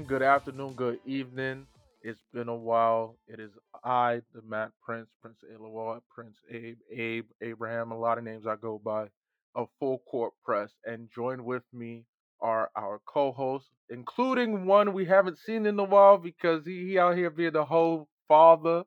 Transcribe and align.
Good 0.00 0.08
morning, 0.08 0.18
good 0.18 0.26
afternoon, 0.34 0.72
good 0.76 0.98
evening. 1.04 1.66
It's 2.00 2.22
been 2.32 2.48
a 2.48 2.56
while. 2.56 3.18
It 3.28 3.38
is 3.38 3.50
I, 3.84 4.22
the 4.34 4.40
Matt 4.48 4.70
Prince, 4.82 5.10
Prince 5.20 5.40
Ilawal, 5.54 6.00
Prince 6.08 6.38
Abe, 6.50 6.78
Abe, 6.90 7.26
Abraham, 7.42 7.92
a 7.92 7.98
lot 7.98 8.16
of 8.16 8.24
names 8.24 8.46
I 8.46 8.56
go 8.56 8.80
by, 8.82 9.08
a 9.56 9.66
Full 9.78 9.98
Court 10.10 10.32
Press. 10.42 10.70
And 10.86 11.10
joined 11.14 11.44
with 11.44 11.64
me 11.74 12.06
are 12.40 12.70
our 12.76 13.02
co-hosts, 13.04 13.68
including 13.90 14.64
one 14.64 14.94
we 14.94 15.04
haven't 15.04 15.36
seen 15.36 15.66
in 15.66 15.78
a 15.78 15.84
while 15.84 16.16
because 16.16 16.64
he, 16.64 16.88
he 16.88 16.98
out 16.98 17.14
here 17.14 17.28
being 17.28 17.52
the 17.52 17.66
whole 17.66 18.08
father. 18.26 18.84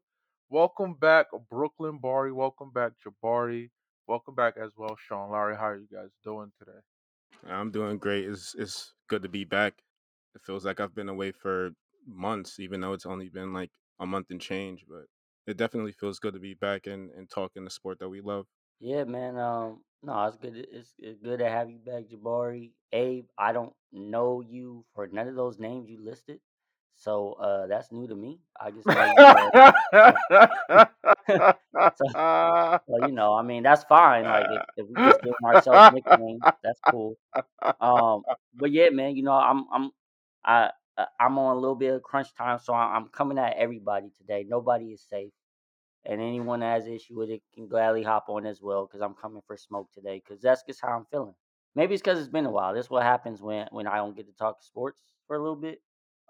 Welcome 0.49 0.95
back, 0.95 1.27
Brooklyn 1.47 1.99
Bari. 2.01 2.31
Welcome 2.31 2.71
back, 2.73 2.93
Jabari. 3.05 3.69
Welcome 4.07 4.33
back 4.33 4.55
as 4.57 4.71
well, 4.75 4.97
Sean 5.07 5.29
Larry. 5.29 5.55
How 5.55 5.67
are 5.67 5.77
you 5.77 5.87
guys 5.93 6.09
doing 6.23 6.51
today? 6.57 6.79
I'm 7.47 7.69
doing 7.69 7.99
great. 7.99 8.25
It's 8.25 8.55
it's 8.57 8.93
good 9.07 9.21
to 9.21 9.29
be 9.29 9.43
back. 9.43 9.75
It 10.35 10.41
feels 10.41 10.65
like 10.65 10.79
I've 10.79 10.95
been 10.95 11.09
away 11.09 11.31
for 11.31 11.71
months, 12.07 12.59
even 12.59 12.81
though 12.81 12.93
it's 12.93 13.05
only 13.05 13.29
been 13.29 13.53
like 13.53 13.71
a 13.99 14.05
month 14.05 14.27
and 14.31 14.41
change. 14.41 14.85
But 14.87 15.05
it 15.47 15.57
definitely 15.57 15.91
feels 15.93 16.19
good 16.19 16.33
to 16.33 16.39
be 16.39 16.53
back 16.53 16.87
and, 16.87 17.11
and 17.11 17.29
talking 17.29 17.63
the 17.63 17.69
sport 17.69 17.99
that 17.99 18.09
we 18.09 18.21
love. 18.21 18.45
Yeah, 18.79 19.03
man. 19.05 19.37
Um, 19.37 19.81
no, 20.01 20.25
it's 20.25 20.37
good. 20.37 20.67
It's, 20.71 20.93
it's 20.99 21.19
good 21.19 21.39
to 21.39 21.49
have 21.49 21.69
you 21.69 21.79
back, 21.79 22.05
Jabari. 22.09 22.71
Abe, 22.91 23.25
I 23.37 23.53
don't 23.53 23.73
know 23.91 24.41
you 24.41 24.85
for 24.93 25.07
none 25.07 25.27
of 25.27 25.35
those 25.35 25.59
names 25.59 25.89
you 25.89 26.03
listed, 26.03 26.39
so 26.95 27.33
uh, 27.33 27.67
that's 27.67 27.91
new 27.91 28.07
to 28.07 28.15
me. 28.15 28.39
I 28.59 28.71
just. 28.71 28.87
Uh, 28.95 29.71
so, 32.87 32.97
you 33.05 33.11
know, 33.11 33.33
I 33.33 33.41
mean, 33.41 33.63
that's 33.63 33.83
fine. 33.85 34.29
Like 34.29 34.47
if, 34.49 34.61
if 34.77 34.87
we 34.87 34.97
just 34.99 35.21
give 35.21 35.33
ourselves 35.43 35.87
nicknames, 35.89 36.45
that's 36.63 36.79
cool. 36.89 37.17
Um, 37.79 38.23
but 38.55 38.71
yeah, 38.71 38.89
man, 38.89 39.15
you 39.15 39.23
know, 39.23 39.33
I'm 39.33 39.65
I'm 39.73 39.91
I 40.45 40.71
uh, 40.97 41.05
I'm 41.19 41.37
on 41.39 41.57
a 41.57 41.59
little 41.59 41.75
bit 41.75 41.93
of 41.93 42.03
crunch 42.03 42.33
time, 42.35 42.59
so 42.59 42.73
I'm 42.73 43.07
coming 43.07 43.37
at 43.37 43.57
everybody 43.57 44.11
today. 44.17 44.45
Nobody 44.47 44.91
is 44.91 45.03
safe, 45.09 45.31
and 46.05 46.21
anyone 46.21 46.59
that 46.59 46.73
has 46.73 46.87
issue 46.87 47.17
with 47.17 47.29
it 47.29 47.41
can 47.53 47.67
gladly 47.67 48.03
hop 48.03 48.25
on 48.29 48.45
as 48.45 48.61
well 48.61 48.85
because 48.85 49.01
I'm 49.01 49.15
coming 49.15 49.41
for 49.47 49.57
smoke 49.57 49.89
today 49.93 50.21
because 50.23 50.41
that's 50.41 50.63
just 50.63 50.81
how 50.81 50.89
I'm 50.89 51.05
feeling. 51.11 51.35
Maybe 51.75 51.95
it's 51.95 52.03
because 52.03 52.19
it's 52.19 52.27
been 52.27 52.45
a 52.45 52.51
while. 52.51 52.73
This 52.73 52.85
is 52.85 52.91
what 52.91 53.03
happens 53.03 53.41
when 53.41 53.67
when 53.71 53.87
I 53.87 53.97
don't 53.97 54.15
get 54.15 54.27
to 54.27 54.33
talk 54.33 54.61
sports 54.61 55.01
for 55.27 55.35
a 55.35 55.39
little 55.39 55.55
bit. 55.55 55.81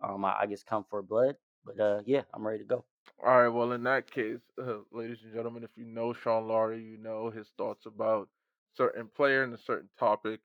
Um, 0.01 0.23
I, 0.25 0.41
I 0.41 0.45
just 0.45 0.65
come 0.65 0.85
for 0.89 1.01
blood, 1.01 1.35
but 1.65 1.79
uh, 1.79 2.01
yeah, 2.05 2.21
I'm 2.33 2.45
ready 2.45 2.59
to 2.59 2.65
go. 2.65 2.85
All 3.25 3.41
right. 3.41 3.47
Well, 3.49 3.71
in 3.73 3.83
that 3.83 4.09
case, 4.11 4.39
uh, 4.61 4.77
ladies 4.91 5.19
and 5.23 5.33
gentlemen, 5.33 5.63
if 5.63 5.69
you 5.75 5.85
know 5.85 6.13
Sean 6.13 6.47
Laurie, 6.47 6.83
you 6.83 6.97
know 6.97 7.29
his 7.29 7.47
thoughts 7.57 7.85
about 7.85 8.29
certain 8.75 9.07
player 9.15 9.43
and 9.43 9.53
a 9.53 9.57
certain 9.57 9.89
topic. 9.99 10.39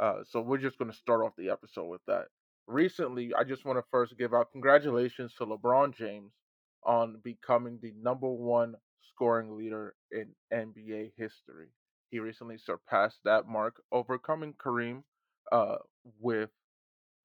Uh, 0.00 0.24
so 0.28 0.40
we're 0.40 0.58
just 0.58 0.78
going 0.78 0.90
to 0.90 0.96
start 0.96 1.24
off 1.24 1.36
the 1.36 1.50
episode 1.50 1.86
with 1.86 2.00
that. 2.06 2.26
Recently, 2.66 3.34
I 3.34 3.44
just 3.44 3.64
want 3.64 3.78
to 3.78 3.84
first 3.90 4.16
give 4.18 4.32
out 4.34 4.52
congratulations 4.52 5.34
to 5.34 5.46
LeBron 5.46 5.94
James 5.96 6.32
on 6.84 7.20
becoming 7.22 7.78
the 7.82 7.92
number 8.00 8.28
one 8.28 8.74
scoring 9.02 9.56
leader 9.56 9.94
in 10.10 10.34
NBA 10.52 11.12
history. 11.16 11.68
He 12.10 12.18
recently 12.20 12.58
surpassed 12.58 13.20
that 13.24 13.46
mark, 13.48 13.82
overcoming 13.92 14.54
Kareem 14.54 15.02
uh, 15.52 15.76
with 16.20 16.50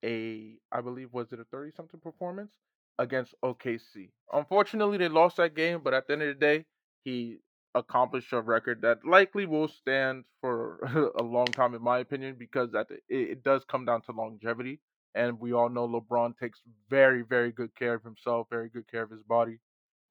a, 0.04 0.58
I 0.72 0.80
believe, 0.80 1.12
was 1.12 1.32
it 1.32 1.40
a 1.40 1.44
30 1.44 1.72
something 1.72 2.00
performance 2.00 2.52
against 2.98 3.34
OKC. 3.44 4.10
Unfortunately, 4.32 4.98
they 4.98 5.08
lost 5.08 5.36
that 5.38 5.54
game, 5.54 5.80
but 5.82 5.94
at 5.94 6.06
the 6.06 6.14
end 6.14 6.22
of 6.22 6.28
the 6.28 6.34
day, 6.34 6.66
he 7.04 7.38
accomplished 7.74 8.32
a 8.32 8.40
record 8.40 8.82
that 8.82 9.04
likely 9.06 9.46
will 9.46 9.68
stand 9.68 10.24
for 10.40 11.12
a 11.18 11.22
long 11.22 11.46
time, 11.46 11.74
in 11.74 11.82
my 11.82 11.98
opinion, 11.98 12.36
because 12.38 12.72
that 12.72 12.88
it, 12.90 13.02
it 13.08 13.44
does 13.44 13.64
come 13.64 13.84
down 13.84 14.02
to 14.02 14.12
longevity. 14.12 14.80
And 15.14 15.40
we 15.40 15.52
all 15.52 15.68
know 15.68 15.88
LeBron 15.88 16.38
takes 16.38 16.60
very, 16.88 17.22
very 17.22 17.50
good 17.52 17.74
care 17.74 17.94
of 17.94 18.04
himself, 18.04 18.46
very 18.50 18.68
good 18.68 18.88
care 18.90 19.02
of 19.02 19.10
his 19.10 19.22
body. 19.22 19.58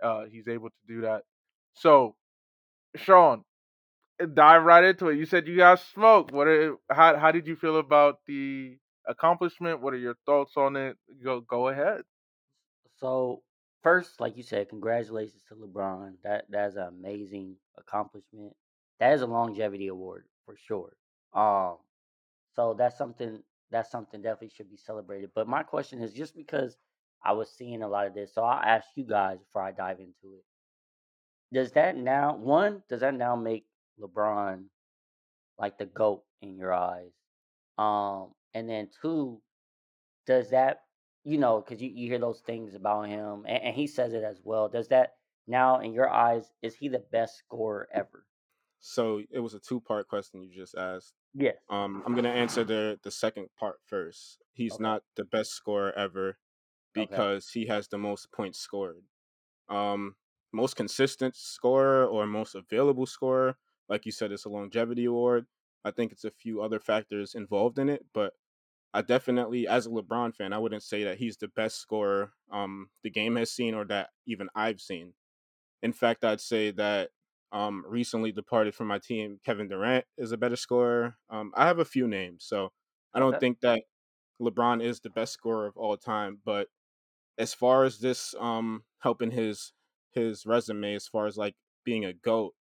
Uh, 0.03 0.23
he's 0.29 0.47
able 0.47 0.69
to 0.69 0.93
do 0.93 1.01
that. 1.01 1.23
So, 1.73 2.15
Sean, 2.95 3.43
dive 4.33 4.63
right 4.63 4.83
into 4.83 5.09
it. 5.09 5.17
You 5.17 5.25
said 5.25 5.47
you 5.47 5.57
got 5.57 5.79
smoke. 5.79 6.31
What? 6.31 6.47
Are, 6.47 6.75
how 6.89 7.17
how 7.17 7.31
did 7.31 7.47
you 7.47 7.55
feel 7.55 7.77
about 7.79 8.19
the 8.27 8.77
accomplishment? 9.07 9.81
What 9.81 9.93
are 9.93 9.97
your 9.97 10.15
thoughts 10.25 10.53
on 10.57 10.75
it? 10.75 10.97
Go 11.23 11.41
go 11.41 11.69
ahead. 11.69 12.01
So 12.99 13.43
first, 13.83 14.19
like 14.19 14.35
you 14.35 14.43
said, 14.43 14.69
congratulations 14.69 15.43
to 15.49 15.55
LeBron. 15.55 16.15
That 16.23 16.45
that's 16.49 16.75
an 16.75 16.87
amazing 16.87 17.55
accomplishment. 17.77 18.53
That 18.99 19.13
is 19.13 19.21
a 19.21 19.27
longevity 19.27 19.87
award 19.87 20.25
for 20.45 20.55
sure. 20.67 20.93
Um, 21.33 21.77
so 22.55 22.75
that's 22.77 22.97
something 22.97 23.41
that's 23.71 23.91
something 23.91 24.21
definitely 24.21 24.49
should 24.49 24.69
be 24.69 24.77
celebrated. 24.77 25.31
But 25.35 25.47
my 25.47 25.63
question 25.63 26.01
is 26.01 26.13
just 26.13 26.35
because 26.35 26.77
I 27.23 27.33
was 27.33 27.51
seeing 27.51 27.81
a 27.83 27.87
lot 27.87 28.07
of 28.07 28.13
this, 28.13 28.33
so 28.33 28.43
I'll 28.43 28.61
ask 28.63 28.87
you 28.95 29.05
guys 29.05 29.39
before 29.39 29.63
I 29.63 29.71
dive 29.71 29.99
into 29.99 30.35
it. 30.35 30.45
Does 31.53 31.71
that 31.73 31.95
now 31.95 32.35
one, 32.35 32.83
does 32.89 33.01
that 33.01 33.13
now 33.13 33.35
make 33.35 33.67
LeBron 33.99 34.65
like 35.59 35.77
the 35.77 35.85
GOAT 35.85 36.23
in 36.41 36.57
your 36.57 36.73
eyes? 36.73 37.13
Um, 37.77 38.33
and 38.53 38.69
then 38.69 38.89
two, 39.01 39.41
does 40.25 40.49
that 40.51 40.83
you 41.23 41.37
know 41.37 41.61
because 41.61 41.81
you, 41.81 41.89
you 41.89 42.07
hear 42.09 42.19
those 42.19 42.41
things 42.41 42.75
about 42.75 43.07
him 43.09 43.45
and, 43.47 43.63
and 43.63 43.75
he 43.75 43.87
says 43.87 44.13
it 44.13 44.23
as 44.23 44.41
well 44.43 44.69
does 44.69 44.87
that 44.89 45.15
now 45.47 45.79
in 45.79 45.93
your 45.93 46.09
eyes 46.09 46.51
is 46.61 46.75
he 46.75 46.87
the 46.89 47.03
best 47.11 47.37
scorer 47.37 47.87
ever 47.93 48.25
So 48.81 49.21
it 49.31 49.39
was 49.39 49.53
a 49.53 49.59
two 49.59 49.79
part 49.79 50.07
question 50.09 50.43
you 50.43 50.53
just 50.53 50.75
asked. 50.75 51.13
Yes 51.33 51.59
Um, 51.69 52.03
I'm 52.05 52.15
gonna 52.15 52.29
answer 52.29 52.63
the 52.63 52.99
the 53.03 53.11
second 53.11 53.49
part 53.55 53.79
first. 53.85 54.41
He's 54.53 54.79
okay 54.79 54.79
not 54.79 55.03
the 55.15 55.23
best 55.23 55.51
scorer 55.51 55.93
ever 55.93 56.39
okay 56.97 57.23
because 57.23 57.51
he 57.51 57.67
has 57.67 57.87
the 57.89 57.97
most 57.97 58.31
points 58.31 58.59
scored. 58.59 59.03
Um, 59.69 60.17
most 60.53 60.75
consistent 60.75 61.35
scorer 61.35 62.05
or 62.07 62.27
most 62.27 62.55
available 62.55 63.05
scorer, 63.07 63.57
like 63.89 64.05
you 64.05 64.11
said, 64.11 64.31
it's 64.31 64.45
a 64.45 64.49
longevity 64.49 65.05
award. 65.05 65.47
I 65.85 65.91
think 65.91 66.11
it's 66.11 66.25
a 66.25 66.31
few 66.31 66.61
other 66.61 66.79
factors 66.79 67.35
involved 67.35 67.79
in 67.79 67.89
it, 67.89 68.05
but 68.13 68.33
I 68.93 69.01
definitely, 69.03 69.67
as 69.67 69.87
a 69.87 69.89
LeBron 69.89 70.35
fan, 70.35 70.53
I 70.53 70.59
wouldn't 70.59 70.83
say 70.83 71.03
that 71.05 71.19
he's 71.19 71.37
the 71.37 71.49
best 71.49 71.77
scorer 71.77 72.33
um, 72.51 72.91
the 73.03 73.11
game 73.11 73.35
has 73.37 73.51
seen 73.51 73.75
or 73.75 73.85
that 73.85 74.11
even 74.27 74.49
I've 74.55 74.81
seen. 74.81 75.13
In 75.81 75.93
fact, 75.93 76.23
I'd 76.23 76.41
say 76.41 76.71
that 76.71 77.11
um, 77.51 77.83
recently 77.87 78.31
departed 78.31 78.75
from 78.75 78.87
my 78.87 78.99
team, 78.99 79.39
Kevin 79.45 79.67
Durant 79.67 80.05
is 80.17 80.31
a 80.31 80.37
better 80.37 80.55
scorer. 80.55 81.17
Um, 81.29 81.51
I 81.55 81.65
have 81.67 81.79
a 81.79 81.85
few 81.85 82.07
names, 82.07 82.45
so 82.45 82.71
I 83.13 83.19
don't 83.19 83.35
okay 83.35 83.39
think 83.39 83.59
that 83.61 83.81
LeBron 84.41 84.83
is 84.83 84.99
the 84.99 85.09
best 85.09 85.33
scorer 85.33 85.67
of 85.67 85.77
all 85.77 85.97
time. 85.97 86.39
But 86.45 86.67
as 87.37 87.53
far 87.53 87.83
as 87.83 87.99
this 87.99 88.35
um, 88.39 88.83
helping 88.99 89.31
his 89.31 89.73
his 90.11 90.45
resume, 90.45 90.95
as 90.95 91.07
far 91.07 91.27
as 91.27 91.37
like 91.37 91.55
being 91.83 92.05
a 92.05 92.13
goat, 92.13 92.53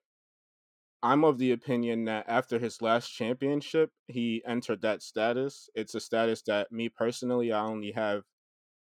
I'm 1.03 1.25
of 1.25 1.38
the 1.38 1.53
opinion 1.53 2.06
that 2.06 2.25
after 2.28 2.59
his 2.59 2.82
last 2.82 3.09
championship, 3.10 3.91
he 4.06 4.43
entered 4.47 4.82
that 4.82 5.03
status. 5.03 5.69
It's 5.75 5.94
a 5.94 6.00
status 6.00 6.43
that 6.47 6.72
me 6.72 6.88
personally, 6.88 7.53
I 7.53 7.60
only 7.60 7.93
have 7.93 8.22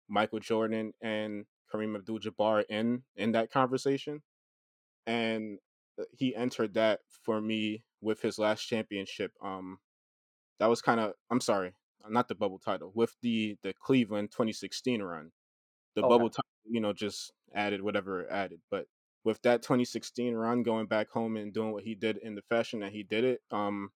Michael 0.09 0.41
Jordan 0.41 0.93
and 1.03 1.45
Kareem 1.73 1.97
Abdul-Jabbar 1.97 2.65
in 2.69 3.03
in 3.17 3.33
that 3.33 3.51
conversation, 3.51 4.23
and 5.07 5.59
he 6.13 6.35
entered 6.35 6.75
that 6.75 7.01
for 7.09 7.41
me 7.41 7.85
with 8.01 8.21
his 8.23 8.39
last 8.39 8.65
championship. 8.65 9.33
Um, 9.43 9.79
that 10.59 10.69
was 10.69 10.83
kind 10.83 11.01
of 11.01 11.15
I'm 11.31 11.41
sorry, 11.41 11.75
not 12.09 12.29
the 12.29 12.35
bubble 12.35 12.59
title 12.59 12.93
with 12.95 13.17
the 13.23 13.57
the 13.63 13.75
Cleveland 13.75 14.31
2016 14.33 15.03
run. 15.03 15.33
The 15.95 16.03
okay 16.03 16.09
bubble 16.09 16.31
title, 16.31 16.45
you 16.65 16.81
know, 16.81 16.93
just 16.93 17.33
added 17.55 17.83
whatever 17.83 18.23
it 18.23 18.29
added, 18.31 18.61
but 18.71 18.87
with 19.25 19.43
that 19.43 19.63
2016 19.63 20.35
run, 20.35 20.63
going 20.63 20.87
back 20.87 21.11
home 21.11 21.37
and 21.37 21.53
doing 21.53 21.73
what 21.73 21.85
he 21.85 21.95
did 21.95 22.19
in 22.19 22.35
the 22.37 22.43
fashion 22.43 22.81
that 22.81 22.93
he 22.93 23.03
did 23.03 23.25
it, 23.25 23.41
um, 23.51 23.91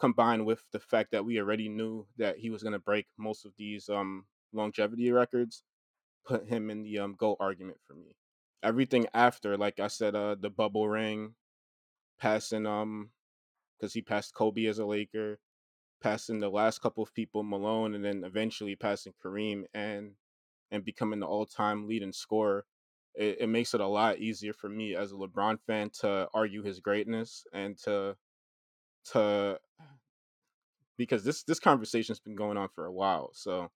combined 0.00 0.46
with 0.46 0.64
the 0.72 0.80
fact 0.80 1.10
that 1.12 1.24
we 1.24 1.38
already 1.38 1.68
knew 1.68 2.06
that 2.16 2.38
he 2.38 2.50
was 2.50 2.62
going 2.62 2.72
to 2.72 2.78
break 2.78 3.06
most 3.18 3.44
of 3.44 3.52
these 3.58 3.88
um 3.88 4.26
longevity 4.52 5.12
records, 5.12 5.62
put 6.26 6.46
him 6.48 6.70
in 6.70 6.82
the 6.82 6.98
um 6.98 7.14
GOAT 7.14 7.36
argument 7.40 7.78
for 7.86 7.94
me. 7.94 8.16
Everything 8.62 9.06
after, 9.14 9.56
like 9.56 9.80
I 9.80 9.88
said, 9.88 10.14
uh, 10.14 10.34
the 10.36 10.50
bubble 10.50 10.88
ring, 10.88 11.34
passing 12.20 12.66
um, 12.66 13.10
because 13.78 13.94
he 13.94 14.02
passed 14.02 14.34
Kobe 14.34 14.66
as 14.66 14.78
a 14.78 14.84
Laker, 14.84 15.38
passing 16.02 16.38
the 16.38 16.48
last 16.48 16.80
couple 16.80 17.02
of 17.02 17.14
people, 17.14 17.42
Malone, 17.42 17.94
and 17.94 18.04
then 18.04 18.24
eventually 18.24 18.76
passing 18.76 19.14
Kareem 19.24 19.64
and 19.74 20.12
and 20.70 20.84
becoming 20.84 21.18
the 21.18 21.26
all-time 21.26 21.88
leading 21.88 22.12
scorer. 22.12 22.64
It, 23.14 23.38
it 23.40 23.48
makes 23.48 23.74
it 23.74 23.80
a 23.80 23.86
lot 23.86 24.18
easier 24.18 24.52
for 24.52 24.68
me 24.68 24.94
as 24.94 25.10
a 25.10 25.16
LeBron 25.16 25.58
fan 25.66 25.90
to 26.00 26.28
argue 26.32 26.62
his 26.62 26.78
greatness 26.78 27.44
and 27.52 27.76
to 27.78 28.16
to 29.12 29.58
because 30.96 31.24
this 31.24 31.42
this 31.42 31.58
conversation's 31.58 32.20
been 32.20 32.36
going 32.36 32.56
on 32.56 32.68
for 32.74 32.86
a 32.86 32.92
while. 32.92 33.30
So 33.32 33.70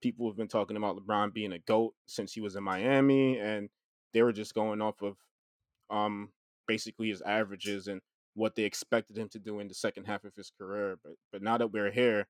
people 0.00 0.28
have 0.28 0.36
been 0.36 0.48
talking 0.48 0.76
about 0.76 0.96
LeBron 0.96 1.34
being 1.34 1.52
a 1.52 1.58
GOAT 1.58 1.94
since 2.06 2.32
he 2.32 2.40
was 2.40 2.56
in 2.56 2.64
Miami 2.64 3.38
and 3.38 3.68
they 4.14 4.22
were 4.22 4.32
just 4.32 4.54
going 4.54 4.80
off 4.80 5.02
of 5.02 5.16
um 5.90 6.30
basically 6.72 7.08
his 7.10 7.22
averages 7.22 7.88
and 7.88 8.00
what 8.34 8.54
they 8.54 8.64
expected 8.64 9.16
him 9.18 9.28
to 9.28 9.38
do 9.38 9.60
in 9.60 9.68
the 9.68 9.74
second 9.74 10.04
half 10.04 10.24
of 10.24 10.34
his 10.36 10.50
career. 10.58 10.96
But 11.04 11.14
but 11.32 11.42
now 11.42 11.58
that 11.58 11.72
we're 11.72 11.92
here, 11.92 12.26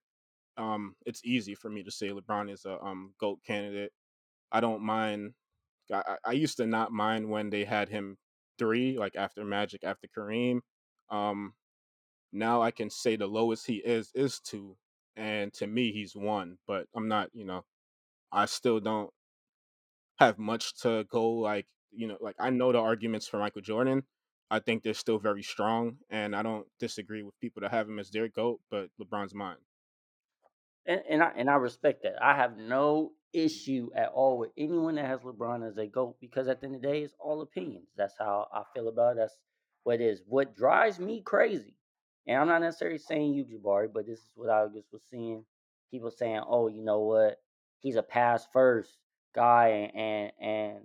um, 0.57 0.95
it's 1.07 1.23
easy 1.25 1.55
for 1.55 1.71
me 1.71 1.83
to 1.85 1.91
say 1.91 2.09
LeBron 2.11 2.53
is 2.53 2.65
a 2.65 2.75
um 2.83 3.15
GOAT 3.21 3.39
candidate. 3.47 3.93
I 4.53 4.61
don't 4.61 4.83
mind. 4.83 5.35
I, 5.93 6.17
I 6.27 6.33
used 6.33 6.57
to 6.59 6.67
not 6.67 6.93
mind 6.93 7.29
when 7.31 7.51
they 7.51 7.65
had 7.65 7.89
him 7.89 8.17
three, 8.59 8.99
like 8.99 9.17
after 9.17 9.45
Magic, 9.45 9.85
after 9.85 10.09
Kareem. 10.17 10.61
Um, 11.11 11.55
now 12.33 12.63
I 12.63 12.71
can 12.71 12.91
say 12.91 13.17
the 13.17 13.27
lowest 13.27 13.67
he 13.67 13.77
is 13.77 14.11
is 14.15 14.41
two, 14.41 14.77
and 15.17 15.53
to 15.55 15.67
me 15.67 15.93
he's 15.93 16.17
one. 16.17 16.59
But 16.67 16.87
I'm 16.97 17.09
not, 17.09 17.31
you 17.35 17.45
know, 17.45 17.63
I 18.33 18.47
still 18.47 18.81
don't 18.81 19.11
have 20.19 20.39
much 20.39 20.75
to 20.83 21.05
go 21.11 21.31
like 21.33 21.67
you 21.93 22.07
know 22.07 22.17
like 22.21 22.37
I 22.39 22.51
know 22.51 22.73
the 22.73 22.79
arguments 22.79 23.29
for 23.29 23.39
Michael 23.39 23.63
Jordan. 23.63 24.03
I 24.53 24.59
think 24.59 24.83
they're 24.83 24.93
still 24.93 25.19
very 25.19 25.43
strong, 25.43 25.97
and 26.11 26.37
I 26.37 26.43
don't 26.43 26.67
disagree 26.79 27.23
with 27.23 27.41
people 27.41 27.63
that 27.63 27.71
have 27.71 27.89
him 27.89 27.99
as 27.99 28.11
their 28.11 28.29
goat, 28.29 28.61
but 28.71 28.91
LeBron's 29.01 29.35
mine. 29.35 29.57
And 30.85 31.01
and 31.09 31.23
I 31.23 31.33
and 31.35 31.49
I 31.49 31.55
respect 31.55 32.03
that. 32.03 32.23
I 32.23 32.37
have 32.37 32.59
no 32.59 33.13
issue 33.33 33.89
at 33.97 34.11
all 34.11 34.37
with 34.37 34.51
anyone 34.59 34.97
that 34.97 35.07
has 35.07 35.21
LeBron 35.21 35.67
as 35.67 35.79
a 35.79 35.87
GOAT 35.87 36.17
because 36.21 36.49
at 36.49 36.61
the 36.61 36.67
end 36.67 36.77
of 36.77 36.83
the 36.83 36.89
day, 36.89 37.01
it's 37.01 37.15
all 37.19 37.41
opinions. 37.41 37.89
That's 37.97 38.13
how 38.19 38.47
I 38.53 38.65
feel 38.75 38.89
about 38.89 39.13
it. 39.13 39.21
That's 39.21 39.39
what 39.85 40.03
it 40.03 40.05
is. 40.05 40.21
What 40.27 40.55
drives 40.55 40.99
me 40.99 41.23
crazy, 41.23 41.75
and 42.27 42.39
I'm 42.39 42.49
not 42.49 42.61
necessarily 42.61 42.99
saying 42.99 43.33
you, 43.33 43.47
Jabari, 43.47 43.89
but 43.91 44.07
this 44.07 44.19
is 44.19 44.31
what 44.35 44.51
I 44.51 44.67
just 44.67 44.93
was 44.93 45.03
seeing 45.11 45.47
people 45.91 46.11
saying, 46.11 46.43
oh, 46.47 46.69
you 46.69 46.85
know 46.85 47.01
what? 47.01 47.39
He's 47.79 47.97
a 47.97 48.03
pass 48.03 48.47
first 48.53 48.99
guy 49.35 49.69
and, 49.69 49.97
and 49.97 50.33
and 50.41 50.79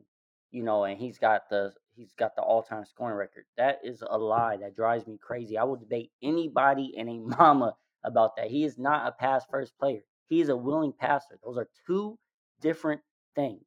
you 0.51 0.63
know, 0.63 0.85
and 0.85 0.97
he's 0.97 1.17
got 1.17 1.49
the 1.49 1.73
he's 1.97 2.13
got 2.13 2.35
the 2.35 2.41
all 2.41 2.63
time 2.63 2.85
scoring 2.85 3.17
record. 3.17 3.45
That 3.57 3.79
is 3.83 4.03
a 4.07 4.17
lie. 4.17 4.57
That 4.57 4.75
drives 4.75 5.07
me 5.07 5.17
crazy. 5.21 5.57
I 5.57 5.63
will 5.63 5.75
debate 5.75 6.11
anybody 6.21 6.94
and 6.97 7.09
a 7.09 7.19
mama 7.38 7.75
about 8.03 8.35
that. 8.38 8.49
He 8.49 8.63
is 8.63 8.77
not 8.77 9.07
a 9.07 9.11
pass 9.11 9.44
first 9.49 9.77
player. 9.77 10.01
He 10.29 10.41
is 10.41 10.49
a 10.49 10.55
willing 10.55 10.94
passer. 10.94 11.39
Those 11.44 11.57
are 11.57 11.69
two 11.85 12.17
different 12.61 13.01
things. 13.35 13.63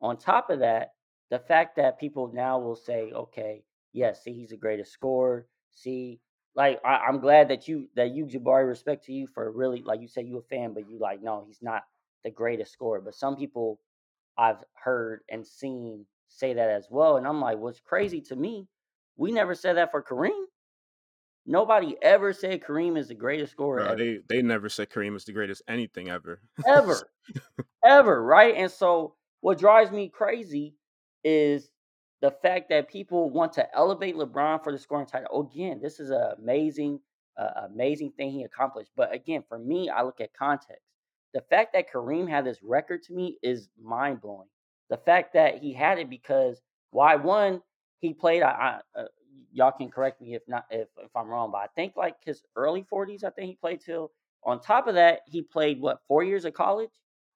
On 0.00 0.16
top 0.16 0.50
of 0.50 0.60
that, 0.60 0.92
the 1.30 1.38
fact 1.38 1.76
that 1.76 1.98
people 1.98 2.30
now 2.32 2.58
will 2.58 2.76
say, 2.76 3.10
okay, 3.12 3.62
yes, 3.92 4.22
see, 4.22 4.32
he's 4.32 4.50
the 4.50 4.56
greatest 4.56 4.92
scorer. 4.92 5.46
See, 5.72 6.20
like 6.54 6.80
I, 6.84 7.08
am 7.08 7.20
glad 7.20 7.48
that 7.48 7.68
you 7.68 7.88
that 7.96 8.14
you 8.14 8.26
Jabari 8.26 8.66
respect 8.66 9.04
to 9.06 9.12
you 9.12 9.26
for 9.26 9.50
really 9.52 9.82
like 9.82 10.00
you 10.00 10.08
said 10.08 10.26
you 10.26 10.38
a 10.38 10.42
fan, 10.42 10.72
but 10.72 10.88
you 10.88 10.98
like 10.98 11.22
no, 11.22 11.44
he's 11.46 11.60
not 11.60 11.82
the 12.24 12.30
greatest 12.30 12.72
scorer. 12.72 13.00
But 13.00 13.14
some 13.14 13.36
people 13.36 13.78
I've 14.38 14.62
heard 14.74 15.20
and 15.30 15.46
seen 15.46 16.06
say 16.36 16.54
that 16.54 16.70
as 16.70 16.88
well, 16.90 17.16
and 17.16 17.26
I'm 17.26 17.40
like, 17.40 17.58
what's 17.58 17.80
crazy 17.80 18.20
to 18.22 18.36
me? 18.36 18.68
We 19.16 19.32
never 19.32 19.54
said 19.54 19.76
that 19.76 19.90
for 19.90 20.02
Kareem. 20.02 20.44
Nobody 21.46 21.96
ever 22.02 22.32
said 22.32 22.62
Kareem 22.62 22.98
is 22.98 23.08
the 23.08 23.14
greatest 23.14 23.52
scorer. 23.52 23.84
Bro, 23.84 23.96
they 23.96 24.18
they 24.28 24.42
never 24.42 24.68
said 24.68 24.90
Kareem 24.90 25.16
is 25.16 25.24
the 25.24 25.32
greatest 25.32 25.62
anything 25.68 26.10
ever. 26.10 26.40
ever. 26.66 27.08
ever, 27.84 28.22
right? 28.22 28.54
And 28.56 28.70
so 28.70 29.14
what 29.40 29.58
drives 29.58 29.92
me 29.92 30.08
crazy 30.08 30.74
is 31.22 31.70
the 32.20 32.30
fact 32.30 32.68
that 32.70 32.88
people 32.88 33.30
want 33.30 33.52
to 33.54 33.76
elevate 33.76 34.16
LeBron 34.16 34.62
for 34.64 34.72
the 34.72 34.78
scoring 34.78 35.06
title. 35.06 35.48
Again, 35.52 35.80
this 35.80 36.00
is 36.00 36.10
an 36.10 36.32
amazing, 36.38 36.98
uh, 37.38 37.66
amazing 37.72 38.12
thing 38.16 38.30
he 38.30 38.42
accomplished. 38.42 38.90
But 38.96 39.14
again, 39.14 39.44
for 39.48 39.58
me, 39.58 39.88
I 39.88 40.02
look 40.02 40.20
at 40.20 40.34
context. 40.34 40.82
The 41.32 41.42
fact 41.42 41.74
that 41.74 41.92
Kareem 41.92 42.28
had 42.28 42.44
this 42.44 42.62
record 42.62 43.02
to 43.04 43.12
me 43.12 43.38
is 43.42 43.68
mind 43.80 44.20
blowing. 44.20 44.48
The 44.90 44.96
fact 44.98 45.34
that 45.34 45.58
he 45.58 45.72
had 45.72 45.98
it 45.98 46.08
because 46.08 46.60
why 46.90 47.16
one 47.16 47.60
he 48.00 48.14
played. 48.14 48.42
I, 48.42 48.80
I 48.94 49.00
uh, 49.00 49.04
y'all 49.52 49.72
can 49.72 49.90
correct 49.90 50.20
me 50.20 50.34
if 50.34 50.42
not 50.48 50.66
if, 50.70 50.88
if 50.98 51.14
I'm 51.14 51.28
wrong, 51.28 51.50
but 51.50 51.58
I 51.58 51.66
think 51.74 51.94
like 51.96 52.16
his 52.24 52.42
early 52.56 52.84
40s. 52.90 53.24
I 53.24 53.30
think 53.30 53.48
he 53.48 53.56
played 53.56 53.80
till. 53.80 54.12
On 54.44 54.60
top 54.60 54.86
of 54.86 54.94
that, 54.94 55.22
he 55.26 55.42
played 55.42 55.80
what 55.80 55.98
four 56.06 56.22
years 56.22 56.44
of 56.44 56.54
college. 56.54 56.90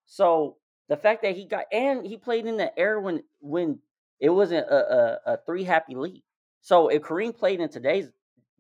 So 0.07 0.57
the 0.89 0.97
fact 0.97 1.23
that 1.23 1.37
he 1.37 1.45
got 1.45 1.65
and 1.73 2.07
he 2.07 2.17
played 2.17 2.47
in 2.47 2.57
the 2.57 2.77
era 2.79 3.01
when 3.01 3.23
when 3.41 3.79
it 4.21 4.31
wasn't 4.31 4.67
a, 4.69 4.75
a, 4.75 5.35
a 5.35 5.39
three 5.45 5.65
happy 5.65 5.95
league. 5.95 6.23
So 6.61 6.89
if 6.89 7.03
Kareem 7.03 7.37
played 7.37 7.61
in 7.61 7.69
today's 7.69 8.11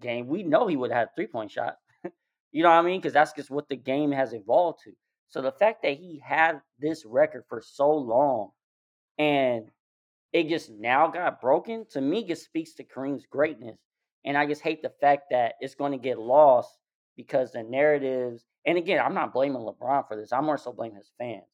game, 0.00 0.26
we 0.26 0.42
know 0.42 0.66
he 0.66 0.76
would 0.76 0.90
have 0.90 1.08
three 1.14 1.26
point 1.26 1.50
shot. 1.50 1.76
you 2.52 2.62
know 2.62 2.70
what 2.70 2.76
I 2.76 2.82
mean? 2.82 3.00
Because 3.00 3.12
that's 3.12 3.32
just 3.32 3.50
what 3.50 3.68
the 3.68 3.76
game 3.76 4.10
has 4.10 4.32
evolved 4.32 4.80
to. 4.84 4.92
So 5.28 5.42
the 5.42 5.52
fact 5.52 5.82
that 5.82 5.96
he 5.96 6.20
had 6.24 6.60
this 6.80 7.04
record 7.04 7.44
for 7.48 7.62
so 7.64 7.92
long 7.92 8.50
and 9.20 9.70
it 10.32 10.48
just 10.48 10.70
now 10.70 11.08
got 11.08 11.42
broken, 11.42 11.84
to 11.90 12.00
me, 12.00 12.24
just 12.26 12.42
speaks 12.42 12.72
to 12.74 12.84
Kareem's 12.84 13.26
greatness. 13.26 13.78
And 14.24 14.36
I 14.36 14.46
just 14.46 14.62
hate 14.62 14.80
the 14.80 14.92
fact 14.98 15.24
that 15.30 15.56
it's 15.60 15.74
going 15.74 15.92
to 15.92 15.98
get 15.98 16.18
lost 16.18 16.70
because 17.18 17.52
the 17.52 17.62
narratives. 17.62 18.46
And 18.64 18.78
again, 18.78 18.98
I'm 19.04 19.12
not 19.12 19.34
blaming 19.34 19.60
LeBron 19.60 20.08
for 20.08 20.16
this. 20.16 20.32
I'm 20.32 20.46
more 20.46 20.56
so 20.56 20.72
blaming 20.72 20.96
his 20.96 21.12
fans. 21.18 21.44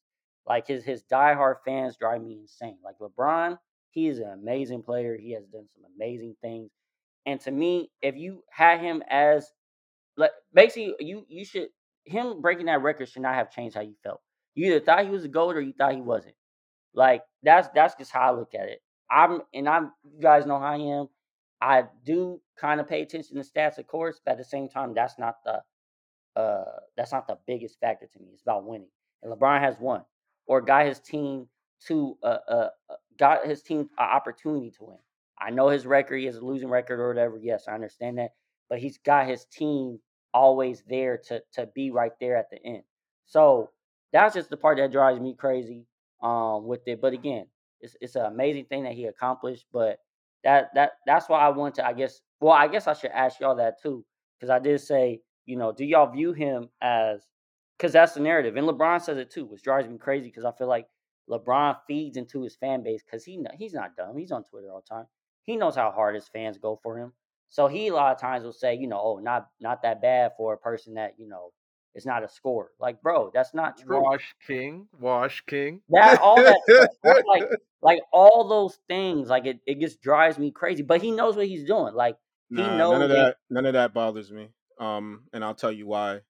Like 0.47 0.65
his 0.67 0.85
his 0.85 1.03
diehard 1.11 1.55
fans 1.65 1.97
drive 1.97 2.21
me 2.21 2.37
insane. 2.39 2.77
Like 2.85 2.95
LeBron, 2.99 3.57
he 3.91 4.07
is 4.07 4.19
an 4.19 4.29
amazing 4.29 4.81
player. 4.81 5.17
He 5.17 5.33
has 5.33 5.43
done 5.47 5.67
some 5.73 5.91
amazing 5.93 6.37
things. 6.41 6.71
And 7.25 7.41
to 7.41 7.51
me, 7.51 7.91
if 8.01 8.15
you 8.15 8.43
had 8.49 8.79
him 8.79 9.03
as 9.09 9.51
like 10.15 10.31
basically 10.53 10.95
you 11.01 11.25
you 11.27 11.43
should 11.43 11.67
him 12.05 12.39
breaking 12.39 12.67
that 12.67 12.81
record 12.81 13.09
should 13.09 13.23
not 13.23 13.35
have 13.35 13.51
changed 13.51 13.75
how 13.75 13.81
you 13.81 13.95
felt. 14.03 14.21
You 14.55 14.67
either 14.67 14.79
thought 14.79 15.03
he 15.03 15.11
was 15.11 15.25
a 15.25 15.29
goat 15.29 15.57
or 15.57 15.61
you 15.61 15.73
thought 15.77 15.93
he 15.93 16.01
wasn't. 16.01 16.35
Like 16.97 17.21
that's 17.43 17.69
that's 17.75 17.93
just 17.93 18.11
how 18.11 18.21
I 18.21 18.35
look 18.35 18.55
at 18.55 18.67
it. 18.67 18.81
I'm 19.09 19.41
and 19.53 19.69
I'm 19.69 19.91
you 20.03 20.19
guys 20.19 20.47
know 20.47 20.59
how 20.59 20.73
I 20.73 20.77
am. 20.77 21.07
I 21.61 21.83
do 22.03 22.41
kind 22.59 22.81
of 22.81 22.89
pay 22.89 23.03
attention 23.03 23.35
to 23.35 23.43
stats, 23.43 23.77
of 23.77 23.85
course, 23.85 24.19
but 24.25 24.31
at 24.31 24.37
the 24.39 24.43
same 24.43 24.67
time, 24.67 24.95
that's 24.95 25.19
not 25.19 25.35
the 25.45 25.61
uh 26.41 26.79
that's 26.97 27.11
not 27.11 27.27
the 27.27 27.37
biggest 27.45 27.79
factor 27.79 28.07
to 28.07 28.19
me. 28.19 28.29
It's 28.33 28.41
about 28.41 28.65
winning. 28.65 28.89
And 29.21 29.31
LeBron 29.31 29.61
has 29.61 29.75
won 29.79 30.05
or 30.47 30.59
got 30.59 30.87
his 30.87 30.99
team 30.99 31.47
to 31.85 32.17
uh, 32.23 32.37
uh 32.49 32.69
got 33.19 33.45
his 33.45 33.61
team 33.61 33.81
an 33.81 33.87
opportunity 33.99 34.71
to 34.71 34.85
win. 34.85 34.97
I 35.39 35.51
know 35.51 35.69
his 35.69 35.85
record, 35.85 36.17
he 36.17 36.25
has 36.25 36.37
a 36.37 36.45
losing 36.45 36.69
record 36.69 36.99
or 36.99 37.09
whatever. 37.09 37.37
Yes, 37.37 37.65
I 37.67 37.75
understand 37.75 38.17
that, 38.17 38.31
but 38.69 38.79
he's 38.79 38.97
got 38.97 39.27
his 39.27 39.45
team 39.45 39.99
always 40.33 40.81
there 40.89 41.19
to 41.27 41.43
to 41.53 41.67
be 41.75 41.91
right 41.91 42.13
there 42.19 42.35
at 42.37 42.49
the 42.49 42.57
end. 42.65 42.81
So 43.27 43.69
that's 44.11 44.33
just 44.33 44.49
the 44.49 44.57
part 44.57 44.79
that 44.79 44.91
drives 44.91 45.19
me 45.19 45.35
crazy 45.37 45.85
um 46.21 46.65
with 46.65 46.81
it. 46.87 47.01
But 47.01 47.13
again, 47.13 47.47
it's 47.81 47.95
it's 48.01 48.15
an 48.15 48.25
amazing 48.25 48.65
thing 48.65 48.83
that 48.83 48.93
he 48.93 49.05
accomplished. 49.05 49.65
But 49.71 49.99
that 50.43 50.69
that 50.75 50.93
that's 51.05 51.29
why 51.29 51.39
I 51.39 51.49
want 51.49 51.75
to. 51.75 51.85
I 51.85 51.93
guess. 51.93 52.21
Well, 52.39 52.53
I 52.53 52.67
guess 52.67 52.87
I 52.87 52.93
should 52.93 53.11
ask 53.11 53.39
y'all 53.39 53.55
that 53.55 53.81
too, 53.81 54.05
because 54.39 54.49
I 54.49 54.59
did 54.59 54.79
say, 54.79 55.21
you 55.45 55.57
know, 55.57 55.71
do 55.71 55.85
y'all 55.85 56.11
view 56.11 56.33
him 56.33 56.69
as? 56.81 57.21
Because 57.77 57.93
that's 57.93 58.13
the 58.13 58.21
narrative, 58.21 58.55
and 58.55 58.67
LeBron 58.67 59.01
says 59.01 59.17
it 59.17 59.29
too, 59.29 59.45
which 59.45 59.61
drives 59.61 59.87
me 59.87 59.97
crazy. 59.97 60.27
Because 60.27 60.45
I 60.45 60.51
feel 60.51 60.67
like 60.67 60.87
LeBron 61.29 61.77
feeds 61.87 62.17
into 62.17 62.41
his 62.41 62.55
fan 62.55 62.83
base 62.83 63.03
because 63.03 63.23
he 63.23 63.43
he's 63.57 63.73
not 63.73 63.95
dumb. 63.95 64.17
He's 64.17 64.31
on 64.31 64.43
Twitter 64.43 64.71
all 64.71 64.83
the 64.87 64.95
time. 64.95 65.05
He 65.43 65.55
knows 65.55 65.75
how 65.75 65.91
hard 65.91 66.15
his 66.15 66.27
fans 66.27 66.57
go 66.57 66.79
for 66.81 66.97
him. 66.97 67.13
So 67.49 67.67
he 67.67 67.87
a 67.87 67.93
lot 67.93 68.13
of 68.13 68.19
times 68.19 68.43
will 68.43 68.53
say, 68.53 68.75
you 68.75 68.87
know, 68.87 68.99
oh, 69.01 69.19
not 69.19 69.47
not 69.59 69.81
that 69.83 70.01
bad 70.01 70.31
for 70.37 70.53
a 70.53 70.57
person 70.57 70.95
that 70.95 71.13
you 71.17 71.27
know 71.27 71.51
is 71.97 72.05
not 72.05 72.23
a 72.23 72.29
scorer. 72.29 72.71
Like, 72.79 73.01
bro, 73.01 73.31
that's 73.33 73.53
not 73.53 73.77
true. 73.77 74.01
Wash 74.01 74.33
King, 74.45 74.87
Wash 74.97 75.43
King. 75.47 75.81
That 75.89 76.21
all 76.21 76.37
that 76.37 76.61
stuff, 77.03 77.23
like 77.27 77.43
like 77.81 77.99
all 78.13 78.47
those 78.47 78.77
things, 78.87 79.27
like 79.27 79.45
it, 79.45 79.59
it 79.65 79.79
just 79.81 80.01
drives 80.01 80.37
me 80.39 80.51
crazy. 80.51 80.83
But 80.83 81.01
he 81.01 81.11
knows 81.11 81.35
what 81.35 81.47
he's 81.47 81.65
doing. 81.65 81.93
Like 81.93 82.15
he 82.49 82.55
Nah, 82.55 82.77
knows 82.77 82.91
none 82.93 83.01
of 83.01 83.09
that- 83.09 83.15
that. 83.15 83.35
None 83.49 83.65
of 83.65 83.73
that 83.73 83.93
bothers 83.93 84.31
me. 84.31 84.49
Um, 84.79 85.23
and 85.33 85.43
I'll 85.43 85.55
tell 85.55 85.71
you 85.71 85.87
why. 85.87 86.21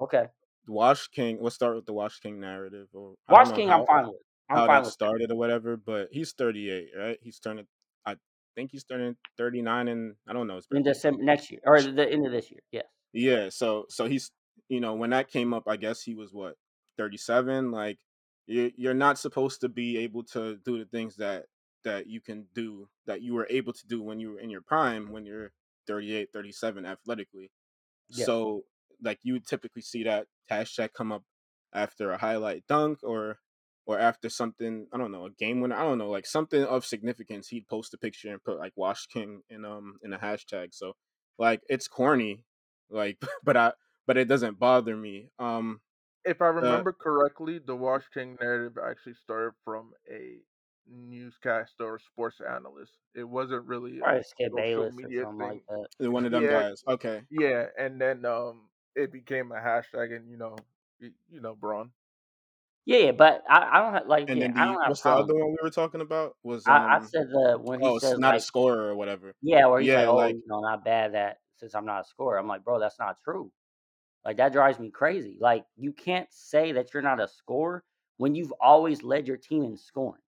Okay, 0.00 0.26
Wash 0.68 1.08
King. 1.08 1.38
Let's 1.40 1.56
start 1.56 1.74
with 1.74 1.86
the 1.86 1.92
Wash 1.92 2.20
King 2.20 2.40
narrative. 2.40 2.86
Or 2.94 3.14
Wash 3.28 3.50
King, 3.52 3.68
how, 3.68 3.80
I'm 3.80 3.86
fine 3.86 4.06
with. 4.06 4.16
I'm 4.48 4.56
how 4.58 4.66
fine 4.66 4.74
that 4.76 4.84
with. 4.84 4.92
started 4.92 5.30
or 5.32 5.36
whatever. 5.36 5.76
But 5.76 6.08
he's 6.12 6.32
38, 6.32 6.88
right? 6.96 7.18
He's 7.20 7.40
turning. 7.40 7.66
I 8.06 8.14
think 8.54 8.70
he's 8.70 8.84
turning 8.84 9.16
39, 9.38 9.88
and 9.88 10.14
I 10.28 10.32
don't 10.32 10.46
know 10.46 10.54
his 10.56 10.66
in. 10.70 10.82
December 10.84 11.22
next 11.24 11.50
year 11.50 11.60
or 11.64 11.80
the 11.82 12.08
end 12.08 12.24
of 12.26 12.30
this 12.32 12.48
year. 12.50 12.60
Yes. 12.70 12.84
Yeah, 13.12 13.48
so 13.50 13.86
so 13.88 14.04
he's 14.06 14.30
you 14.68 14.80
know 14.80 14.94
when 14.94 15.10
that 15.10 15.30
came 15.30 15.54
up, 15.54 15.64
I 15.66 15.76
guess 15.76 16.02
he 16.02 16.14
was 16.14 16.32
what 16.32 16.54
37. 16.98 17.70
Like 17.70 17.98
you 18.46 18.72
you're 18.76 18.94
not 18.94 19.18
supposed 19.18 19.60
to 19.60 19.68
be 19.68 19.98
able 19.98 20.24
to 20.24 20.56
do 20.64 20.78
the 20.78 20.86
things 20.86 21.16
that 21.16 21.46
that 21.84 22.08
you 22.08 22.20
can 22.20 22.46
do 22.54 22.88
that 23.06 23.22
you 23.22 23.34
were 23.34 23.46
able 23.48 23.72
to 23.72 23.86
do 23.86 24.02
when 24.02 24.18
you 24.18 24.32
were 24.32 24.40
in 24.40 24.50
your 24.50 24.60
prime 24.60 25.12
when 25.12 25.24
you're 25.24 25.52
38, 25.86 26.30
37 26.32 26.84
athletically. 26.84 27.50
Yeah. 28.08 28.26
So 28.26 28.64
like 29.02 29.20
you 29.22 29.34
would 29.34 29.46
typically 29.46 29.82
see 29.82 30.04
that 30.04 30.26
hashtag 30.50 30.92
come 30.94 31.12
up 31.12 31.22
after 31.72 32.10
a 32.10 32.18
highlight 32.18 32.64
dunk 32.68 32.98
or 33.02 33.38
or 33.86 33.98
after 33.98 34.28
something 34.28 34.86
I 34.92 34.98
don't 34.98 35.12
know 35.12 35.26
a 35.26 35.30
game 35.30 35.60
winner 35.60 35.76
I 35.76 35.82
don't 35.82 35.98
know 35.98 36.10
like 36.10 36.26
something 36.26 36.64
of 36.64 36.84
significance 36.84 37.48
he'd 37.48 37.68
post 37.68 37.94
a 37.94 37.98
picture 37.98 38.30
and 38.30 38.42
put 38.42 38.58
like 38.58 38.72
Wash 38.76 39.06
King 39.06 39.42
in 39.48 39.64
um 39.64 39.98
in 40.02 40.12
a 40.12 40.18
hashtag 40.18 40.68
so 40.72 40.94
like 41.38 41.62
it's 41.68 41.88
corny 41.88 42.44
like 42.90 43.18
but 43.44 43.56
I 43.56 43.72
but 44.06 44.16
it 44.16 44.26
doesn't 44.28 44.58
bother 44.58 44.96
me 44.96 45.30
um 45.38 45.80
If 46.24 46.42
I 46.42 46.46
remember 46.48 46.92
correctly, 46.92 47.58
the 47.58 47.76
Wash 47.76 48.08
King 48.08 48.36
narrative 48.40 48.78
actually 48.78 49.14
started 49.14 49.54
from 49.64 49.94
a 50.10 50.40
newscaster 50.86 51.84
or 51.84 51.98
sports 51.98 52.40
analyst. 52.40 52.92
It 53.14 53.24
wasn't 53.24 53.66
really 53.66 54.00
a 54.00 54.22
Skip 54.22 54.54
social 54.56 54.56
Bayless 54.56 54.96
or 55.02 55.12
something 55.20 55.38
thing. 55.38 55.60
like 55.66 55.66
that. 55.68 55.88
one 56.10 56.24
of 56.24 56.32
them 56.32 56.46
Yeah. 56.46 56.48
guys 56.48 56.82
okay 56.88 57.22
Yeah, 57.30 57.66
and 57.78 58.00
then 58.00 58.24
um, 58.26 58.70
it 58.96 59.12
became 59.12 59.52
a 59.52 59.56
hashtag, 59.56 60.14
and 60.16 60.30
you 60.30 60.36
know, 60.38 60.56
you, 61.00 61.12
you 61.30 61.40
know, 61.40 61.54
Bron. 61.56 61.92
Yeah, 62.86 63.12
but 63.12 63.44
I, 63.50 63.70
I 63.72 63.78
don't 63.82 63.94
have, 63.94 64.06
like 64.08 64.28
And 64.28 64.40
yeah, 64.40 64.42
then 64.42 64.54
I 64.56 64.64
the 64.64 64.74
don't 64.74 64.82
have 64.82 64.94
what's 64.94 65.02
the 65.02 65.10
other 65.12 65.34
one 65.34 65.50
we 65.50 65.58
were 65.62 65.70
talking 65.70 66.00
about 66.00 66.36
was 66.42 66.66
I, 66.66 66.96
I 66.96 66.98
um 66.98 67.10
said 67.10 67.28
the 67.30 67.58
when 67.58 67.80
he 67.80 67.90
oh 67.90 67.98
says 67.98 68.18
not 68.18 68.36
a 68.36 68.40
scorer 68.40 68.90
or 68.90 68.96
whatever. 68.96 69.34
yeah, 69.42 69.66
or 69.66 69.80
he's 69.80 69.94
like, 69.94 70.06
Yeah, 70.06 70.08
oh, 70.08 70.28
like 70.28 70.36
you 70.36 70.42
know, 70.46 70.60
not 70.60 70.84
bad 70.84 71.14
that 71.14 71.38
since 71.56 71.74
I'm 71.74 71.86
not 71.86 72.02
a 72.02 72.08
scorer. 72.08 72.38
I'm 72.38 72.48
like, 72.48 72.64
bro, 72.64 72.80
that's 72.80 72.98
not 72.98 73.16
true. 73.24 73.52
Like 74.26 74.38
that 74.38 74.52
drives 74.52 74.80
me 74.80 74.90
crazy. 74.90 75.36
Like 75.40 75.64
you 75.76 75.92
can't 75.92 76.26
say 76.32 76.72
that 76.72 76.92
you're 76.92 77.02
not 77.02 77.20
a 77.20 77.28
scorer 77.28 77.84
when 78.16 78.34
you've 78.34 78.52
always 78.60 79.04
led 79.04 79.28
your 79.28 79.36
team 79.36 79.62
in 79.62 79.76
scoring. 79.76 80.20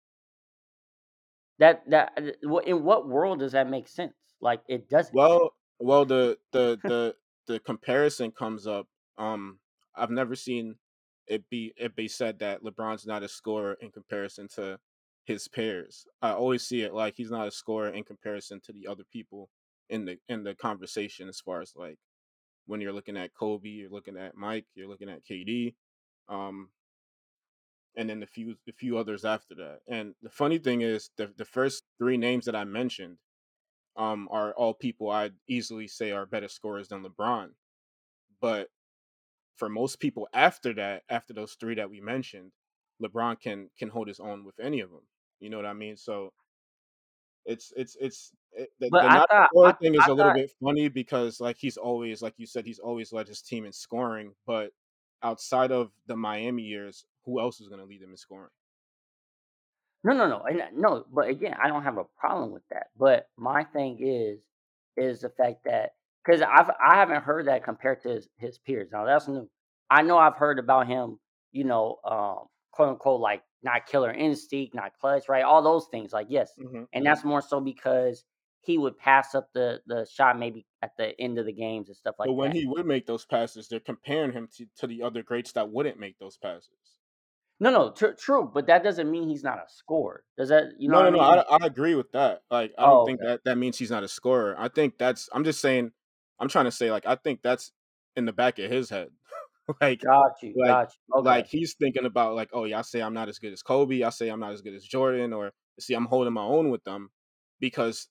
That 1.57 1.81
that 1.89 2.13
uh, 2.15 2.57
in 2.59 2.83
what 2.83 3.07
world 3.07 3.39
does 3.39 3.53
that 3.53 3.67
make 3.67 3.87
sense? 3.87 4.13
Like 4.39 4.61
it 4.67 4.87
doesn't. 4.87 5.15
well 5.15 5.55
well 5.79 6.05
the 6.05 6.37
the 6.51 6.79
the 6.83 7.15
the 7.47 7.59
comparison 7.59 8.31
comes 8.31 8.67
up. 8.67 8.87
Um 9.17 9.57
I've 9.95 10.11
never 10.11 10.35
seen 10.35 10.75
it 11.25 11.49
be 11.49 11.73
it 11.75 11.95
be 11.95 12.07
said 12.07 12.37
that 12.39 12.63
LeBron's 12.63 13.07
not 13.07 13.23
a 13.23 13.27
scorer 13.27 13.77
in 13.81 13.89
comparison 13.89 14.47
to 14.49 14.77
his 15.25 15.47
peers. 15.47 16.05
I 16.21 16.33
always 16.33 16.61
see 16.67 16.83
it 16.83 16.93
like 16.93 17.15
he's 17.17 17.31
not 17.31 17.47
a 17.47 17.51
scorer 17.51 17.89
in 17.89 18.03
comparison 18.03 18.61
to 18.65 18.71
the 18.71 18.85
other 18.85 19.05
people 19.11 19.49
in 19.89 20.05
the 20.05 20.19
in 20.29 20.43
the 20.43 20.53
conversation 20.53 21.27
as 21.27 21.39
far 21.39 21.61
as 21.61 21.73
like 21.75 21.97
when 22.67 22.81
you're 22.81 22.93
looking 22.93 23.17
at 23.17 23.33
Kobe, 23.33 23.69
you're 23.69 23.89
looking 23.89 24.17
at 24.17 24.35
Mike, 24.35 24.65
you're 24.75 24.87
looking 24.87 25.09
at 25.09 25.25
KD, 25.25 25.73
um, 26.29 26.69
and 27.95 28.09
then 28.09 28.19
the 28.19 28.27
few 28.27 28.55
the 28.65 28.73
few 28.73 28.97
others 28.97 29.25
after 29.25 29.55
that. 29.55 29.79
And 29.87 30.13
the 30.21 30.29
funny 30.29 30.59
thing 30.59 30.81
is, 30.81 31.09
the 31.17 31.31
the 31.37 31.45
first 31.45 31.83
three 31.97 32.17
names 32.17 32.45
that 32.45 32.55
I 32.55 32.63
mentioned, 32.65 33.17
um, 33.97 34.27
are 34.31 34.53
all 34.53 34.73
people 34.73 35.09
I'd 35.09 35.33
easily 35.47 35.87
say 35.87 36.11
are 36.11 36.25
better 36.25 36.47
scorers 36.47 36.89
than 36.89 37.03
LeBron. 37.03 37.49
But 38.39 38.69
for 39.55 39.69
most 39.69 39.99
people 39.99 40.27
after 40.33 40.73
that, 40.75 41.03
after 41.09 41.33
those 41.33 41.55
three 41.59 41.75
that 41.75 41.89
we 41.89 41.99
mentioned, 41.99 42.51
LeBron 43.01 43.39
can 43.39 43.69
can 43.77 43.89
hold 43.89 44.07
his 44.07 44.19
own 44.19 44.45
with 44.45 44.59
any 44.59 44.79
of 44.81 44.91
them. 44.91 45.07
You 45.39 45.49
know 45.49 45.57
what 45.57 45.65
I 45.65 45.73
mean? 45.73 45.97
So 45.97 46.33
it's 47.47 47.73
it's 47.75 47.95
it's 47.99 48.31
it, 48.51 48.69
the, 48.79 48.89
the 48.91 49.01
not 49.01 49.29
thought 49.29 49.49
score 49.49 49.67
I, 49.69 49.71
thing 49.73 49.95
is 49.95 50.01
I 50.01 50.11
a 50.11 50.13
little 50.13 50.33
bit 50.33 50.51
funny 50.61 50.89
because 50.89 51.39
like 51.39 51.57
he's 51.57 51.77
always 51.77 52.21
like 52.21 52.33
you 52.37 52.45
said 52.45 52.65
he's 52.65 52.79
always 52.79 53.13
led 53.13 53.27
his 53.27 53.41
team 53.41 53.65
in 53.65 53.71
scoring, 53.71 54.33
but 54.45 54.71
outside 55.23 55.71
of 55.71 55.91
the 56.07 56.15
Miami 56.15 56.63
years, 56.63 57.05
who 57.25 57.39
else 57.39 57.59
is 57.59 57.69
going 57.69 57.79
to 57.79 57.85
lead 57.85 58.01
them 58.01 58.11
in 58.11 58.17
scoring? 58.17 58.49
No, 60.03 60.13
no, 60.13 60.27
no, 60.27 60.43
and 60.43 60.61
uh, 60.61 60.65
no. 60.75 61.05
But 61.11 61.29
again, 61.29 61.55
I 61.61 61.69
don't 61.69 61.83
have 61.83 61.97
a 61.97 62.05
problem 62.19 62.51
with 62.51 62.63
that. 62.69 62.87
But 62.97 63.29
my 63.37 63.63
thing 63.63 63.97
is, 63.99 64.41
is 64.95 65.21
the 65.21 65.29
fact 65.29 65.63
that 65.65 65.93
because 66.23 66.41
I've 66.41 66.69
I 66.85 66.95
haven't 66.95 67.23
heard 67.23 67.47
that 67.47 67.63
compared 67.63 68.03
to 68.03 68.09
his, 68.09 68.27
his 68.37 68.57
peers. 68.57 68.89
Now 68.91 69.05
that's 69.05 69.27
new. 69.27 69.49
I 69.89 70.01
know 70.01 70.17
I've 70.17 70.35
heard 70.35 70.59
about 70.59 70.87
him. 70.87 71.19
You 71.51 71.63
know, 71.63 71.97
um, 72.03 72.47
quote 72.77 72.89
unquote, 72.91 73.21
like 73.21 73.43
not 73.63 73.87
killer 73.87 74.13
instinct, 74.13 74.75
not 74.75 74.93
clutch, 75.01 75.27
right? 75.29 75.43
All 75.43 75.63
those 75.63 75.87
things, 75.91 76.13
like 76.13 76.27
yes, 76.29 76.51
hmm 76.57 76.83
and 76.93 77.05
that's 77.05 77.25
more 77.25 77.41
so 77.41 77.59
because 77.59 78.23
he 78.61 78.77
would 78.77 78.97
pass 78.97 79.35
up 79.35 79.49
the 79.55 79.81
the 79.87 80.07
shot 80.11 80.39
maybe 80.39 80.67
at 80.83 80.91
the 80.97 81.19
end 81.19 81.39
of 81.39 81.47
the 81.47 81.53
games 81.53 81.89
and 81.89 81.97
stuff 81.97 82.15
like 82.19 82.29
But 82.29 82.33
when 82.33 82.51
that. 82.51 82.51
he 82.51 82.67
would 82.67 82.85
make 82.85 83.07
those 83.07 83.25
passes, 83.25 83.67
they're 83.67 83.79
comparing 83.79 84.33
him 84.33 84.47
to, 84.57 84.67
to 84.77 84.87
the 84.87 85.01
other 85.01 85.23
greats 85.23 85.53
that 85.53 85.71
wouldn't 85.71 85.99
make 85.99 86.19
those 86.19 86.37
passes. 86.37 86.99
No, 87.59 87.71
no, 87.71 87.91
tr- 87.91 88.13
true, 88.17 88.49
but 88.53 88.67
that 88.67 88.83
doesn't 88.83 89.09
mean 89.09 89.29
he's 89.29 89.43
not 89.43 89.57
a 89.59 89.65
scorer. 89.67 90.23
Does 90.37 90.49
that? 90.49 90.79
You 90.79 90.89
know 90.89 91.01
No, 91.01 91.09
no, 91.09 91.19
I 91.19 91.35
no. 91.35 91.41
I, 91.41 91.57
I 91.57 91.65
agree 91.65 91.95
with 91.95 92.11
that. 92.13 92.41
Like, 92.49 92.73
I 92.77 92.85
don't 92.85 93.03
Oh, 93.03 93.03
think 93.03 93.19
okay. 93.19 93.27
that 93.27 93.41
that 93.45 93.57
means 93.57 93.77
he's 93.77 93.91
not 93.91 94.03
a 94.03 94.07
scorer. 94.07 94.55
I 94.57 94.69
think 94.69 94.97
that's. 94.97 95.29
I'm 95.33 95.43
just 95.43 95.59
saying. 95.59 95.91
I'm 96.39 96.49
trying 96.49 96.65
to 96.65 96.71
say 96.71 96.91
like 96.91 97.05
I 97.05 97.15
think 97.15 97.41
that's 97.41 97.71
in 98.15 98.25
the 98.25 98.33
back 98.33 98.59
of 98.59 98.71
his 98.71 98.89
head. 98.89 99.09
Like, 99.81 100.01
Got 100.01 100.31
you, 100.41 100.53
like, 100.57 100.67
got 100.67 100.93
you. 101.15 101.21
like 101.23 101.47
he's 101.47 101.75
thinking 101.75 102.05
about 102.05 102.35
like, 102.35 102.49
oh 102.53 102.65
yeah, 102.65 102.79
I 102.79 102.81
say 102.83 103.01
I'm 103.01 103.13
not 103.13 103.29
as 103.29 103.39
good 103.39 103.53
as 103.53 103.61
Kobe. 103.61 104.03
I 104.03 104.09
say 104.09 104.29
I'm 104.29 104.39
not 104.39 104.53
as 104.53 104.61
good 104.61 104.73
as 104.73 104.85
Jordan, 104.85 105.33
or 105.33 105.51
see 105.79 105.93
I'm 105.93 106.05
holding 106.05 106.33
my 106.33 106.43
own 106.43 106.69
with 106.69 106.83
them 106.83 107.09
because 107.59 108.07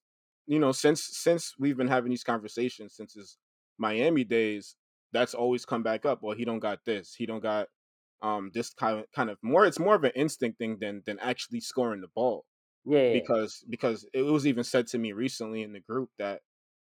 you 0.47 0.59
know 0.59 0.73
since 0.73 1.03
since 1.03 1.55
we've 1.59 1.77
been 1.77 1.89
having 1.89 2.11
these 2.11 2.25
conversations 2.25 2.95
since 2.97 3.15
his 3.15 3.39
Miami 3.79 4.25
days, 4.25 4.77
that's 5.13 5.35
always 5.35 5.65
come 5.65 5.83
back 5.83 6.05
up. 6.07 6.21
Well, 6.23 6.37
he 6.37 6.45
don't 6.45 6.61
got 6.61 6.81
this. 6.85 7.15
He 7.15 7.27
don't 7.27 7.43
got 7.43 7.69
um 8.23 8.51
this 8.55 8.71
kind 8.75 8.99
of 9.01 9.07
kind 9.15 9.31
of 9.31 9.39
more. 9.43 9.67
It's 9.67 9.79
more 9.79 9.95
of 9.95 10.05
an 10.05 10.13
instinct 10.15 10.59
thing 10.59 10.79
than 10.81 11.03
than 11.07 11.19
actually 11.21 11.61
scoring 11.61 12.01
the 12.01 12.09
ball 12.15 12.45
Yeah. 12.85 13.13
because 13.13 13.65
because 13.69 14.07
it 14.15 14.23
was 14.23 14.47
even 14.47 14.65
said 14.65 14.87
to 14.89 14.99
me 14.99 15.13
recently 15.13 15.63
in 15.63 15.73
the 15.73 15.81
group 15.81 16.11
that 16.19 16.41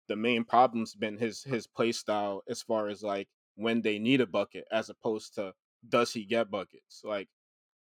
the 0.08 0.16
main 0.16 0.44
problem's 0.44 0.94
been 0.94 1.18
his 1.18 1.44
his 1.44 1.66
play 1.68 1.92
style 1.92 2.42
as 2.48 2.62
far 2.62 2.88
as 2.88 3.02
like 3.02 3.28
when 3.56 3.82
they 3.82 3.98
need 3.98 4.20
a 4.20 4.26
bucket 4.26 4.66
as 4.70 4.90
opposed 4.90 5.34
to 5.34 5.54
does 5.88 6.12
he 6.12 6.24
get 6.24 6.50
buckets 6.50 7.02
like 7.04 7.28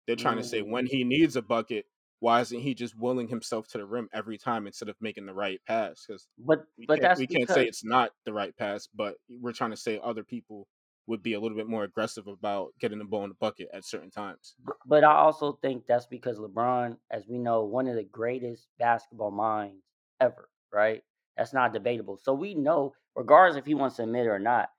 they're 0.08 0.16
trying 0.16 0.38
to 0.38 0.44
say 0.44 0.62
when 0.62 0.86
Mm. 0.86 0.90
he 0.90 1.04
needs 1.04 1.36
a 1.36 1.42
bucket 1.42 1.86
why 2.20 2.42
isn't 2.42 2.60
he 2.62 2.74
just 2.74 2.98
willing 2.98 3.28
himself 3.28 3.68
to 3.68 3.78
the 3.78 3.86
rim 3.86 4.10
every 4.14 4.38
time 4.38 4.68
instead 4.68 4.90
of 4.90 4.96
making 5.02 5.26
the 5.26 5.34
right 5.34 5.62
pass 5.66 6.06
because 6.06 6.28
But 6.40 6.66
we 6.78 6.88
but 6.88 7.02
can't 7.02 7.14
we 7.16 7.28
can't 7.28 7.50
say 7.50 7.66
it's 7.68 7.84
not 7.86 8.12
the 8.26 8.34
right 8.34 8.56
pass 8.58 8.88
but 8.88 9.18
we're 9.30 9.54
trying 9.54 9.72
to 9.72 9.78
say 9.78 10.00
other 10.04 10.24
people 10.24 10.68
would 11.08 11.24
be 11.24 11.34
a 11.34 11.40
little 11.40 11.58
bit 11.58 11.68
more 11.68 11.84
aggressive 11.84 12.28
about 12.28 12.74
getting 12.80 13.00
the 13.00 13.06
ball 13.06 13.24
in 13.24 13.30
the 13.30 13.36
bucket 13.36 13.70
at 13.74 13.86
certain 13.86 14.12
times 14.12 14.56
but 14.86 15.04
I 15.04 15.14
also 15.14 15.54
think 15.54 15.86
that's 15.88 16.06
because 16.06 16.38
LeBron, 16.40 16.98
as 17.10 17.28
we 17.28 17.38
know, 17.38 17.64
one 17.64 17.88
of 17.88 17.96
the 17.96 18.04
greatest 18.04 18.68
basketball 18.78 19.32
minds 19.32 19.84
ever, 20.20 20.50
right? 20.72 21.04
That's 21.38 21.54
not 21.54 21.74
debatable. 21.74 22.18
So 22.18 22.34
we 22.34 22.56
know, 22.56 22.94
regardless 23.16 23.58
if 23.58 23.66
he 23.66 23.74
wants 23.76 23.96
to 23.98 24.04
admit 24.04 24.26
it 24.26 24.30
or 24.30 24.40
not, 24.40 24.70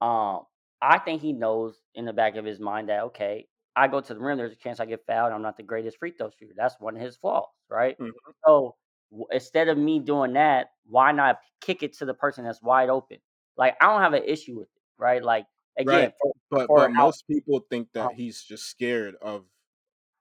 um, 0.00 0.44
I 0.82 0.98
think 0.98 1.22
he 1.22 1.32
knows 1.32 1.80
in 1.94 2.04
the 2.04 2.12
back 2.12 2.36
of 2.36 2.44
his 2.44 2.60
mind 2.60 2.88
that 2.88 3.02
okay, 3.04 3.48
I 3.76 3.88
go 3.88 4.00
to 4.00 4.14
the 4.14 4.20
rim, 4.20 4.38
there's 4.38 4.52
a 4.52 4.56
chance 4.56 4.80
I 4.80 4.86
get 4.86 5.06
fouled. 5.06 5.32
I'm 5.32 5.42
not 5.42 5.56
the 5.56 5.62
greatest 5.62 5.98
free 5.98 6.12
throw 6.12 6.30
shooter. 6.30 6.54
That's 6.56 6.80
one 6.80 6.96
of 6.96 7.02
his 7.02 7.16
flaws, 7.16 7.46
right? 7.68 7.98
Mhm. 7.98 8.32
So 8.46 8.76
w- 9.10 9.26
instead 9.30 9.68
of 9.68 9.78
me 9.78 9.98
doing 10.00 10.32
that, 10.34 10.70
why 10.86 11.12
not 11.12 11.40
kick 11.60 11.82
it 11.82 11.94
to 11.98 12.04
the 12.06 12.14
person 12.14 12.44
that's 12.44 12.62
wide 12.62 12.88
open? 12.90 13.18
Like 13.56 13.76
I 13.80 13.86
don't 13.86 14.00
have 14.02 14.14
an 14.14 14.24
issue 14.24 14.58
with 14.58 14.68
it, 14.68 14.82
right? 14.98 15.22
Like 15.22 15.46
again, 15.78 16.10
right 16.10 16.12
for 16.20 16.32
but 16.50 16.74
for 16.74 16.88
but 16.88 16.90
out. 16.98 17.12
most 17.12 17.26
people 17.26 17.60
think 17.70 17.92
that 17.92 18.12
he's 18.12 18.42
just 18.42 18.64
scared 18.66 19.16
of 19.16 19.46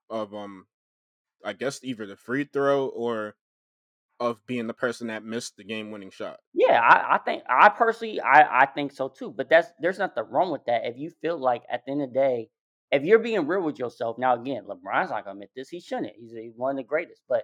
of 0.09 0.33
um 0.35 0.67
I 1.45 1.53
guess 1.53 1.83
either 1.83 2.07
the 2.07 2.17
free 2.17 2.45
throw 2.45 2.87
or 2.89 3.35
of 4.19 4.45
being 4.45 4.67
the 4.67 4.73
person 4.73 5.07
that 5.07 5.23
missed 5.23 5.55
the 5.57 5.63
game 5.63 5.91
winning 5.91 6.11
shot. 6.11 6.37
Yeah, 6.53 6.79
I, 6.81 7.15
I 7.15 7.17
think 7.19 7.43
I 7.49 7.69
personally 7.69 8.19
I, 8.19 8.61
I 8.61 8.65
think 8.65 8.91
so 8.91 9.09
too. 9.09 9.31
But 9.31 9.49
that's 9.49 9.67
there's 9.79 9.99
nothing 9.99 10.23
wrong 10.29 10.51
with 10.51 10.65
that. 10.65 10.85
If 10.85 10.97
you 10.97 11.11
feel 11.21 11.39
like 11.39 11.63
at 11.71 11.85
the 11.85 11.91
end 11.91 12.01
of 12.01 12.09
the 12.09 12.19
day, 12.19 12.49
if 12.91 13.03
you're 13.03 13.19
being 13.19 13.47
real 13.47 13.61
with 13.61 13.79
yourself, 13.79 14.17
now 14.17 14.39
again, 14.39 14.63
LeBron's 14.67 15.11
not 15.11 15.25
gonna 15.25 15.35
admit 15.35 15.51
this, 15.55 15.69
he 15.69 15.79
shouldn't. 15.79 16.13
He's, 16.19 16.33
he's 16.33 16.53
one 16.55 16.71
of 16.71 16.77
the 16.77 16.83
greatest. 16.83 17.21
But 17.29 17.43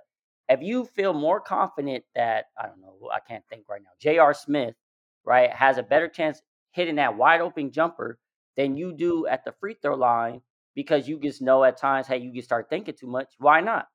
if 0.49 0.61
you 0.61 0.85
feel 0.85 1.13
more 1.13 1.39
confident 1.39 2.03
that 2.15 2.45
I 2.59 2.67
don't 2.67 2.81
know, 2.81 2.97
I 3.13 3.19
can't 3.27 3.43
think 3.49 3.65
right 3.69 3.81
now, 3.81 3.91
J.R. 4.01 4.33
Smith, 4.33 4.75
right, 5.23 5.51
has 5.51 5.77
a 5.77 5.83
better 5.83 6.07
chance 6.07 6.41
hitting 6.71 6.95
that 6.95 7.17
wide 7.17 7.41
open 7.41 7.71
jumper 7.71 8.19
than 8.57 8.75
you 8.75 8.93
do 8.93 9.27
at 9.27 9.45
the 9.45 9.53
free 9.59 9.75
throw 9.81 9.95
line 9.95 10.41
because 10.75 11.07
you 11.07 11.19
just 11.19 11.41
know 11.41 11.63
at 11.63 11.77
times, 11.77 12.05
hey, 12.07 12.17
you 12.17 12.31
can 12.33 12.41
start 12.41 12.69
thinking 12.69 12.95
too 12.99 13.07
much. 13.07 13.29
Why 13.37 13.61
not? 13.61 13.87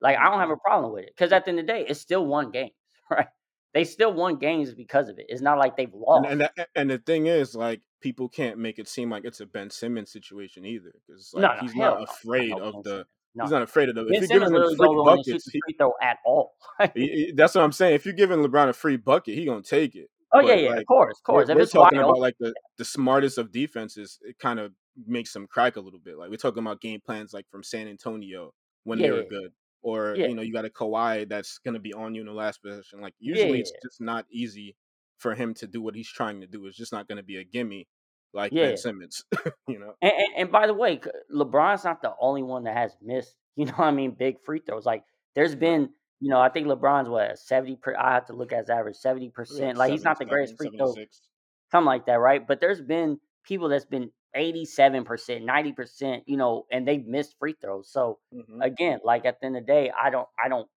Like 0.00 0.18
I 0.18 0.30
don't 0.30 0.40
have 0.40 0.48
mm-hmm. 0.48 0.52
a 0.52 0.56
problem 0.56 0.92
with 0.92 1.04
it 1.04 1.12
because 1.16 1.32
at 1.32 1.44
the 1.44 1.50
end 1.50 1.60
of 1.60 1.66
the 1.66 1.72
day, 1.72 1.84
it's 1.88 2.00
still 2.00 2.26
one 2.26 2.50
game, 2.50 2.70
right? 3.10 3.28
They 3.72 3.84
still 3.84 4.12
won 4.12 4.36
games 4.36 4.72
because 4.72 5.08
of 5.08 5.18
it. 5.18 5.26
It's 5.28 5.42
not 5.42 5.58
like 5.58 5.76
they've 5.76 5.92
lost. 5.92 6.28
and 6.28 6.40
that, 6.42 6.68
and 6.76 6.88
the 6.88 6.98
thing 6.98 7.26
is, 7.26 7.56
like 7.56 7.80
people 8.00 8.28
can't 8.28 8.56
make 8.56 8.78
it 8.78 8.86
seem 8.86 9.10
like 9.10 9.24
it's 9.24 9.40
a 9.40 9.46
Ben 9.46 9.68
Simmons 9.70 10.12
situation 10.12 10.64
either, 10.64 10.92
because 11.06 11.32
like 11.34 11.42
no, 11.42 11.60
he's 11.60 11.74
not 11.74 11.98
no, 11.98 12.04
afraid 12.04 12.50
no 12.50 12.58
of 12.58 12.84
the 12.84 13.04
he's 13.42 13.50
not 13.50 13.62
afraid 13.62 13.88
of 13.88 13.96
the 13.96 14.06
if 14.06 14.20
you're 14.30 14.40
giving 14.40 14.54
him 14.54 14.62
free 14.62 14.76
don't 14.76 14.96
want 14.96 15.24
to 15.24 15.30
shoot 15.30 15.32
buckets, 15.32 15.50
he, 15.50 15.60
free 15.66 15.74
throw 15.76 15.92
at 16.00 16.18
all. 16.24 16.52
he, 16.94 17.32
that's 17.34 17.54
what 17.56 17.64
I'm 17.64 17.72
saying. 17.72 17.94
If 17.94 18.04
you're 18.04 18.14
giving 18.14 18.38
LeBron 18.40 18.68
a 18.68 18.72
free 18.72 18.96
bucket, 18.96 19.34
he 19.34 19.44
gonna 19.44 19.62
take 19.62 19.96
it. 19.96 20.08
oh 20.32 20.40
yeah, 20.40 20.46
But 20.46 20.60
yeah, 20.60 20.70
of 20.70 20.76
like 20.76 20.86
course, 20.86 21.16
of 21.26 21.34
we're 21.34 21.34
course. 21.34 21.48
If 21.48 21.56
we're 21.56 21.62
it's 21.62 21.74
wide 21.74 21.84
talking 21.84 21.98
about 21.98 22.10
open, 22.10 22.22
like 22.22 22.36
the 22.38 22.54
the 22.78 22.84
smartest 22.84 23.38
of 23.38 23.50
defenses, 23.50 24.20
it 24.22 24.38
kind 24.38 24.60
of 24.60 24.72
makes 25.06 25.32
them 25.32 25.48
crack 25.48 25.74
a 25.74 25.80
little 25.80 25.98
bit. 25.98 26.16
Like 26.16 26.30
we're 26.30 26.36
talking 26.36 26.62
about 26.62 26.80
game 26.80 27.00
plans 27.04 27.32
like 27.32 27.48
from 27.50 27.64
San 27.64 27.88
Antonio 27.88 28.54
when 28.84 29.00
yeah, 29.00 29.06
they 29.06 29.12
were 29.12 29.22
yeah, 29.22 29.28
good, 29.30 29.52
or 29.84 30.16
yeah, 30.16 30.26
you 30.26 30.34
know 30.34 30.42
you 30.42 30.52
got 30.52 30.64
a 30.64 30.70
Kawhi 30.70 31.28
that's 31.28 31.58
gonna 31.58 31.78
be 31.78 31.92
on 31.92 32.14
you 32.14 32.22
in 32.22 32.26
the 32.26 32.32
last 32.32 32.62
possession. 32.62 33.00
Like 33.00 33.14
yeah, 33.20 33.36
usually 33.36 33.60
it's 33.60 33.72
just 33.82 34.00
not 34.00 34.24
easy 34.32 34.74
for 35.18 35.34
him 35.34 35.54
to 35.54 35.66
do 35.66 35.80
what 35.80 35.94
he's 35.94 36.10
trying 36.10 36.40
to 36.40 36.46
do. 36.46 36.66
It's 36.66 36.76
just 36.76 36.92
not 36.92 37.06
gonna 37.06 37.22
be 37.22 37.36
a 37.36 37.44
gimme 37.44 37.86
like 38.32 38.52
yeah. 38.52 38.68
Ben 38.68 38.76
Simmons, 38.76 39.22
you 39.68 39.78
know. 39.78 39.94
And, 40.02 40.12
and 40.12 40.28
and 40.38 40.52
by 40.52 40.66
the 40.66 40.74
way, 40.74 41.00
LeBron's 41.32 41.84
not 41.84 42.02
the 42.02 42.14
only 42.18 42.42
one 42.42 42.64
that 42.64 42.76
has 42.76 42.96
missed. 43.00 43.36
You 43.56 43.66
know 43.66 43.74
what 43.76 43.86
I 43.86 43.92
mean? 43.92 44.16
Big 44.18 44.38
free 44.44 44.60
throws. 44.66 44.84
Like 44.84 45.04
there's 45.36 45.54
been, 45.54 45.90
you 46.18 46.28
know, 46.28 46.40
I 46.40 46.48
think 46.48 46.66
LeBron's 46.66 47.08
what 47.08 47.38
seventy 47.38 47.76
per. 47.76 47.94
I 47.94 48.14
have 48.14 48.26
to 48.26 48.32
look 48.32 48.52
at 48.52 48.58
his 48.58 48.68
average, 48.68 48.96
seventy 48.96 49.28
percent. 49.28 49.78
Like 49.78 49.92
he's 49.92 50.02
not 50.02 50.18
the 50.18 50.24
77, 50.24 50.28
greatest 50.28 50.56
free 50.58 50.76
throw 50.76 50.92
something 51.70 51.86
like 51.86 52.06
that, 52.06 52.18
right? 52.18 52.44
But 52.44 52.60
there's 52.60 52.80
been 52.80 53.20
people 53.44 53.68
that's 53.68 53.84
been 53.84 54.10
87%, 54.36 55.44
90%, 55.44 56.22
you 56.26 56.36
know, 56.36 56.66
and 56.70 56.86
they've 56.86 57.06
missed 57.06 57.36
free 57.38 57.54
throws. 57.60 57.90
So 57.90 58.18
hmm 58.32 58.60
again, 58.60 59.00
like 59.04 59.24
at 59.24 59.40
the 59.40 59.46
end 59.46 59.56
of 59.56 59.62
the 59.62 59.72
day, 59.72 59.90
I 59.90 60.10
don't 60.10 60.28
I 60.42 60.48
don't 60.48 60.68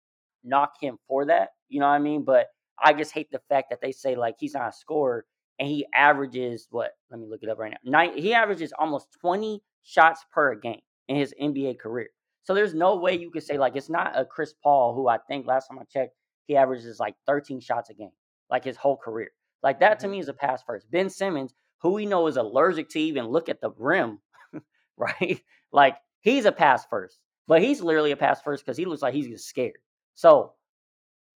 knock 0.43 0.73
him 0.81 0.97
for 1.07 1.25
that. 1.25 1.49
You 1.69 1.79
know 1.79 1.87
what 1.87 1.93
I 1.93 1.99
mean? 1.99 2.23
But 2.23 2.47
I 2.83 2.93
just 2.93 3.11
hate 3.13 3.31
the 3.31 3.41
fact 3.49 3.69
that 3.69 3.81
they 3.81 3.91
say 3.91 4.15
like 4.15 4.35
he's 4.39 4.53
not 4.53 4.69
a 4.69 4.71
scorer 4.73 5.25
and 5.59 5.67
he 5.67 5.85
averages 5.93 6.67
what? 6.69 6.91
Let 7.09 7.19
me 7.19 7.27
look 7.27 7.43
it 7.43 7.49
up 7.49 7.57
right 7.57 7.71
now. 7.71 7.77
Nine, 7.91 8.17
he 8.17 8.33
averages 8.33 8.73
almost 8.77 9.07
20 9.21 9.61
shots 9.83 10.25
per 10.31 10.55
game 10.55 10.81
in 11.07 11.15
his 11.17 11.33
NBA 11.39 11.75
career. 11.75 12.09
So 12.43 12.53
there's 12.53 12.73
no 12.73 12.95
way 12.95 13.17
you 13.17 13.29
could 13.31 13.43
say 13.43 13.57
like 13.57 13.75
it's 13.75 13.89
not 13.89 14.17
a 14.17 14.25
Chris 14.25 14.53
Paul 14.63 14.93
who 14.93 15.07
I 15.07 15.17
think 15.27 15.47
last 15.47 15.67
time 15.67 15.79
I 15.79 15.83
checked 15.85 16.15
he 16.47 16.55
averages 16.55 16.99
like 16.99 17.15
13 17.25 17.59
shots 17.59 17.89
a 17.89 17.93
game, 17.93 18.11
like 18.49 18.63
his 18.63 18.77
whole 18.77 18.97
career. 18.97 19.31
Like 19.63 19.79
that 19.79 19.99
to 19.99 20.07
Mhm. 20.07 20.11
me 20.11 20.19
is 20.19 20.29
a 20.29 20.33
pass 20.33 20.63
first. 20.63 20.89
Ben 20.91 21.09
Simmons, 21.09 21.53
who 21.79 21.91
we 21.91 22.05
know 22.05 22.27
is 22.27 22.37
allergic 22.37 22.89
to 22.89 22.99
even 22.99 23.27
look 23.27 23.49
at 23.49 23.61
the 23.61 23.71
rim, 23.77 24.19
right? 24.97 25.41
Like 25.71 25.97
he's 26.21 26.45
a 26.45 26.51
pass 26.51 26.85
first, 26.85 27.19
but 27.47 27.61
he's 27.61 27.81
literally 27.81 28.11
a 28.11 28.17
pass 28.17 28.41
first 28.41 28.65
because 28.65 28.77
he 28.77 28.85
looks 28.85 29.01
like 29.01 29.13
he's 29.13 29.27
just 29.27 29.47
scared. 29.47 29.77
So 30.15 30.53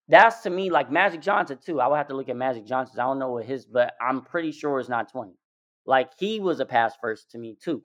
that's 0.08 0.42
to 0.42 0.50
me 0.50 0.70
like 0.70 0.90
Magic 0.90 1.20
Johnson 1.20 1.58
too. 1.64 1.80
I 1.80 1.86
would 1.86 1.96
have 1.96 2.08
to 2.08 2.16
look 2.16 2.28
at 2.28 2.36
Magic 2.36 2.66
Johnson. 2.66 2.98
I 2.98 3.04
don't 3.04 3.18
know 3.18 3.30
what 3.30 3.46
his, 3.46 3.64
but 3.64 3.94
I'm 4.00 4.22
pretty 4.22 4.50
sure 4.52 4.80
it's 4.80 4.88
not 4.88 5.10
20. 5.10 5.32
Like 5.86 6.10
he 6.18 6.40
was 6.40 6.60
a 6.60 6.66
pass 6.66 6.94
first 7.00 7.30
to 7.30 7.38
me 7.38 7.56
too. 7.62 7.82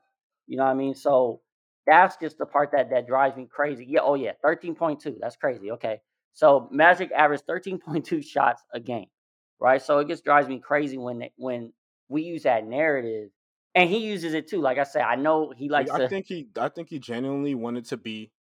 You 0.48 0.58
know 0.58 0.66
what 0.66 0.72
I 0.72 0.76
mean? 0.76 0.96
So 0.96 1.42
that's 1.86 2.18
just 2.18 2.38
the 2.38 2.46
part 2.46 2.72
that 2.72 2.90
that 2.90 3.08
drives 3.08 3.38
me 3.38 3.48
crazy. 3.50 3.86
Yeah, 3.88 4.02
oh 4.04 4.16
yeah, 4.16 4.32
13.2. 4.44 5.18
That's 5.22 5.36
crazy. 5.36 5.72
Okay. 5.72 6.02
So 6.34 6.68
Magic 6.72 7.12
averaged 7.12 7.46
13.2 7.48 8.24
shots 8.26 8.64
a 8.74 8.80
game. 8.80 9.08
Right? 9.60 9.82
So 9.82 10.00
it 10.00 10.08
just 10.08 10.24
drives 10.26 10.48
me 10.48 10.60
crazy 10.60 10.98
when 10.98 11.30
when 11.38 11.72
we 12.10 12.24
use 12.24 12.44
that 12.44 12.66
narrative 12.66 13.30
and 13.74 13.90
he 13.90 14.00
uses 14.00 14.34
it 14.34 14.48
too. 14.48 14.62
Like 14.62 14.78
I 14.78 14.84
said, 14.84 15.04
I 15.04 15.16
know 15.16 15.52
he 15.56 15.70
Like, 15.70 15.88
likes 15.88 15.92
I 15.92 16.00
to 16.00 16.10
think 16.10 16.28
he, 16.28 16.48
I 16.58 16.70
think 16.70 16.90
he 16.90 17.00
genuinely 17.00 17.56
wanted 17.56 17.86
to 17.86 17.98
be 17.98 18.32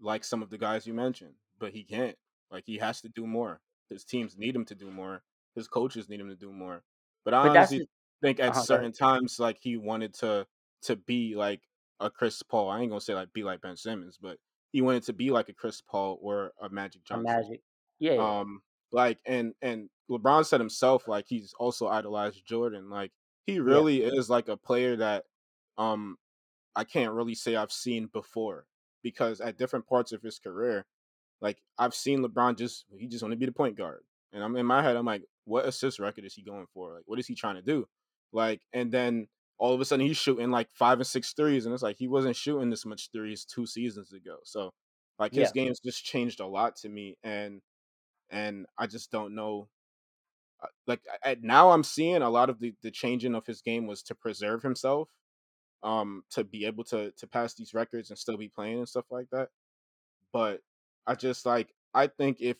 like 0.00 0.24
some 0.24 0.42
of 0.42 0.50
the 0.50 0.58
guys 0.58 0.86
you 0.86 0.94
mentioned, 0.94 1.34
but 1.58 1.72
he 1.72 1.84
can't. 1.84 2.16
Like, 2.50 2.64
he 2.66 2.78
has 2.78 3.00
to 3.02 3.08
do 3.08 3.26
more. 3.26 3.60
His 3.88 4.04
teams 4.04 4.36
need 4.38 4.54
him 4.56 4.64
to 4.66 4.74
do 4.74 4.90
more. 4.90 5.22
His 5.54 5.68
coaches 5.68 6.08
need 6.08 6.20
him 6.20 6.28
to 6.28 6.36
do 6.36 6.52
more. 6.52 6.82
But 7.24 7.34
I 7.34 7.42
but 7.42 7.50
honestly 7.50 7.88
think 8.22 8.40
at 8.40 8.50
uh-huh, 8.50 8.62
certain 8.62 8.92
times, 8.92 9.38
like 9.40 9.58
he 9.60 9.76
wanted 9.76 10.14
to 10.14 10.46
to 10.82 10.96
be 10.96 11.34
like 11.34 11.62
a 12.00 12.10
Chris 12.10 12.42
Paul. 12.42 12.70
I 12.70 12.80
ain't 12.80 12.90
gonna 12.90 13.00
say 13.00 13.14
like 13.14 13.32
be 13.32 13.42
like 13.42 13.60
Ben 13.60 13.76
Simmons, 13.76 14.18
but 14.20 14.38
he 14.72 14.80
wanted 14.82 15.02
to 15.04 15.12
be 15.12 15.30
like 15.30 15.48
a 15.48 15.52
Chris 15.54 15.80
Paul 15.80 16.18
or 16.22 16.52
a 16.60 16.68
Magic 16.70 17.02
A 17.02 17.04
Johnson. 17.04 17.24
Magic. 17.24 17.62
Yeah, 17.98 18.14
yeah. 18.14 18.40
Um, 18.40 18.62
like 18.92 19.20
and 19.26 19.54
and 19.62 19.90
LeBron 20.10 20.46
said 20.46 20.60
himself, 20.60 21.08
like 21.08 21.26
he's 21.28 21.54
also 21.58 21.88
idolized 21.88 22.44
Jordan. 22.46 22.90
Like 22.90 23.12
he 23.46 23.60
Yeah. 23.66 23.80
really 23.80 24.02
is 24.02 24.30
like 24.30 24.48
a 24.48 24.56
player 24.56 24.96
that 24.96 25.26
um 25.78 26.16
I 26.76 26.84
can't 26.84 27.14
really 27.14 27.34
say 27.34 27.56
I've 27.56 27.72
seen 27.72 28.06
before 28.06 28.66
because 29.02 29.40
at 29.40 29.58
different 29.58 29.86
parts 29.86 30.12
of 30.12 30.22
his 30.22 30.38
career, 30.38 30.86
like 31.40 31.62
I've 31.78 31.94
seen 31.94 32.20
LeBron 32.24 32.56
just 32.58 32.86
he 32.96 33.06
just 33.08 33.22
want 33.22 33.32
to 33.32 33.38
be 33.38 33.46
the 33.46 33.52
point 33.52 33.76
guard, 33.76 34.04
and 34.32 34.42
I'm 34.42 34.56
in 34.56 34.66
my 34.66 34.82
head 34.82 34.96
I'm 34.96 35.06
like, 35.06 35.24
what 35.44 35.66
assist 35.66 35.98
record 35.98 36.24
is 36.24 36.34
he 36.34 36.42
going 36.42 36.66
for? 36.74 36.94
Like, 36.94 37.04
what 37.06 37.18
is 37.18 37.26
he 37.26 37.34
trying 37.34 37.56
to 37.56 37.62
do? 37.62 37.88
Like, 38.32 38.62
and 38.72 38.92
then 38.92 39.28
all 39.58 39.74
of 39.74 39.80
a 39.80 39.84
sudden 39.84 40.06
he's 40.06 40.16
shooting 40.16 40.50
like 40.50 40.70
five 40.70 40.98
and 40.98 41.06
six 41.06 41.32
threes, 41.34 41.66
and 41.66 41.74
it's 41.74 41.82
like 41.82 41.96
he 41.96 42.08
wasn't 42.08 42.36
shooting 42.36 42.70
this 42.70 42.86
much 42.86 43.10
threes 43.12 43.44
two 43.44 43.66
seasons 43.66 44.12
ago. 44.12 44.38
So, 44.44 44.72
like 45.18 45.34
his 45.34 45.50
Yeah. 45.50 45.52
game's 45.52 45.80
just 45.80 46.04
changed 46.04 46.40
a 46.40 46.46
lot 46.46 46.76
to 46.76 46.88
me, 46.88 47.16
and 47.22 47.60
and 48.30 48.66
I 48.78 48.86
just 48.86 49.10
don't 49.10 49.34
know. 49.34 49.68
uh, 50.62 50.68
Like 50.86 51.02
now, 51.42 51.70
I'm 51.70 51.84
seeing 51.84 52.22
a 52.22 52.30
lot 52.30 52.50
of 52.50 52.60
the 52.60 52.74
the 52.82 52.90
changing 52.90 53.34
of 53.34 53.46
his 53.46 53.62
game 53.62 53.86
was 53.86 54.02
to 54.04 54.14
preserve 54.14 54.62
himself, 54.62 55.08
um, 55.82 56.24
to 56.32 56.44
be 56.44 56.66
able 56.66 56.84
to 56.84 57.12
to 57.12 57.26
pass 57.28 57.54
these 57.54 57.74
records 57.74 58.10
and 58.10 58.18
still 58.18 58.36
be 58.38 58.48
playing 58.48 58.78
and 58.78 58.88
stuff 58.88 59.06
like 59.10 59.28
that. 59.32 59.50
But 60.32 60.60
I 61.06 61.14
just 61.14 61.46
like 61.46 61.74
I 61.94 62.06
think 62.08 62.38
if 62.40 62.56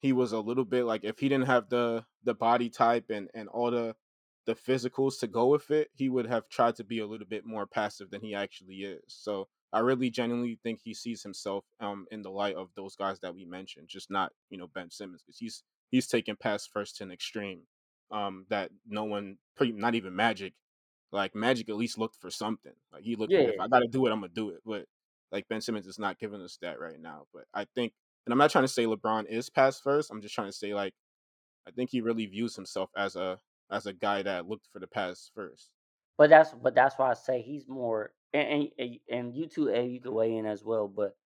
he 0.00 0.12
was 0.12 0.32
a 0.32 0.40
little 0.40 0.64
bit 0.64 0.84
like 0.84 1.04
if 1.04 1.18
he 1.18 1.28
didn't 1.28 1.46
have 1.46 1.68
the 1.68 2.04
the 2.24 2.34
body 2.34 2.70
type 2.70 3.10
and 3.10 3.30
and 3.34 3.48
all 3.48 3.70
the 3.70 3.96
the 4.46 4.54
physicals 4.54 5.20
to 5.20 5.26
go 5.28 5.46
with 5.48 5.70
it, 5.70 5.90
he 5.94 6.08
would 6.08 6.26
have 6.26 6.48
tried 6.48 6.76
to 6.76 6.84
be 6.84 6.98
a 7.00 7.06
little 7.06 7.26
bit 7.26 7.46
more 7.46 7.66
passive 7.66 8.10
than 8.10 8.20
he 8.22 8.34
actually 8.34 8.76
is. 8.82 9.02
So 9.08 9.48
I 9.72 9.80
really 9.80 10.10
genuinely 10.10 10.58
think 10.62 10.80
he 10.82 10.94
sees 10.94 11.22
himself 11.22 11.64
um 11.80 12.06
in 12.10 12.22
the 12.22 12.30
light 12.30 12.56
of 12.56 12.70
those 12.76 12.96
guys 12.96 13.20
that 13.20 13.34
we 13.34 13.44
mentioned, 13.44 13.88
just 13.88 14.10
not 14.10 14.32
you 14.50 14.58
know 14.58 14.66
Ben 14.68 14.90
Simmons 14.90 15.22
because 15.22 15.38
he's 15.38 15.62
he's 15.90 16.06
taking 16.06 16.36
pass 16.36 16.66
first 16.66 16.96
to 16.98 17.04
an 17.04 17.12
extreme 17.12 17.62
um 18.10 18.46
that 18.50 18.70
no 18.86 19.04
one 19.04 19.38
pretty 19.56 19.72
not 19.72 19.94
even 19.94 20.14
Magic 20.14 20.54
like 21.12 21.34
Magic 21.34 21.68
at 21.68 21.76
least 21.76 21.98
looked 21.98 22.16
for 22.16 22.30
something 22.30 22.72
like 22.92 23.02
he 23.04 23.16
looked 23.16 23.32
Yeah. 23.32 23.40
if 23.40 23.60
I 23.60 23.68
got 23.68 23.80
to 23.80 23.88
do 23.88 24.06
it 24.06 24.10
I'm 24.12 24.20
gonna 24.20 24.32
do 24.32 24.50
it 24.50 24.60
but 24.64 24.86
like 25.30 25.48
Ben 25.48 25.60
Simmons 25.60 25.86
is 25.86 25.98
not 25.98 26.18
giving 26.18 26.42
us 26.42 26.58
that 26.62 26.78
right 26.80 27.00
now 27.00 27.26
but 27.32 27.44
I 27.54 27.66
think 27.74 27.92
and 28.26 28.32
I'm 28.32 28.38
not 28.38 28.50
trying 28.50 28.64
to 28.64 28.68
say 28.68 28.84
LeBron 28.86 29.26
is 29.28 29.50
pass 29.50 29.80
first 29.80 30.10
I'm 30.10 30.20
just 30.22 30.34
trying 30.34 30.48
to 30.48 30.56
say 30.56 30.74
like 30.74 30.94
I 31.66 31.70
think 31.70 31.90
he 31.90 32.00
really 32.00 32.26
views 32.26 32.56
himself 32.56 32.90
as 32.96 33.16
a 33.16 33.38
as 33.70 33.86
a 33.86 33.92
guy 33.92 34.22
that 34.22 34.48
looked 34.48 34.66
for 34.72 34.78
the 34.78 34.86
pass 34.86 35.30
first. 35.34 35.70
But 36.18 36.30
that's 36.30 36.52
but 36.52 36.74
that's 36.74 36.96
why 36.98 37.10
I 37.10 37.14
say 37.14 37.40
he's 37.40 37.66
more 37.68 38.12
and 38.32 38.70
and, 38.78 38.98
and 39.10 39.36
you 39.36 39.46
two 39.46 39.68
A 39.68 39.84
you 39.86 40.00
could 40.00 40.12
weigh 40.12 40.36
in 40.36 40.46
as 40.46 40.64
well. 40.64 40.88
But 40.88 41.16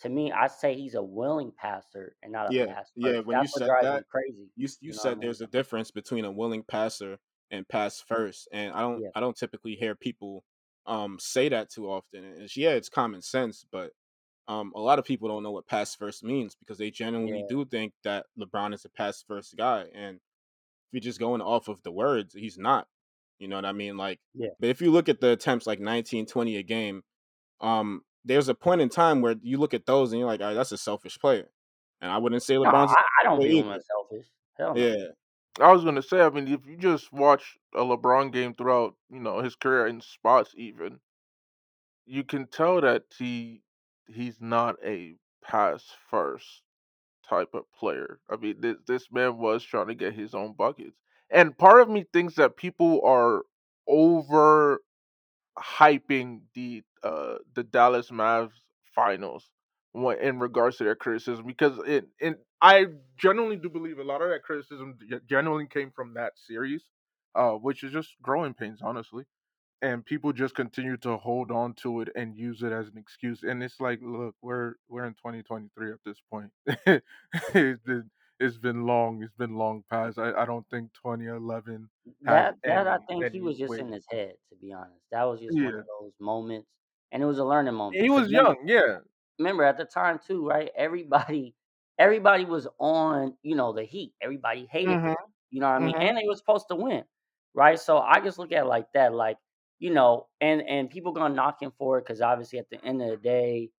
to 0.00 0.08
me, 0.08 0.32
I 0.32 0.46
say 0.48 0.74
he's 0.76 0.94
a 0.94 1.02
willing 1.02 1.52
passer 1.52 2.16
and 2.22 2.32
not 2.32 2.48
a 2.48 2.54
Yeah, 2.54 2.66
pass 2.66 2.92
yeah. 2.94 3.20
When 3.20 3.38
you 3.38 3.46
That's 3.46 3.52
what 3.52 3.64
said 3.64 3.72
drives 3.72 3.92
me 3.92 4.02
that, 4.02 4.04
crazy. 4.10 4.50
you 4.56 4.68
you 4.80 4.92
You 4.92 4.96
know 4.96 5.04
what 5.04 5.12
I 5.12 5.14
said 5.14 5.20
mean? 5.20 5.22
there's 5.22 5.40
a 5.40 5.46
difference 5.46 5.90
between 5.90 6.24
a 6.24 6.30
willing 6.32 6.62
passer 6.64 7.18
and 7.50 7.68
pass 7.68 8.00
first, 8.00 8.48
and 8.52 8.72
I 8.74 8.80
don't 8.80 9.04
Yeah. 9.04 9.10
I 9.14 9.20
don't 9.20 9.36
typically 9.36 9.74
hear 9.76 9.94
people 9.96 10.44
um 10.86 11.18
say 11.18 11.48
that 11.48 11.70
too 11.70 11.90
often. 11.90 12.24
And 12.24 12.42
it's, 12.42 12.56
yeah, 12.56 12.70
it's 12.72 12.88
common 12.88 13.22
sense, 13.22 13.64
but 13.70 13.92
um 14.48 14.72
a 14.76 14.80
lot 14.80 14.98
of 15.00 15.04
people 15.06 15.28
don't 15.28 15.42
know 15.44 15.52
what 15.52 15.66
pass 15.68 15.94
first 15.96 16.24
means 16.24 16.56
because 16.56 16.78
they 16.78 16.90
genuinely 16.90 17.42
Yeah. 17.42 17.48
do 17.48 17.64
think 17.66 17.94
that 18.04 18.26
LeBron 18.38 18.74
is 18.74 18.84
a 18.86 18.90
pass 18.90 19.22
first 19.22 19.56
guy, 19.56 19.88
and 19.94 20.16
if 20.18 20.22
you're 20.92 21.00
just 21.02 21.20
going 21.20 21.42
off 21.42 21.68
of 21.68 21.82
the 21.82 21.92
words, 21.92 22.34
he's 22.34 22.58
not. 22.58 22.88
You 23.38 23.48
know 23.48 23.56
what 23.56 23.64
I 23.66 23.72
mean? 23.72 23.96
Like, 23.96 24.20
Yeah. 24.34 24.50
but 24.60 24.68
if 24.70 24.80
you 24.80 24.90
look 24.90 25.08
at 25.08 25.20
the 25.20 25.32
attempts 25.32 25.66
like 25.66 25.80
19, 25.80 26.26
20 26.26 26.56
a 26.56 26.62
game, 26.62 27.02
um, 27.60 28.02
there's 28.24 28.48
a 28.48 28.54
point 28.54 28.80
in 28.80 28.88
time 28.88 29.20
where 29.22 29.36
you 29.42 29.58
look 29.58 29.74
at 29.74 29.86
those 29.86 30.12
and 30.12 30.18
you're 30.20 30.28
like, 30.28 30.40
all 30.40 30.48
right, 30.48 30.54
that's 30.54 30.72
a 30.72 30.78
selfish 30.78 31.18
player. 31.18 31.48
And 32.00 32.10
I 32.10 32.18
wouldn't 32.18 32.42
say 32.42 32.54
No, 32.56 32.62
LeBron's 32.64 32.92
I, 32.92 33.02
I 33.20 33.24
don't 33.24 33.38
player 33.38 33.50
view 33.50 33.62
him 33.64 33.80
selfish. 33.80 34.26
Hell 34.58 34.74
no. 34.74 34.80
Yeah, 34.80 35.06
I 35.60 35.72
was 35.72 35.84
gonna 35.84 36.02
say, 36.02 36.20
I 36.20 36.28
mean, 36.30 36.48
if 36.48 36.66
you 36.66 36.76
just 36.76 37.12
watch 37.12 37.56
a 37.74 37.80
LeBron 37.80 38.32
game 38.32 38.54
throughout, 38.54 38.94
you 39.10 39.20
know, 39.20 39.40
his 39.40 39.54
career 39.56 39.86
in 39.86 40.00
spots, 40.00 40.54
even 40.56 41.00
you 42.04 42.24
can 42.24 42.46
tell 42.46 42.80
that 42.80 43.04
he 43.18 43.62
he's 44.08 44.40
not 44.40 44.76
a 44.84 45.16
pass 45.42 45.84
first 46.10 46.62
type 47.28 47.54
of 47.54 47.64
player. 47.72 48.20
I 48.30 48.36
mean, 48.36 48.60
this 48.60 48.76
this 48.86 49.10
man 49.10 49.38
was 49.38 49.64
trying 49.64 49.88
to 49.88 49.94
get 49.94 50.14
his 50.14 50.34
own 50.34 50.54
buckets, 50.54 50.96
and 51.30 51.56
part 51.58 51.80
of 51.82 51.88
me 51.88 52.04
thinks 52.12 52.34
that 52.36 52.56
people 52.56 53.00
are 53.04 53.42
over 53.88 54.80
hyping 55.58 56.40
the 56.54 56.82
uh 57.02 57.36
the 57.54 57.64
Dallas 57.64 58.10
Mavs 58.10 58.52
finals 58.94 59.50
when, 59.92 60.18
in 60.18 60.38
regards 60.38 60.76
to 60.78 60.84
their 60.84 60.96
criticism 60.96 61.46
because 61.46 61.78
it 61.86 62.06
and 62.20 62.36
I 62.62 62.86
genuinely 63.18 63.56
do 63.56 63.68
believe 63.70 63.98
a 63.98 64.04
lot 64.04 64.22
of 64.22 64.30
that 64.30 64.42
criticism 64.42 64.98
ge- 65.10 65.20
genuinely 65.28 65.66
came 65.66 65.90
from 65.94 66.14
that 66.14 66.32
series, 66.38 66.84
uh, 67.34 67.52
which 67.52 67.84
is 67.84 67.92
just 67.92 68.10
growing 68.22 68.54
pains, 68.54 68.80
honestly. 68.82 69.24
And 69.82 70.04
people 70.04 70.32
just 70.32 70.54
continue 70.54 70.96
to 70.98 71.18
hold 71.18 71.50
on 71.50 71.74
to 71.82 72.00
it 72.02 72.08
and 72.16 72.36
use 72.36 72.62
it 72.62 72.72
as 72.72 72.88
an 72.88 72.98
excuse. 72.98 73.42
And 73.44 73.62
it's 73.62 73.80
like, 73.80 74.00
look, 74.02 74.34
we're 74.42 74.74
we're 74.88 75.04
in 75.06 75.14
2023 75.14 75.92
at 75.92 75.98
this 76.04 76.18
point. 76.30 76.50
it's 78.40 78.58
been 78.58 78.86
long. 78.86 79.22
It's 79.22 79.34
been 79.34 79.56
long 79.56 79.84
past. 79.90 80.18
I, 80.18 80.32
I 80.32 80.44
don't 80.46 80.68
think 80.70 80.92
2011 80.94 81.88
has 82.26 82.44
That 82.46 82.56
that 82.64 82.86
I 82.86 82.98
think 83.08 83.28
he 83.30 83.40
was 83.40 83.58
just 83.58 83.78
in 83.78 83.90
his 83.92 84.06
head, 84.06 84.36
to 84.50 84.56
be 84.56 84.72
honest. 84.72 85.02
That 85.10 85.24
was 85.24 85.40
just 85.40 85.60
one 85.60 85.74
of 85.74 85.86
those 85.86 86.12
moments, 86.20 86.68
and 87.12 87.22
it 87.22 87.26
was 87.26 87.38
a 87.38 87.44
learning 87.44 87.74
moment 87.74 87.98
he 88.00 88.10
was 88.10 88.30
remember, 88.30 88.30
young. 88.30 88.56
Yeah. 88.66 89.00
remember 89.38 89.64
at 89.64 89.78
the 89.78 89.84
time 89.86 90.20
too, 90.24 90.46
right? 90.46 90.70
Everybody, 90.76 91.54
everybody 91.98 92.44
was 92.46 92.68
on, 92.78 93.36
you 93.42 93.56
know, 93.56 93.72
the 93.72 93.84
Heat. 93.84 94.14
Everybody 94.22 94.66
hated 94.66 94.98
Mhm. 94.98 95.14
them. 95.18 95.34
You 95.50 95.60
know 95.60 95.68
what 95.68 95.76
I 95.76 95.80
mean? 95.80 95.94
Mhm. 95.94 96.00
And 96.00 96.16
they 96.18 96.28
were 96.28 96.36
supposed 96.36 96.68
to 96.70 96.76
win, 96.76 97.04
right? 97.54 97.78
So 97.80 97.98
I 97.98 98.20
just 98.20 98.38
look 98.38 98.52
at 98.52 98.64
it 98.64 98.68
like 98.68 98.92
that, 98.94 99.14
like 99.14 99.38
you 99.80 99.90
know, 99.92 100.28
and 100.40 100.62
and 100.62 100.90
people 100.90 101.12
gonna 101.12 101.34
knock 101.34 101.62
him 101.62 101.72
for 101.78 101.98
it 101.98 102.02
because 102.02 102.22
obviously 102.22 102.58
at 102.60 102.70
the 102.70 102.84
end 102.84 103.02
of 103.02 103.10
the 103.10 103.16
day, 103.18 103.70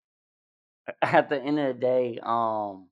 at 1.02 1.28
the 1.28 1.40
end 1.40 1.58
of 1.58 1.74
the 1.76 1.80
day, 1.80 2.18
um, 2.22 2.88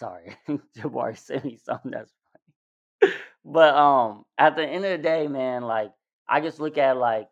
sorry, 0.00 0.36
Jabari 0.78 1.18
sent 1.18 1.46
me 1.46 1.56
something 1.56 1.92
that's 1.92 2.12
funny. 3.02 3.14
But 3.44 3.74
um, 3.74 4.24
at 4.38 4.56
the 4.56 4.66
end 4.66 4.84
of 4.84 4.90
the 4.92 4.98
day, 5.02 5.28
man, 5.28 5.62
like 5.62 5.92
I 6.28 6.40
just 6.40 6.60
look 6.60 6.78
at 6.78 6.96
like 6.98 7.28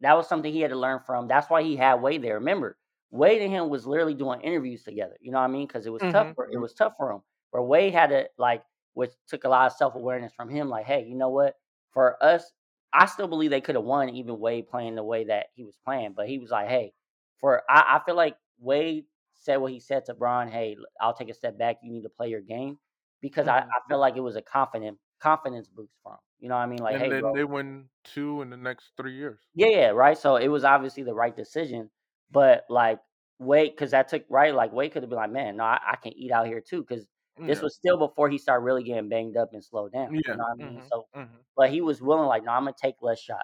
that 0.00 0.16
was 0.16 0.28
something 0.28 0.52
he 0.52 0.60
had 0.62 0.70
to 0.70 0.76
learn 0.76 1.00
from. 1.06 1.28
That's 1.28 1.50
why 1.50 1.62
he 1.62 1.76
had 1.76 2.02
Wade 2.02 2.22
there. 2.22 2.36
Remember, 2.36 2.78
Wade 3.10 3.42
and 3.42 3.52
him 3.52 3.68
was 3.70 3.86
literally 3.86 4.14
doing 4.14 4.40
interviews 4.42 4.84
together. 4.84 5.16
You 5.20 5.32
know 5.32 5.38
what 5.38 5.44
I 5.44 5.48
mean? 5.48 5.66
Because 5.66 5.86
it 5.86 5.92
was 5.92 6.04
tough 6.06 6.28
Mhm. 6.28 6.36
for 6.36 6.48
it 6.52 6.58
was 6.58 6.74
tough 6.74 6.94
for 6.98 7.12
him. 7.12 7.22
Where 7.50 7.62
Wade 7.62 7.94
had 7.94 8.10
to 8.10 8.28
like, 8.38 8.64
which 8.94 9.12
took 9.28 9.44
a 9.44 9.48
lot 9.48 9.66
of 9.66 9.72
self 9.76 9.94
awareness 9.94 10.32
from 10.34 10.50
him. 10.50 10.68
Like, 10.68 10.86
hey, 10.86 11.04
you 11.06 11.16
know 11.16 11.30
what? 11.30 11.54
For 11.92 12.22
us, 12.24 12.52
I 12.92 13.06
still 13.06 13.28
believe 13.28 13.50
they 13.50 13.60
could 13.62 13.76
have 13.76 13.84
won, 13.84 14.10
even 14.10 14.38
Wade 14.40 14.68
playing 14.68 14.96
the 14.96 15.04
way 15.04 15.24
that 15.24 15.48
he 15.54 15.64
was 15.64 15.76
playing. 15.84 16.14
But 16.14 16.28
he 16.28 16.38
was 16.38 16.50
like, 16.50 16.68
hey, 16.68 16.92
for 17.38 17.62
I, 17.70 17.96
I 17.96 18.00
feel 18.04 18.16
like 18.16 18.36
Wade 18.60 19.06
said 19.46 19.58
what 19.58 19.72
he 19.72 19.80
said 19.80 20.06
to 20.06 20.14
Bron. 20.14 20.48
Hey, 20.50 20.76
I'll 21.00 21.14
take 21.14 21.30
a 21.30 21.34
step 21.34 21.58
back. 21.58 21.78
You 21.82 21.92
need 21.92 22.02
to 22.04 22.10
play 22.10 22.28
your 22.30 22.42
game 22.42 22.78
because 23.22 23.48
I, 23.48 23.58
Mhm. 23.58 23.68
I 23.76 23.80
feel 23.88 23.98
like 24.00 24.16
it 24.16 24.22
was 24.22 24.36
a 24.36 24.42
confident 24.42 24.98
confidence 25.20 25.68
boost 25.68 25.94
from. 26.04 26.18
You 26.40 26.50
know 26.50 26.56
what 26.56 26.62
I 26.62 26.66
mean? 26.66 26.82
Like, 26.82 26.98
and 26.98 27.08
hey, 27.08 27.12
then 27.12 27.30
bro. 27.30 27.32
they 27.32 27.44
win 27.44 27.90
two 28.04 28.42
in 28.42 28.50
the 28.50 28.56
next 28.56 28.92
three 28.96 29.14
years. 29.14 29.40
Yeah, 29.54 29.68
yeah, 29.68 29.88
right. 29.88 30.18
So 30.18 30.36
it 30.36 30.48
was 30.48 30.64
obviously 30.64 31.02
the 31.02 31.14
right 31.14 31.34
decision, 31.34 31.90
but 32.30 32.64
like 32.68 33.00
Wade, 33.38 33.72
because 33.72 33.92
that 33.92 34.08
took 34.08 34.24
right. 34.28 34.54
Like 34.54 34.72
Wade 34.72 34.92
could 34.92 35.02
have 35.02 35.10
been 35.10 35.16
like, 35.16 35.30
man, 35.30 35.56
no, 35.56 35.64
I, 35.64 35.80
I 35.92 35.96
can 35.96 36.12
eat 36.12 36.30
out 36.32 36.46
here 36.46 36.60
too, 36.60 36.82
because 36.82 37.06
this 37.46 37.60
Yeah. 37.60 37.62
was 37.62 37.74
still 37.74 37.96
before 37.98 38.28
he 38.28 38.38
started 38.38 38.64
really 38.64 38.82
getting 38.84 39.08
banged 39.08 39.36
up 39.36 39.50
and 39.52 39.64
slowed 39.64 39.92
down. 39.92 40.10
Yeah. 40.10 40.20
You 40.30 40.38
know 40.38 40.44
what 40.44 40.52
I 40.52 40.56
mean? 40.56 40.80
Mhm. 40.80 40.92
So, 40.92 41.06
Mhm. 41.14 41.46
but 41.56 41.70
he 41.70 41.80
was 41.80 42.02
willing, 42.02 42.26
like, 42.28 42.44
no, 42.44 42.52
I'm 42.52 42.64
gonna 42.64 42.74
take 42.80 42.96
less 43.02 43.20
shots. 43.20 43.42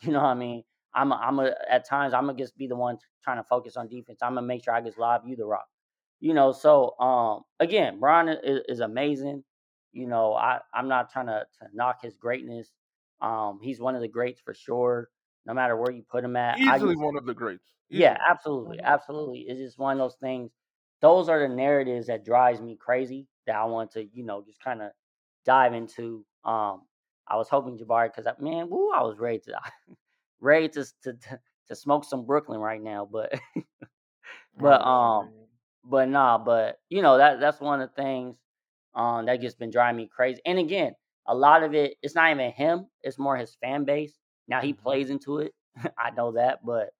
You 0.02 0.12
know 0.12 0.20
what 0.22 0.28
I 0.30 0.34
mean? 0.34 0.64
I'm, 0.94 1.12
a, 1.12 1.16
I'm 1.16 1.38
a, 1.40 1.52
at 1.70 1.86
times 1.88 2.14
I'm 2.14 2.26
gonna 2.26 2.38
just 2.38 2.56
be 2.56 2.66
the 2.66 2.76
one 2.76 2.98
trying 3.22 3.38
to 3.38 3.44
focus 3.44 3.76
on 3.76 3.88
defense. 3.88 4.20
I'm 4.22 4.34
gonna 4.34 4.46
make 4.46 4.64
sure 4.64 4.74
I 4.74 4.80
just 4.80 4.98
lob 4.98 5.22
you 5.26 5.36
the 5.36 5.44
rock. 5.44 5.66
You 6.20 6.34
know, 6.34 6.52
so 6.52 6.98
um, 6.98 7.42
again, 7.60 7.98
Brian 8.00 8.28
is, 8.28 8.60
is 8.68 8.80
amazing. 8.80 9.44
You 9.92 10.06
know, 10.06 10.34
I 10.34 10.60
I'm 10.72 10.88
not 10.88 11.10
trying 11.10 11.26
to, 11.26 11.44
to 11.60 11.68
knock 11.72 12.02
his 12.02 12.16
greatness. 12.16 12.70
Um, 13.20 13.58
he's 13.62 13.80
one 13.80 13.94
of 13.94 14.00
the 14.00 14.08
greats 14.08 14.40
for 14.40 14.54
sure. 14.54 15.08
No 15.46 15.52
matter 15.52 15.76
where 15.76 15.92
you 15.92 16.02
put 16.02 16.24
him 16.24 16.36
at, 16.36 16.58
Easily 16.58 16.94
just 16.94 17.04
one 17.04 17.16
of 17.16 17.26
the 17.26 17.34
greats. 17.34 17.66
yeah, 17.90 18.16
absolutely, 18.26 18.80
absolutely. 18.82 19.40
It's 19.40 19.60
just 19.60 19.78
one 19.78 20.00
of 20.00 20.04
those 20.04 20.16
things. 20.20 20.50
Those 21.00 21.28
are 21.28 21.46
the 21.46 21.54
narratives 21.54 22.06
that 22.06 22.24
drives 22.24 22.60
me 22.60 22.76
crazy 22.80 23.26
that 23.46 23.56
I 23.56 23.64
want 23.64 23.92
to, 23.92 24.04
you 24.14 24.24
know, 24.24 24.42
just 24.42 24.60
kind 24.60 24.80
of 24.80 24.90
dive 25.44 25.74
into. 25.74 26.24
Um, 26.44 26.82
I 27.28 27.36
was 27.36 27.48
hoping 27.48 27.78
Jabari 27.78 28.10
because 28.14 28.32
man, 28.38 28.68
woo, 28.70 28.90
I 28.90 29.02
was 29.02 29.18
ready 29.18 29.38
to, 29.40 29.58
ready 30.44 30.68
to 30.70 30.86
to 31.04 31.14
to, 31.68 31.76
smoke 31.76 32.04
some 32.04 32.26
Brooklyn 32.26 32.60
right 32.60 32.82
now, 32.82 33.06
but 33.10 33.32
but 34.58 34.80
um, 34.82 35.32
but 35.84 36.08
nah, 36.08 36.38
but 36.38 36.78
you 36.88 37.02
know 37.02 37.18
that 37.18 37.40
that's 37.40 37.60
one 37.60 37.80
of 37.80 37.90
the 37.94 38.02
things 38.02 38.36
um 38.94 39.26
that 39.26 39.40
just 39.40 39.58
been 39.58 39.70
driving 39.70 39.96
me 39.98 40.08
crazy. 40.14 40.40
And 40.46 40.58
again, 40.58 40.94
a 41.26 41.34
lot 41.34 41.62
of 41.62 41.74
it 41.74 41.96
it's 42.02 42.14
not 42.14 42.30
even 42.30 42.52
him; 42.52 42.86
it's 43.02 43.18
more 43.18 43.36
his 43.36 43.56
fan 43.56 43.84
base. 43.84 44.18
Now 44.48 44.60
he 44.60 44.72
Mhm. 44.72 44.74
plays 44.74 45.10
into 45.10 45.38
it, 45.38 45.52
I 45.98 46.10
know 46.10 46.32
that, 46.32 46.60
but 46.64 46.90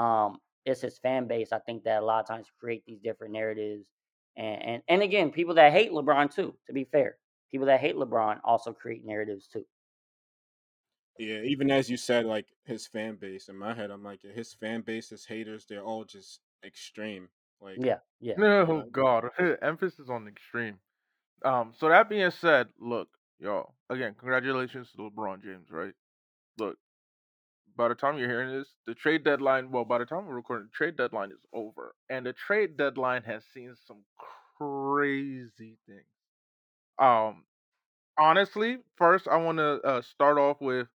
um, 0.00 0.38
it's 0.64 0.80
his 0.82 0.98
fan 0.98 1.26
base. 1.28 1.52
I 1.52 1.58
think 1.60 1.84
that 1.84 2.02
a 2.02 2.06
lot 2.06 2.20
of 2.20 2.28
times 2.28 2.48
create 2.60 2.84
these 2.86 3.00
different 3.00 3.32
narratives, 3.34 3.86
and 4.36 4.62
and 4.62 4.82
and 4.88 5.02
again, 5.02 5.30
people 5.32 5.54
that 5.54 5.72
hate 5.72 5.92
LeBron 5.92 6.34
too. 6.34 6.54
To 6.66 6.72
be 6.72 6.84
fair, 6.84 7.18
people 7.50 7.66
that 7.66 7.80
hate 7.80 7.96
LeBron 7.96 8.40
also 8.44 8.72
create 8.72 9.04
narratives 9.04 9.48
too. 9.48 9.66
Yeah, 11.18 11.40
even 11.42 11.70
as 11.70 11.90
you 11.90 11.96
said, 11.96 12.24
like 12.24 12.46
his 12.64 12.86
fan 12.86 13.16
base. 13.16 13.48
In 13.48 13.56
my 13.56 13.74
head, 13.74 13.90
I'm 13.90 14.02
like, 14.02 14.20
his 14.22 14.54
fan 14.54 14.80
base, 14.80 15.10
his 15.10 15.26
haters, 15.26 15.66
they're 15.68 15.84
all 15.84 16.04
just 16.04 16.40
extreme. 16.64 17.28
Like, 17.60 17.76
Yeah, 17.78 17.98
yeah. 18.20 18.34
Oh 18.38 18.78
uh, 18.78 18.82
God, 18.90 19.28
emphasis 19.60 20.08
on 20.08 20.26
extreme. 20.28 20.78
Um, 21.44 21.72
so 21.78 21.88
that 21.88 22.08
being 22.08 22.30
said, 22.30 22.68
look, 22.78 23.08
y'all, 23.38 23.74
again, 23.88 24.14
congratulations 24.18 24.90
to 24.92 25.10
LeBron 25.10 25.42
James, 25.42 25.70
right? 25.70 25.94
Look, 26.58 26.76
by 27.76 27.88
the 27.88 27.94
time 27.94 28.18
you're 28.18 28.28
hearing 28.28 28.58
this, 28.58 28.68
the 28.86 28.94
trade 28.94 29.24
deadline, 29.24 29.70
well, 29.70 29.84
by 29.84 29.98
the 29.98 30.04
time 30.04 30.26
we're 30.26 30.34
recording, 30.34 30.66
the 30.66 30.76
trade 30.76 30.96
deadline 30.96 31.30
is 31.30 31.40
over. 31.52 31.94
And 32.08 32.26
the 32.26 32.32
trade 32.34 32.76
deadline 32.76 33.22
has 33.22 33.42
seen 33.54 33.74
some 33.86 34.04
crazy 34.58 35.78
things. 35.86 36.04
Um, 36.98 37.44
honestly, 38.18 38.78
first 38.96 39.28
I 39.28 39.36
want 39.38 39.58
to 39.58 39.80
uh, 39.82 40.02
start 40.02 40.36
off 40.36 40.60
with, 40.60 40.88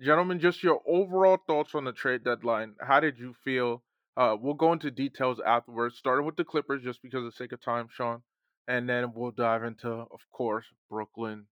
gentlemen, 0.00 0.40
just 0.40 0.62
your 0.62 0.80
overall 0.86 1.38
thoughts 1.46 1.74
on 1.74 1.84
the 1.84 1.92
trade 1.92 2.24
deadline. 2.24 2.74
How 2.80 3.00
did 3.00 3.18
you 3.18 3.34
feel? 3.44 3.82
Uh, 4.16 4.36
we'll 4.40 4.54
go 4.54 4.72
into 4.72 4.90
details 4.90 5.40
afterwards, 5.44 5.96
starting 5.96 6.26
with 6.26 6.36
the 6.36 6.44
Clippers, 6.44 6.82
just 6.82 7.02
because 7.02 7.18
of 7.18 7.24
the 7.26 7.32
sake 7.32 7.52
of 7.52 7.60
time, 7.60 7.88
Sean, 7.90 8.22
and 8.66 8.88
then 8.88 9.12
we'll 9.14 9.30
dive 9.30 9.64
into, 9.64 9.88
of 9.88 10.20
course, 10.32 10.66
Brooklyn, 10.88 11.46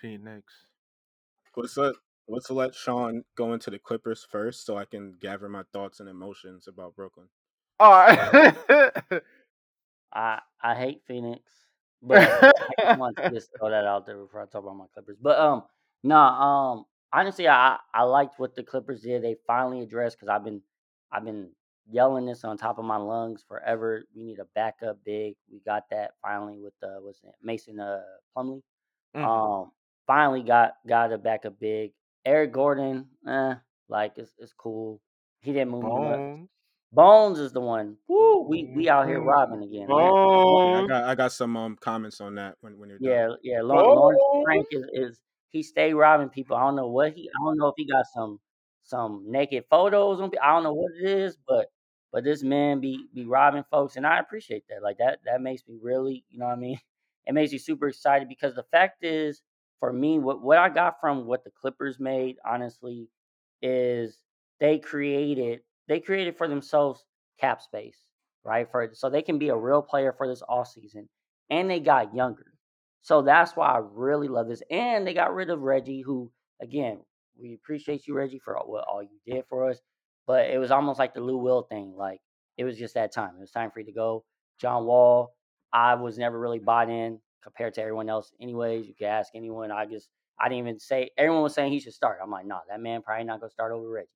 Phoenix. 0.00 0.52
let's 1.56 1.76
let 1.76 1.94
let's 2.28 2.50
let 2.50 2.74
Sean 2.74 3.24
go 3.36 3.52
into 3.52 3.70
the 3.70 3.78
Clippers 3.78 4.26
first, 4.30 4.64
so 4.64 4.78
I 4.78 4.84
can 4.84 5.14
gather 5.20 5.48
my 5.48 5.62
thoughts 5.72 6.00
and 6.00 6.08
emotions 6.08 6.68
about 6.68 6.94
Brooklyn. 6.94 7.26
All 7.80 7.90
right. 7.90 8.54
I 10.12 10.40
I 10.62 10.74
hate 10.74 11.02
Phoenix, 11.06 11.42
but 12.02 12.18
I 12.18 12.52
just 12.80 12.98
want 12.98 13.16
to 13.16 13.30
just 13.30 13.50
throw 13.58 13.70
that 13.70 13.84
out 13.84 14.06
there 14.06 14.16
before 14.16 14.42
I 14.42 14.46
talk 14.46 14.62
about 14.62 14.76
my 14.76 14.86
Clippers. 14.94 15.18
But 15.20 15.38
um, 15.38 15.64
no, 16.02 16.16
um, 16.16 16.84
honestly, 17.12 17.48
I 17.48 17.78
I 17.94 18.02
liked 18.02 18.38
what 18.38 18.54
the 18.54 18.62
Clippers 18.62 19.02
did. 19.02 19.22
They 19.22 19.36
finally 19.46 19.80
addressed 19.82 20.18
because 20.18 20.28
I've 20.28 20.44
been 20.44 20.62
I've 21.12 21.24
been 21.24 21.50
yelling 21.90 22.26
this 22.26 22.44
on 22.44 22.56
top 22.56 22.78
of 22.78 22.84
my 22.84 22.96
lungs 22.96 23.44
forever. 23.46 24.04
We 24.14 24.22
need 24.24 24.38
a 24.38 24.46
backup 24.54 24.98
big. 25.04 25.36
We 25.50 25.60
got 25.60 25.84
that 25.90 26.12
finally 26.22 26.58
with 26.58 26.74
uh, 26.82 27.00
what's 27.00 27.20
it 27.24 27.34
Mason 27.42 27.80
uh 27.80 28.02
Plumlee. 28.36 28.62
Mhm. 29.14 29.24
Um, 29.26 29.72
finally 30.06 30.42
got 30.42 30.74
got 30.86 31.12
a 31.12 31.18
backup 31.18 31.58
big. 31.58 31.92
Eric 32.24 32.52
Gordon, 32.52 33.08
eh, 33.26 33.54
like 33.88 34.12
it's 34.16 34.32
it's 34.38 34.52
cool. 34.52 35.00
He 35.40 35.52
didn't 35.52 35.70
move 35.70 35.84
me 35.84 35.98
much. 36.00 36.20
Bones. 36.20 36.48
Bones 36.92 37.38
is 37.38 37.52
the 37.52 37.60
one. 37.60 37.96
Woo, 38.08 38.40
we 38.48 38.64
we 38.74 38.88
out 38.88 39.06
here 39.06 39.20
Mhm. 39.20 39.26
robbing 39.26 39.62
again. 39.62 39.88
Lawrence, 39.88 40.16
Yeah, 40.64 40.78
I 40.78 40.82
got 40.82 41.04
I 41.04 41.14
got 41.14 41.32
some 41.32 41.56
um 41.56 41.76
comments 41.76 42.20
on 42.20 42.34
that 42.36 42.56
when 42.60 42.78
when 42.78 42.88
you're 42.88 42.98
done. 42.98 43.12
yeah, 43.12 43.28
yeah. 43.42 43.60
Lawrence 43.62 44.22
Frank 44.44 44.66
is, 44.70 44.84
is 44.92 45.20
he 45.50 45.62
stay 45.62 45.94
robbing 45.94 46.28
people. 46.30 46.56
I 46.56 46.62
don't 46.62 46.76
know 46.76 46.88
what 46.88 47.12
he. 47.12 47.28
I 47.28 47.44
don't 47.44 47.58
know 47.58 47.68
if 47.68 47.74
he 47.76 47.86
got 47.86 48.06
some 48.14 48.40
some 48.84 49.24
naked 49.28 49.64
photos 49.70 50.20
on. 50.20 50.30
I 50.42 50.52
don't 50.52 50.64
know 50.64 50.74
what 50.74 50.92
it 51.02 51.08
is, 51.10 51.36
but 51.46 51.68
but 52.12 52.24
this 52.24 52.42
man 52.42 52.80
be 52.80 53.06
be 53.14 53.24
robbing 53.26 53.64
folks, 53.70 53.96
and 53.96 54.06
I 54.06 54.18
appreciate 54.18 54.64
that. 54.68 54.82
Like 54.82 54.98
that 54.98 55.20
that 55.24 55.40
makes 55.42 55.62
me 55.68 55.76
really, 55.82 56.24
you 56.30 56.38
know 56.38 56.46
what 56.46 56.56
I 56.58 56.60
mean. 56.60 56.80
It 57.26 57.34
makes 57.34 57.52
me 57.52 57.58
super 57.58 57.86
excited 57.88 58.28
because 58.28 58.54
the 58.54 58.64
fact 58.72 59.04
is, 59.04 59.42
for 59.78 59.92
me, 59.92 60.18
what 60.18 60.42
what 60.42 60.58
I 60.58 60.68
got 60.70 61.00
from 61.00 61.26
what 61.26 61.44
the 61.44 61.50
Clippers 61.50 62.00
made, 62.00 62.36
honestly, 62.44 63.08
is 63.62 64.18
they 64.58 64.78
created 64.78 65.60
they 65.88 66.00
created 66.00 66.36
for 66.36 66.48
themselves 66.48 67.04
cap 67.38 67.60
space, 67.62 67.98
right? 68.44 68.68
For 68.70 68.90
so 68.94 69.10
they 69.10 69.22
can 69.22 69.38
be 69.38 69.48
a 69.48 69.56
real 69.56 69.82
player 69.82 70.12
for 70.12 70.26
this 70.28 70.42
off 70.48 70.68
season, 70.68 71.08
and 71.50 71.70
they 71.70 71.80
got 71.80 72.14
younger. 72.14 72.49
So 73.02 73.22
that's 73.22 73.56
why 73.56 73.68
I 73.68 73.80
really 73.82 74.28
love 74.28 74.48
this. 74.48 74.62
And 74.70 75.06
they 75.06 75.14
got 75.14 75.34
rid 75.34 75.50
of 75.50 75.62
Reggie, 75.62 76.02
who 76.02 76.30
again 76.60 77.00
we 77.40 77.54
appreciate 77.54 78.06
you, 78.06 78.14
Reggie, 78.14 78.38
for 78.38 78.56
all, 78.56 78.70
what 78.70 78.84
all 78.86 79.02
you 79.02 79.18
did 79.26 79.44
for 79.48 79.68
us. 79.70 79.78
But 80.26 80.50
it 80.50 80.58
was 80.58 80.70
almost 80.70 80.98
like 80.98 81.14
the 81.14 81.20
Lou 81.20 81.38
Will 81.38 81.62
thing. 81.62 81.94
Like 81.96 82.20
it 82.58 82.64
was 82.64 82.78
just 82.78 82.94
that 82.94 83.12
time. 83.12 83.32
It 83.36 83.40
was 83.40 83.50
time 83.50 83.70
for 83.70 83.80
you 83.80 83.86
to 83.86 83.92
go. 83.92 84.24
John 84.60 84.84
Wall, 84.84 85.34
I 85.72 85.94
was 85.94 86.18
never 86.18 86.38
really 86.38 86.58
bought 86.58 86.90
in 86.90 87.18
compared 87.42 87.74
to 87.74 87.80
everyone 87.82 88.10
else. 88.10 88.32
Anyways, 88.40 88.86
you 88.86 88.94
can 88.94 89.08
ask 89.08 89.32
anyone. 89.34 89.70
I 89.72 89.86
just 89.86 90.08
I 90.38 90.48
didn't 90.48 90.60
even 90.60 90.78
say 90.78 91.10
everyone 91.18 91.42
was 91.42 91.54
saying 91.54 91.72
he 91.72 91.80
should 91.80 91.94
start. 91.94 92.18
I'm 92.22 92.30
like, 92.30 92.46
nah, 92.46 92.60
that 92.68 92.80
man 92.80 93.02
probably 93.02 93.24
not 93.24 93.40
gonna 93.40 93.50
start 93.50 93.72
over 93.72 93.88
Reggie. 93.88 94.08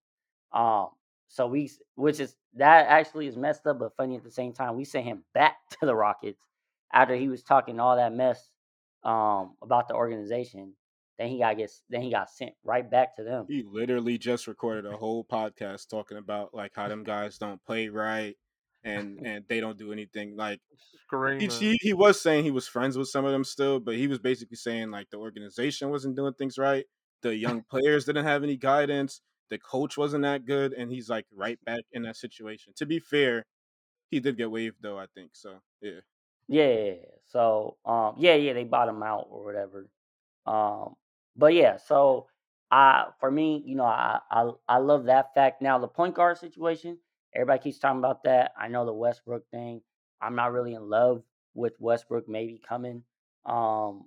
Um, 0.52 0.88
so 1.28 1.46
we, 1.46 1.70
which 1.96 2.20
is 2.20 2.36
that 2.56 2.86
actually 2.88 3.26
is 3.26 3.36
messed 3.36 3.66
up, 3.66 3.78
but 3.80 3.96
funny 3.96 4.16
at 4.16 4.24
the 4.24 4.30
same 4.30 4.52
time. 4.52 4.76
We 4.76 4.84
sent 4.84 5.06
him 5.06 5.24
back 5.34 5.56
to 5.80 5.86
the 5.86 5.94
Rockets 5.96 6.40
after 6.92 7.16
he 7.16 7.28
was 7.28 7.42
talking 7.42 7.80
all 7.80 7.96
that 7.96 8.12
mess 8.14 8.50
um 9.04 9.54
about 9.62 9.88
the 9.88 9.94
organization. 9.94 10.74
Then 11.18 11.28
he 11.28 11.38
got 11.38 11.56
gets 11.56 11.82
then 11.90 12.02
he 12.02 12.10
got 12.10 12.30
sent 12.30 12.52
right 12.64 12.88
back 12.88 13.16
to 13.16 13.24
them. 13.24 13.46
He 13.48 13.62
literally 13.62 14.18
just 14.18 14.46
recorded 14.46 14.86
a 14.86 14.96
whole 14.96 15.24
podcast 15.24 15.88
talking 15.88 16.18
about 16.18 16.54
like 16.54 16.72
how 16.74 16.88
them 16.88 17.04
guys 17.04 17.38
don't 17.38 17.64
play 17.64 17.88
right 17.88 18.36
and 18.84 19.18
and 19.24 19.44
they 19.48 19.60
don't 19.60 19.78
do 19.78 19.92
anything. 19.92 20.36
Like 20.36 20.60
he, 21.38 21.46
he 21.46 21.78
he 21.80 21.92
was 21.92 22.20
saying 22.20 22.44
he 22.44 22.50
was 22.50 22.66
friends 22.66 22.98
with 22.98 23.08
some 23.08 23.24
of 23.24 23.32
them 23.32 23.44
still, 23.44 23.80
but 23.80 23.96
he 23.96 24.06
was 24.06 24.18
basically 24.18 24.56
saying 24.56 24.90
like 24.90 25.10
the 25.10 25.18
organization 25.18 25.90
wasn't 25.90 26.16
doing 26.16 26.34
things 26.34 26.58
right. 26.58 26.84
The 27.22 27.34
young 27.34 27.62
players 27.70 28.04
didn't 28.04 28.24
have 28.24 28.42
any 28.42 28.56
guidance. 28.56 29.20
The 29.50 29.58
coach 29.58 29.96
wasn't 29.96 30.22
that 30.22 30.46
good, 30.46 30.72
and 30.72 30.90
he's 30.90 31.08
like 31.08 31.26
right 31.32 31.58
back 31.64 31.82
in 31.92 32.02
that 32.02 32.16
situation. 32.16 32.72
To 32.76 32.86
be 32.86 32.98
fair, 32.98 33.44
he 34.10 34.20
did 34.20 34.36
get 34.36 34.50
waived 34.50 34.76
though. 34.80 34.98
I 34.98 35.06
think 35.14 35.30
so. 35.32 35.60
Yeah. 35.80 36.00
Yeah. 36.48 36.94
So 37.26 37.76
um 37.84 38.14
yeah, 38.18 38.34
yeah, 38.34 38.52
they 38.52 38.64
bought 38.64 38.88
him 38.88 39.02
out 39.02 39.28
or 39.30 39.44
whatever. 39.44 39.88
Um 40.46 40.94
but 41.36 41.54
yeah, 41.54 41.76
so 41.78 42.28
I 42.70 43.06
for 43.20 43.30
me, 43.30 43.62
you 43.66 43.76
know, 43.76 43.84
I 43.84 44.20
I 44.30 44.50
I 44.68 44.78
love 44.78 45.04
that 45.06 45.34
fact. 45.34 45.62
Now 45.62 45.78
the 45.78 45.88
point 45.88 46.14
guard 46.14 46.38
situation, 46.38 46.98
everybody 47.34 47.62
keeps 47.62 47.78
talking 47.78 47.98
about 47.98 48.24
that. 48.24 48.52
I 48.58 48.68
know 48.68 48.84
the 48.84 48.92
Westbrook 48.92 49.44
thing. 49.50 49.82
I'm 50.20 50.36
not 50.36 50.52
really 50.52 50.74
in 50.74 50.88
love 50.88 51.22
with 51.54 51.74
Westbrook 51.80 52.28
maybe 52.28 52.60
coming. 52.68 53.02
Um 53.46 54.06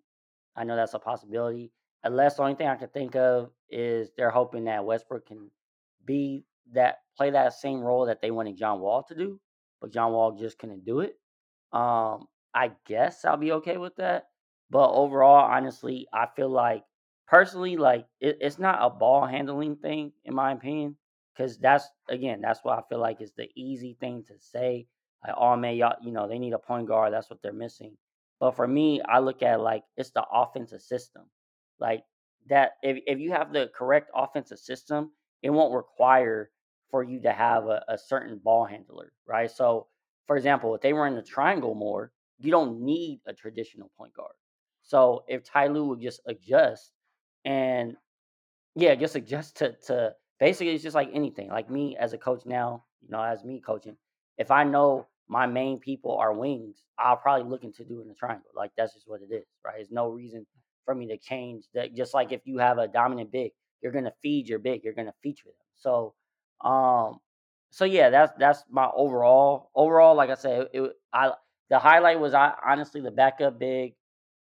I 0.55 0.63
know 0.63 0.75
that's 0.75 0.93
a 0.93 0.99
possibility. 0.99 1.71
Unless 2.03 2.37
the 2.37 2.43
only 2.43 2.55
thing 2.55 2.67
I 2.67 2.75
can 2.75 2.89
think 2.89 3.15
of 3.15 3.51
is 3.69 4.11
they're 4.17 4.31
hoping 4.31 4.65
that 4.65 4.85
Westbrook 4.85 5.27
can 5.27 5.51
be 6.05 6.45
that 6.73 6.99
play 7.17 7.31
that 7.31 7.53
same 7.53 7.81
role 7.81 8.05
that 8.05 8.21
they 8.21 8.31
wanted 8.31 8.57
John 8.57 8.79
Wall 8.79 9.03
to 9.03 9.15
do, 9.15 9.39
but 9.81 9.91
John 9.91 10.11
Wall 10.13 10.31
just 10.33 10.59
couldn't 10.59 10.85
do 10.85 11.01
it. 11.01 11.17
Um, 11.73 12.27
I 12.53 12.71
guess 12.85 13.25
I'll 13.25 13.37
be 13.37 13.51
okay 13.53 13.77
with 13.77 13.95
that. 13.97 14.27
But 14.69 14.91
overall, 14.91 15.45
honestly, 15.49 16.07
I 16.13 16.27
feel 16.35 16.49
like 16.49 16.83
personally, 17.27 17.77
like 17.77 18.05
it, 18.19 18.37
it's 18.41 18.59
not 18.59 18.79
a 18.81 18.89
ball 18.89 19.25
handling 19.25 19.77
thing, 19.77 20.11
in 20.25 20.33
my 20.35 20.51
opinion. 20.51 20.97
Cause 21.37 21.57
that's 21.59 21.87
again, 22.09 22.41
that's 22.41 22.61
what 22.63 22.79
I 22.79 22.81
feel 22.89 22.99
like 22.99 23.21
is 23.21 23.33
the 23.33 23.47
easy 23.55 23.95
thing 23.99 24.23
to 24.27 24.33
say. 24.39 24.87
Like, 25.25 25.35
oh 25.37 25.55
man, 25.55 25.75
y'all, 25.75 25.95
you 26.01 26.11
know, 26.11 26.27
they 26.27 26.39
need 26.39 26.53
a 26.53 26.59
point 26.59 26.87
guard. 26.87 27.13
That's 27.13 27.29
what 27.29 27.41
they're 27.43 27.53
missing. 27.53 27.95
But 28.39 28.55
for 28.55 28.67
me, 28.67 29.01
I 29.01 29.19
look 29.19 29.43
at 29.43 29.61
like 29.61 29.83
it's 29.97 30.11
the 30.11 30.25
offensive 30.31 30.81
system. 30.81 31.23
Like 31.79 32.03
that, 32.49 32.73
if 32.81 32.97
if 33.05 33.19
you 33.19 33.31
have 33.31 33.53
the 33.53 33.69
correct 33.75 34.09
offensive 34.15 34.59
system, 34.59 35.11
it 35.43 35.49
won't 35.51 35.75
require 35.75 36.51
for 36.89 37.03
you 37.03 37.19
to 37.21 37.31
have 37.31 37.65
a, 37.67 37.83
a 37.87 37.97
certain 37.97 38.39
ball 38.39 38.65
handler, 38.65 39.11
right? 39.27 39.51
So, 39.51 39.87
for 40.27 40.35
example, 40.35 40.75
if 40.75 40.81
they 40.81 40.93
were 40.93 41.07
in 41.07 41.15
the 41.15 41.21
triangle 41.23 41.73
more, 41.75 42.11
you 42.39 42.51
don't 42.51 42.81
need 42.81 43.21
a 43.25 43.33
traditional 43.33 43.89
point 43.97 44.13
guard. 44.13 44.33
So 44.83 45.23
if 45.27 45.43
Ty 45.43 45.67
Lue 45.67 45.87
would 45.87 46.01
just 46.01 46.21
adjust 46.27 46.91
and 47.45 47.95
yeah, 48.75 48.95
just 48.95 49.15
adjust 49.15 49.57
to 49.57 49.73
to 49.87 50.13
basically 50.39 50.73
it's 50.73 50.83
just 50.83 50.95
like 50.95 51.09
anything. 51.13 51.49
Like 51.49 51.69
me 51.69 51.97
as 51.97 52.13
a 52.13 52.17
coach 52.17 52.45
now, 52.45 52.83
you 53.01 53.09
know, 53.09 53.21
as 53.21 53.43
me 53.43 53.61
coaching, 53.65 53.97
if 54.37 54.51
I 54.51 54.63
know 54.63 55.07
my 55.27 55.45
main 55.45 55.79
people 55.79 56.15
are 56.17 56.33
wings, 56.33 56.83
I'll 56.99 57.17
probably 57.17 57.49
look 57.49 57.63
into 57.63 57.83
doing 57.83 58.09
a 58.09 58.13
triangle. 58.13 58.51
Like 58.55 58.71
that's 58.77 58.93
just 58.93 59.07
what 59.07 59.21
it 59.21 59.33
is, 59.33 59.45
right? 59.65 59.75
There's 59.77 59.91
no 59.91 60.09
reason 60.09 60.45
for 60.85 60.95
me 60.95 61.07
to 61.07 61.17
change 61.17 61.65
that. 61.73 61.95
Just 61.95 62.13
like 62.13 62.31
if 62.31 62.41
you 62.45 62.59
have 62.59 62.77
a 62.77 62.87
dominant 62.87 63.31
big, 63.31 63.51
you're 63.81 63.91
gonna 63.91 64.13
feed 64.21 64.47
your 64.47 64.59
big, 64.59 64.83
you're 64.83 64.93
gonna 64.93 65.13
feature 65.23 65.47
them. 65.47 65.67
So, 65.75 66.13
um, 66.61 67.19
so 67.71 67.85
yeah, 67.85 68.09
that's 68.09 68.33
that's 68.39 68.63
my 68.69 68.89
overall 68.95 69.71
overall. 69.75 70.15
Like 70.15 70.29
I 70.29 70.35
said, 70.35 70.67
it, 70.73 70.91
I 71.13 71.31
the 71.69 71.79
highlight 71.79 72.19
was 72.19 72.33
I 72.33 72.53
honestly 72.65 73.01
the 73.01 73.11
backup 73.11 73.59
big, 73.59 73.95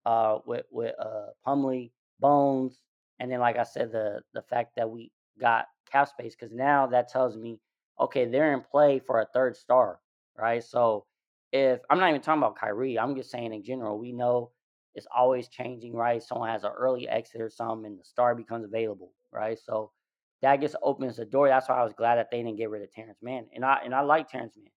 uh, 0.05 0.39
with 0.45 0.65
with 0.71 0.95
uh 0.99 1.27
Plumlee 1.45 1.91
Bones, 2.19 2.79
and 3.19 3.31
then 3.31 3.39
like 3.39 3.57
I 3.57 3.63
said, 3.63 3.91
the 3.91 4.21
the 4.33 4.41
fact 4.43 4.75
that 4.77 4.89
we 4.89 5.11
got 5.39 5.65
cap 5.91 6.07
space 6.09 6.35
because 6.35 6.53
now 6.53 6.87
that 6.87 7.09
tells 7.09 7.35
me 7.35 7.59
okay, 7.99 8.25
they're 8.25 8.53
in 8.53 8.61
play 8.61 8.99
for 8.99 9.21
a 9.21 9.27
third 9.33 9.55
star, 9.55 9.99
right? 10.37 10.63
So 10.63 11.05
if 11.53 11.79
I'm 11.89 11.99
not 11.99 12.09
even 12.09 12.21
talking 12.21 12.41
about 12.41 12.57
Kyrie, 12.57 12.99
I'm 12.99 13.15
just 13.15 13.31
saying 13.31 13.53
in 13.53 13.63
general, 13.63 13.97
we 13.97 14.11
know 14.11 14.51
it's 14.95 15.07
always 15.15 15.47
changing, 15.47 15.93
right? 15.93 16.21
Someone 16.21 16.49
has 16.49 16.63
an 16.65 16.71
early 16.77 17.07
exit 17.07 17.41
or 17.41 17.49
something, 17.49 17.85
and 17.85 17.99
the 17.99 18.03
star 18.03 18.35
becomes 18.35 18.65
available, 18.65 19.11
right? 19.31 19.57
So 19.57 19.91
that 20.41 20.61
just 20.61 20.75
opens 20.81 21.17
the 21.17 21.25
door. 21.25 21.47
That's 21.47 21.69
why 21.69 21.75
I 21.79 21.83
was 21.83 21.93
glad 21.93 22.15
that 22.17 22.29
they 22.31 22.43
didn't 22.43 22.57
get 22.57 22.69
rid 22.69 22.83
of 22.83 22.91
Terrence 22.91 23.19
Mann, 23.21 23.49
and 23.53 23.65
I 23.65 23.81
and 23.83 23.93
I 23.95 24.01
like 24.01 24.29
Terrence 24.29 24.55
Mann, 24.57 24.71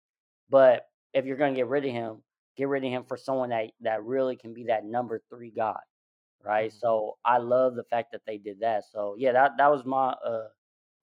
but 0.48 0.86
if 1.14 1.24
you're 1.26 1.36
gonna 1.36 1.54
get 1.54 1.68
rid 1.68 1.84
of 1.84 1.92
him, 1.92 2.22
get 2.56 2.68
rid 2.68 2.84
of 2.84 2.90
him 2.90 3.04
for 3.04 3.16
someone 3.16 3.50
that 3.50 3.72
that 3.80 4.04
really 4.04 4.36
can 4.36 4.54
be 4.54 4.64
that 4.66 4.84
number 4.84 5.22
three 5.30 5.50
guy, 5.50 5.80
right? 6.42 6.72
Mhm. 6.72 6.80
So 6.80 7.18
I 7.24 7.38
love 7.38 7.74
the 7.76 7.84
fact 7.84 8.12
that 8.12 8.22
they 8.26 8.38
did 8.38 8.60
that. 8.60 8.84
So 8.84 9.16
yeah, 9.18 9.32
that 9.32 9.56
that 9.58 9.70
was 9.70 9.84
my 9.84 10.10
uh 10.10 10.48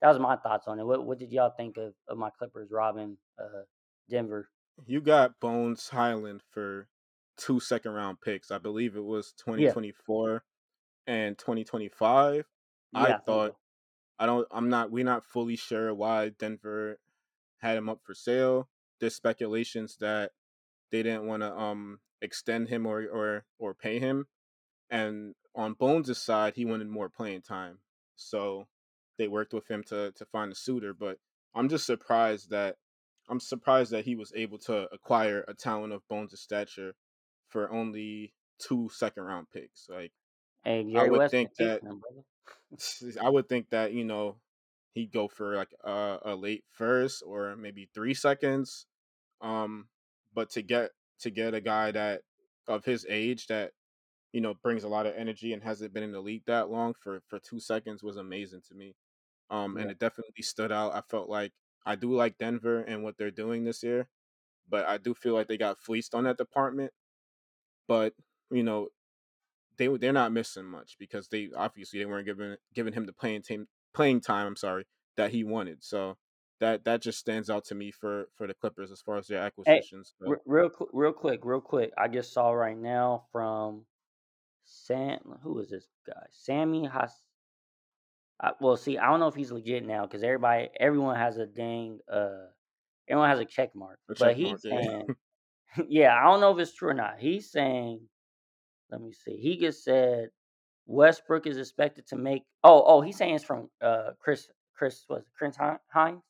that 0.00 0.08
was 0.08 0.18
my 0.18 0.36
thoughts 0.36 0.68
on 0.68 0.80
it. 0.80 0.84
What 0.84 1.04
what 1.06 1.18
did 1.18 1.32
y'all 1.32 1.52
think 1.56 1.76
of, 1.78 1.94
of 2.08 2.18
my 2.18 2.30
Clippers 2.30 2.70
robbing 2.70 3.18
uh 3.38 3.62
Denver? 4.08 4.50
You 4.86 5.00
got 5.00 5.38
Bones 5.40 5.88
Hyland 5.88 6.42
for 6.42 6.88
two 7.36 7.60
second 7.60 7.92
round 7.92 8.20
picks. 8.20 8.50
I 8.50 8.58
believe 8.58 8.96
it 8.96 9.04
was 9.04 9.32
2024 9.32 10.44
and 11.06 11.36
2025. 11.38 12.46
I 12.94 13.12
yeah, 13.12 13.20
I 13.28 13.40
thought. 13.40 13.56
I 14.18 14.26
don't 14.26 14.46
I'm 14.50 14.68
not 14.68 14.90
we're 14.90 15.04
not 15.04 15.24
fully 15.24 15.56
sure 15.56 15.92
why 15.94 16.30
Denver 16.30 16.98
had 17.58 17.76
him 17.76 17.88
up 17.88 18.00
for 18.02 18.14
sale. 18.14 18.68
There's 19.00 19.14
speculations 19.14 19.96
that 20.00 20.32
they 20.90 21.02
didn't 21.02 21.26
want 21.26 21.42
to 21.42 21.54
um 21.54 22.00
extend 22.22 22.68
him 22.68 22.86
or 22.86 23.02
or 23.02 23.44
or 23.58 23.74
pay 23.74 23.98
him. 23.98 24.26
And 24.90 25.34
on 25.54 25.74
Bones' 25.74 26.16
side, 26.20 26.54
he 26.54 26.64
wanted 26.64 26.88
more 26.88 27.08
playing 27.08 27.42
time. 27.42 27.78
So 28.14 28.68
they 29.18 29.28
worked 29.28 29.52
with 29.52 29.68
him 29.68 29.82
to 29.84 30.12
to 30.12 30.24
find 30.24 30.52
a 30.52 30.54
suitor. 30.54 30.94
But 30.94 31.18
I'm 31.54 31.68
just 31.68 31.86
surprised 31.86 32.50
that 32.50 32.76
I'm 33.28 33.40
surprised 33.40 33.90
that 33.90 34.04
he 34.04 34.14
was 34.14 34.32
able 34.34 34.58
to 34.60 34.88
acquire 34.92 35.44
a 35.48 35.54
talent 35.54 35.92
of 35.92 36.06
Bones' 36.08 36.40
stature 36.40 36.94
for 37.48 37.70
only 37.70 38.32
two 38.58 38.88
second 38.92 39.24
round 39.24 39.48
picks. 39.52 39.88
Like 39.88 40.12
Hey, 40.64 40.84
I 40.96 41.04
would 41.08 41.18
West 41.18 41.30
think 41.30 41.54
that 41.58 41.80
teaching 41.80 41.88
them, 41.88 42.00
brother. 42.00 42.24
I 43.22 43.28
would 43.28 43.48
think 43.48 43.70
that, 43.70 43.92
you 43.92 44.04
know, 44.04 44.36
he'd 44.94 45.12
go 45.12 45.28
for 45.28 45.56
like 45.56 45.74
a, 45.84 46.18
a 46.22 46.34
late 46.36 46.64
first 46.70 47.22
or 47.26 47.56
maybe 47.56 47.88
three 47.94 48.14
seconds. 48.14 48.86
Um, 49.40 49.88
but 50.34 50.50
to 50.50 50.62
get 50.62 50.92
to 51.20 51.30
get 51.30 51.54
a 51.54 51.60
guy 51.60 51.92
that 51.92 52.22
of 52.68 52.84
his 52.84 53.06
age 53.08 53.46
that 53.48 53.72
you 54.32 54.40
know 54.40 54.54
brings 54.54 54.84
a 54.84 54.88
lot 54.88 55.06
of 55.06 55.14
energy 55.16 55.52
and 55.52 55.62
hasn't 55.62 55.94
been 55.94 56.02
in 56.02 56.12
the 56.12 56.20
league 56.20 56.44
that 56.46 56.70
long 56.70 56.94
for 56.94 57.20
for 57.28 57.38
two 57.38 57.60
seconds 57.60 58.02
was 58.02 58.16
amazing 58.16 58.62
to 58.68 58.74
me. 58.74 58.96
Um, 59.50 59.76
and 59.76 59.90
it 59.90 59.98
definitely 59.98 60.42
stood 60.42 60.72
out. 60.72 60.94
I 60.94 61.02
felt 61.02 61.28
like 61.28 61.52
I 61.86 61.96
do 61.96 62.14
like 62.14 62.38
Denver 62.38 62.80
and 62.82 63.02
what 63.04 63.16
they're 63.18 63.30
doing 63.30 63.64
this 63.64 63.82
year, 63.82 64.08
but 64.68 64.86
I 64.86 64.98
do 64.98 65.14
feel 65.14 65.34
like 65.34 65.48
they 65.48 65.58
got 65.58 65.78
fleeced 65.80 66.14
on 66.14 66.24
that 66.24 66.38
department. 66.38 66.92
But 67.88 68.14
you 68.50 68.62
know 68.62 68.88
they 69.78 69.88
they're 69.88 70.12
not 70.12 70.32
missing 70.32 70.64
much 70.64 70.96
because 70.98 71.28
they 71.28 71.50
obviously 71.56 71.98
they 71.98 72.06
weren't 72.06 72.26
giving 72.26 72.56
giving 72.74 72.92
him 72.92 73.06
the 73.06 73.12
playing 73.12 73.42
team 73.42 73.66
playing 73.94 74.20
time. 74.20 74.46
I'm 74.46 74.56
sorry 74.56 74.84
that 75.16 75.30
he 75.30 75.44
wanted. 75.44 75.82
So 75.82 76.16
that 76.60 76.84
that 76.84 77.02
just 77.02 77.18
stands 77.18 77.50
out 77.50 77.64
to 77.66 77.74
me 77.74 77.90
for 77.90 78.28
for 78.36 78.46
the 78.46 78.54
Clippers 78.54 78.90
as 78.90 79.00
far 79.00 79.16
as 79.18 79.26
their 79.26 79.40
acquisitions 79.40 80.14
go. 80.22 80.36
real 80.46 80.70
real 80.92 81.12
quick, 81.12 81.40
real 81.44 81.60
quick. 81.60 81.92
I 81.98 82.08
just 82.08 82.32
saw 82.32 82.50
right 82.50 82.76
now 82.76 83.24
from 83.32 83.84
Sam. 84.64 85.18
Who 85.42 85.58
is 85.60 85.70
this 85.70 85.86
guy? 86.06 86.26
Sammy 86.30 86.86
Has. 86.86 87.12
I, 88.40 88.50
well, 88.60 88.76
see, 88.76 88.98
I 88.98 89.06
don't 89.06 89.20
know 89.20 89.28
if 89.28 89.34
he's 89.34 89.50
legit 89.50 89.86
now 89.86 90.02
because 90.04 90.22
everybody, 90.22 90.68
everyone 90.78 91.16
has 91.16 91.38
a 91.38 91.46
dang, 91.46 92.00
uh, 92.12 92.48
everyone 93.08 93.30
has 93.30 93.38
a 93.38 93.46
check 93.46 93.74
mark. 93.74 93.98
A 94.10 94.14
But 94.14 94.18
check 94.18 94.38
mark, 94.38 94.60
he's 94.62 94.64
yeah. 94.64 95.02
yeah, 95.88 96.14
I 96.14 96.24
don't 96.24 96.40
know 96.40 96.52
if 96.52 96.58
it's 96.58 96.74
true 96.74 96.90
or 96.90 96.94
not. 96.94 97.18
He's 97.18 97.50
saying, 97.50 98.00
let 98.90 99.00
me 99.00 99.12
see. 99.12 99.36
He 99.36 99.56
just 99.58 99.84
said 99.84 100.30
Westbrook 100.86 101.46
is 101.46 101.58
expected 101.58 102.06
to 102.08 102.16
make. 102.16 102.42
Oh, 102.64 102.82
oh, 102.86 103.00
he's 103.00 103.16
saying 103.16 103.34
it's 103.34 103.44
from 103.44 103.70
uh 103.80 104.10
Chris, 104.20 104.48
Chris 104.74 105.04
was 105.08 105.24
Chris 105.36 105.56
Hi- 105.56 105.78
Hines, 105.92 106.22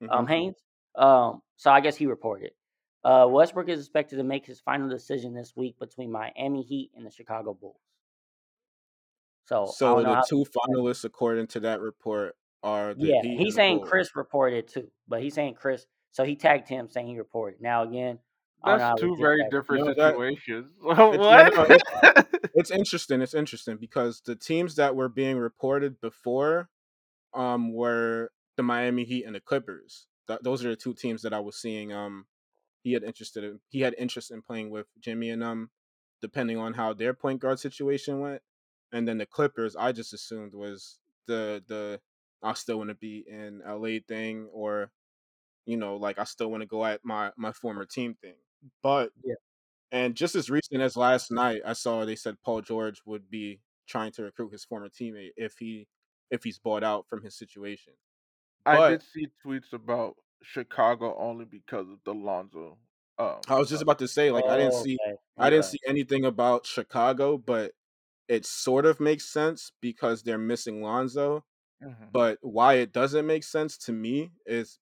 hmm 0.00 0.08
um 0.08 0.26
Haynes. 0.26 0.56
Um, 0.94 1.42
so 1.56 1.70
I 1.70 1.80
guess 1.80 1.96
he 1.96 2.06
reported. 2.06 2.52
Uh, 3.04 3.26
Westbrook 3.30 3.68
is 3.68 3.80
expected 3.80 4.16
to 4.16 4.24
make 4.24 4.44
his 4.44 4.60
final 4.60 4.88
decision 4.88 5.32
this 5.32 5.52
week 5.54 5.78
between 5.78 6.10
Miami 6.10 6.62
Heat 6.62 6.90
and 6.96 7.06
the 7.06 7.10
Chicago 7.10 7.54
Bulls. 7.54 7.76
So 9.46 9.66
So 9.66 10.02
the 10.02 10.22
two 10.28 10.44
finalists, 10.44 11.04
according 11.04 11.46
to 11.48 11.60
that 11.60 11.80
report, 11.80 12.36
are 12.62 12.94
the 12.94 13.06
Yeah, 13.06 13.22
Heat 13.22 13.38
he's 13.38 13.54
saying. 13.54 13.80
Chris 13.80 14.14
reported 14.16 14.68
too, 14.68 14.90
but 15.06 15.22
he's 15.22 15.34
saying 15.34 15.54
Chris. 15.54 15.86
So 16.10 16.24
he 16.24 16.36
tagged 16.36 16.68
him 16.68 16.88
saying 16.90 17.06
he 17.06 17.18
reported. 17.18 17.60
Now 17.60 17.82
again, 17.84 17.88
I 17.96 18.08
don't 18.08 18.18
know 18.18 18.18
That's 18.64 18.84
two 18.96 19.16
very 19.16 19.38
that 19.40 19.50
different 19.50 19.84
No, 19.84 19.94
that 19.94 20.16
situations. 20.16 20.72
it's 21.12 21.28
yeah, 21.28 21.48
what? 21.48 21.54
no, 21.54 21.62
it's 21.62 21.84
it's 22.54 22.70
interesting. 22.70 23.22
It's 23.22 23.34
interesting 23.34 23.76
because 23.78 24.22
the 24.24 24.36
teams 24.36 24.76
that 24.76 24.96
were 24.96 25.08
being 25.08 25.38
reported 25.38 26.00
before 26.00 26.68
um 27.34 27.72
were 27.72 28.30
the 28.56 28.62
Miami 28.62 29.04
Heat 29.04 29.24
and 29.24 29.34
the 29.34 29.40
Clippers. 29.40 30.06
Th- 30.28 30.40
those 30.42 30.64
are 30.64 30.70
the 30.70 30.76
two 30.76 30.94
teams 30.94 31.22
that 31.22 31.32
I 31.34 31.40
was 31.40 31.56
seeing. 31.56 31.92
Um, 31.92 32.26
he 32.82 32.92
had 32.92 33.04
interested 33.04 33.44
in 33.44 33.60
he 33.70 33.80
had 33.80 33.94
interest 33.98 34.30
in 34.30 34.42
playing 34.42 34.70
with 34.70 34.86
Jimmy 35.00 35.30
and 35.30 35.42
um, 35.44 35.70
depending 36.22 36.58
on 36.58 36.74
how 36.74 36.92
their 36.94 37.14
point 37.14 37.40
guard 37.40 37.60
situation 37.60 38.20
went. 38.20 38.42
And 38.92 39.06
then 39.08 39.18
the 39.18 39.26
Clippers, 39.26 39.76
I 39.76 39.92
just 39.92 40.14
assumed 40.14 40.54
was 40.54 40.98
the 41.26 41.62
the 41.68 42.00
I 42.42 42.54
still 42.54 42.78
want 42.78 42.90
to 42.90 42.94
be 42.96 43.24
in 43.28 43.62
LA 43.66 43.98
thing, 44.06 44.48
or 44.52 44.90
you 45.66 45.76
know, 45.76 45.96
like 45.96 46.18
I 46.18 46.24
still 46.24 46.50
want 46.50 46.62
to 46.62 46.66
go 46.68 46.84
at 46.84 47.04
my 47.04 47.32
my 47.36 47.52
former 47.52 47.84
team 47.86 48.16
thing. 48.20 48.34
But 48.82 49.12
Yeah. 49.22 49.34
and 49.92 50.16
just 50.16 50.34
as 50.36 50.50
recent 50.50 50.82
as 50.82 50.96
last 50.96 51.30
night, 51.30 51.62
I 51.66 51.74
saw 51.74 52.04
they 52.04 52.16
said 52.16 52.40
Paul 52.42 52.62
George 52.62 53.02
would 53.06 53.30
be 53.30 53.62
trying 53.88 54.12
to 54.12 54.24
recruit 54.24 54.52
his 54.52 54.64
former 54.64 54.88
teammate 54.90 55.32
if 55.36 55.56
he 55.58 55.88
if 56.30 56.44
he's 56.44 56.58
bought 56.58 56.84
out 56.84 57.08
from 57.08 57.22
his 57.24 57.36
situation. 57.36 57.94
I 58.64 58.80
did 58.80 59.02
see 59.02 59.28
tweets 59.44 59.72
about 59.72 60.16
Chicago 60.42 61.16
only 61.16 61.44
because 61.44 61.88
of 61.90 62.02
the 62.04 62.14
Lonzo. 62.14 62.78
Um, 63.18 63.46
I 63.48 63.58
was 63.58 63.68
just 63.68 63.82
uh, 63.82 63.82
about 63.82 63.98
to 64.00 64.08
say, 64.08 64.30
like, 64.30 64.48
I 64.48 64.56
didn't 64.56 64.74
Oh, 64.74 64.74
see 64.74 65.00
okay. 65.00 65.18
I 65.40 65.50
didn't 65.50 65.66
see 65.66 65.78
anything 65.86 66.24
about 66.24 66.66
Chicago, 66.66 67.38
but 67.38 67.72
it 68.28 68.46
sort 68.46 68.86
of 68.86 69.00
makes 69.00 69.26
sense 69.30 69.72
because 69.82 70.22
they're 70.22 70.38
missing 70.38 70.82
Lonzo. 70.82 71.44
hmm 71.80 72.10
But 72.12 72.38
why 72.42 72.74
it 72.76 72.92
doesn't 72.92 73.26
make 73.26 73.44
sense 73.44 73.78
to 73.80 73.92
me 73.92 74.32
is 74.46 74.80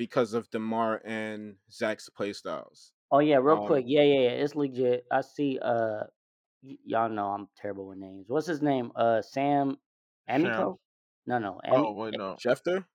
because 0.00 0.32
of 0.32 0.48
Demar 0.50 1.02
and 1.04 1.58
Zach's 1.70 2.08
play 2.08 2.32
styles. 2.32 2.94
Oh 3.10 3.18
yeah, 3.18 3.36
real 3.36 3.56
Um, 3.56 3.66
quick. 3.66 3.84
Yeah, 3.88 4.02
yeah, 4.02 4.20
yeah. 4.20 4.30
It's 4.42 4.54
legit. 4.54 5.06
I 5.10 5.20
see. 5.22 5.58
Uh, 5.60 6.04
y- 6.62 6.78
y'all 6.84 7.08
know 7.10 7.28
I'm 7.28 7.48
terrible 7.56 7.88
with 7.88 7.98
names. 7.98 8.26
What's 8.28 8.46
his 8.48 8.62
name? 8.62 8.92
Uh, 8.96 9.22
Sam. 9.22 9.78
Amico? 10.28 10.80
No, 11.26 11.38
no, 11.38 11.60
Oh 11.70 11.92
Ami. 11.92 11.94
wait, 11.94 12.14
no, 12.14 12.36
Schefter? 12.36 12.86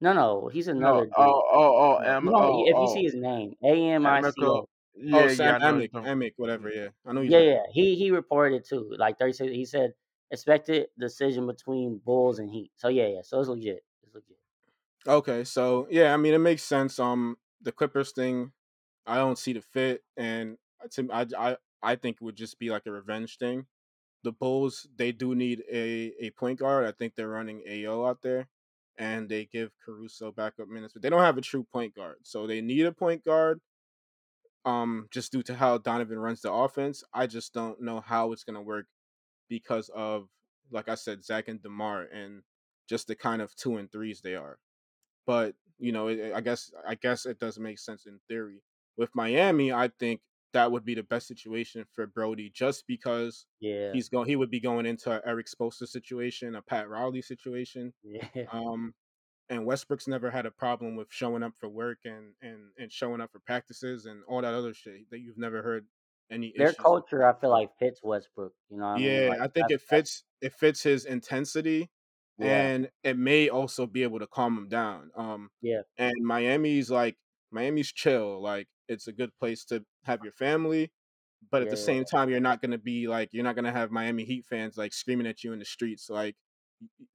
No, 0.00 0.12
no. 0.12 0.48
He's 0.48 0.66
no. 0.76 0.78
another 0.78 1.06
dude. 1.06 1.16
Oh, 1.16 1.42
oh, 1.52 1.98
oh, 1.98 1.98
No. 2.20 2.20
Know, 2.20 2.36
Oh, 2.38 2.66
if 2.66 2.78
you 2.78 2.88
see 2.88 3.02
oh, 3.02 3.04
his 3.04 3.14
name, 3.14 3.54
A 3.64 3.90
M 3.90 4.06
I 4.06 4.22
C. 4.22 4.42
O. 4.42 4.68
Oh, 5.12 5.26
Yeah, 5.26 5.28
Sam 5.28 5.56
yeah. 5.62 5.80
Amick, 5.80 5.90
Amick, 5.92 6.34
whatever. 6.36 6.70
Yeah, 6.70 6.90
I 7.06 7.12
know 7.12 7.22
Yeah, 7.24 7.40
yeah. 7.40 7.62
He 7.70 7.96
he 7.96 8.10
reported 8.10 8.64
too. 8.64 8.94
Like 8.98 9.18
36. 9.18 9.52
He 9.52 9.64
said 9.64 9.92
expected 10.30 10.88
decision 10.98 11.46
between 11.46 11.98
Bulls 11.98 12.38
and 12.38 12.50
Heat. 12.50 12.72
So 12.76 12.88
yeah, 12.88 13.08
yeah. 13.08 13.22
So 13.22 13.40
it's 13.40 13.48
legit. 13.48 13.84
Okay, 15.08 15.44
so 15.44 15.86
yeah, 15.90 16.12
I 16.12 16.16
mean 16.18 16.34
it 16.34 16.38
makes 16.38 16.62
sense. 16.62 16.98
Um, 16.98 17.36
the 17.62 17.72
Clippers 17.72 18.12
thing, 18.12 18.52
I 19.06 19.16
don't 19.16 19.38
see 19.38 19.54
the 19.54 19.62
fit, 19.62 20.02
and 20.16 20.58
to 20.92 21.08
I 21.12 21.26
I 21.38 21.56
I 21.82 21.96
think 21.96 22.16
it 22.16 22.24
would 22.24 22.36
just 22.36 22.58
be 22.58 22.70
like 22.70 22.86
a 22.86 22.92
revenge 22.92 23.38
thing. 23.38 23.66
the 24.24 24.32
Bulls 24.32 24.88
they 24.96 25.12
do 25.12 25.34
need 25.36 25.64
a 25.72 26.14
a 26.20 26.30
point 26.32 26.60
guard. 26.60 26.86
I 26.86 26.92
think 26.92 27.14
they're 27.16 27.28
running 27.28 27.64
Ayo 27.68 28.08
out 28.08 28.22
there, 28.22 28.48
and 28.98 29.28
they 29.28 29.46
give 29.46 29.72
Caruso 29.84 30.32
backup 30.32 30.68
minutes, 30.68 30.94
but 30.94 31.02
they 31.02 31.10
don't 31.10 31.22
have 31.22 31.38
a 31.38 31.42
true 31.42 31.64
point 31.72 31.94
guard. 31.96 32.18
So 32.24 32.46
they 32.48 32.60
need 32.62 32.86
a 32.86 32.92
point 32.92 33.24
guard. 33.24 33.60
Um, 34.64 35.08
just 35.10 35.32
due 35.32 35.42
to 35.44 35.54
how 35.54 35.78
Donovan 35.78 36.18
runs 36.18 36.42
the 36.42 36.52
offense, 36.52 37.02
I 37.14 37.26
just 37.26 37.54
don't 37.54 37.80
know 37.80 38.00
how 38.00 38.32
it's 38.32 38.44
gonna 38.44 38.62
work 38.62 38.86
because 39.48 39.90
of 39.90 40.28
like 40.70 40.88
I 40.88 40.96
said, 40.96 41.24
Zach 41.24 41.48
and 41.48 41.62
Demar, 41.62 42.04
and 42.04 42.42
just 42.88 43.08
the 43.08 43.16
kind 43.16 43.42
of 43.42 43.54
two 43.56 43.76
and 43.78 43.90
threes 43.92 44.20
they 44.22 44.34
are. 44.36 44.58
But 45.28 45.56
you 45.78 45.92
know, 45.92 46.08
it, 46.08 46.34
I 46.34 46.42
guess 46.42 46.72
I 46.88 46.96
guess 46.96 47.26
it 47.26 47.40
does 47.40 47.60
make 47.60 47.78
sense 47.80 48.06
in 48.06 48.20
theory. 48.28 48.64
With 48.98 49.14
Miami, 49.14 49.72
I 49.72 49.90
think 50.00 50.22
that 50.54 50.72
would 50.72 50.86
be 50.86 50.96
the 50.96 51.04
best 51.04 51.28
situation 51.28 51.86
for 51.92 52.08
Brody, 52.08 52.50
just 52.50 52.86
because 52.88 53.46
Yeah, 53.60 53.92
he's 53.92 54.10
going. 54.10 54.28
He 54.28 54.36
would 54.36 54.50
be 54.50 54.60
going 54.60 54.86
into 54.86 55.22
Erik 55.26 55.48
Spoelstra 55.48 55.88
situation, 55.88 56.56
a 56.56 56.62
Pat 56.62 56.88
Riley 56.90 57.22
situation. 57.22 57.94
yeah, 58.02 58.28
Um, 58.52 58.94
and 59.50 59.66
Westbrook's 59.66 60.08
never 60.08 60.30
had 60.30 60.46
a 60.46 60.50
problem 60.52 60.96
with 60.96 61.12
showing 61.12 61.42
up 61.42 61.54
for 61.56 61.68
work 61.68 62.00
and 62.04 62.34
and 62.42 62.72
and 62.78 62.92
showing 62.92 63.20
up 63.20 63.32
for 63.32 63.40
practices 63.40 64.06
and 64.06 64.24
all 64.26 64.42
that 64.42 64.54
other 64.54 64.74
shit 64.74 65.10
that 65.10 65.20
you've 65.20 65.38
never 65.38 65.62
heard 65.62 65.88
any 66.30 66.54
their 66.56 66.74
issues 66.74 66.74
culture, 66.74 67.24
I 67.24 67.38
feel 67.40 67.50
like 67.50 67.76
fits 67.78 68.02
Westbrook. 68.02 68.52
You 68.68 68.76
know 68.78 68.82
what 68.84 68.90
I 68.90 68.98
mean? 68.98 69.24
Yeah, 69.24 69.28
Like 69.28 69.40
I 69.40 69.48
think 69.48 69.70
it 69.70 69.80
fits. 69.80 70.24
It 70.40 70.52
fits 70.54 70.82
his 70.82 71.04
intensity, 71.04 71.90
yeah, 72.38 72.68
and 72.68 72.90
it 73.02 73.16
may 73.18 73.48
also 73.48 73.86
be 73.86 74.02
able 74.02 74.18
to 74.20 74.26
calm 74.26 74.56
him 74.56 74.68
down. 74.68 75.10
Um, 75.16 75.50
yeah, 75.60 75.82
and 75.96 76.14
Miami's 76.22 76.90
like 76.90 77.16
Miami's 77.50 77.92
chill. 77.92 78.40
Like 78.42 78.68
it's 78.88 79.08
a 79.08 79.12
good 79.12 79.30
place 79.38 79.64
to 79.66 79.84
have 80.04 80.22
your 80.22 80.32
family, 80.32 80.92
but 81.50 81.62
at 81.62 81.66
yeah, 81.66 81.70
the 81.70 81.76
yeah. 81.76 81.84
same 81.84 82.04
time, 82.04 82.30
you're 82.30 82.40
not 82.40 82.62
gonna 82.62 82.78
be 82.78 83.08
like 83.08 83.30
you're 83.32 83.44
not 83.44 83.56
gonna 83.56 83.72
have 83.72 83.90
Miami 83.90 84.24
Heat 84.24 84.46
fans 84.46 84.76
like 84.76 84.92
screaming 84.92 85.26
at 85.26 85.44
you 85.44 85.52
in 85.52 85.58
the 85.58 85.64
streets 85.64 86.08
like 86.10 86.36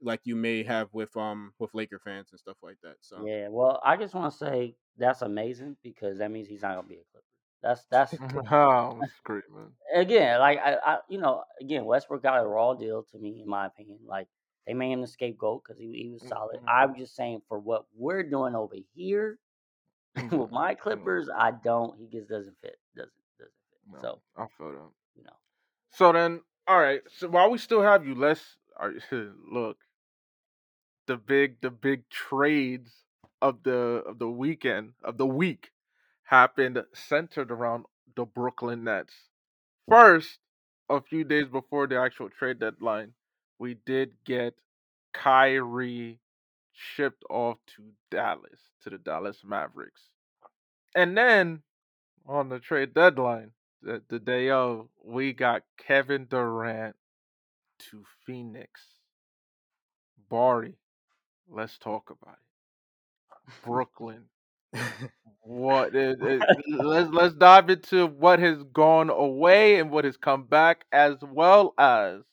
like 0.02 0.22
you 0.24 0.36
may 0.36 0.64
have 0.64 0.90
with 0.94 1.16
um 1.16 1.54
with 1.60 1.74
Laker 1.74 2.00
fans 2.00 2.30
and 2.32 2.40
stuff 2.40 2.58
like 2.62 2.78
that. 2.84 2.96
So 3.02 3.24
Yeah, 3.26 3.48
well, 3.50 3.80
I 3.84 3.98
just 3.98 4.14
want 4.14 4.32
to 4.32 4.38
say 4.38 4.76
that's 4.98 5.22
amazing 5.22 5.78
because 5.84 6.18
that 6.20 6.32
means 6.32 6.48
he's 6.48 6.62
not 6.62 6.76
gonna 6.76 6.88
be 6.88 6.96
a 6.96 7.04
Clipper. 7.12 7.26
That's 7.62 7.86
that's 7.90 8.14
oh, 8.52 8.98
that's 9.00 9.20
great, 9.24 9.44
man. 9.54 9.72
again, 9.96 10.40
like 10.40 10.60
I, 10.60 10.76
I, 10.86 10.98
you 11.10 11.20
know, 11.20 11.44
again, 11.62 11.86
Westbrook 11.86 12.24
got 12.24 12.44
a 12.44 12.48
raw 12.48 12.74
deal 12.74 13.04
to 13.12 13.18
me, 13.18 13.42
in 13.42 13.48
my 13.48 13.68
opinion. 13.68 14.00
Like 14.06 14.28
they 14.68 14.74
made 14.74 14.92
him 14.92 15.02
the 15.02 15.08
scapegoat 15.08 15.64
because 15.64 15.80
he 15.80 15.88
he 16.04 16.10
was 16.12 16.24
solid. 16.28 16.60
Mhm. 16.62 16.68
I'm 16.68 16.96
just 16.96 17.16
saying 17.16 17.42
for 17.48 17.60
what 17.60 17.86
we're 17.96 18.24
doing 18.24 18.56
over 18.56 18.76
here 18.96 19.40
No, 20.16 20.24
with 20.44 20.52
my 20.52 20.72
no, 20.74 20.76
Clippers, 20.76 21.30
I 21.30 21.52
don't. 21.52 21.98
He 22.00 22.08
just 22.08 22.30
doesn't 22.30 22.56
fit. 22.62 22.80
Doesn't 22.96 23.12
doesn't 23.40 23.54
fit. 23.70 23.80
no. 23.92 24.00
So 24.00 24.22
I 24.38 24.48
feel 24.58 24.72
that. 24.72 24.92
you 25.16 25.24
know, 25.24 25.34
So 25.92 26.12
then, 26.12 26.42
all 26.68 26.80
right. 26.80 27.02
So 27.18 27.30
while 27.30 27.50
we 27.52 27.58
still 27.58 27.82
have 27.82 28.06
you, 28.06 28.16
let's 28.16 28.58
right, 28.80 28.96
look 29.52 29.78
the 31.08 31.18
big 31.18 31.60
the 31.62 31.70
big 31.72 32.08
trades 32.10 32.92
of 33.42 33.64
the 33.64 34.04
of 34.08 34.20
the 34.20 34.30
weekend 34.30 34.94
of 35.04 35.18
the 35.18 35.26
week 35.26 35.72
happened 36.24 36.82
centered 36.94 37.52
around 37.52 37.86
the 38.16 38.26
Brooklyn 38.26 38.84
Nets. 38.86 39.14
First, 39.90 40.40
a 40.90 41.02
few 41.02 41.24
days 41.24 41.48
before 41.48 41.88
the 41.88 42.00
actual 42.00 42.30
trade 42.30 42.60
deadline, 42.60 43.14
we 43.64 43.76
did 43.86 44.12
get 44.26 44.56
Kyrie 45.14 46.20
shipped 46.74 47.24
off 47.30 47.60
to 47.78 47.84
Dallas 48.12 48.60
to 48.84 48.90
the 48.90 48.98
Dallas 48.98 49.42
Mavericks, 49.46 50.02
and 50.94 51.18
then 51.18 51.62
on 52.28 52.50
the 52.50 52.60
trade 52.60 52.94
deadline, 52.94 53.52
the, 53.82 54.02
the 54.10 54.20
day 54.20 54.50
of, 54.50 54.90
we 55.02 55.32
got 55.32 55.64
Kevin 55.78 56.26
Durant 56.30 56.98
to 57.90 58.04
Phoenix. 58.26 58.82
Bari, 60.30 60.76
let's 61.50 61.78
talk 61.78 62.10
about 62.10 62.36
it. 62.36 63.54
Brooklyn. 63.64 64.26
What 65.44 65.96
it, 65.96 66.22
it, 66.22 66.42
let's 66.68 67.10
let's 67.14 67.34
dive 67.36 67.70
into 67.70 68.08
what 68.08 68.40
has 68.40 68.62
gone 68.74 69.10
away 69.10 69.80
and 69.80 69.90
what 69.90 70.04
has 70.04 70.18
come 70.18 70.44
back, 70.44 70.84
as 70.92 71.16
well 71.22 71.74
as 71.78 72.24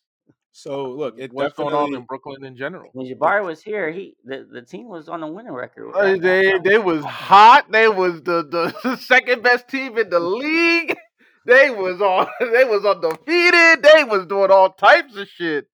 so 0.53 0.91
look, 0.91 1.15
it 1.19 1.33
what's 1.33 1.55
going 1.55 1.75
on 1.75 1.95
in 1.95 2.03
Brooklyn 2.05 2.45
in 2.45 2.57
general. 2.57 2.91
when 2.93 3.07
it, 3.07 3.19
Jabari 3.19 3.45
was 3.45 3.63
here, 3.63 3.91
he 3.91 4.17
the, 4.25 4.47
the 4.51 4.63
team 4.63 4.89
was 4.89 5.09
on 5.09 5.23
a 5.23 5.31
winning 5.31 5.53
record. 5.53 5.93
Uh, 5.93 6.03
That 6.03 6.23
that 6.23 6.63
They 6.65 6.71
they 6.71 6.79
was 6.79 7.05
hot. 7.05 7.71
They 7.71 7.89
was 7.89 8.23
the, 8.23 8.43
the 8.45 8.97
second 9.01 9.43
best 9.43 9.69
team 9.69 9.97
in 9.99 10.11
the 10.11 10.21
league. 10.21 10.97
They 11.47 11.71
was 11.71 12.03
on 12.03 12.27
they 12.53 12.65
was 12.65 12.85
undefeated. 12.85 13.83
They 13.83 14.05
was 14.05 14.27
doing 14.27 14.51
all 14.51 14.71
types 14.71 15.17
of 15.17 15.27
shit. 15.27 15.69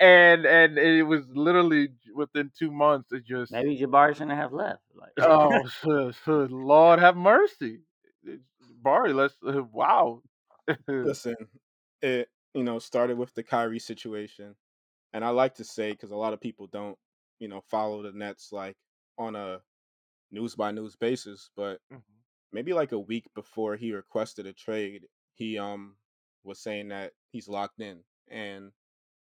And 0.00 0.46
and 0.46 0.78
it 0.78 1.02
was 1.02 1.26
literally 1.28 1.88
within 2.14 2.50
two 2.58 2.70
months 2.70 3.12
it 3.12 3.26
just 3.26 3.52
Maybe 3.52 3.78
Jabari 3.78 4.14
shouldn't 4.14 4.38
have 4.38 4.54
left. 4.54 4.80
Like 4.94 5.12
oh 5.18 5.66
sh- 5.66 6.16
sh- 6.24 6.26
Lord 6.50 7.00
have 7.00 7.18
mercy. 7.18 7.80
Bari, 8.82 9.12
let's 9.12 9.34
uh, 9.46 9.62
wow. 9.70 10.22
listen, 10.88 11.36
it 12.00 12.30
you 12.54 12.64
know 12.64 12.78
started 12.78 13.18
with 13.18 13.34
the 13.34 13.42
Kyrie 13.42 13.78
situation, 13.78 14.56
and 15.12 15.24
I 15.24 15.30
like 15.30 15.54
to 15.56 15.64
say 15.64 15.92
because 15.92 16.10
a 16.10 16.16
lot 16.16 16.32
of 16.32 16.40
people 16.40 16.66
don't 16.66 16.98
you 17.38 17.48
know 17.48 17.60
follow 17.70 18.02
the 18.02 18.12
Nets 18.12 18.52
like 18.52 18.76
on 19.18 19.36
a 19.36 19.60
news 20.30 20.54
by 20.54 20.70
news 20.72 20.96
basis, 20.96 21.50
but 21.56 21.80
Mhm. 21.92 22.02
maybe 22.52 22.72
like 22.72 22.92
a 22.92 22.98
week 22.98 23.26
before 23.34 23.76
he 23.76 23.92
requested 23.92 24.46
a 24.46 24.52
trade, 24.52 25.08
he 25.34 25.58
um 25.58 25.96
was 26.44 26.60
saying 26.60 26.88
that 26.88 27.12
he's 27.30 27.48
locked 27.48 27.80
in 27.80 28.04
and 28.28 28.72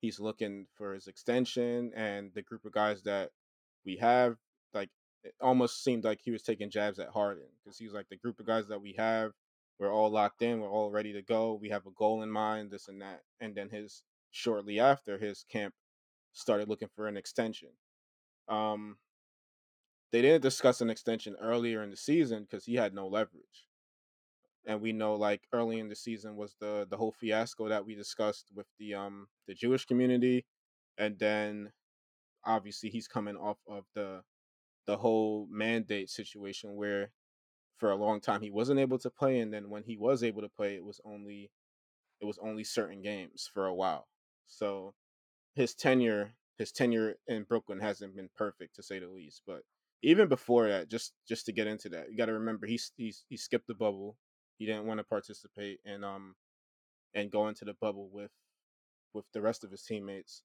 he's 0.01 0.21
looking 0.21 0.67
for 0.75 0.95
his 0.95 1.09
extension 1.09 1.93
and 1.95 2.33
the 2.35 2.43
group 2.43 2.65
of 2.65 2.73
guys 2.73 3.03
that 3.05 3.33
we 3.85 3.97
have 3.97 4.37
like 4.75 4.91
it 5.25 5.35
almost 5.41 5.83
seemed 5.83 6.05
like 6.05 6.21
he 6.23 6.31
was 6.31 6.43
taking 6.43 6.71
jabs 6.71 6.99
at 6.99 7.09
Harden 7.09 7.49
because 7.65 7.79
he's 7.79 7.93
like 7.93 8.09
the 8.09 8.17
group 8.17 8.39
of 8.41 8.47
guys 8.47 8.69
that 8.69 8.81
we 8.81 8.93
have 8.95 9.33
we're 9.79 9.93
all 9.93 10.11
locked 10.11 10.43
in 10.43 10.61
we're 10.61 10.71
all 10.71 10.91
ready 10.91 11.13
to 11.13 11.23
go 11.23 11.55
we 11.55 11.69
have 11.69 11.87
a 11.87 11.91
goal 11.93 12.23
in 12.23 12.31
mind 12.31 12.71
this 12.71 12.89
and 12.89 13.01
that 13.01 13.23
and 13.41 13.55
then 13.55 13.69
his 13.71 14.03
shortly 14.31 14.79
after 14.81 15.19
his 15.19 15.45
camp 15.51 15.75
started 16.33 16.69
looking 16.69 16.89
for 16.95 17.09
an 17.09 17.17
extension. 17.17 17.71
Um 18.49 18.99
they 20.11 20.23
didn't 20.23 20.43
discuss 20.43 20.81
an 20.81 20.91
extension 20.91 21.37
earlier 21.41 21.83
in 21.83 21.91
the 21.91 21.97
season 21.97 22.43
because 22.45 22.65
he 22.65 22.75
had 22.75 22.95
no 22.95 23.07
leverage. 23.07 23.69
And 24.67 24.81
we 24.81 24.93
know 24.93 25.15
like 25.15 25.47
early 25.53 25.79
in 25.79 25.89
the 25.89 25.97
season 25.97 26.37
was 26.37 26.57
the 26.61 26.87
the 26.89 26.97
whole 26.97 27.13
fiasco 27.13 27.69
that 27.69 27.85
we 27.85 27.95
discussed 27.95 28.51
with 28.55 28.67
the 28.79 28.95
um 28.95 29.29
the 29.47 29.55
Jewish 29.55 29.85
community 29.87 30.47
and 30.99 31.19
then 31.19 31.73
obviously 32.45 32.91
he's 32.91 33.09
coming 33.09 33.37
off 33.37 33.59
of 33.69 33.87
the 33.95 34.23
the 34.87 34.99
whole 34.99 35.47
mandate 35.51 36.11
situation 36.11 36.77
where 36.77 37.13
for 37.79 37.91
a 37.91 37.97
long 37.97 38.21
time 38.21 38.41
he 38.43 38.51
wasn't 38.51 38.81
able 38.81 38.99
to 38.99 39.11
play 39.11 39.39
and 39.41 39.53
then 39.53 39.71
when 39.71 39.85
he 39.85 39.97
was 39.97 40.23
able 40.23 40.43
to 40.43 40.49
play 40.49 40.75
it 40.75 40.85
was 40.85 41.01
only 41.05 41.51
it 42.21 42.25
was 42.25 42.39
only 42.43 42.65
certain 42.65 43.01
games 43.03 43.49
for 43.53 43.67
a 43.67 43.75
while. 43.75 44.09
So 44.47 44.95
his 45.55 45.75
tenure 45.75 46.35
his 46.59 46.73
tenure 46.73 47.17
in 47.29 47.45
Brooklyn 47.45 47.81
hasn't 47.81 48.17
been 48.17 48.31
perfect 48.37 48.77
to 48.77 48.83
say 48.83 48.99
the 48.99 49.09
least 49.09 49.43
but 49.47 49.63
even 50.03 50.29
before 50.29 50.69
that 50.69 50.89
just 50.89 51.13
just 51.29 51.47
to 51.47 51.53
get 51.53 51.67
into 51.67 51.89
that 51.91 52.11
you 52.11 52.17
got 52.17 52.27
to 52.27 52.33
remember 52.33 52.67
he's 52.67 52.93
he 52.97 53.37
skipped 53.37 53.67
the 53.69 53.75
bubble. 53.75 54.17
He 54.59 54.67
didn't 54.67 54.87
want 54.87 54.99
to 54.99 55.05
participate 55.05 55.79
and 55.85 56.05
um 56.05 56.35
and 57.15 57.31
go 57.31 57.49
into 57.49 57.65
the 57.65 57.75
bubble 57.75 58.09
with 58.13 58.31
with 59.15 59.25
the 59.33 59.41
rest 59.41 59.65
of 59.65 59.71
his 59.71 59.83
teammates. 59.83 60.43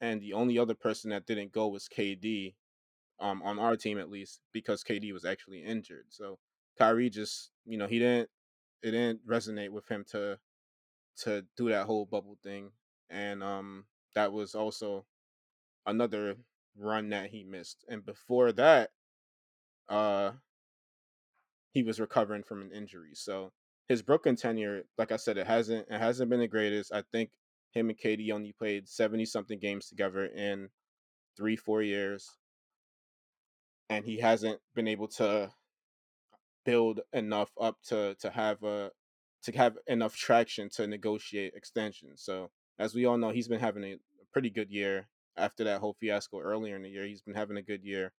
And 0.00 0.20
the 0.20 0.32
only 0.32 0.58
other 0.58 0.74
person 0.74 1.10
that 1.10 1.26
didn't 1.26 1.52
go 1.52 1.68
was 1.68 1.88
KD 1.88 2.54
um 3.20 3.42
on 3.42 3.58
our 3.58 3.76
team 3.76 3.98
at 3.98 4.10
least 4.10 4.40
because 4.52 4.82
KD 4.84 5.12
was 5.12 5.24
actually 5.24 5.62
injured. 5.64 6.06
So 6.08 6.38
Kyrie 6.78 7.10
just 7.10 7.50
you 7.66 7.78
know 7.78 7.86
he 7.86 7.98
didn't 7.98 8.28
it 8.82 8.90
didn't 8.90 9.26
resonate 9.26 9.70
with 9.70 9.88
him 9.88 10.04
to 10.10 10.38
to 11.18 11.44
do 11.56 11.68
that 11.68 11.86
whole 11.86 12.06
bubble 12.06 12.38
thing 12.42 12.70
and 13.10 13.42
um 13.42 13.84
that 14.14 14.32
was 14.32 14.54
also 14.54 15.04
another 15.86 16.36
run 16.76 17.10
that 17.10 17.30
he 17.30 17.44
missed 17.44 17.84
and 17.88 18.04
before 18.04 18.52
that 18.52 18.90
uh 19.88 20.32
he 21.72 21.82
was 21.82 22.00
recovering 22.00 22.42
from 22.42 22.62
an 22.62 22.72
injury 22.72 23.10
so 23.14 23.52
his 23.88 24.02
Brooklyn 24.02 24.36
tenure 24.36 24.84
like 24.96 25.12
I 25.12 25.16
said 25.16 25.36
it 25.36 25.46
hasn't 25.46 25.86
it 25.90 25.98
hasn't 25.98 26.30
been 26.30 26.40
the 26.40 26.48
greatest. 26.48 26.92
I 26.92 27.02
think 27.12 27.30
him 27.72 27.90
and 27.90 27.98
KD 27.98 28.32
only 28.32 28.52
played 28.52 28.88
70 28.88 29.26
something 29.26 29.58
games 29.58 29.88
together 29.88 30.24
in 30.26 30.70
3 31.36 31.56
4 31.56 31.82
years 31.82 32.30
and 33.90 34.04
he 34.04 34.18
hasn't 34.18 34.60
been 34.74 34.88
able 34.88 35.08
to 35.08 35.50
build 36.64 37.00
enough 37.12 37.50
up 37.60 37.76
to 37.88 38.14
to 38.20 38.30
have 38.30 38.62
a 38.62 38.90
to 39.44 39.52
have 39.52 39.76
enough 39.86 40.16
traction 40.16 40.68
to 40.70 40.86
negotiate 40.86 41.54
extensions. 41.56 42.22
So 42.22 42.50
as 42.78 42.94
we 42.94 43.06
all 43.06 43.18
know, 43.18 43.30
he's 43.30 43.48
been 43.48 43.60
having 43.60 43.84
a, 43.84 43.96
pretty 44.32 44.50
good 44.50 44.70
year 44.70 45.08
after 45.36 45.64
that 45.64 45.80
whole 45.80 45.94
fiasco 46.00 46.40
earlier 46.40 46.76
in 46.76 46.82
the 46.82 46.88
year. 46.88 47.06
He's 47.06 47.20
been 47.22 47.34
having 47.34 47.58
a 47.58 47.62
good 47.62 47.84
year. 47.84 48.12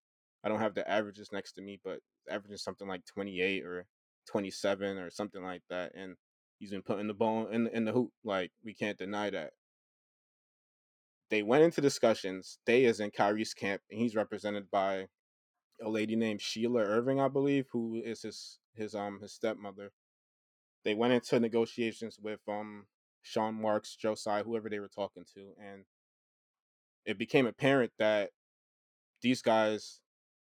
I 0.44 0.50
don't 0.50 0.60
have 0.60 0.76
the 0.76 0.88
averages 0.90 1.32
next 1.32 1.54
to 1.54 1.62
me, 1.62 1.80
but 1.84 2.00
averaging 2.30 2.58
something 2.58 2.88
like 2.88 3.06
28 3.06 3.64
or 3.64 3.88
27 4.28 4.98
or 4.98 5.10
something 5.10 5.44
like 5.44 5.64
that, 5.70 5.94
and 5.96 6.16
he's 6.60 6.72
been 6.72 6.84
putting 6.84 7.08
the 7.08 7.14
ball 7.16 7.48
in 7.48 7.68
in 7.68 7.86
the 7.86 7.92
hoop. 7.94 8.12
Like 8.24 8.52
we 8.64 8.74
can't 8.74 8.98
deny 8.98 9.30
that. 9.32 9.52
they 11.30 11.42
went 11.44 11.64
into 11.64 11.82
discussions. 11.82 12.60
Day 12.66 12.86
is 12.86 13.00
in 13.00 13.12
Kyrie's 13.12 13.54
camp, 13.54 13.82
and 13.90 14.00
he's 14.00 14.16
represented 14.16 14.70
by 14.72 15.08
a 15.84 15.90
lady 15.90 16.16
named 16.16 16.42
Sheila 16.42 16.82
Irving, 16.82 17.20
I 17.20 17.28
believe, 17.28 17.68
who 17.72 18.02
is 18.04 18.22
his 18.22 18.60
his 18.76 18.96
um 18.96 19.20
his 19.22 19.34
stepmother. 19.34 19.92
They 20.84 20.96
went 20.96 21.14
into 21.14 21.40
negotiations 21.40 22.18
with 22.22 22.40
um 22.48 22.86
Sean 23.22 23.62
Marks, 23.62 23.98
Tsai, 23.98 24.44
whoever 24.44 24.70
they 24.70 24.80
were 24.80 24.90
talking 24.90 25.26
to, 25.36 25.54
and 25.58 25.86
it 27.06 27.18
became 27.18 27.46
apparent 27.46 27.92
that 28.00 28.32
these 29.22 29.42
guys, 29.42 30.00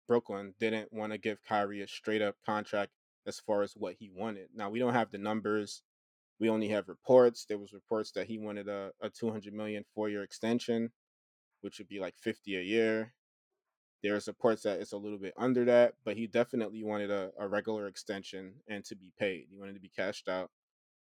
Brooklyn, 0.08 0.54
didn't 0.58 0.92
want 0.92 1.12
to 1.12 1.18
give 1.18 1.42
Kyrie 1.46 1.82
a 1.82 1.88
straight 1.88 2.22
up 2.22 2.36
contract 2.44 2.92
as 3.26 3.40
far 3.40 3.62
as 3.62 3.74
what 3.74 3.96
he 3.98 4.10
wanted. 4.14 4.48
Now 4.54 4.70
we 4.70 4.78
don't 4.78 4.94
have 4.94 5.10
the 5.10 5.18
numbers. 5.18 5.82
We 6.38 6.48
only 6.48 6.68
have 6.68 6.88
reports. 6.88 7.44
There 7.44 7.58
was 7.58 7.74
reports 7.74 8.12
that 8.12 8.26
he 8.26 8.38
wanted 8.38 8.68
a, 8.68 8.92
a 9.02 9.10
200 9.10 9.52
million 9.52 9.84
four 9.94 10.08
year 10.08 10.22
extension, 10.22 10.90
which 11.60 11.78
would 11.78 11.88
be 11.88 12.00
like 12.00 12.16
50 12.16 12.56
a 12.56 12.62
year. 12.62 13.12
There's 14.02 14.28
reports 14.28 14.62
that 14.62 14.80
it's 14.80 14.92
a 14.92 14.96
little 14.96 15.18
bit 15.18 15.34
under 15.36 15.64
that, 15.66 15.94
but 16.04 16.16
he 16.16 16.26
definitely 16.26 16.82
wanted 16.82 17.10
a, 17.10 17.32
a 17.38 17.46
regular 17.46 17.86
extension 17.86 18.54
and 18.66 18.84
to 18.86 18.96
be 18.96 19.12
paid. 19.18 19.46
He 19.50 19.58
wanted 19.58 19.74
to 19.74 19.80
be 19.80 19.90
cashed 19.94 20.28
out 20.28 20.50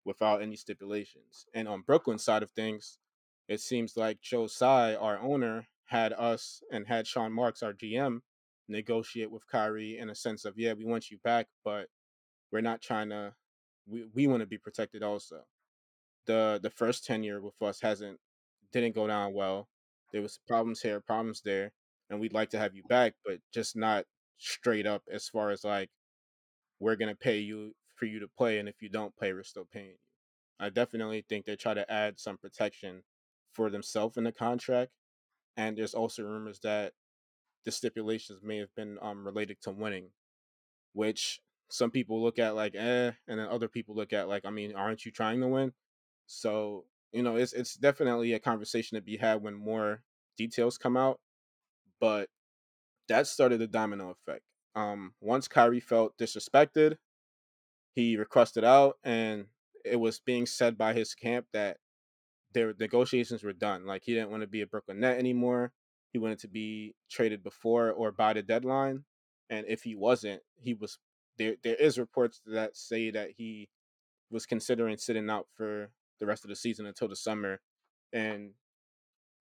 without 0.06 0.42
any 0.42 0.56
stipulations. 0.56 1.46
And 1.54 1.68
on 1.68 1.82
Brooklyn 1.82 2.20
side 2.20 2.44
of 2.44 2.52
things, 2.52 3.00
it 3.48 3.60
seems 3.60 3.98
like 3.98 4.22
Joe 4.22 4.48
Tsai, 4.48 4.96
our 4.96 5.20
owner, 5.20 5.68
had 5.86 6.14
us 6.14 6.64
and 6.72 6.88
had 6.88 7.06
Sean 7.06 7.34
Marks, 7.34 7.62
our 7.62 7.74
GM, 7.74 8.22
negotiate 8.68 9.30
with 9.30 9.48
Kyrie 9.48 9.98
in 9.98 10.10
a 10.10 10.16
sense 10.16 10.46
of, 10.46 10.58
yeah, 10.58 10.74
we 10.74 10.86
want 10.86 11.12
you 11.12 11.18
back, 11.24 11.48
but 11.64 11.88
we're 12.52 12.62
not 12.62 12.82
trying 12.82 13.10
to 13.10 13.34
we, 13.88 14.06
we 14.14 14.28
want 14.28 14.42
to 14.42 14.48
be 14.48 14.58
protected 14.58 15.04
also. 15.04 15.42
The 16.26 16.60
the 16.62 16.70
first 16.70 17.06
tenure 17.06 17.42
with 17.42 17.62
us 17.62 17.82
hasn't 17.82 18.20
didn't 18.72 18.96
go 18.96 19.08
down 19.08 19.34
well. 19.34 19.68
There 20.12 20.22
was 20.22 20.40
problems 20.48 20.82
here, 20.82 21.00
problems 21.00 21.42
there, 21.42 21.72
and 22.10 22.20
we'd 22.20 22.34
like 22.34 22.50
to 22.52 22.60
have 22.60 22.76
you 22.76 22.84
back, 22.84 23.16
but 23.26 23.40
just 23.54 23.76
not 23.76 24.06
straight 24.38 24.86
up 24.88 25.04
as 25.12 25.30
far 25.30 25.52
as 25.52 25.64
like 25.64 25.90
we're 26.80 26.96
gonna 26.96 27.16
pay 27.16 27.40
you 27.40 27.76
for 27.96 28.06
you 28.06 28.20
to 28.20 28.28
play, 28.28 28.60
and 28.60 28.68
if 28.70 28.82
you 28.82 28.90
don't 28.90 29.16
play, 29.16 29.34
we're 29.34 29.44
still 29.44 29.66
paying 29.66 29.92
you. 29.92 29.98
I 30.60 30.70
definitely 30.70 31.26
think 31.28 31.46
they 31.46 31.56
try 31.58 31.74
to 31.76 31.92
add 31.92 32.20
some 32.20 32.38
protection 32.38 33.04
for 33.54 33.70
themselves 33.70 34.18
in 34.18 34.26
the 34.26 34.32
contract, 34.34 34.92
and 35.58 35.78
there's 35.78 35.96
also 35.96 36.24
rumors 36.24 36.60
that 36.62 36.94
the 37.66 37.72
stipulations 37.72 38.42
may 38.44 38.58
have 38.60 38.74
been 38.76 39.00
um 39.02 39.26
related 39.26 39.62
to 39.64 39.72
winning, 39.72 40.12
which 40.94 41.42
some 41.70 41.92
people 41.92 42.22
look 42.22 42.40
at 42.40 42.56
like 42.56 42.76
eh, 42.76 43.12
and 43.28 43.40
then 43.40 43.48
other 43.48 43.68
people 43.70 43.96
look 43.96 44.14
at 44.14 44.28
like 44.30 44.46
I 44.46 44.50
mean, 44.52 44.76
aren't 44.76 45.06
you 45.06 45.12
trying 45.12 45.42
to 45.42 45.48
win? 45.48 45.74
So 46.28 46.88
you 47.12 47.24
know, 47.24 47.38
it's 47.38 47.54
it's 47.54 47.76
definitely 47.76 48.34
a 48.34 48.40
conversation 48.40 48.96
to 48.98 49.02
be 49.02 49.18
had 49.18 49.42
when 49.44 49.56
more 49.56 50.04
details 50.38 50.78
come 50.78 50.98
out, 50.98 51.20
but 52.00 52.30
that 53.08 53.28
started 53.28 53.62
a 53.62 53.68
domino 53.68 54.10
effect. 54.10 54.44
Um, 54.76 55.14
once 55.22 55.48
Kyrie 55.48 55.80
felt 55.80 56.18
disrespected, 56.18 56.98
he 57.94 58.18
requested 58.18 58.64
out, 58.64 58.98
and 59.04 59.46
it 59.86 59.98
was 59.98 60.20
being 60.20 60.46
said 60.46 60.78
by 60.78 60.94
his 60.94 61.14
camp 61.14 61.48
that 61.54 61.78
their 62.54 62.74
negotiations 62.80 63.44
were 63.44 63.54
done. 63.54 63.86
Like 63.86 64.04
he 64.04 64.14
didn't 64.14 64.32
want 64.32 64.42
to 64.42 64.48
be 64.48 64.62
a 64.62 64.68
Brooklyn 64.68 65.00
Net 65.00 65.20
anymore. 65.20 65.72
He 66.12 66.20
wanted 66.20 66.40
to 66.40 66.48
be 66.48 66.96
traded 67.10 67.44
before 67.44 67.92
or 67.92 68.12
by 68.12 68.34
the 68.34 68.42
deadline. 68.42 69.04
And 69.50 69.66
if 69.68 69.84
he 69.84 69.96
wasn't, 69.96 70.42
he 70.56 70.74
was 70.74 70.98
there 71.38 71.56
there 71.64 71.76
is 71.76 72.00
reports 72.00 72.42
that 72.46 72.76
say 72.76 73.12
that 73.12 73.32
he 73.38 73.70
was 74.32 74.46
considering 74.46 74.98
sitting 74.98 75.30
out 75.30 75.48
for 75.54 75.90
the 76.20 76.26
rest 76.26 76.44
of 76.44 76.50
the 76.50 76.56
season 76.56 76.86
until 76.86 77.08
the 77.08 77.16
summer 77.16 77.60
and 78.14 78.52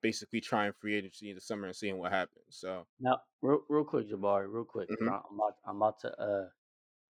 basically 0.04 0.42
trying 0.42 0.74
free 0.74 0.96
agency 0.96 1.30
in 1.30 1.36
the 1.36 1.42
summer 1.42 1.66
and 1.68 1.76
seeing 1.76 1.98
what 1.98 2.12
happens. 2.12 2.44
So 2.50 2.86
now, 3.00 3.20
real, 3.42 3.62
real 3.68 3.84
quick, 3.84 4.08
Jabari, 4.10 4.46
real 4.52 4.64
quick, 4.64 4.90
Mhm. 4.90 5.08
I'm 5.08 5.36
about, 5.38 5.56
I'm 5.66 5.76
about 5.76 6.00
to 6.00 6.20
uh 6.20 6.48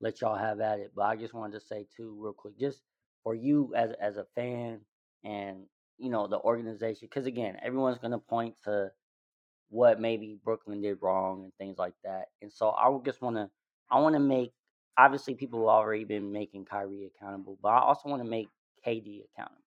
let 0.01 0.20
y'all 0.20 0.36
have 0.36 0.61
at 0.61 0.80
it, 0.80 0.92
but 0.97 1.03
I 1.05 1.16
just 1.16 1.34
wanted 1.34 1.61
to 1.61 1.66
say 1.66 1.86
too, 1.97 2.16
real 2.18 2.34
quick, 2.34 2.59
just 2.59 2.82
for 3.24 3.34
you 3.34 3.72
as 3.76 3.92
as 4.01 4.16
a 4.18 4.26
fan 4.36 4.80
and 5.24 5.66
you 5.99 6.11
know 6.11 6.26
the 6.28 6.40
organization, 6.40 7.09
because 7.11 7.26
again, 7.26 7.59
everyone's 7.62 7.99
gonna 7.99 8.18
point 8.18 8.57
to 8.64 8.92
what 9.70 10.01
maybe 10.01 10.38
Brooklyn 10.45 10.82
did 10.82 10.99
wrong 11.03 11.45
and 11.45 11.55
things 11.59 11.78
like 11.78 11.95
that, 12.05 12.26
and 12.42 12.53
so 12.53 12.70
I 12.72 12.97
just 13.05 13.22
want 13.22 13.36
to, 13.36 13.51
I 13.90 14.01
want 14.01 14.14
to 14.14 14.20
make 14.20 14.53
obviously 14.99 15.34
people 15.34 15.61
have 15.61 15.68
already 15.68 16.05
been 16.05 16.32
making 16.32 16.66
Kyrie 16.66 17.07
accountable, 17.16 17.59
but 17.62 17.70
I 17.70 17.80
also 17.80 18.09
want 18.09 18.22
to 18.22 18.28
make 18.30 18.51
KD 18.86 19.24
accountable, 19.34 19.62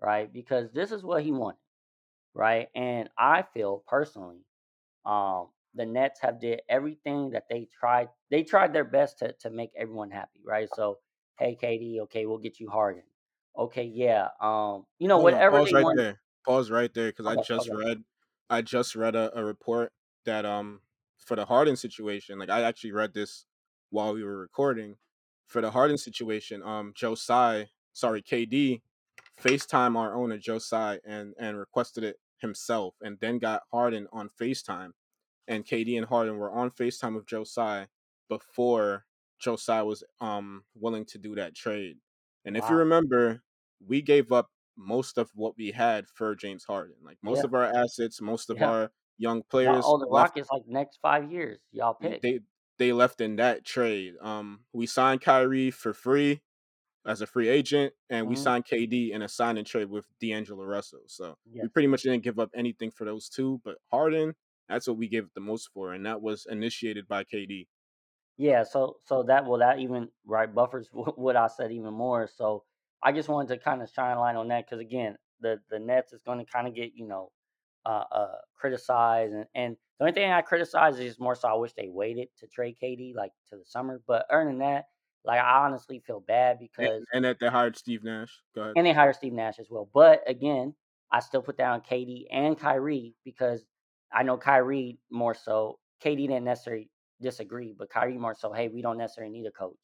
right? 0.00 0.32
Because 0.32 0.72
this 0.72 0.92
is 0.92 1.02
what 1.04 1.22
he 1.22 1.32
wanted, 1.32 1.58
right? 2.38 2.68
And 2.74 3.10
I 3.18 3.42
feel 3.42 3.84
personally, 3.88 4.46
um, 5.06 5.48
the 5.74 5.86
Nets 5.86 6.20
have 6.20 6.40
did 6.40 6.62
everything 6.68 7.30
that 7.30 7.44
they 7.50 7.68
tried. 7.78 8.10
They 8.30 8.44
tried 8.44 8.72
their 8.72 8.84
best 8.84 9.18
to 9.20 9.34
to 9.40 9.50
make 9.50 9.72
everyone 9.76 10.10
happy, 10.10 10.40
right? 10.44 10.68
So, 10.74 11.00
hey, 11.38 11.56
KD, 11.56 12.00
okay, 12.02 12.26
we'll 12.26 12.38
get 12.38 12.60
you 12.60 12.70
Harden. 12.70 13.04
Okay, 13.56 13.84
yeah, 13.84 14.28
um, 14.40 14.86
you 14.98 15.08
know, 15.08 15.18
Hold 15.18 15.32
on, 15.32 15.34
whatever 15.34 15.60
pause 15.60 15.66
they 15.66 15.74
right 15.74 15.84
want. 15.84 15.96
there. 15.96 16.20
Pause 16.46 16.70
right 16.70 16.92
there 16.94 17.08
because 17.08 17.26
I 17.26 17.36
just 17.36 17.70
okay. 17.70 17.72
read, 17.72 18.04
I 18.50 18.62
just 18.62 18.94
read 18.94 19.14
a, 19.16 19.36
a 19.38 19.44
report 19.44 19.92
that 20.24 20.44
um 20.44 20.82
for 21.18 21.36
the 21.36 21.46
Harden 21.46 21.76
situation, 21.76 22.38
like 22.38 22.50
I 22.50 22.62
actually 22.62 22.92
read 22.92 23.14
this 23.14 23.46
while 23.90 24.14
we 24.14 24.22
were 24.24 24.38
recording. 24.38 24.96
For 25.46 25.62
the 25.62 25.70
Harden 25.70 25.96
situation, 25.98 26.62
um 26.62 26.92
Joe 26.94 27.14
Tsai, 27.14 27.70
sorry 27.92 28.22
KD, 28.22 28.82
FaceTime 29.40 29.96
our 29.96 30.14
owner 30.14 30.38
Joe 30.38 30.58
Tsai 30.58 31.00
and 31.06 31.34
and 31.38 31.58
requested 31.58 32.04
it 32.04 32.18
himself, 32.40 32.96
and 33.00 33.18
then 33.20 33.38
got 33.38 33.62
Harden 33.72 34.08
on 34.12 34.28
FaceTime, 34.28 34.92
and 35.46 35.64
KD 35.64 35.96
and 35.96 36.06
Harden 36.06 36.36
were 36.38 36.50
on 36.50 36.70
FaceTime 36.70 37.14
with 37.14 37.26
Joe 37.26 37.44
Tsai 37.44 37.88
before 38.28 39.06
Joe 39.38 39.56
Tsai 39.56 39.82
was 39.82 40.04
um 40.20 40.64
willing 40.74 41.04
to 41.06 41.18
do 41.18 41.34
that 41.36 41.54
trade. 41.54 41.98
And 42.44 42.56
if 42.56 42.68
you 42.70 42.76
remember, 42.76 43.42
we 43.80 44.02
gave 44.02 44.32
up 44.32 44.50
most 44.76 45.18
of 45.18 45.30
what 45.34 45.56
we 45.56 45.70
had 45.72 46.08
for 46.08 46.34
James 46.34 46.64
Harden. 46.64 46.96
Like 47.02 47.18
most 47.22 47.38
Yeah, 47.38 47.44
of 47.44 47.54
our 47.54 47.64
assets, 47.64 48.20
most 48.20 48.50
of 48.50 48.58
yeah. 48.58 48.68
our 48.68 48.92
young 49.18 49.42
players 49.42 49.84
owe 49.84 49.98
the 49.98 50.06
Rockets 50.06 50.48
like 50.50 50.66
next 50.66 50.98
five 51.02 51.30
years. 51.32 51.60
Y'all 51.72 51.94
pick. 51.94 52.22
they 52.22 52.40
they 52.78 52.92
left 52.92 53.20
in 53.20 53.36
that 53.36 53.64
trade. 53.64 54.14
Um 54.20 54.64
we 54.72 54.86
signed 54.86 55.20
Kyrie 55.20 55.70
for 55.70 55.92
free 55.92 56.42
as 57.06 57.20
a 57.20 57.26
free 57.26 57.48
agent 57.48 57.94
and 58.10 58.28
we 58.28 58.34
hmm 58.34 58.36
signed 58.36 58.64
KD 58.66 59.12
in 59.12 59.22
a 59.22 59.28
sign 59.28 59.56
and 59.58 59.66
trade 59.66 59.88
with 59.90 60.06
D'Angelo 60.20 60.64
Russell. 60.64 61.02
So 61.06 61.36
we 61.60 61.68
pretty 61.68 61.88
much 61.88 62.02
didn't 62.02 62.22
give 62.22 62.38
up 62.38 62.50
anything 62.54 62.90
for 62.90 63.04
those 63.04 63.28
two, 63.28 63.60
but 63.64 63.78
Harden, 63.90 64.34
that's 64.68 64.86
what 64.88 64.96
we 64.98 65.08
gave 65.08 65.24
it 65.24 65.34
the 65.34 65.40
most 65.40 65.70
for 65.72 65.92
and 65.92 66.04
that 66.06 66.20
was 66.22 66.46
initiated 66.48 67.08
by 67.08 67.24
KD. 67.24 67.68
Yeah, 68.36 68.62
so 68.62 68.96
so 69.04 69.24
that 69.24 69.46
well 69.46 69.58
that 69.58 69.80
even 69.80 70.10
right 70.24 70.52
buffers 70.52 70.88
what 70.92 71.36
I 71.36 71.48
said 71.48 71.72
even 71.72 71.92
more. 71.94 72.26
So 72.28 72.64
I 73.02 73.12
just 73.12 73.28
wanted 73.28 73.54
to 73.56 73.60
kind 73.64 73.82
of 73.82 73.90
shine 73.90 74.16
a 74.16 74.20
light 74.20 74.36
on 74.36 74.48
that 74.48 74.66
because 74.66 74.80
again, 74.80 75.16
the 75.40 75.60
the 75.68 75.78
Nets 75.78 76.12
is 76.12 76.22
going 76.22 76.38
to 76.38 76.44
kind 76.44 76.68
of 76.68 76.74
get 76.74 76.92
you 76.94 77.06
know 77.06 77.32
uh 77.86 78.04
uh 78.12 78.38
criticized 78.56 79.32
and 79.34 79.46
and 79.54 79.76
the 79.98 80.04
only 80.04 80.12
thing 80.14 80.30
I 80.30 80.42
criticize 80.42 80.98
is 81.00 81.18
more 81.18 81.34
so 81.34 81.48
I 81.48 81.54
wish 81.54 81.72
they 81.74 81.88
waited 81.88 82.28
to 82.38 82.46
trade 82.48 82.76
KD 82.80 83.14
like 83.14 83.32
to 83.48 83.56
the 83.56 83.64
summer. 83.64 84.00
But 84.06 84.26
earning 84.30 84.58
that, 84.58 84.86
like 85.24 85.40
I 85.40 85.64
honestly 85.64 86.02
feel 86.06 86.20
bad 86.20 86.58
because 86.58 87.02
and 87.12 87.24
that 87.24 87.38
they 87.40 87.48
hired 87.48 87.76
Steve 87.76 88.04
Nash. 88.04 88.40
Go 88.54 88.62
ahead. 88.62 88.74
and 88.76 88.86
they 88.86 88.92
hired 88.92 89.16
Steve 89.16 89.32
Nash 89.32 89.58
as 89.58 89.68
well. 89.70 89.88
But 89.92 90.22
again, 90.26 90.74
I 91.12 91.20
still 91.20 91.42
put 91.42 91.56
down 91.56 91.80
KD 91.80 92.26
and 92.30 92.58
Kyrie 92.58 93.14
because 93.24 93.64
I 94.12 94.22
know 94.22 94.36
Kyrie 94.36 94.98
more 95.10 95.34
so. 95.34 95.78
KD 96.04 96.28
didn't 96.28 96.44
necessarily 96.44 96.90
disagree, 97.20 97.74
but 97.76 97.90
Kyrie 97.90 98.18
more 98.18 98.36
so. 98.38 98.52
Hey, 98.52 98.68
we 98.68 98.82
don't 98.82 98.98
necessarily 98.98 99.32
need 99.32 99.46
a 99.46 99.50
coach, 99.50 99.76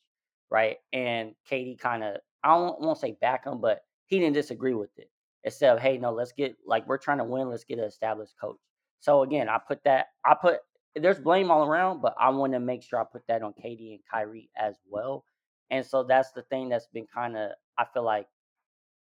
right? 0.50 0.76
And 0.92 1.34
KD 1.50 1.78
kind 1.78 2.04
of 2.04 2.16
I 2.42 2.54
won't, 2.54 2.80
won't 2.80 2.98
say 2.98 3.16
back 3.20 3.46
him, 3.46 3.60
but 3.60 3.80
he 4.06 4.18
didn't 4.18 4.34
disagree 4.34 4.74
with 4.74 4.90
it. 4.96 5.10
Instead 5.42 5.76
of 5.76 5.82
hey, 5.82 5.98
no, 5.98 6.12
let's 6.12 6.32
get 6.32 6.56
like 6.66 6.86
we're 6.86 6.98
trying 6.98 7.18
to 7.18 7.24
win. 7.24 7.50
Let's 7.50 7.64
get 7.64 7.78
an 7.78 7.84
established 7.84 8.34
coach. 8.40 8.58
So 9.00 9.22
again, 9.22 9.48
I 9.48 9.58
put 9.66 9.84
that. 9.84 10.06
I 10.24 10.34
put 10.40 10.60
there's 10.96 11.18
blame 11.18 11.50
all 11.50 11.66
around, 11.66 12.00
but 12.02 12.14
I 12.20 12.30
want 12.30 12.52
to 12.52 12.60
make 12.60 12.82
sure 12.82 13.00
I 13.00 13.04
put 13.04 13.26
that 13.28 13.42
on 13.42 13.52
KD 13.52 13.94
and 13.94 14.00
Kyrie 14.10 14.50
as 14.56 14.76
well. 14.88 15.24
And 15.70 15.84
so 15.84 16.04
that's 16.04 16.32
the 16.32 16.42
thing 16.42 16.68
that's 16.68 16.86
been 16.92 17.06
kind 17.12 17.36
of 17.36 17.50
I 17.78 17.84
feel 17.92 18.04
like 18.04 18.26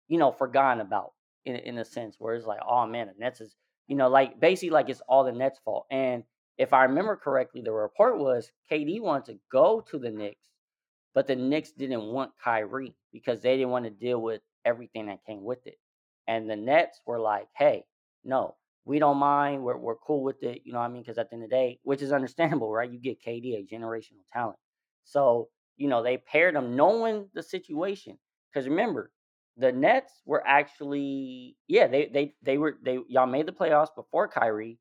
you 0.08 0.18
know, 0.18 0.32
forgotten 0.32 0.82
about 0.82 1.14
in 1.46 1.56
in 1.56 1.78
a 1.78 1.86
sense 1.86 2.16
where 2.20 2.36
it's 2.36 2.46
like, 2.46 2.60
oh 2.68 2.86
man, 2.86 3.08
the 3.08 3.14
Nets 3.18 3.42
is, 3.42 3.56
you 3.88 3.96
know, 3.96 4.10
like 4.10 4.40
basically 4.40 4.72
like 4.72 4.90
it's 4.90 5.02
all 5.08 5.24
the 5.24 5.32
Nets' 5.32 5.60
fault. 5.64 5.86
And 5.92 6.24
if 6.58 6.74
I 6.74 6.84
remember 6.84 7.16
correctly, 7.16 7.62
the 7.62 7.72
report 7.72 8.20
was 8.20 8.52
KD 8.72 9.02
wanted 9.02 9.34
to 9.34 9.40
go 9.52 9.84
to 9.90 9.98
the 9.98 10.12
Knicks, 10.12 10.42
but 11.14 11.28
the 11.28 11.36
Knicks 11.36 11.72
didn't 11.72 12.04
want 12.04 12.32
Kyrie 12.44 12.96
because 13.12 13.42
they 13.42 13.58
didn't 13.58 13.72
want 13.72 13.86
to 13.86 13.92
deal 13.92 14.22
with 14.22 14.42
everything 14.66 15.08
that 15.08 15.26
came 15.26 15.44
with 15.44 15.66
it. 15.66 15.78
And 16.28 16.50
the 16.50 16.56
Nets 16.56 17.02
were 17.06 17.20
like, 17.20 17.48
hey, 17.58 17.86
no, 18.24 18.56
we 18.86 19.00
don't 19.00 19.18
mind. 19.18 19.64
We're 19.64 19.78
we're 19.78 19.96
cool 19.96 20.24
with 20.24 20.44
it. 20.44 20.62
You 20.66 20.74
know 20.74 20.80
what 20.80 20.86
I 20.86 20.90
mean? 20.90 21.04
Because 21.04 21.18
at 21.18 21.30
the 21.30 21.36
end 21.36 21.44
of 21.44 21.50
the 21.50 21.56
day, 21.56 21.80
which 21.84 22.02
is 22.02 22.12
understandable, 22.12 22.72
right? 22.72 22.92
You 22.92 23.00
get 23.00 23.24
KD, 23.24 23.56
a 23.56 23.76
generational 23.76 24.26
talent. 24.32 24.58
So, 25.04 25.50
you 25.78 25.88
know, 25.88 26.04
they 26.04 26.18
paired 26.18 26.56
him 26.56 26.76
knowing 26.76 27.30
the 27.34 27.44
situation. 27.44 28.18
Because 28.52 28.68
remember, 28.68 29.12
the 29.58 29.72
Nets 29.72 30.22
were 30.26 30.46
actually 30.46 31.58
yeah 31.68 31.88
they 31.88 32.08
they 32.08 32.34
they 32.42 32.58
were 32.58 32.78
they 32.84 33.00
y'all 33.08 33.28
made 33.28 33.46
the 33.46 33.52
playoffs 33.52 33.94
before 33.96 34.28
Kyrie, 34.28 34.80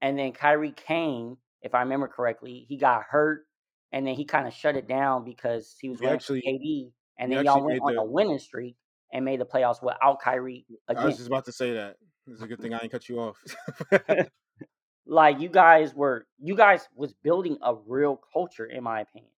and 0.00 0.18
then 0.18 0.32
Kyrie 0.32 0.72
came 0.72 1.36
if 1.62 1.74
I 1.74 1.80
remember 1.80 2.08
correctly 2.08 2.66
he 2.68 2.76
got 2.76 3.02
hurt 3.08 3.46
and 3.92 4.06
then 4.06 4.14
he 4.14 4.24
kind 4.24 4.46
of 4.46 4.54
shut 4.54 4.76
it 4.76 4.88
down 4.88 5.24
because 5.24 5.76
he 5.80 5.88
was 5.88 6.00
actually 6.02 6.42
KD 6.42 6.92
and 7.18 7.30
then 7.30 7.44
y'all 7.44 7.64
went 7.64 7.80
on 7.82 7.96
a 7.96 8.04
winning 8.04 8.38
streak 8.38 8.76
and 9.12 9.24
made 9.24 9.40
the 9.40 9.46
playoffs 9.46 9.82
without 9.82 10.20
Kyrie 10.22 10.64
I 10.88 11.04
was 11.04 11.16
just 11.16 11.26
about 11.26 11.44
to 11.46 11.52
say 11.52 11.72
that. 11.72 11.96
It's 12.30 12.42
a 12.42 12.46
good 12.46 12.60
thing 12.60 12.74
I 12.74 12.78
didn't 12.78 12.92
cut 12.92 13.08
you 13.08 13.20
off. 13.20 13.36
like 15.06 15.40
you 15.40 15.48
guys 15.48 15.94
were 15.94 16.26
you 16.38 16.54
guys 16.54 16.88
was 16.94 17.12
building 17.22 17.58
a 17.62 17.74
real 17.86 18.20
culture 18.32 18.66
in 18.66 18.84
my 18.84 19.00
opinion 19.00 19.32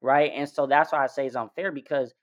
right 0.00 0.30
and 0.34 0.48
so 0.48 0.66
that's 0.66 0.92
why 0.92 1.02
i 1.02 1.06
say 1.06 1.26
it's 1.26 1.34
unfair 1.34 1.72
because 1.72 2.14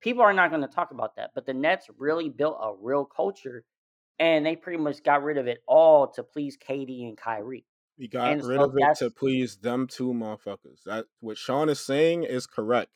people 0.00 0.22
are 0.22 0.32
not 0.32 0.48
going 0.48 0.62
to 0.62 0.68
talk 0.68 0.90
about 0.90 1.16
that 1.16 1.32
but 1.34 1.44
the 1.44 1.52
nets 1.52 1.88
really 1.98 2.30
built 2.30 2.56
a 2.62 2.72
real 2.80 3.04
culture 3.04 3.64
and 4.18 4.46
they 4.46 4.56
pretty 4.56 4.78
much 4.78 5.02
got 5.02 5.22
rid 5.22 5.36
of 5.36 5.46
it 5.48 5.58
all 5.66 6.06
to 6.06 6.22
please 6.22 6.56
KD 6.56 7.06
and 7.06 7.18
kyrie 7.18 7.66
we 7.98 8.08
got 8.08 8.32
and 8.32 8.44
rid 8.44 8.60
so 8.60 8.64
of 8.64 8.74
it 8.76 8.98
to 8.98 9.10
please 9.10 9.56
them 9.56 9.86
two 9.86 10.12
motherfuckers. 10.12 10.82
That 10.84 11.06
what 11.20 11.38
Sean 11.38 11.68
is 11.68 11.80
saying 11.80 12.24
is 12.24 12.46
correct. 12.46 12.90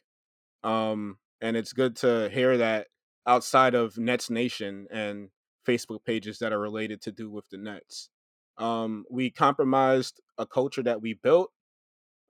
Um, 0.63 1.19
and 1.41 1.57
it's 1.57 1.73
good 1.73 1.97
to 1.97 2.29
hear 2.31 2.59
that 2.59 2.89
outside 3.27 3.75
of 3.75 3.97
Nets 3.97 4.29
Nation 4.29 4.87
and 4.91 5.31
Facebook 5.67 6.05
pages 6.05 6.39
that 6.39 6.53
are 6.53 6.59
related 6.59 7.01
to 7.03 7.13
do 7.13 7.31
with 7.31 7.49
the 7.51 7.59
Nets. 7.59 8.09
Um, 8.59 9.05
we 9.11 9.31
compromised 9.31 10.21
a 10.39 10.47
culture 10.47 10.83
that 10.83 11.01
we 11.01 11.15
built. 11.15 11.51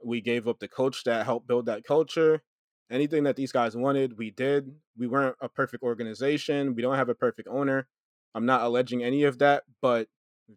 We 0.04 0.20
gave 0.20 0.48
up 0.48 0.60
the 0.60 0.68
coach 0.68 1.04
that 1.04 1.26
helped 1.26 1.46
build 1.46 1.66
that 1.66 1.84
culture. 1.84 2.42
Anything 2.90 3.24
that 3.24 3.36
these 3.36 3.52
guys 3.52 3.76
wanted, 3.76 4.18
we 4.18 4.30
did. 4.30 4.72
We 4.96 5.06
weren't 5.06 5.36
a 5.40 5.48
perfect 5.48 5.82
organization. 5.82 6.74
We 6.74 6.82
don't 6.82 6.96
have 6.96 7.08
a 7.08 7.14
perfect 7.14 7.48
owner. 7.50 7.86
I'm 8.34 8.46
not 8.46 8.62
alleging 8.62 9.02
any 9.02 9.24
of 9.24 9.38
that, 9.38 9.64
but 9.80 10.08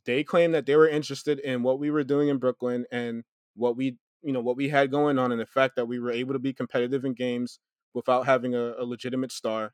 they 0.05 0.23
claim 0.23 0.51
that 0.53 0.65
they 0.65 0.75
were 0.75 0.87
interested 0.87 1.39
in 1.39 1.63
what 1.63 1.79
we 1.79 1.91
were 1.91 2.03
doing 2.03 2.29
in 2.29 2.37
Brooklyn 2.37 2.85
and 2.91 3.23
what 3.55 3.77
we, 3.77 3.97
you 4.23 4.33
know, 4.33 4.41
what 4.41 4.57
we 4.57 4.69
had 4.69 4.89
going 4.89 5.19
on, 5.19 5.31
and 5.31 5.39
the 5.39 5.45
fact 5.45 5.75
that 5.75 5.87
we 5.87 5.99
were 5.99 6.11
able 6.11 6.33
to 6.33 6.39
be 6.39 6.53
competitive 6.53 7.05
in 7.05 7.13
games 7.13 7.59
without 7.93 8.25
having 8.25 8.55
a, 8.55 8.73
a 8.79 8.85
legitimate 8.85 9.31
star. 9.31 9.73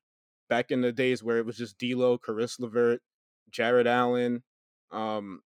Back 0.50 0.72
in 0.72 0.82
the 0.82 0.91
days 0.91 1.24
where 1.24 1.38
it 1.38 1.45
was 1.45 1.58
just 1.58 1.78
D'Lo, 1.78 2.18
Caris 2.18 2.60
LeVert, 2.60 3.02
Jarrett 3.52 3.88
Allen, 3.88 4.43
um, 4.91 5.41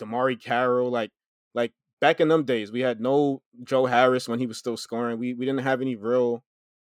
DeMarre 0.00 0.40
Carroll, 0.40 0.90
like 0.90 1.10
like 1.54 1.72
back 2.00 2.20
in 2.20 2.28
them 2.28 2.44
days, 2.44 2.72
we 2.72 2.80
had 2.80 3.00
no 3.00 3.42
Joe 3.64 3.86
Harris 3.86 4.28
when 4.28 4.38
he 4.38 4.46
was 4.46 4.58
still 4.58 4.76
scoring. 4.76 5.18
We 5.18 5.34
we 5.34 5.46
didn't 5.46 5.62
have 5.62 5.80
any 5.80 5.96
real 5.96 6.44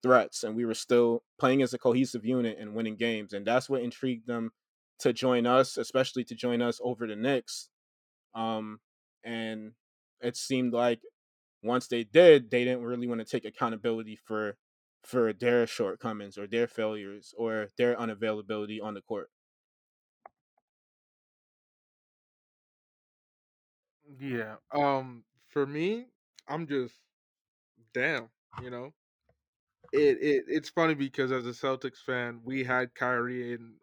threats, 0.03 0.43
and 0.43 0.55
we 0.55 0.65
were 0.65 0.75
still 0.75 1.23
playing 1.39 1.61
as 1.61 1.73
a 1.73 1.79
cohesive 1.79 2.25
unit 2.25 2.57
and 2.59 2.75
winning 2.75 2.95
games, 2.95 3.33
and 3.33 3.45
that's 3.45 3.69
what 3.69 3.81
intrigued 3.81 4.27
them 4.27 4.51
to 4.99 5.13
join 5.13 5.45
us, 5.45 5.77
especially 5.77 6.23
to 6.25 6.35
join 6.35 6.61
us 6.61 6.79
over 6.83 7.07
the 7.07 7.15
Knicks. 7.15 7.69
Um, 8.33 8.79
and 9.23 9.71
it 10.21 10.37
seemed 10.37 10.73
like 10.73 10.99
once 11.63 11.87
they 11.87 12.03
did, 12.03 12.51
they 12.51 12.63
didn't 12.63 12.83
really 12.83 13.07
want 13.07 13.19
to 13.19 13.25
take 13.25 13.45
accountability 13.45 14.17
for 14.27 14.57
for 15.05 15.33
their 15.33 15.67
shortcomings 15.67 16.37
or 16.37 16.47
their 16.47 16.67
failures 16.67 17.33
or 17.37 17.69
their 17.77 17.95
unavailability 17.95 18.81
on 18.83 18.93
the 18.93 19.01
court. 19.01 19.29
Yeah. 24.19 24.55
Um. 24.71 25.23
For 25.49 25.65
me, 25.65 26.07
I'm 26.47 26.67
just 26.67 26.93
damn. 27.93 28.29
You 28.63 28.69
know, 28.69 28.93
it, 29.93 30.17
it 30.21 30.45
it's 30.47 30.69
funny 30.69 30.93
because 30.93 31.31
as 31.31 31.45
a 31.45 31.51
Celtics 31.51 31.99
fan, 32.05 32.41
we 32.43 32.63
had 32.63 32.93
Kyrie 32.95 33.53
and 33.53 33.75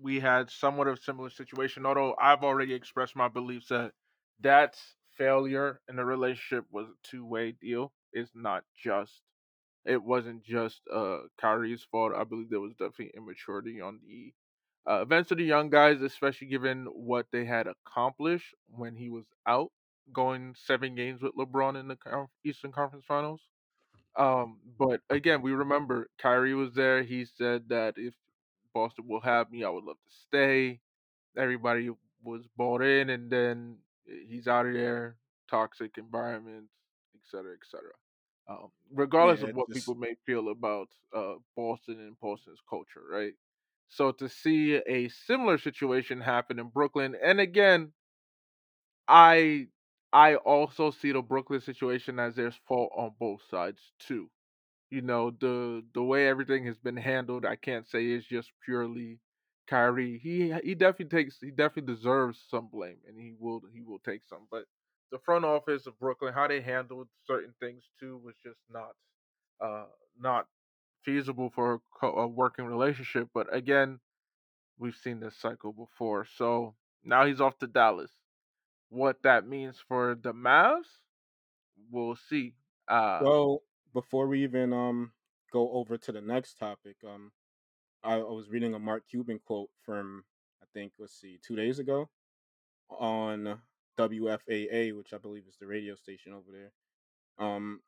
we 0.00 0.20
had 0.20 0.50
somewhat 0.50 0.88
of 0.88 0.98
a 0.98 1.02
similar 1.02 1.30
situation. 1.30 1.86
Although 1.86 2.14
I've 2.20 2.44
already 2.44 2.74
expressed 2.74 3.16
my 3.16 3.28
beliefs 3.28 3.68
that 3.68 3.92
that 4.40 4.76
failure 5.16 5.80
in 5.88 5.96
the 5.96 6.04
relationship 6.04 6.64
was 6.70 6.88
a 6.88 7.08
two 7.08 7.24
way 7.26 7.52
deal. 7.52 7.92
It's 8.12 8.32
not 8.34 8.64
just. 8.82 9.22
It 9.84 10.02
wasn't 10.02 10.44
just 10.44 10.80
uh 10.92 11.18
Kyrie's 11.40 11.86
fault. 11.90 12.12
I 12.16 12.24
believe 12.24 12.50
there 12.50 12.60
was 12.60 12.72
definitely 12.72 13.12
immaturity 13.16 13.80
on 13.80 14.00
the 14.06 14.32
uh, 14.90 15.02
events 15.02 15.30
of 15.30 15.38
the 15.38 15.44
young 15.44 15.70
guys, 15.70 16.02
especially 16.02 16.48
given 16.48 16.86
what 16.86 17.26
they 17.32 17.44
had 17.44 17.66
accomplished 17.66 18.54
when 18.68 18.94
he 18.96 19.08
was 19.08 19.24
out, 19.46 19.70
going 20.12 20.54
seven 20.66 20.94
games 20.94 21.22
with 21.22 21.34
LeBron 21.36 21.78
in 21.80 21.88
the 21.88 21.96
Eastern 22.44 22.72
Conference 22.72 23.04
Finals. 23.06 23.40
Um, 24.16 24.58
but 24.78 25.00
again, 25.10 25.42
we 25.42 25.52
remember 25.52 26.08
Kyrie 26.18 26.54
was 26.54 26.74
there. 26.74 27.02
He 27.02 27.24
said 27.24 27.68
that 27.70 27.94
if 27.96 28.14
Boston 28.74 29.06
will 29.08 29.20
have 29.20 29.50
me, 29.50 29.64
I 29.64 29.70
would 29.70 29.84
love 29.84 29.96
to 29.96 30.14
stay. 30.26 30.80
Everybody 31.36 31.90
was 32.22 32.42
bought 32.56 32.82
in, 32.82 33.10
and 33.10 33.30
then 33.30 33.78
he's 34.28 34.46
out 34.48 34.66
of 34.66 34.74
there. 34.74 35.16
Toxic 35.50 35.98
environment, 35.98 36.66
et 37.14 37.22
cetera, 37.24 37.52
et 37.54 37.66
cetera. 37.70 37.92
Um, 38.48 38.70
regardless 38.90 39.42
Yeah, 39.42 39.50
of 39.50 39.54
what 39.54 39.70
just 39.70 39.72
people 39.72 39.94
may 39.94 40.14
feel 40.26 40.50
about 40.50 40.88
uh, 41.14 41.36
Boston 41.56 42.00
and 42.00 42.18
Boston's 42.20 42.60
culture, 42.68 43.02
right? 43.10 43.34
So 43.88 44.12
to 44.12 44.28
see 44.28 44.74
a 44.76 45.08
similar 45.08 45.58
situation 45.58 46.20
happen 46.20 46.58
in 46.58 46.68
Brooklyn, 46.68 47.16
and 47.22 47.40
again, 47.40 47.92
I 49.08 49.68
I 50.12 50.36
also 50.36 50.90
see 50.90 51.12
the 51.12 51.22
Brooklyn 51.22 51.60
situation 51.60 52.18
as 52.18 52.36
there's 52.36 52.56
fault 52.56 52.92
on 52.96 53.14
both 53.18 53.42
sides 53.42 53.92
too. 53.98 54.30
You 54.90 55.02
know, 55.02 55.30
the 55.32 55.86
the 55.94 56.02
way 56.04 56.28
everything 56.28 56.66
has 56.66 56.78
been 56.78 56.96
handled, 56.98 57.46
I 57.46 57.56
can't 57.56 57.88
say 57.88 58.06
is 58.06 58.26
just 58.26 58.52
purely 58.64 59.20
Kyrie. 59.68 60.18
He 60.18 60.52
he 60.64 60.74
definitely 60.74 61.18
takes 61.18 61.40
he 61.40 61.50
definitely 61.52 61.94
deserves 61.94 62.40
some 62.48 62.68
blame 62.68 63.00
and 63.06 63.18
he 63.18 63.34
will 63.38 63.62
he 63.72 63.82
will 63.82 64.00
take 64.00 64.24
some. 64.24 64.48
But 64.50 64.66
the 65.10 65.18
front 65.18 65.44
office 65.44 65.86
of 65.86 65.98
Brooklyn, 65.98 66.34
how 66.34 66.48
they 66.48 66.60
handled 66.60 67.08
certain 67.26 67.54
things 67.60 67.84
too 67.98 68.18
was 68.18 68.34
just 68.42 68.60
not 68.70 68.94
uh 69.60 69.86
not 70.18 70.48
feasible 71.04 71.50
for 71.50 71.80
a, 72.02 72.06
a 72.06 72.26
working 72.26 72.64
relationship. 72.66 73.28
But 73.34 73.54
again, 73.54 74.00
we've 74.78 74.96
seen 74.96 75.20
this 75.20 75.36
cycle 75.36 75.72
before. 75.72 76.26
So 76.26 76.74
now 77.04 77.26
he's 77.26 77.40
off 77.40 77.58
to 77.58 77.66
Dallas. 77.66 78.12
What 78.88 79.22
that 79.22 79.46
means 79.46 79.78
for 79.86 80.14
the 80.14 80.32
Mavs, 80.32 80.98
we'll 81.90 82.16
see. 82.16 82.54
Uh 82.88 83.20
well 83.22 83.62
before 83.92 84.26
we 84.28 84.42
even 84.42 84.72
um 84.72 85.12
go 85.52 85.72
over 85.72 85.96
to 85.96 86.12
the 86.12 86.20
next 86.20 86.54
topic, 86.58 86.96
um 87.06 87.32
I, 88.02 88.14
I 88.16 88.18
was 88.18 88.48
reading 88.50 88.74
a 88.74 88.78
Mark 88.78 89.04
Cuban 89.08 89.40
quote 89.44 89.70
from 89.84 90.24
I 90.62 90.66
think 90.74 90.94
let's 90.98 91.18
see 91.18 91.38
two 91.42 91.56
days 91.56 91.78
ago 91.78 92.08
on 92.90 93.60
WFAA, 93.98 94.96
which 94.96 95.12
I 95.12 95.18
believe 95.18 95.44
is 95.48 95.56
the 95.58 95.66
radio 95.66 95.94
station 95.94 96.32
over 96.32 96.50
there. 96.50 96.72
Um, 97.38 97.80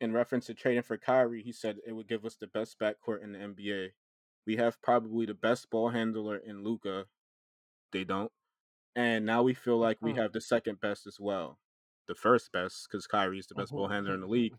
in 0.00 0.12
reference 0.12 0.46
to 0.46 0.54
trading 0.54 0.82
for 0.82 0.96
Kyrie, 0.98 1.42
he 1.42 1.52
said 1.52 1.78
it 1.86 1.92
would 1.92 2.08
give 2.08 2.24
us 2.24 2.36
the 2.36 2.46
best 2.46 2.78
backcourt 2.78 3.22
in 3.22 3.32
the 3.32 3.38
NBA. 3.38 3.90
We 4.46 4.56
have 4.56 4.80
probably 4.82 5.26
the 5.26 5.34
best 5.34 5.70
ball 5.70 5.90
handler 5.90 6.36
in 6.36 6.62
Luka. 6.62 7.06
They 7.92 8.04
don't, 8.04 8.32
and 8.96 9.24
now 9.24 9.42
we 9.42 9.54
feel 9.54 9.78
like 9.78 9.98
we 10.02 10.14
have 10.14 10.32
the 10.32 10.40
second 10.40 10.80
best 10.80 11.06
as 11.06 11.18
well, 11.20 11.58
the 12.08 12.14
first 12.14 12.52
best 12.52 12.88
because 12.90 13.06
Kyrie 13.06 13.38
is 13.38 13.46
the 13.46 13.54
best 13.54 13.72
ball 13.72 13.88
handler 13.88 14.14
in 14.14 14.20
the 14.20 14.26
league. 14.26 14.54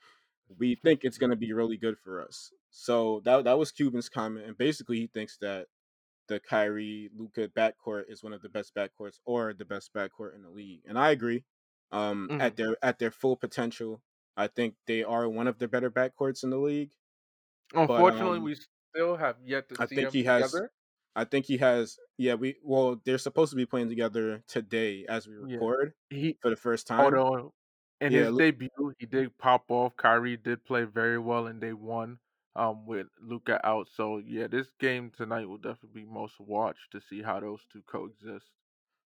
We 0.58 0.76
think 0.76 1.04
it's 1.04 1.18
going 1.18 1.32
to 1.32 1.36
be 1.36 1.54
really 1.54 1.78
good 1.78 1.98
for 1.98 2.22
us. 2.22 2.52
So 2.70 3.22
that 3.26 3.44
that 3.44 3.58
was 3.58 3.72
Cuban's 3.72 4.10
comment, 4.10 4.46
and 4.48 4.58
basically 4.58 5.00
he 5.00 5.08
thinks 5.08 5.38
that 5.40 5.68
the 6.28 6.40
Kyrie 6.40 7.10
Luka 7.14 7.48
backcourt 7.50 8.06
is 8.10 8.24
one 8.24 8.34
of 8.34 8.42
the 8.42 8.50
best 8.50 8.74
backcourts 8.76 9.20
or 9.26 9.54
the 9.54 9.66
best 9.66 9.94
backcourt 9.94 10.36
in 10.36 10.44
the 10.44 10.50
league. 10.50 10.82
And 10.88 10.98
I 11.00 11.12
agree. 11.12 11.46
Um, 11.92 12.32
mhm. 12.32 12.40
at 12.40 12.56
their 12.58 12.78
at 12.84 13.00
their 13.00 13.12
full 13.12 13.38
potential, 13.38 14.04
I 14.38 14.48
think 14.48 14.76
they 14.88 15.04
are 15.04 15.30
one 15.30 15.48
of 15.48 15.60
the 15.60 15.68
better 15.68 15.92
backcourts 15.92 16.44
in 16.44 16.50
the 16.50 16.58
league. 16.58 16.92
But 17.86 18.08
Unfortunately, 18.08 18.40
um, 18.40 18.40
we 18.40 18.56
still 18.56 19.18
have 19.18 19.38
yet 19.44 19.70
to 19.70 19.78
I 19.78 19.86
see 19.88 19.96
think 19.96 20.12
he 20.12 20.24
has. 20.24 20.62
I 21.16 21.24
think 21.26 21.46
he 21.46 21.58
has. 21.58 21.98
Yeah, 22.18 22.36
we 22.36 22.58
well, 22.64 23.02
they're 23.06 23.18
supposed 23.18 23.52
to 23.52 23.56
be 23.56 23.66
playing 23.66 23.90
together 23.90 24.44
today 24.48 25.06
as 25.08 25.28
we 25.28 25.36
Yeah, 25.40 25.62
record 25.62 25.94
he 26.10 26.40
for 26.42 26.50
the 26.50 26.56
first 26.56 26.88
time. 26.88 27.24
although 27.24 27.54
in 28.02 28.14
Yeah, 28.14 28.16
his 28.16 28.32
Lu- 28.32 28.42
debut 28.42 28.70
he 29.00 29.06
did 29.06 29.38
pop 29.38 29.72
off. 29.72 29.96
Kyrie 29.98 30.38
did 30.38 30.66
play 30.66 30.86
very 30.86 31.20
well, 31.20 31.48
and 31.48 31.62
they 31.62 31.74
won. 31.74 32.20
Um, 32.56 32.86
with 32.86 33.08
Luka 33.22 33.66
out, 33.68 33.90
so 33.90 34.18
yeah, 34.18 34.48
this 34.48 34.70
game 34.80 35.12
tonight 35.12 35.46
will 35.50 35.58
definitely 35.58 36.04
be 36.04 36.08
most 36.08 36.40
watched 36.40 36.92
to 36.92 37.02
see 37.02 37.22
how 37.22 37.40
those 37.42 37.66
two 37.72 37.82
coexist. 37.84 38.52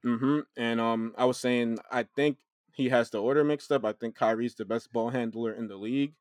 Mm-hmm. 0.05 0.41
And 0.57 0.81
um, 0.81 1.15
I 1.17 1.25
was 1.25 1.39
saying, 1.39 1.79
I 1.91 2.05
think 2.05 2.39
he 2.73 2.89
has 2.91 3.11
the 3.11 3.21
order 3.21 3.45
mixed 3.45 3.73
up. 3.73 3.85
I 3.85 3.93
think 3.93 4.15
Kyrie's 4.15 4.55
the 4.55 4.65
best 4.65 4.93
ball 4.93 5.11
handler 5.11 5.53
in 5.53 5.67
the 5.69 5.77
league. 5.77 6.15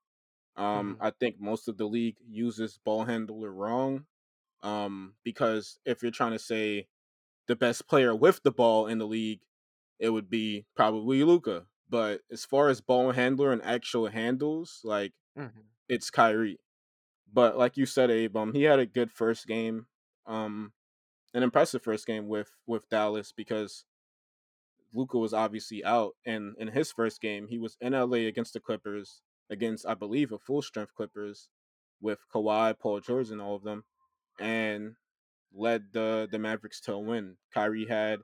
Um, 0.55 0.97
hmm 0.97 1.01
I 1.01 1.11
think 1.11 1.39
most 1.39 1.67
of 1.67 1.77
the 1.77 1.87
league 1.87 2.17
uses 2.27 2.79
ball 2.79 3.05
handler 3.05 3.51
wrong. 3.53 4.07
Um, 4.63 5.15
because 5.23 5.79
if 5.85 6.03
you're 6.03 6.11
trying 6.11 6.33
to 6.33 6.39
say 6.39 6.87
the 7.47 7.55
best 7.55 7.87
player 7.87 8.15
with 8.15 8.43
the 8.43 8.51
ball 8.51 8.87
in 8.87 8.99
the 8.99 9.07
league, 9.07 9.41
it 9.99 10.09
would 10.11 10.29
be 10.29 10.65
probably 10.75 11.23
Luka. 11.23 11.67
But 11.89 12.21
as 12.31 12.45
far 12.45 12.69
as 12.69 12.81
ball 12.81 13.11
handler 13.13 13.51
and 13.53 13.63
actual 13.63 14.07
handles, 14.07 14.81
like 14.83 15.13
hmm 15.35 15.67
it's 15.89 16.09
Kyrie. 16.11 16.59
But 17.33 17.57
like 17.57 17.77
you 17.77 17.85
said, 17.85 18.11
Abe, 18.11 18.35
um, 18.37 18.53
he 18.53 18.63
had 18.63 18.79
a 18.79 18.85
good 18.85 19.11
first 19.11 19.47
game. 19.47 19.87
um, 20.27 20.71
an 21.33 21.43
impressive 21.43 21.83
first 21.83 22.07
game 22.07 22.27
with 22.27 22.51
with 22.67 22.89
Dallas 22.89 23.33
because 23.35 23.85
Luka 24.93 25.17
was 25.17 25.33
obviously 25.33 25.83
out, 25.85 26.13
and 26.25 26.55
in 26.59 26.69
his 26.69 26.91
first 26.91 27.21
game, 27.21 27.47
he 27.49 27.59
was 27.59 27.77
in 27.81 27.93
LA 27.93 28.27
against 28.27 28.53
the 28.53 28.59
Clippers, 28.59 29.21
against 29.49 29.85
I 29.87 29.93
believe 29.95 30.31
a 30.31 30.39
full 30.39 30.61
strength 30.61 30.93
Clippers, 30.95 31.49
with 32.01 32.19
Kawhi, 32.33 32.77
Paul 32.79 33.01
George, 33.01 33.31
and 33.31 33.41
all 33.41 33.55
of 33.55 33.63
them, 33.63 33.83
and 34.39 34.95
led 35.53 35.93
the 35.93 36.27
the 36.31 36.39
Mavericks 36.39 36.81
to 36.81 36.93
a 36.93 36.99
win. 36.99 37.37
Kyrie 37.53 37.87
had 37.87 38.19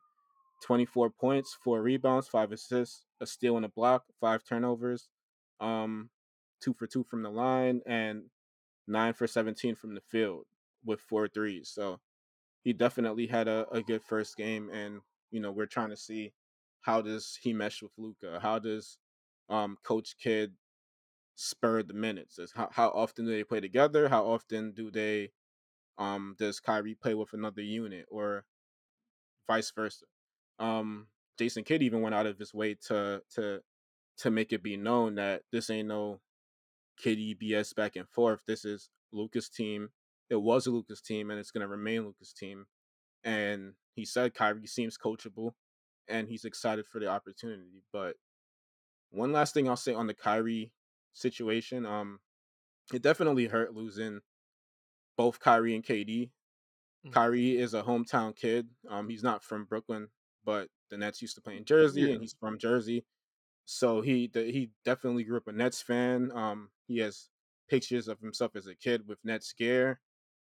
24 0.64 1.12
points, 1.12 1.58
four 1.64 1.82
rebounds, 1.82 2.28
five 2.30 2.51
assists, 2.51 3.06
a 3.22 3.28
steal 3.28 3.58
and 3.58 3.66
a 3.66 3.70
block, 3.70 4.06
five 4.22 4.43
turnovers, 4.47 5.10
um, 5.62 6.10
two 6.62 6.74
for 6.74 6.88
two 6.88 7.04
from 7.04 7.24
the 7.24 7.32
line, 7.32 7.82
and 7.88 8.24
nine 8.88 9.14
for 9.14 9.28
17 9.28 9.76
from 9.76 9.96
the 9.96 10.02
field 10.02 10.46
with 10.86 11.00
four 11.02 11.28
threes. 11.28 11.70
So 11.70 12.00
he 12.64 12.74
definitely 12.74 13.28
had 13.28 13.48
a, 13.48 13.68
a 13.72 13.82
good 13.82 14.04
first 14.04 14.38
game, 14.38 14.70
and 14.72 15.02
you 15.32 15.40
know 15.40 15.52
we're 15.52 15.66
trying 15.66 15.90
to 15.90 15.98
see 15.98 16.34
how 16.82 17.02
does 17.02 17.38
he 17.42 17.54
mesh 17.54 17.82
with 17.82 17.92
Luka? 17.98 18.40
How 18.42 18.60
does 18.60 18.98
um, 19.50 19.78
Coach 19.84 20.16
Kidd 20.22 20.54
spur 21.36 21.84
the 21.84 21.94
minutes? 21.94 22.40
Is 22.40 22.52
how 22.56 22.70
how 22.72 22.90
often 22.90 23.26
do 23.26 23.32
they 23.32 23.44
play 23.44 23.60
together? 23.60 24.10
How 24.10 24.26
often 24.26 24.72
do 24.72 24.92
they 24.92 25.32
um 25.98 26.36
does 26.40 26.60
Kyrie 26.60 26.96
play 26.96 27.14
with 27.14 27.34
another 27.34 27.62
unit 27.62 28.06
or 28.10 28.46
vice 29.48 29.72
versa? 29.72 30.06
Um, 30.60 31.08
Jason 31.38 31.64
Kidd 31.64 31.82
even 31.82 32.02
went 32.02 32.16
out 32.16 32.28
of 32.28 32.38
his 32.38 32.54
way 32.54 32.76
to 32.88 33.22
to 33.36 33.62
to 34.18 34.32
make 34.32 34.54
it 34.54 34.64
be 34.64 34.78
known 34.78 35.16
that 35.16 35.42
this 35.52 35.70
ain't 35.70 35.88
no 35.88 36.20
KD 37.02 37.38
BS 37.41 37.76
back 37.76 37.96
and 37.96 38.08
forth. 38.10 38.41
This 38.46 38.66
is 38.66 38.89
Luka's 39.12 39.50
team. 39.50 39.89
It 40.30 40.36
was 40.41 40.68
a 40.68 40.72
Luka's 40.72 41.02
team, 41.02 41.30
and 41.32 41.39
it's 41.39 41.52
gonna 41.52 41.68
remain 41.68 42.06
Luka's 42.06 42.34
team. 42.34 42.66
And 43.24 43.74
he 43.96 44.06
said 44.06 44.34
Kyrie 44.34 44.68
seems 44.68 44.98
coachable, 44.98 45.54
and 46.08 46.28
he's 46.28 46.46
excited 46.46 46.86
for 46.88 47.00
the 47.00 47.08
opportunity. 47.08 47.84
But 47.91 48.16
one 49.12 49.32
last 49.32 49.54
thing 49.54 49.70
I'll 49.70 49.76
say 49.76 49.94
on 49.94 50.08
the 50.08 50.14
Kyrie 50.14 50.72
situation, 51.14 51.86
um, 51.86 52.20
it 52.94 53.02
definitely 53.02 53.46
hurt 53.48 53.74
losing 53.74 54.22
both 55.16 55.39
Kyrie 55.39 55.76
and 55.76 55.84
KD. 55.86 56.32
Mm. 57.06 57.12
Kyrie 57.14 57.58
is 57.58 57.74
a 57.74 57.84
hometown 57.84 58.36
kid. 58.36 58.68
Um, 58.89 59.08
he's 59.10 59.24
not 59.24 59.44
from 59.44 59.66
Brooklyn, 59.66 60.10
but 60.44 60.70
the 60.89 60.98
Nets 60.98 61.22
used 61.22 61.36
to 61.36 61.41
play 61.41 61.56
in 61.58 61.66
Jersey, 61.66 62.02
Yeah. 62.02 62.14
and 62.14 62.22
he's 62.22 62.34
from 62.39 62.58
Jersey. 62.58 63.06
So 63.66 64.01
he 64.01 64.28
the, 64.28 64.43
he 64.51 64.72
definitely 64.86 65.24
grew 65.24 65.38
up 65.38 65.47
a 65.47 65.51
Nets 65.51 65.82
fan. 65.82 66.32
Um, 66.34 66.70
he 66.88 66.99
has 66.99 67.30
pictures 67.70 68.07
of 68.07 68.20
himself 68.20 68.55
as 68.55 68.68
a 68.68 68.76
kid 68.76 69.07
with 69.07 69.20
Nets 69.24 69.53
gear. 69.53 69.99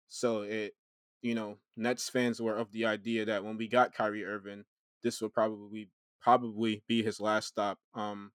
So 0.08 0.42
it, 0.42 0.74
you 1.22 1.34
know, 1.34 1.58
Nets 1.76 2.08
fans 2.08 2.40
were 2.40 2.56
of 2.56 2.72
the 2.72 2.86
idea 2.86 3.24
that 3.26 3.44
when 3.44 3.56
we 3.56 3.68
got 3.68 3.94
Kyrie 3.94 4.24
Irving, 4.24 4.64
this 5.02 5.20
would 5.20 5.32
probably 5.32 5.88
probably 6.20 6.82
be 6.88 7.02
his 7.02 7.20
last 7.20 7.48
stop. 7.48 7.78
Um, 7.94 8.32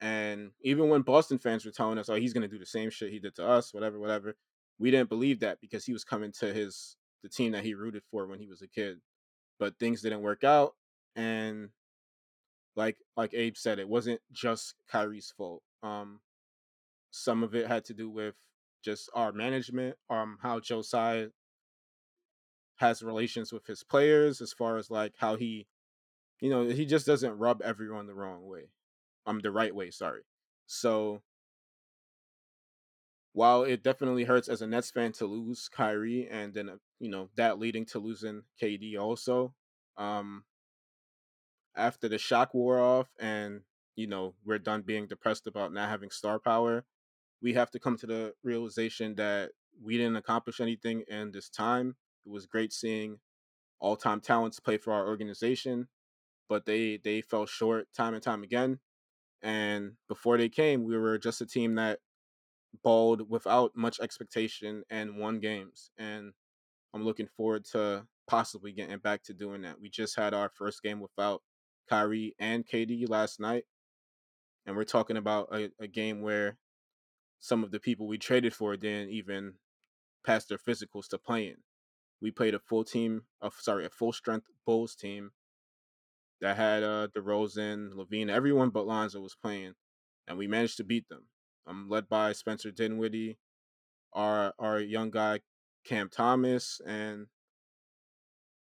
and 0.00 0.52
even 0.62 0.88
when 0.88 1.02
Boston 1.02 1.38
fans 1.38 1.64
were 1.64 1.70
telling 1.72 1.98
us, 1.98 2.08
"Oh, 2.08 2.14
he's 2.14 2.32
gonna 2.32 2.48
do 2.48 2.58
the 2.58 2.66
same 2.66 2.90
shit 2.90 3.12
he 3.12 3.18
did 3.20 3.34
to 3.36 3.46
us," 3.46 3.72
whatever, 3.74 3.98
whatever, 3.98 4.36
we 4.78 4.90
didn't 4.90 5.10
believe 5.10 5.40
that 5.40 5.60
because 5.60 5.84
he 5.84 5.92
was 5.92 6.04
coming 6.04 6.32
to 6.40 6.52
his 6.52 6.96
the 7.22 7.28
team 7.28 7.52
that 7.52 7.64
he 7.64 7.74
rooted 7.74 8.02
for 8.10 8.26
when 8.26 8.38
he 8.40 8.46
was 8.46 8.62
a 8.62 8.68
kid. 8.68 9.00
But 9.58 9.78
things 9.78 10.02
didn't 10.02 10.22
work 10.22 10.42
out, 10.44 10.74
and 11.16 11.70
like 12.76 12.98
like 13.16 13.34
Abe 13.34 13.56
said, 13.56 13.78
it 13.78 13.88
wasn't 13.88 14.20
just 14.32 14.74
Kyrie's 14.88 15.32
fault. 15.36 15.62
Um, 15.82 16.20
some 17.10 17.42
of 17.42 17.54
it 17.54 17.66
had 17.66 17.84
to 17.86 17.94
do 17.94 18.08
with 18.08 18.34
just 18.82 19.10
our 19.14 19.32
management, 19.32 19.96
um, 20.08 20.38
how 20.42 20.60
Joe 20.60 20.82
Tsai 20.82 21.28
has 22.76 23.02
relations 23.02 23.52
with 23.52 23.66
his 23.66 23.82
players, 23.82 24.40
as 24.40 24.52
far 24.52 24.78
as 24.78 24.90
like 24.90 25.14
how 25.18 25.36
he, 25.36 25.66
you 26.40 26.48
know, 26.50 26.68
he 26.68 26.86
just 26.86 27.06
doesn't 27.06 27.38
rub 27.38 27.60
everyone 27.62 28.06
the 28.06 28.14
wrong 28.14 28.46
way, 28.46 28.70
um, 29.26 29.40
the 29.40 29.50
right 29.50 29.74
way. 29.74 29.90
Sorry. 29.90 30.22
So 30.66 31.22
while 33.32 33.62
it 33.62 33.82
definitely 33.82 34.24
hurts 34.24 34.48
as 34.48 34.62
a 34.62 34.66
Nets 34.66 34.90
fan 34.90 35.12
to 35.12 35.26
lose 35.26 35.68
Kyrie, 35.68 36.28
and 36.30 36.54
then 36.54 36.68
uh, 36.68 36.76
you 36.98 37.10
know 37.10 37.28
that 37.36 37.58
leading 37.58 37.84
to 37.86 37.98
losing 37.98 38.42
KD 38.60 38.98
also, 38.98 39.54
um, 39.96 40.44
after 41.80 42.08
the 42.08 42.18
shock 42.18 42.54
wore 42.54 42.78
off 42.80 43.08
and 43.18 43.62
you 43.96 44.06
know 44.06 44.34
we're 44.44 44.58
done 44.58 44.82
being 44.82 45.06
depressed 45.06 45.46
about 45.46 45.72
not 45.72 45.88
having 45.88 46.10
star 46.10 46.38
power 46.38 46.84
we 47.42 47.54
have 47.54 47.70
to 47.70 47.78
come 47.78 47.96
to 47.96 48.06
the 48.06 48.34
realization 48.44 49.14
that 49.16 49.50
we 49.82 49.96
didn't 49.96 50.16
accomplish 50.16 50.60
anything 50.60 51.02
in 51.08 51.32
this 51.32 51.48
time. 51.48 51.96
It 52.26 52.30
was 52.30 52.44
great 52.44 52.70
seeing 52.70 53.18
all-time 53.80 54.20
talents 54.20 54.60
play 54.60 54.76
for 54.76 54.92
our 54.92 55.08
organization 55.08 55.88
but 56.50 56.66
they 56.66 56.98
they 57.02 57.22
fell 57.22 57.46
short 57.46 57.88
time 57.96 58.12
and 58.12 58.22
time 58.22 58.42
again 58.42 58.78
and 59.42 59.92
before 60.06 60.36
they 60.36 60.50
came 60.50 60.84
we 60.84 60.98
were 60.98 61.16
just 61.16 61.40
a 61.40 61.46
team 61.46 61.76
that 61.76 61.98
balled 62.84 63.30
without 63.30 63.74
much 63.74 63.98
expectation 64.00 64.82
and 64.90 65.16
won 65.16 65.40
games 65.40 65.90
and 65.96 66.34
i'm 66.92 67.04
looking 67.04 67.26
forward 67.26 67.64
to 67.64 68.04
possibly 68.30 68.70
getting 68.70 68.96
back 68.98 69.24
to 69.24 69.34
doing 69.34 69.62
that. 69.62 69.80
We 69.80 69.90
just 69.90 70.16
had 70.16 70.32
our 70.34 70.48
first 70.48 70.84
game 70.84 71.00
without 71.00 71.42
Kyrie 71.90 72.36
and 72.38 72.66
KD 72.66 73.08
last 73.08 73.40
night. 73.40 73.64
And 74.64 74.76
we're 74.76 74.84
talking 74.84 75.16
about 75.16 75.48
a, 75.52 75.70
a, 75.80 75.88
game 75.88 76.22
where 76.22 76.56
some 77.40 77.64
of 77.64 77.72
the 77.72 77.80
people 77.80 78.06
we 78.06 78.18
traded 78.18 78.54
for 78.54 78.76
didn't 78.76 79.10
even 79.10 79.54
pass 80.24 80.44
their 80.44 80.58
physicals 80.58 81.08
to 81.08 81.18
play 81.18 81.48
in. 81.48 81.56
We 82.22 82.30
played 82.30 82.54
a 82.54 82.60
full 82.60 82.84
team 82.84 83.22
of 83.40 83.54
sorry, 83.58 83.86
a 83.86 83.90
full 83.90 84.12
strength 84.12 84.46
Bulls 84.64 84.94
team 84.94 85.32
that 86.40 86.56
had 86.56 86.82
uh 86.82 87.08
DeRozan, 87.16 87.94
LaVine, 87.94 88.30
everyone 88.30 88.70
but 88.70 88.86
Lonzo 88.86 89.20
was 89.20 89.34
playing, 89.34 89.72
and 90.28 90.38
we 90.38 90.46
managed 90.46 90.76
to 90.76 90.84
beat 90.84 91.08
them. 91.08 91.24
I'm 91.66 91.88
led 91.88 92.08
by 92.08 92.32
Spencer 92.32 92.70
Dinwiddie, 92.70 93.38
our 94.12 94.52
our 94.58 94.78
young 94.78 95.10
guy 95.10 95.40
Cam 95.84 96.10
Thomas, 96.10 96.80
and 96.86 97.26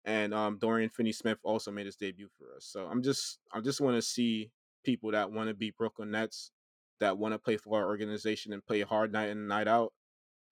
and 0.06 0.34
um, 0.34 0.58
Dorian 0.60 0.90
Finney-Smith 0.90 1.40
also 1.44 1.72
made 1.72 1.88
his 1.88 1.96
debut 1.96 2.30
for 2.38 2.56
us. 2.56 2.66
So 2.66 2.88
I'm 2.90 3.02
just 3.02 3.40
I 3.52 3.60
just 3.60 3.82
want 3.82 3.96
to 3.96 4.02
see 4.02 4.52
people 4.84 5.12
that 5.12 5.32
want 5.32 5.50
to 5.50 5.56
be 5.56 5.72
Brooklyn 5.72 6.12
Nets, 6.12 6.52
that 7.00 7.18
want 7.18 7.34
to 7.34 7.40
play 7.40 7.58
for 7.58 7.80
our 7.82 7.88
organization 7.88 8.54
and 8.54 8.66
play 8.66 8.82
hard 8.82 9.12
night 9.12 9.30
in 9.30 9.40
and 9.40 9.48
night 9.48 9.68
out. 9.68 9.94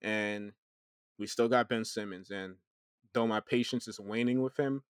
And 0.02 0.54
we 1.20 1.28
still 1.28 1.48
got 1.48 1.70
Ben 1.70 1.86
Simmons, 1.86 2.32
and 2.32 2.56
though 3.14 3.28
my 3.28 3.40
patience 3.40 3.88
is 3.88 4.00
waning 4.00 4.42
with 4.42 4.58
him, 4.58 4.84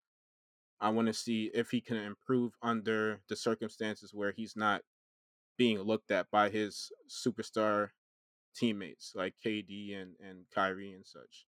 I 0.78 0.90
want 0.90 1.08
to 1.08 1.14
see 1.14 1.50
if 1.54 1.70
he 1.70 1.80
can 1.80 1.96
improve 1.96 2.52
under 2.62 3.20
the 3.28 3.36
circumstances 3.36 4.12
where 4.12 4.32
he's 4.32 4.54
not 4.56 4.82
being 5.56 5.80
looked 5.80 6.10
at 6.10 6.30
by 6.30 6.50
his 6.50 6.92
superstar 7.08 7.88
teammates 8.54 9.12
like 9.14 9.34
KD 9.44 10.00
and 10.00 10.16
and 10.20 10.44
Kyrie 10.54 10.92
and 10.92 11.06
such. 11.06 11.46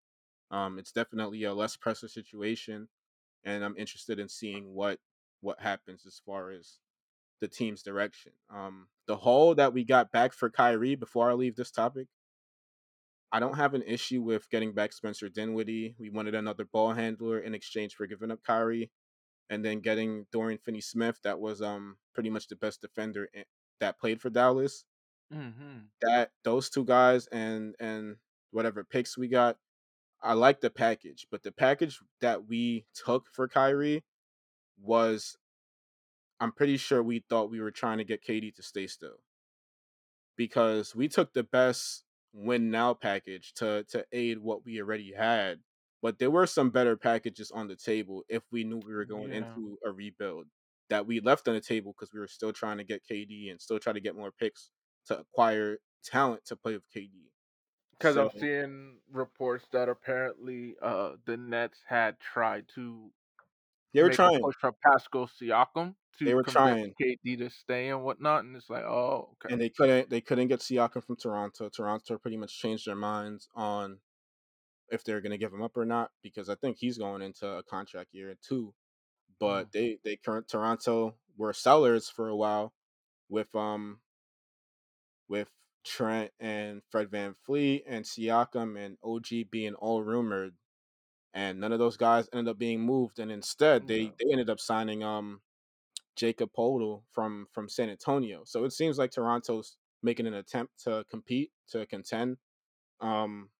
Um, 0.51 0.79
it's 0.79 0.93
definitely 0.93 1.45
a 1.45 1.55
less 1.55 1.77
pressure 1.77 2.09
situation 2.09 2.89
and 3.45 3.65
I'm 3.65 3.77
interested 3.77 4.19
in 4.19 4.29
seeing 4.29 4.75
what 4.75 4.99
what 5.41 5.61
happens 5.61 6.07
as 6.07 6.21
far 6.25 6.51
as 6.51 6.79
the 7.41 7.49
team's 7.49 7.83
direction. 7.83 8.33
Um, 8.55 8.87
the 9.07 9.17
haul 9.17 9.55
that 9.57 9.73
we 9.73 9.85
got 9.85 10.13
back 10.13 10.33
for 10.33 10.49
Kyrie 10.49 10.95
before 10.95 11.31
I 11.31 11.35
leave 11.35 11.57
this 11.57 11.73
topic, 11.73 12.07
I 13.33 13.41
don't 13.41 13.57
have 13.57 13.75
an 13.75 13.83
issue 13.83 14.23
with 14.23 14.49
getting 14.51 14.73
back 14.73 14.93
Spencer 14.93 15.29
Dinwiddie. 15.29 15.97
We 15.99 16.11
wanted 16.11 16.35
another 16.35 16.65
ball 16.65 16.93
handler 16.93 17.41
in 17.41 17.55
exchange 17.55 17.95
for 17.95 18.07
giving 18.07 18.31
up 18.31 18.45
Kyrie, 18.47 18.91
and 19.51 19.65
then 19.65 19.81
getting 19.81 20.27
Dorian 20.33 20.59
Finney-Smith, 20.59 21.19
that 21.25 21.41
was 21.41 21.61
um 21.61 21.97
pretty 22.15 22.31
much 22.31 22.49
the 22.49 22.57
best 22.57 22.81
defender 22.81 23.29
that 23.81 23.99
played 23.99 24.21
for 24.21 24.31
Dallas. 24.31 24.85
Mm-hmm. 25.35 25.79
That 26.03 26.31
those 26.45 26.69
two 26.69 26.85
guys 26.85 27.27
and 27.29 27.75
and 27.81 28.17
whatever 28.51 28.85
picks 28.85 29.17
we 29.19 29.29
got, 29.29 29.57
I 30.23 30.35
like 30.35 30.61
the 30.61 30.71
package, 30.71 31.27
but 31.31 31.43
the 31.43 31.53
package 31.53 32.01
that 32.21 32.47
we 32.47 32.87
took 32.95 33.29
for 33.29 33.49
Kyrie 33.49 34.05
was 34.79 35.39
I'm 36.41 36.53
pretty 36.53 36.77
sure 36.77 37.03
we 37.03 37.21
thought 37.21 37.49
we 37.51 37.61
were 37.61 37.71
trying 37.71 37.97
to 37.99 38.05
get 38.05 38.23
KD 38.23 38.51
to 38.53 38.63
stay 38.63 38.87
still. 38.87 39.23
Because 40.37 40.95
we 40.95 41.09
took 41.09 41.33
the 41.33 41.43
best 41.43 42.05
win 42.33 42.71
now 42.71 42.95
package 42.95 43.53
to 43.55 43.85
to 43.91 44.07
aid 44.13 44.39
what 44.39 44.65
we 44.65 44.81
already 44.81 45.13
had. 45.13 45.63
But 46.01 46.19
there 46.19 46.31
were 46.31 46.47
some 46.47 46.71
better 46.71 46.97
packages 46.97 47.51
on 47.51 47.69
the 47.69 47.77
table 47.77 48.25
if 48.29 48.43
we 48.51 48.65
knew 48.65 48.79
we 48.79 48.95
were 48.95 49.05
going 49.05 49.31
Yeah. 49.31 49.33
into 49.33 49.79
a 49.85 49.93
rebuild 49.93 50.49
that 50.89 51.07
we 51.07 51.21
left 51.21 51.47
on 51.49 51.55
the 51.55 51.61
table 51.61 51.93
because 51.93 52.13
we 52.13 52.19
were 52.21 52.27
still 52.29 52.53
trying 52.53 52.79
to 52.79 52.85
get 52.85 53.05
KD 53.05 53.51
and 53.51 53.61
still 53.61 53.79
try 53.79 53.93
to 53.93 54.01
get 54.01 54.17
more 54.17 54.33
picks 54.33 54.71
to 55.07 55.19
acquire 55.19 55.79
talent 56.03 56.45
to 56.47 56.57
play 56.57 56.73
with 56.75 56.89
KD. 56.91 57.32
Because 58.03 58.17
I'm 58.17 58.31
seeing 58.31 59.01
reports 59.11 59.67
that 59.73 59.89
apparently 59.89 60.77
uh, 60.83 61.17
the 61.25 61.37
Nets 61.37 61.79
had 61.87 62.19
tried 62.21 62.69
to 62.75 63.13
They 63.95 64.03
were 64.03 64.11
trying. 64.11 64.41
push 64.41 64.57
for 64.61 64.73
Pascal 64.73 65.27
Siakam 65.29 65.97
to 66.19 66.27
They 66.27 66.35
were 66.35 66.43
convince 66.45 66.83
KD 67.01 67.37
to 67.39 67.51
stay 67.51 67.89
and 67.91 68.05
whatnot, 68.05 68.45
and 68.45 68.57
it's 68.57 68.71
like, 68.71 68.85
oh, 68.85 69.37
okay. 69.45 69.51
and 69.51 69.61
they 69.61 69.69
couldn't 69.69 70.09
they 70.11 70.21
couldn't 70.21 70.49
get 70.49 70.61
Siakam 70.61 71.05
from 71.05 71.17
Toronto. 71.17 71.69
Toronto 71.69 72.19
pretty 72.19 72.37
much 72.37 72.59
changed 72.59 72.87
their 72.87 72.95
minds 72.97 73.49
on 73.55 74.01
if 74.91 75.05
they're 75.05 75.21
gonna 75.23 75.39
give 75.39 75.53
him 75.55 75.63
up 75.63 75.77
or 75.77 75.87
not 75.87 76.13
because 76.23 76.49
I 76.49 76.57
think 76.57 76.79
he's 76.79 76.99
going 76.99 77.23
into 77.23 77.49
a 77.49 77.63
contract 77.65 78.15
year 78.15 78.37
too. 78.43 78.75
But 79.41 79.69
Mm. 79.69 79.73
they 79.73 79.99
they 80.05 80.17
current 80.17 80.49
Toronto 80.49 81.17
were 81.37 81.53
sellers 81.55 82.11
for 82.11 82.29
a 82.29 82.37
while 82.37 82.75
with 83.31 83.55
um 83.57 84.01
with 85.29 85.51
Trent 85.85 86.33
and 86.41 86.83
Fred 86.91 87.11
VanVleet 87.11 87.83
and 87.87 88.05
Siakam 88.05 88.79
and 88.79 88.99
OG 89.03 89.45
being 89.51 89.75
all 89.75 90.03
rumored, 90.03 90.57
and 91.35 91.61
none 91.61 91.73
of 91.73 91.79
those 91.79 91.97
guys 91.97 92.29
ended 92.33 92.51
up 92.53 92.59
being 92.59 92.81
moved, 92.81 93.19
and 93.19 93.33
instead 93.33 93.87
they 93.89 94.13
they 94.19 94.33
ended 94.33 94.51
up 94.51 94.61
signing 94.61 95.03
um 95.03 95.43
Jakob 96.17 96.53
Poeltl 96.53 97.05
from 97.13 97.47
from 97.53 97.69
San 97.69 97.91
Antonio. 97.91 98.45
So 98.45 98.65
it 98.65 98.73
seems 98.73 98.99
like 98.99 99.13
Toronto's 99.13 99.77
making 100.03 100.27
an 100.27 100.35
attempt 100.35 100.83
to 100.85 101.05
compete 101.11 101.53
to 101.69 101.87
contend, 101.87 102.39
um 103.01 103.51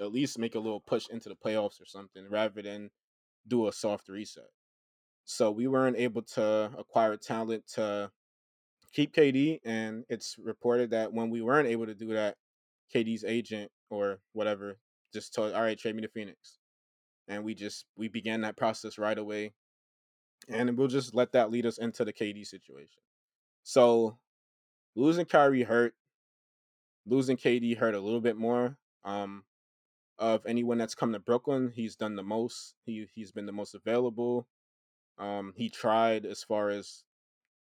at 0.00 0.12
least 0.12 0.38
make 0.38 0.54
a 0.54 0.60
little 0.60 0.80
push 0.80 1.08
into 1.08 1.28
the 1.28 1.36
playoffs 1.36 1.80
or 1.80 1.86
something 1.86 2.28
rather 2.28 2.62
than 2.62 2.90
do 3.46 3.68
a 3.68 3.72
soft 3.72 4.08
reset. 4.08 4.50
So 5.24 5.50
we 5.50 5.66
weren't 5.66 5.96
able 5.96 6.22
to 6.22 6.72
acquire 6.78 7.16
talent 7.16 7.66
to 7.74 8.12
keep 8.94 9.14
KD, 9.14 9.60
and 9.64 10.04
it's 10.08 10.36
reported 10.38 10.90
that 10.90 11.12
when 11.12 11.28
we 11.28 11.42
weren't 11.42 11.68
able 11.68 11.86
to 11.86 11.94
do 11.94 12.08
that, 12.14 12.36
KD's 12.94 13.24
agent 13.24 13.70
or 13.90 14.20
whatever 14.32 14.78
just 15.12 15.34
told, 15.34 15.52
"All 15.52 15.62
right, 15.62 15.78
trade 15.78 15.96
me 15.96 16.02
to 16.02 16.08
Phoenix," 16.08 16.58
and 17.28 17.44
we 17.44 17.54
just 17.54 17.86
we 17.96 18.08
began 18.08 18.42
that 18.42 18.56
process 18.56 18.98
right 18.98 19.18
away, 19.18 19.52
and 20.48 20.76
we'll 20.78 20.88
just 20.88 21.14
let 21.14 21.32
that 21.32 21.50
lead 21.50 21.66
us 21.66 21.78
into 21.78 22.04
the 22.04 22.12
KD 22.12 22.44
situation. 22.46 23.02
So 23.64 24.18
losing 24.94 25.26
Kyrie 25.26 25.64
hurt, 25.64 25.94
losing 27.06 27.36
KD 27.36 27.76
hurt 27.76 27.94
a 27.94 28.00
little 28.00 28.20
bit 28.20 28.36
more. 28.36 28.78
Um, 29.04 29.44
of 30.18 30.46
anyone 30.46 30.78
that's 30.78 30.94
come 30.94 31.12
to 31.12 31.18
Brooklyn, 31.18 31.72
he's 31.74 31.96
done 31.96 32.14
the 32.14 32.22
most. 32.22 32.74
He 32.84 33.08
he's 33.14 33.32
been 33.32 33.46
the 33.46 33.52
most 33.52 33.74
available. 33.74 34.46
Um, 35.18 35.52
he 35.56 35.68
tried 35.70 36.24
as 36.26 36.42
far 36.42 36.70
as 36.70 37.04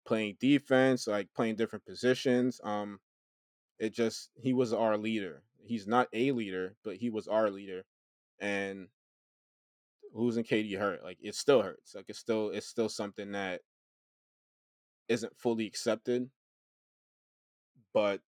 playing 0.08 0.38
defense, 0.40 1.06
like 1.06 1.28
playing 1.36 1.56
different 1.56 1.86
positions. 1.86 2.60
Um, 2.64 3.00
it 3.78 3.94
just 3.94 4.32
he 4.36 4.54
was 4.54 4.74
our 4.74 4.98
leader. 4.98 5.44
He's 5.64 5.86
not 5.86 6.08
a 6.14 6.32
leader, 6.32 6.76
but 6.84 6.96
he 6.96 7.10
was 7.10 7.28
our 7.28 7.52
leader. 7.52 7.84
And 8.40 8.88
losing 10.14 10.44
KD 10.44 10.78
hurt. 10.80 11.04
Like 11.04 11.18
it 11.22 11.36
still 11.36 11.62
hurts. 11.62 11.94
Like 11.94 12.06
it's 12.08 12.20
still 12.20 12.50
it's 12.50 12.68
still 12.68 12.90
something 12.90 13.34
that 13.34 13.62
isn't 15.10 15.38
fully 15.38 15.68
accepted. 15.68 16.30
But 17.94 18.22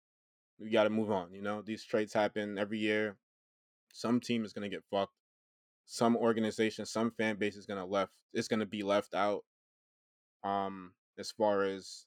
we 0.58 0.70
got 0.70 0.84
to 0.84 0.90
move 0.90 1.10
on. 1.10 1.32
You 1.32 1.42
know, 1.42 1.62
these 1.62 1.84
trades 1.84 2.12
happen 2.12 2.58
every 2.58 2.78
year. 2.78 3.16
Some 3.92 4.20
team 4.20 4.44
is 4.44 4.52
gonna 4.52 4.68
get 4.68 4.84
fucked. 4.90 5.14
Some 5.86 6.16
organization, 6.16 6.84
some 6.84 7.10
fan 7.12 7.36
base 7.36 7.56
is 7.56 7.66
gonna 7.66 7.86
left. 7.86 8.12
It's 8.34 8.48
gonna 8.48 8.66
be 8.66 8.82
left 8.82 9.14
out. 9.14 9.44
Um, 10.44 10.92
as 11.18 11.30
far 11.30 11.64
as 11.64 12.06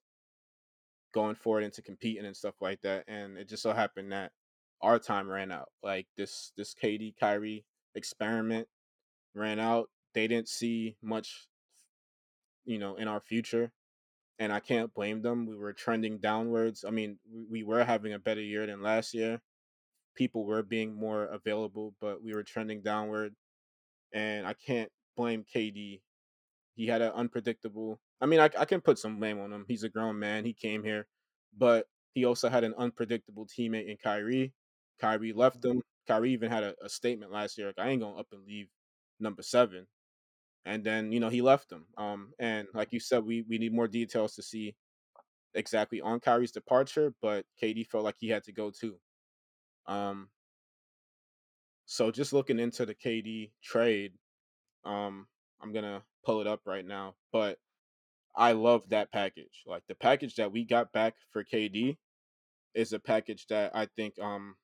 going 1.13 1.35
forward 1.35 1.63
into 1.63 1.81
competing 1.81 2.25
and 2.25 2.35
stuff 2.35 2.55
like 2.61 2.81
that. 2.81 3.03
And 3.07 3.37
it 3.37 3.49
just 3.49 3.63
so 3.63 3.73
happened 3.73 4.11
that 4.11 4.31
our 4.81 4.99
time 4.99 5.29
ran 5.29 5.51
out. 5.51 5.69
Like 5.83 6.07
this 6.17 6.51
this 6.57 6.73
KD 6.73 7.13
Kyrie 7.19 7.65
experiment 7.95 8.67
ran 9.35 9.59
out. 9.59 9.89
They 10.13 10.27
didn't 10.27 10.49
see 10.49 10.97
much, 11.01 11.47
you 12.65 12.79
know, 12.79 12.95
in 12.95 13.07
our 13.07 13.21
future. 13.21 13.71
And 14.39 14.51
I 14.51 14.59
can't 14.59 14.93
blame 14.93 15.21
them. 15.21 15.45
We 15.45 15.55
were 15.55 15.73
trending 15.73 16.17
downwards. 16.17 16.83
I 16.85 16.89
mean, 16.89 17.19
we, 17.31 17.43
we 17.43 17.63
were 17.63 17.83
having 17.83 18.13
a 18.13 18.19
better 18.19 18.41
year 18.41 18.65
than 18.65 18.81
last 18.81 19.13
year. 19.13 19.39
People 20.15 20.45
were 20.45 20.63
being 20.63 20.95
more 20.95 21.25
available, 21.25 21.93
but 22.01 22.23
we 22.23 22.33
were 22.33 22.43
trending 22.43 22.81
downward. 22.81 23.35
And 24.13 24.47
I 24.47 24.53
can't 24.53 24.91
blame 25.15 25.45
KD. 25.55 26.01
He 26.75 26.87
had 26.87 27.01
an 27.01 27.11
unpredictable. 27.13 27.99
I 28.21 28.25
mean, 28.25 28.39
I, 28.39 28.49
I 28.57 28.65
can 28.65 28.81
put 28.81 28.99
some 28.99 29.19
blame 29.19 29.39
on 29.39 29.51
him. 29.51 29.65
He's 29.67 29.83
a 29.83 29.89
grown 29.89 30.17
man. 30.19 30.45
He 30.45 30.53
came 30.53 30.83
here, 30.83 31.07
but 31.57 31.87
he 32.13 32.25
also 32.25 32.49
had 32.49 32.63
an 32.63 32.73
unpredictable 32.77 33.45
teammate 33.45 33.89
in 33.89 33.97
Kyrie. 33.97 34.53
Kyrie 34.99 35.33
left 35.33 35.63
him. 35.63 35.81
Kyrie 36.07 36.33
even 36.33 36.49
had 36.49 36.63
a, 36.63 36.75
a 36.83 36.89
statement 36.89 37.31
last 37.31 37.57
year 37.57 37.67
like, 37.67 37.79
I 37.79 37.89
ain't 37.89 38.01
going 38.01 38.15
to 38.15 38.19
up 38.19 38.27
and 38.31 38.45
leave 38.45 38.67
number 39.19 39.41
seven. 39.41 39.87
And 40.65 40.83
then, 40.83 41.11
you 41.11 41.19
know, 41.19 41.29
he 41.29 41.41
left 41.41 41.71
him. 41.71 41.85
Um, 41.97 42.33
and 42.39 42.67
like 42.73 42.89
you 42.91 42.99
said, 42.99 43.23
we, 43.23 43.43
we 43.49 43.57
need 43.57 43.73
more 43.73 43.87
details 43.87 44.35
to 44.35 44.43
see 44.43 44.75
exactly 45.53 46.01
on 46.01 46.19
Kyrie's 46.19 46.51
departure, 46.51 47.13
but 47.21 47.45
KD 47.61 47.87
felt 47.87 48.03
like 48.03 48.15
he 48.19 48.29
had 48.29 48.43
to 48.43 48.53
go 48.53 48.71
too. 48.71 48.95
Um, 49.87 50.29
so 51.85 52.11
just 52.11 52.33
looking 52.33 52.59
into 52.59 52.85
the 52.85 52.95
KD 52.95 53.51
trade, 53.63 54.13
um, 54.85 55.27
I'm 55.61 55.73
gonna 55.73 56.03
pull 56.23 56.41
it 56.41 56.47
up 56.47 56.61
right 56.65 56.85
now, 56.85 57.15
but 57.31 57.59
I 58.35 58.53
love 58.53 58.89
that 58.89 59.11
package. 59.11 59.63
Like 59.67 59.87
the 59.87 59.95
package 59.95 60.35
that 60.37 60.51
we 60.51 60.65
got 60.65 60.93
back 60.93 61.17
for 61.31 61.43
KD 61.43 61.99
is 62.75 62.93
a 62.93 62.99
package 62.99 63.47
that 63.47 63.75
I 63.75 63.87
think 63.87 64.19
um 64.19 64.57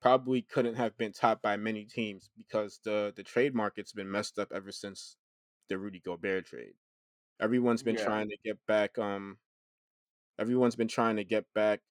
probably 0.00 0.42
couldn't 0.42 0.74
have 0.76 0.96
been 0.96 1.12
topped 1.12 1.42
by 1.42 1.56
many 1.56 1.84
teams 1.84 2.30
because 2.36 2.80
the 2.84 3.12
the 3.16 3.22
trade 3.24 3.54
market's 3.54 3.92
been 3.92 4.10
messed 4.10 4.38
up 4.38 4.52
ever 4.52 4.70
since 4.72 5.16
the 5.68 5.78
Rudy 5.78 6.00
Gobert 6.00 6.46
trade. 6.46 6.74
Everyone's 7.40 7.82
been 7.84 7.96
Yeah. 7.96 7.96
trying 7.96 8.28
to 8.30 8.38
get 8.44 8.64
back 8.66 8.98
um 8.98 9.38
everyone's 10.38 10.76
been 10.76 10.88
trying 10.88 11.16
to 11.16 11.24
get 11.24 11.52
back 11.54 11.82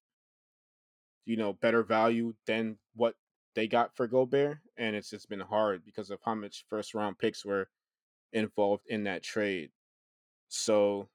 you 1.25 1.36
know 1.36 1.53
better 1.53 1.84
value 1.84 2.36
than 2.45 2.80
what 2.93 3.15
they 3.55 3.67
got 3.67 3.95
for 3.95 4.07
Gobert 4.07 4.59
and 4.78 4.95
it's 4.95 5.09
just 5.09 5.30
been 5.30 5.39
hard 5.39 5.84
because 5.84 6.09
of 6.09 6.19
how 6.23 6.36
much 6.36 6.65
first 6.69 6.93
round 6.93 7.17
picks 7.19 7.43
were 7.45 7.69
involved 8.34 8.86
in 8.88 9.03
that 9.05 9.23
trade. 9.23 9.71
So 10.49 11.09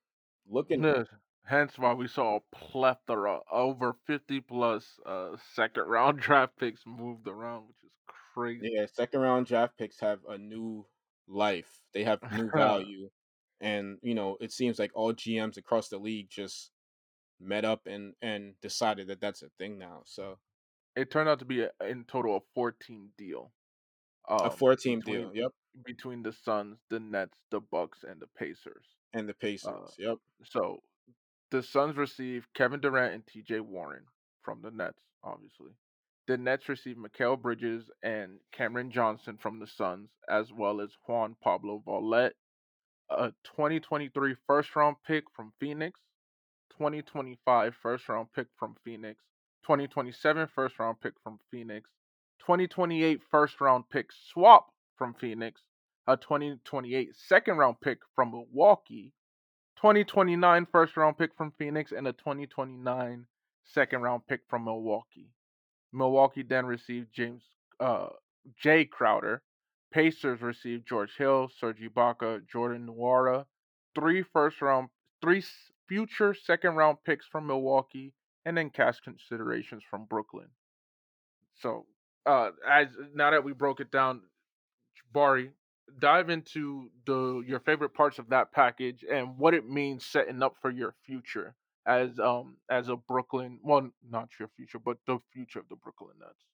looking 0.49 0.83
Yes. 0.83 1.09
Hence 1.45 1.77
why 1.77 1.93
we 1.93 2.07
saw 2.07 2.37
a 2.37 2.57
plethora, 2.57 3.41
over 3.51 3.95
50 4.07 4.41
plus 4.41 5.01
uh, 5.05 5.37
second 5.55 5.85
round 5.89 6.21
draft 6.21 6.57
picks 6.57 6.87
moved 6.87 7.27
around, 7.27 7.67
which 7.67 7.83
is 7.85 7.91
crazy. 8.07 8.71
Yeah, 8.73 8.87
second 8.87 9.21
round 9.21 9.47
draft 9.47 9.77
picks 9.77 9.99
have 10.01 10.21
a 10.29 10.39
new 10.39 10.87
life. 11.27 11.83
They 11.95 12.05
have 12.05 12.21
new 12.33 12.49
value. 12.55 13.11
And, 13.61 13.99
you 14.03 14.15
know, 14.15 14.37
it 14.41 14.53
seems 14.53 14.79
like 14.79 14.93
all 14.95 15.13
GMs 15.13 15.57
across 15.57 15.89
the 15.89 15.99
league 15.99 16.29
just 16.31 16.71
met 17.41 17.65
up 17.65 17.87
and 17.87 18.15
and 18.23 18.55
decided 18.61 19.09
that 19.09 19.21
that's 19.21 19.43
a 19.43 19.49
thing 19.59 19.79
now. 19.79 20.03
So, 20.05 20.39
it 20.95 21.11
turned 21.11 21.29
out 21.29 21.41
to 21.41 21.45
be 21.45 21.63
a, 21.63 21.71
in 21.87 22.05
total 22.05 22.37
a 22.37 22.41
14 22.55 23.11
deal. 23.19 23.53
a 24.29 24.45
Um, 24.45 24.51
four 24.51 24.77
team 24.77 25.01
deal. 25.01 25.35
Yep. 25.35 25.53
Between 25.85 26.23
the 26.23 26.33
Suns, 26.33 26.79
the 26.91 27.01
Nets, 27.01 27.39
the 27.51 27.61
Bucks, 27.61 28.05
and 28.09 28.21
the 28.21 28.27
Pacers. 28.39 28.85
And 29.15 29.29
the 29.29 29.33
Uh, 29.33 29.37
Pacers. 29.41 29.95
Yep. 29.99 30.19
so 30.45 30.83
the 31.51 31.63
Suns 31.63 31.97
received 31.97 32.47
Kevin 32.55 32.81
Durant 32.81 33.15
and 33.15 33.27
T.J. 33.27 33.61
Warren 33.61 34.05
from 34.43 34.63
the 34.63 34.71
Nets, 34.71 35.01
obviously. 35.23 35.73
The 36.27 36.37
Nets 36.39 36.69
received 36.69 36.99
Mikal 36.99 37.41
Bridges 37.41 37.91
and 38.03 38.39
Cameron 38.53 38.91
Johnson 38.91 39.37
from 39.39 39.59
the 39.59 39.67
Suns, 39.67 40.11
as 40.29 40.53
well 40.53 40.81
as 40.81 40.97
Juan 41.07 41.37
Pablo 41.43 41.79
Vaulet, 41.85 42.37
a 43.11 43.33
2023 43.45 44.35
first 44.47 44.75
round 44.77 44.97
pick 45.07 45.25
from 45.35 45.53
Phoenix, 45.59 46.01
2025 46.71 47.75
first 47.83 48.09
round 48.09 48.33
pick 48.33 48.47
from 48.57 48.77
Phoenix, 48.85 49.21
2027 49.65 50.49
first 50.55 50.79
round 50.79 51.01
pick 51.01 51.15
from 51.23 51.39
Phoenix, 51.51 51.91
2028 52.41 53.21
first 53.31 53.61
round 53.61 53.89
pick 53.91 54.11
swap 54.13 54.72
from 55.03 55.15
Phoenix, 55.15 55.61
a 56.07 56.17
2028 56.17 57.09
second 57.27 57.57
round 57.57 57.81
pick 57.81 57.99
from 58.15 58.31
Milwaukee, 58.31 59.13
2029 59.79 60.69
first 60.71 60.97
round 60.97 61.19
pick 61.19 61.35
from 61.37 61.53
Phoenix, 61.59 61.91
and 61.91 62.07
a 62.07 62.13
2029 62.13 63.27
second 63.65 64.03
round 64.03 64.23
pick 64.29 64.43
from 64.49 64.65
Milwaukee. 64.65 65.33
Milwaukee 65.93 66.45
then 66.45 66.67
received 66.67 67.09
James 67.13 67.43
uh, 67.81 68.11
Jae 68.65 68.89
Crowder. 68.89 69.43
Pacers 69.93 70.41
received 70.41 70.87
George 70.87 71.17
Hill, 71.19 71.51
Serge 71.59 71.81
Ibaka, 71.81 72.49
Jordan 72.49 72.87
Nwora, 72.87 73.47
three 73.97 74.23
first 74.33 74.63
round, 74.63 74.89
three 75.21 75.43
future 75.89 76.33
second 76.33 76.77
round 76.77 76.99
picks 77.05 77.27
from 77.27 77.49
Milwaukee, 77.49 78.13
and 78.45 78.57
then 78.57 78.71
cash 78.71 79.01
considerations 79.01 79.83
from 79.91 80.05
Brooklyn. 80.05 80.47
So, 81.61 81.87
uh, 82.25 82.51
as 82.71 82.87
now 83.17 83.33
that 83.33 83.43
we 83.43 83.53
broke 83.53 83.81
it 83.81 83.91
down, 83.91 84.21
Bari, 85.13 85.53
dive 85.99 86.31
into 86.31 86.91
the 87.07 87.43
your 87.47 87.61
favorite 87.61 87.95
parts 87.95 88.19
of 88.19 88.29
that 88.31 88.53
package 88.53 89.05
and 89.11 89.39
what 89.39 89.55
it 89.55 89.69
means 89.69 90.05
setting 90.07 90.43
up 90.43 90.57
for 90.61 90.71
your 90.71 90.95
future 91.05 91.55
as 91.87 92.19
um 92.19 92.57
as 92.71 92.89
a 92.89 92.97
Brooklyn, 92.97 93.59
well, 93.63 93.91
not 94.09 94.29
your 94.39 94.49
future, 94.49 94.79
but 94.79 94.99
the 95.07 95.19
future 95.33 95.59
of 95.59 95.69
the 95.69 95.77
Brooklyn 95.77 96.17
Nets. 96.21 96.47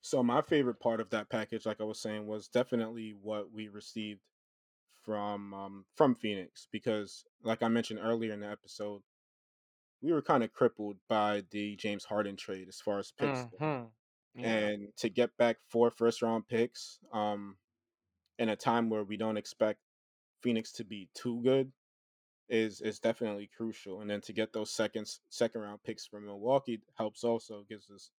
So 0.00 0.22
my 0.22 0.42
favorite 0.42 0.80
part 0.80 1.00
of 1.00 1.10
that 1.10 1.28
package, 1.28 1.66
like 1.66 1.80
I 1.80 1.84
was 1.84 2.00
saying, 2.00 2.26
was 2.26 2.48
definitely 2.48 3.14
what 3.20 3.52
we 3.52 3.68
received 3.68 4.20
from 5.04 5.54
um 5.54 5.84
from 5.94 6.14
Phoenix 6.14 6.68
because 6.70 7.24
like 7.42 7.62
I 7.62 7.68
mentioned 7.68 8.00
earlier 8.02 8.32
in 8.32 8.40
the 8.40 8.50
episode, 8.50 9.02
we 10.02 10.12
were 10.12 10.22
kind 10.22 10.44
of 10.44 10.52
crippled 10.52 10.96
by 11.08 11.44
the 11.50 11.76
James 11.76 12.04
Harden 12.04 12.36
trade 12.36 12.68
as 12.68 12.80
far 12.80 12.98
as 12.98 13.12
picks. 13.12 13.44
go. 13.58 13.90
And 14.44 14.88
to 14.96 15.08
get 15.08 15.36
back 15.36 15.56
four 15.68 15.90
first 15.90 16.22
round 16.22 16.46
picks 16.48 16.98
um, 17.12 17.56
in 18.38 18.48
a 18.48 18.56
time 18.56 18.88
where 18.90 19.04
we 19.04 19.16
don't 19.16 19.36
expect 19.36 19.80
Phoenix 20.42 20.72
to 20.72 20.84
be 20.84 21.08
too 21.14 21.40
good 21.42 21.72
is 22.48 22.80
is 22.80 22.98
definitely 22.98 23.50
crucial. 23.56 24.00
And 24.00 24.10
then 24.10 24.20
to 24.22 24.32
get 24.32 24.52
those 24.52 24.70
seconds 24.70 25.20
second 25.28 25.60
round 25.60 25.82
picks 25.84 26.06
from 26.06 26.26
Milwaukee 26.26 26.80
helps 26.96 27.24
also 27.24 27.64
gives 27.68 27.90
us 27.90 28.10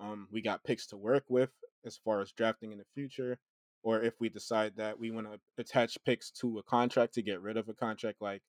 um, 0.00 0.28
we 0.30 0.42
got 0.42 0.64
picks 0.64 0.86
to 0.88 0.96
work 0.96 1.24
with 1.28 1.50
as 1.84 1.96
far 1.96 2.20
as 2.20 2.32
drafting 2.32 2.72
in 2.72 2.78
the 2.78 2.84
future. 2.94 3.38
Or 3.82 4.02
if 4.02 4.14
we 4.20 4.28
decide 4.28 4.72
that 4.76 4.98
we 4.98 5.10
want 5.10 5.28
to 5.28 5.38
attach 5.56 5.96
picks 6.04 6.30
to 6.32 6.58
a 6.58 6.62
contract 6.62 7.14
to 7.14 7.22
get 7.22 7.40
rid 7.40 7.56
of 7.56 7.68
a 7.68 7.74
contract, 7.74 8.20
like 8.20 8.42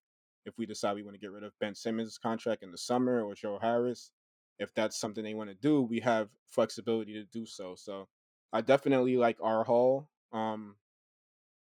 if 0.44 0.58
we 0.58 0.66
decide 0.66 0.94
we 0.94 1.02
want 1.02 1.14
to 1.14 1.20
get 1.20 1.30
rid 1.30 1.44
of 1.44 1.58
Ben 1.60 1.74
Simmons' 1.74 2.18
contract 2.18 2.62
in 2.62 2.72
the 2.72 2.78
summer 2.78 3.22
or 3.22 3.34
Joe 3.34 3.58
Harris, 3.60 4.10
if 4.60 4.74
that's 4.74 5.00
something 5.00 5.24
they 5.24 5.34
want 5.34 5.48
to 5.48 5.56
do, 5.56 5.82
we 5.82 6.00
have 6.00 6.28
flexibility 6.50 7.14
to 7.14 7.24
do 7.24 7.46
so. 7.46 7.74
So 7.76 8.06
I 8.52 8.60
definitely 8.60 9.16
like 9.16 9.38
our 9.42 9.64
haul. 9.64 10.10
Um, 10.32 10.76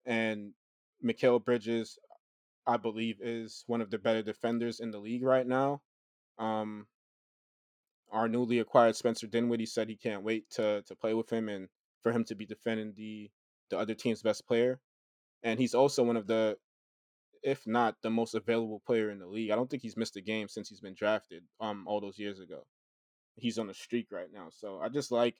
and 0.06 0.52
Mikal 1.04 1.44
Bridges, 1.44 1.98
I 2.64 2.76
believe, 2.76 3.16
is 3.20 3.64
one 3.66 3.80
of 3.80 3.90
the 3.90 3.98
better 3.98 4.22
defenders 4.22 4.78
in 4.78 4.92
the 4.92 5.00
league 5.00 5.24
right 5.24 5.46
now. 5.46 5.82
Um, 6.38 6.86
our 8.12 8.28
newly 8.28 8.60
acquired 8.60 8.94
Spencer 8.94 9.26
Dinwiddie 9.26 9.66
said 9.66 9.88
he 9.88 9.96
can't 9.96 10.22
wait 10.22 10.48
to 10.50 10.82
to 10.82 10.94
play 10.94 11.12
with 11.12 11.28
him 11.28 11.48
and 11.48 11.68
for 12.02 12.12
him 12.12 12.24
to 12.26 12.36
be 12.36 12.46
defending 12.46 12.94
the 12.96 13.30
the 13.68 13.78
other 13.78 13.94
team's 13.94 14.22
best 14.22 14.46
player. 14.46 14.78
And 15.42 15.58
he's 15.58 15.74
also 15.74 16.04
one 16.04 16.16
of 16.16 16.28
the 16.28 16.56
if 17.42 17.66
not 17.66 17.96
the 18.02 18.10
most 18.10 18.34
available 18.34 18.80
player 18.86 19.10
in 19.10 19.18
the 19.18 19.26
league. 19.26 19.50
I 19.50 19.56
don't 19.56 19.68
think 19.68 19.82
he's 19.82 19.96
missed 19.96 20.16
a 20.16 20.20
game 20.20 20.46
since 20.46 20.68
he's 20.68 20.80
been 20.80 20.94
drafted 20.94 21.42
um 21.60 21.84
all 21.88 22.00
those 22.00 22.18
years 22.18 22.38
ago 22.38 22.64
he's 23.36 23.58
on 23.58 23.70
a 23.70 23.74
streak 23.74 24.08
right 24.10 24.32
now. 24.32 24.48
So 24.50 24.80
I 24.82 24.88
just 24.88 25.10
like 25.12 25.36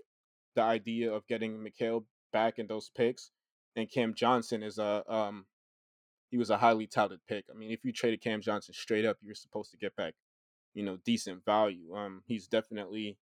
the 0.55 0.63
idea 0.63 1.13
of 1.13 1.27
getting 1.27 1.59
Mikal 1.59 2.05
back 2.33 2.59
in 2.59 2.67
those 2.67 2.91
picks. 2.97 3.31
And 3.75 3.91
Cam 3.91 4.15
Johnson 4.15 4.63
is 4.63 4.79
a 4.79 5.05
um 5.13 5.47
he 6.31 6.39
was 6.39 6.51
a 6.51 6.59
highly 6.59 6.87
touted 6.87 7.21
pick. 7.29 7.45
I 7.51 7.57
mean, 7.57 7.71
if 7.71 7.85
you 7.85 7.93
traded 7.93 8.21
Cam 8.23 8.41
Johnson 8.41 8.75
straight 8.75 9.05
up, 9.05 9.17
you're 9.23 9.35
supposed 9.35 9.71
to 9.71 9.77
get 9.77 9.95
back, 9.97 10.15
you 10.75 10.83
know, 10.83 10.99
decent 11.05 11.45
value. 11.45 11.95
Um, 11.95 12.23
he's 12.27 12.47
definitely 12.49 13.19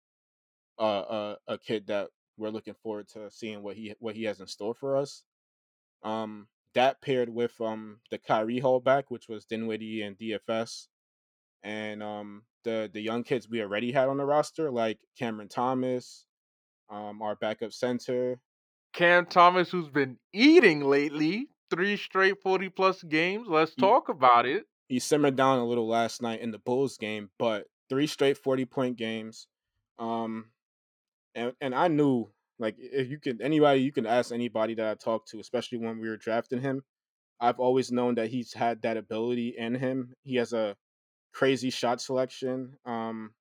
a 0.79 0.85
a, 0.85 1.37
a 1.49 1.59
kid 1.59 1.87
that 1.89 2.09
we're 2.37 2.51
looking 2.51 2.75
forward 2.75 3.09
to 3.09 3.31
seeing 3.31 3.63
what 3.63 3.77
he 3.77 3.95
what 3.99 4.15
he 4.15 4.25
has 4.25 4.41
in 4.41 4.47
store 4.47 4.75
for 4.75 4.97
us. 4.97 5.23
Um, 6.03 6.49
that 6.75 7.01
paired 7.01 7.29
with 7.29 7.61
um 7.61 7.99
the 8.11 8.19
Kyrie 8.19 8.63
back, 8.85 9.11
which 9.11 9.29
was 9.29 9.45
Dinwiddie 9.45 10.03
and 10.03 10.19
DFS, 10.19 10.89
and 11.63 12.03
um 12.03 12.43
the 12.65 12.91
the 12.93 13.01
young 13.01 13.23
kids 13.23 13.49
we 13.49 13.61
already 13.61 13.93
had 13.93 14.09
on 14.09 14.17
the 14.17 14.25
roster, 14.25 14.71
like 14.71 14.99
Cameron 15.19 15.49
Thomas, 15.49 16.27
um, 16.91 17.23
our 17.23 17.37
backup 17.37 17.73
center. 17.73 18.41
Cam 18.93 19.27
Thomas, 19.27 19.71
who's 19.71 19.89
been 19.89 20.19
eating 20.33 20.85
lately, 20.85 21.49
three 21.71 21.97
straight 21.97 22.41
forty 22.43 22.69
plus 22.69 23.03
games. 23.03 23.49
Let's 23.49 23.73
he, 23.75 23.81
talk 23.81 24.09
about 24.09 24.47
it. 24.47 24.65
He 24.89 24.99
simmered 24.99 25.37
down 25.37 25.59
a 25.59 25.67
little 25.67 25.89
last 25.89 26.23
night 26.23 26.41
in 26.41 26.51
the 26.51 26.59
Bulls 26.59 26.97
game, 26.97 27.31
but 27.39 27.67
three 27.89 28.07
straight 28.07 28.39
forty 28.39 28.65
point 28.65 28.97
games. 28.97 29.47
Um, 29.99 30.47
and 31.35 31.53
and 31.61 31.75
I 31.75 31.89
knew 31.89 32.31
like 32.59 32.77
if 32.79 33.11
you 33.11 33.19
could 33.19 33.41
anybody 33.41 33.81
you 33.81 33.93
can 33.93 34.07
ask 34.07 34.33
anybody 34.33 34.75
that 34.75 34.87
I 34.87 34.95
talked 34.95 35.29
to, 35.31 35.41
especially 35.41 35.79
when 35.79 36.01
we 36.01 36.09
were 36.09 36.17
drafting 36.17 36.61
him. 36.61 36.83
I've 37.41 37.59
always 37.59 37.91
known 37.91 38.15
that 38.15 38.29
he's 38.29 38.55
had 38.55 38.83
that 38.83 38.97
ability 38.97 39.57
in 39.59 39.75
him. 39.75 40.15
He 40.23 40.37
has 40.37 40.53
a 40.53 40.77
crazy 41.35 41.71
shot 41.71 42.01
selection. 42.01 42.79
Um, 42.87 43.33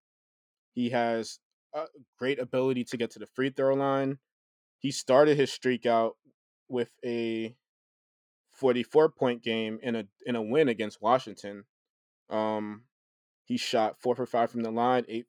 he 0.74 0.90
has 0.90 1.40
a 1.74 1.86
great 2.18 2.40
ability 2.40 2.84
to 2.86 2.98
get 2.98 3.12
to 3.12 3.20
the 3.20 3.28
free 3.28 3.52
throw 3.52 3.76
line. 3.76 4.18
He 4.80 4.92
started 4.92 5.38
his 5.38 5.54
streak 5.54 5.86
out 5.86 6.18
with 6.68 6.90
a 7.06 7.56
44 8.52 9.10
point 9.10 9.44
game 9.44 9.80
in 9.82 9.96
a 9.96 10.04
in 10.26 10.36
a 10.36 10.42
win 10.42 10.68
against 10.68 11.02
Washington. 11.02 11.64
Um, 12.30 12.84
he 13.46 13.58
shot 13.58 14.00
four 14.00 14.16
for 14.16 14.26
five 14.26 14.52
from 14.52 14.62
the 14.64 14.72
line, 14.72 15.06
eight 15.08 15.26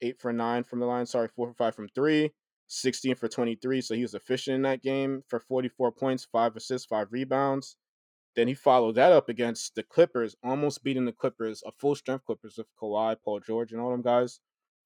eight 0.00 0.20
for 0.20 0.32
nine 0.32 0.64
from 0.64 0.80
the 0.80 0.86
line. 0.86 1.06
Sorry, 1.06 1.28
four 1.28 1.48
for 1.48 1.54
five 1.54 1.74
from 1.74 1.88
three, 1.88 2.32
16 2.68 3.16
for 3.16 3.28
23. 3.28 3.80
So 3.80 3.94
he 3.94 4.02
was 4.02 4.14
efficient 4.14 4.56
in 4.56 4.62
that 4.62 4.82
game 4.82 5.22
for 5.28 5.40
44 5.40 5.92
points, 5.92 6.26
five 6.30 6.56
assists, 6.56 6.86
five 6.86 7.08
rebounds. 7.10 7.76
Then 8.38 8.46
he 8.46 8.54
followed 8.54 8.94
that 8.94 9.10
up 9.10 9.28
against 9.28 9.74
the 9.74 9.82
Clippers, 9.82 10.36
almost 10.44 10.84
beating 10.84 11.06
the 11.06 11.10
Clippers, 11.12 11.60
a 11.66 11.72
full 11.72 11.96
strength 11.96 12.24
Clippers 12.24 12.56
with 12.56 12.68
Kawhi, 12.80 13.16
Paul 13.20 13.40
George, 13.40 13.72
and 13.72 13.80
all 13.80 13.90
them 13.90 14.00
guys, 14.00 14.38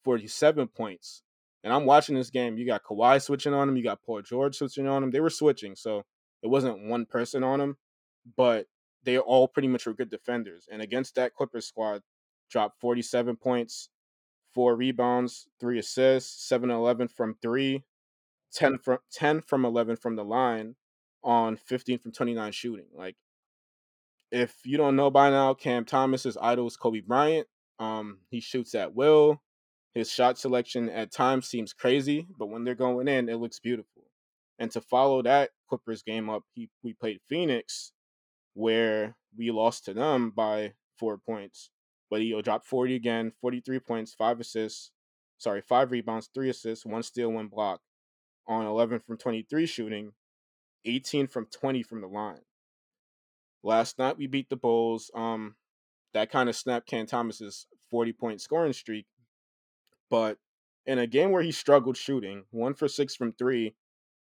47 0.04 0.68
points. 0.68 1.22
And 1.62 1.70
I'm 1.70 1.84
watching 1.84 2.14
this 2.14 2.30
game. 2.30 2.56
You 2.56 2.64
got 2.64 2.82
Kawhi 2.82 3.20
switching 3.20 3.52
on 3.52 3.68
him, 3.68 3.76
you 3.76 3.82
got 3.82 4.02
Paul 4.02 4.22
George 4.22 4.56
switching 4.56 4.88
on 4.88 5.02
him. 5.02 5.10
They 5.10 5.20
were 5.20 5.28
switching, 5.28 5.76
so 5.76 6.02
it 6.42 6.46
wasn't 6.46 6.88
one 6.88 7.04
person 7.04 7.44
on 7.44 7.60
him, 7.60 7.76
but 8.38 8.68
they 9.02 9.18
all 9.18 9.46
pretty 9.48 9.68
much 9.68 9.84
were 9.84 9.92
good 9.92 10.08
defenders. 10.08 10.66
And 10.72 10.80
against 10.80 11.16
that 11.16 11.34
Clippers 11.34 11.66
squad, 11.66 12.00
dropped 12.50 12.80
47 12.80 13.36
points, 13.36 13.90
four 14.54 14.76
rebounds, 14.76 15.46
three 15.60 15.78
assists, 15.78 16.48
7 16.48 16.70
11 16.70 17.08
from 17.08 17.36
three, 17.42 17.84
10 18.54 18.78
from 18.78 18.96
10 19.12 19.42
from 19.42 19.66
11 19.66 19.96
from 19.96 20.16
the 20.16 20.24
line 20.24 20.74
on 21.22 21.56
15 21.56 21.98
from 21.98 22.12
29 22.12 22.50
shooting. 22.52 22.86
Like 22.94 23.16
if 24.32 24.54
you 24.64 24.78
don't 24.78 24.96
know 24.96 25.10
by 25.10 25.30
now, 25.30 25.52
Cam 25.52 25.84
Thomas's 25.84 26.38
idol 26.40 26.66
is 26.66 26.76
Kobe 26.76 27.00
Bryant. 27.00 27.46
Um, 27.78 28.18
he 28.30 28.40
shoots 28.40 28.74
at 28.74 28.94
will. 28.94 29.42
His 29.94 30.10
shot 30.10 30.38
selection 30.38 30.88
at 30.88 31.12
times 31.12 31.46
seems 31.46 31.74
crazy, 31.74 32.26
but 32.38 32.46
when 32.46 32.64
they're 32.64 32.74
going 32.74 33.08
in, 33.08 33.28
it 33.28 33.36
looks 33.36 33.60
beautiful. 33.60 34.04
And 34.58 34.70
to 34.70 34.80
follow 34.80 35.20
that 35.22 35.50
Clippers 35.68 36.02
game 36.02 36.30
up, 36.30 36.44
he 36.54 36.70
we 36.82 36.94
played 36.94 37.20
Phoenix, 37.28 37.92
where 38.54 39.16
we 39.36 39.50
lost 39.50 39.84
to 39.84 39.94
them 39.94 40.32
by 40.34 40.72
four 40.98 41.18
points. 41.18 41.68
But 42.10 42.22
he 42.22 42.40
dropped 42.42 42.66
40 42.66 42.94
again, 42.94 43.32
43 43.40 43.80
points, 43.80 44.14
five 44.14 44.40
assists, 44.40 44.92
sorry, 45.36 45.60
five 45.60 45.90
rebounds, 45.90 46.30
three 46.32 46.48
assists, 46.48 46.86
one 46.86 47.02
steal, 47.02 47.32
one 47.32 47.48
block 47.48 47.80
on 48.46 48.66
11 48.66 49.00
from 49.00 49.18
23 49.18 49.66
shooting, 49.66 50.12
18 50.84 51.26
from 51.26 51.46
20 51.46 51.82
from 51.82 52.00
the 52.00 52.06
line. 52.06 52.40
Last 53.62 53.98
night 53.98 54.18
we 54.18 54.26
beat 54.26 54.48
the 54.48 54.56
Bulls. 54.56 55.10
Um, 55.14 55.56
that 56.14 56.30
kind 56.30 56.48
of 56.48 56.56
snapped 56.56 56.88
Cam 56.88 57.06
Thomas's 57.06 57.66
40 57.90 58.12
point 58.12 58.40
scoring 58.40 58.72
streak. 58.72 59.06
But 60.10 60.38
in 60.86 60.98
a 60.98 61.06
game 61.06 61.30
where 61.30 61.42
he 61.42 61.52
struggled 61.52 61.96
shooting, 61.96 62.44
one 62.50 62.74
for 62.74 62.88
six 62.88 63.14
from 63.14 63.32
three, 63.32 63.74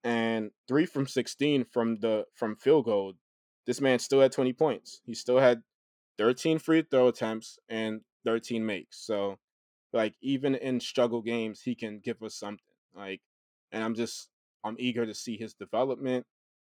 and 0.05 0.51
three 0.67 0.87
from 0.87 1.07
16 1.07 1.65
from 1.65 2.01
the 2.01 2.25
from 2.35 2.57
field 2.57 2.85
goal, 2.85 3.15
this 3.67 3.81
man 3.81 3.99
still 3.99 4.21
had 4.21 4.33
20 4.33 4.53
points. 4.53 5.01
He 5.05 5.15
still 5.15 5.39
had 5.39 5.63
13 6.19 6.59
free 6.59 6.83
throw 6.83 7.09
attempts 7.09 7.59
and 7.69 8.01
13 8.25 8.65
makes. 8.65 8.99
So, 9.05 9.39
like 9.93 10.15
even 10.21 10.55
in 10.55 10.81
struggle 10.81 11.23
games, 11.23 11.63
he 11.63 11.75
can 11.75 12.01
give 12.01 12.23
us 12.23 12.35
something. 12.35 12.65
Like, 12.95 13.21
and 13.73 13.83
I'm 13.83 13.95
just 13.95 14.29
I'm 14.65 14.77
eager 14.79 15.07
to 15.07 15.15
see 15.15 15.37
his 15.37 15.55
development. 15.55 16.27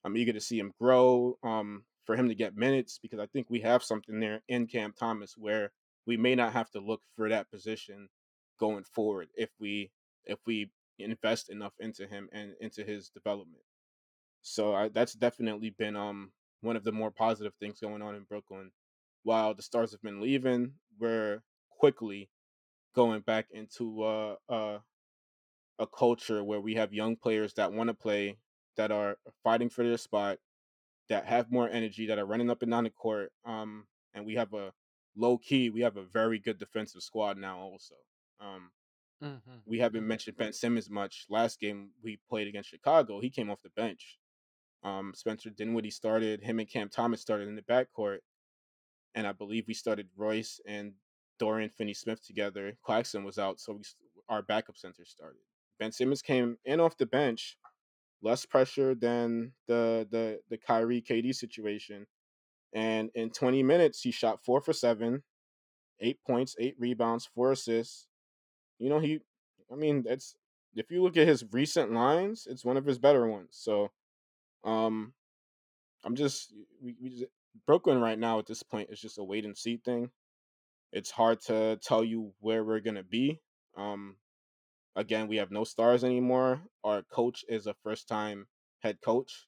I'm 0.04 0.18
eager 0.18 0.34
to 0.34 0.42
see 0.42 0.60
him 0.60 0.74
grow. 0.80 1.38
Um, 1.44 1.84
for 2.06 2.16
him 2.16 2.30
to 2.30 2.36
get 2.36 2.56
minutes 2.56 3.00
because 3.02 3.20
I 3.20 3.28
think 3.28 3.48
we 3.50 3.62
have 3.62 3.84
something 3.84 4.20
there 4.20 4.42
in 4.48 4.68
Cam 4.68 4.94
Thomas 4.98 5.36
where 5.38 5.72
we 6.06 6.18
may 6.18 6.36
not 6.36 6.54
have 6.54 6.70
to 6.72 6.80
look 6.80 7.02
for 7.16 7.30
that 7.30 7.52
position 7.52 8.10
going 8.60 8.84
forward 8.84 9.28
if 9.36 9.50
we 9.60 9.92
if 10.26 10.40
we 10.46 10.70
invest 11.00 11.50
enough 11.50 11.74
into 11.80 12.08
him 12.08 12.30
and 12.32 12.54
into 12.60 12.84
his 12.84 13.10
development. 13.10 13.64
So 14.42 14.74
I, 14.74 14.90
that's 14.90 15.14
definitely 15.14 15.72
been 15.72 15.96
um 15.96 16.32
one 16.62 16.76
of 16.76 16.84
the 16.84 16.92
more 16.92 17.12
positive 17.12 17.54
things 17.60 17.80
going 17.80 18.02
on 18.02 18.16
in 18.16 18.24
Brooklyn. 18.24 18.72
While 19.24 19.54
the 19.54 19.62
stars 19.62 19.92
have 19.92 20.02
been 20.02 20.22
leaving, 20.22 20.74
we're 21.00 21.42
quickly 21.70 22.30
going 22.96 23.22
back 23.22 23.48
into 23.52 24.04
uh, 24.04 24.36
uh, 24.50 24.80
a 25.80 25.88
culture 25.88 26.44
where 26.44 26.62
we 26.62 26.76
have 26.76 26.94
young 26.94 27.16
players 27.16 27.54
that 27.54 27.72
want 27.72 27.88
to 27.90 27.94
play, 27.94 28.38
that 28.78 28.92
are 28.92 29.18
fighting 29.44 29.70
for 29.70 29.84
their 29.84 29.98
spot, 29.98 30.38
that 31.12 31.26
have 31.26 31.52
more 31.52 31.70
energy, 31.70 32.08
that 32.08 32.18
are 32.18 32.26
running 32.26 32.50
up 32.50 32.62
and 32.62 32.72
down 32.72 32.86
the 32.86 32.90
court. 32.90 33.34
Um, 33.46 33.86
and 34.14 34.26
we 34.26 34.36
have 34.36 34.54
a 34.54 34.72
low 35.18 35.38
key, 35.38 35.70
we 35.70 35.82
have 35.82 35.98
a 35.98 36.04
very 36.04 36.40
good 36.40 36.58
defensive 36.58 37.02
squad 37.02 37.38
now. 37.38 37.60
Also, 37.60 37.96
um, 38.40 38.72
mm-hmm. 39.22 39.58
we 39.66 39.80
haven't 39.80 40.08
mentioned 40.08 40.38
Ben 40.38 40.54
Simmons 40.54 40.90
much. 40.90 41.26
Last 41.30 41.60
game 41.60 41.90
we 42.02 42.18
played 42.30 42.48
against 42.48 42.70
Chicago, 42.70 43.20
he 43.20 43.30
came 43.30 43.50
off 43.50 43.62
the 43.62 43.70
bench. 43.76 44.18
Um, 44.84 45.12
Spencer 45.14 45.50
Dinwiddie 45.50 45.92
started. 45.92 46.42
Him 46.42 46.60
and 46.60 46.70
Cam 46.70 46.88
Thomas 46.88 47.20
started 47.20 47.50
in 47.50 47.56
the 47.56 47.62
backcourt, 47.62 48.20
and 49.14 49.28
I 49.28 49.34
believe 49.34 49.66
we 49.68 49.74
started 49.74 50.08
Royce 50.16 50.62
and 50.66 50.94
Dorian 51.40 51.70
Finney-Smith 51.70 52.26
together. 52.26 52.78
Claxton 52.84 53.26
was 53.26 53.38
out, 53.38 53.60
so 53.60 53.74
we 53.74 53.84
our 54.30 54.42
backup 54.42 54.78
center 54.78 55.04
started. 55.04 55.42
Ben 55.78 55.92
Simmons 55.92 56.22
came 56.22 56.58
in 56.64 56.80
off 56.80 56.96
the 56.96 57.06
bench 57.06 57.58
less 58.22 58.46
pressure 58.46 58.96
than 58.96 59.54
the 59.68 60.08
the 60.10 60.40
the 60.50 60.58
Kyrie 60.58 61.02
KD 61.02 61.34
situation. 61.34 62.08
And 62.74 63.10
in 63.16 63.32
20 63.32 63.64
minutes, 63.64 64.02
he 64.02 64.12
shot 64.12 64.44
four 64.46 64.62
for 64.62 64.74
seven, 64.74 65.24
eight 66.00 66.20
points, 66.26 66.56
eight 66.60 66.76
rebounds, 66.80 67.30
four 67.36 67.52
assists. 67.52 68.08
You 68.80 68.90
know, 68.90 69.00
he, 69.00 69.20
I 69.72 69.76
mean, 69.76 70.04
that's 70.04 70.36
if 70.76 70.90
you 70.92 71.04
look 71.04 71.18
at 71.18 71.28
his 71.28 71.46
recent 71.52 71.92
lines, 71.92 72.48
it's 72.50 72.66
one 72.66 72.78
of 72.78 72.86
his 72.86 72.98
better 73.00 73.28
ones. 73.28 73.50
So, 73.52 73.92
um, 74.64 75.14
I'm 76.04 76.16
just 76.16 76.54
we, 76.82 76.96
we 77.02 77.10
just, 77.10 77.32
Brooklyn 77.68 78.00
right 78.00 78.18
now 78.18 78.40
at 78.40 78.46
this 78.48 78.64
point 78.64 78.90
is 78.92 79.02
just 79.02 79.18
a 79.18 79.24
wait 79.24 79.46
and 79.46 79.58
see 79.58 79.78
thing. 79.78 80.10
It's 80.94 81.12
hard 81.12 81.42
to 81.42 81.78
tell 81.82 82.04
you 82.04 82.34
where 82.40 82.64
we're 82.64 82.80
gonna 82.80 83.04
be. 83.04 83.42
Um, 83.78 84.16
again, 84.96 85.28
we 85.28 85.38
have 85.38 85.52
no 85.52 85.64
stars 85.64 86.04
anymore. 86.04 86.62
Our 86.84 87.04
coach 87.04 87.44
is 87.48 87.68
a 87.68 87.76
first 87.84 88.08
time 88.08 88.48
head 88.80 89.00
coach. 89.02 89.48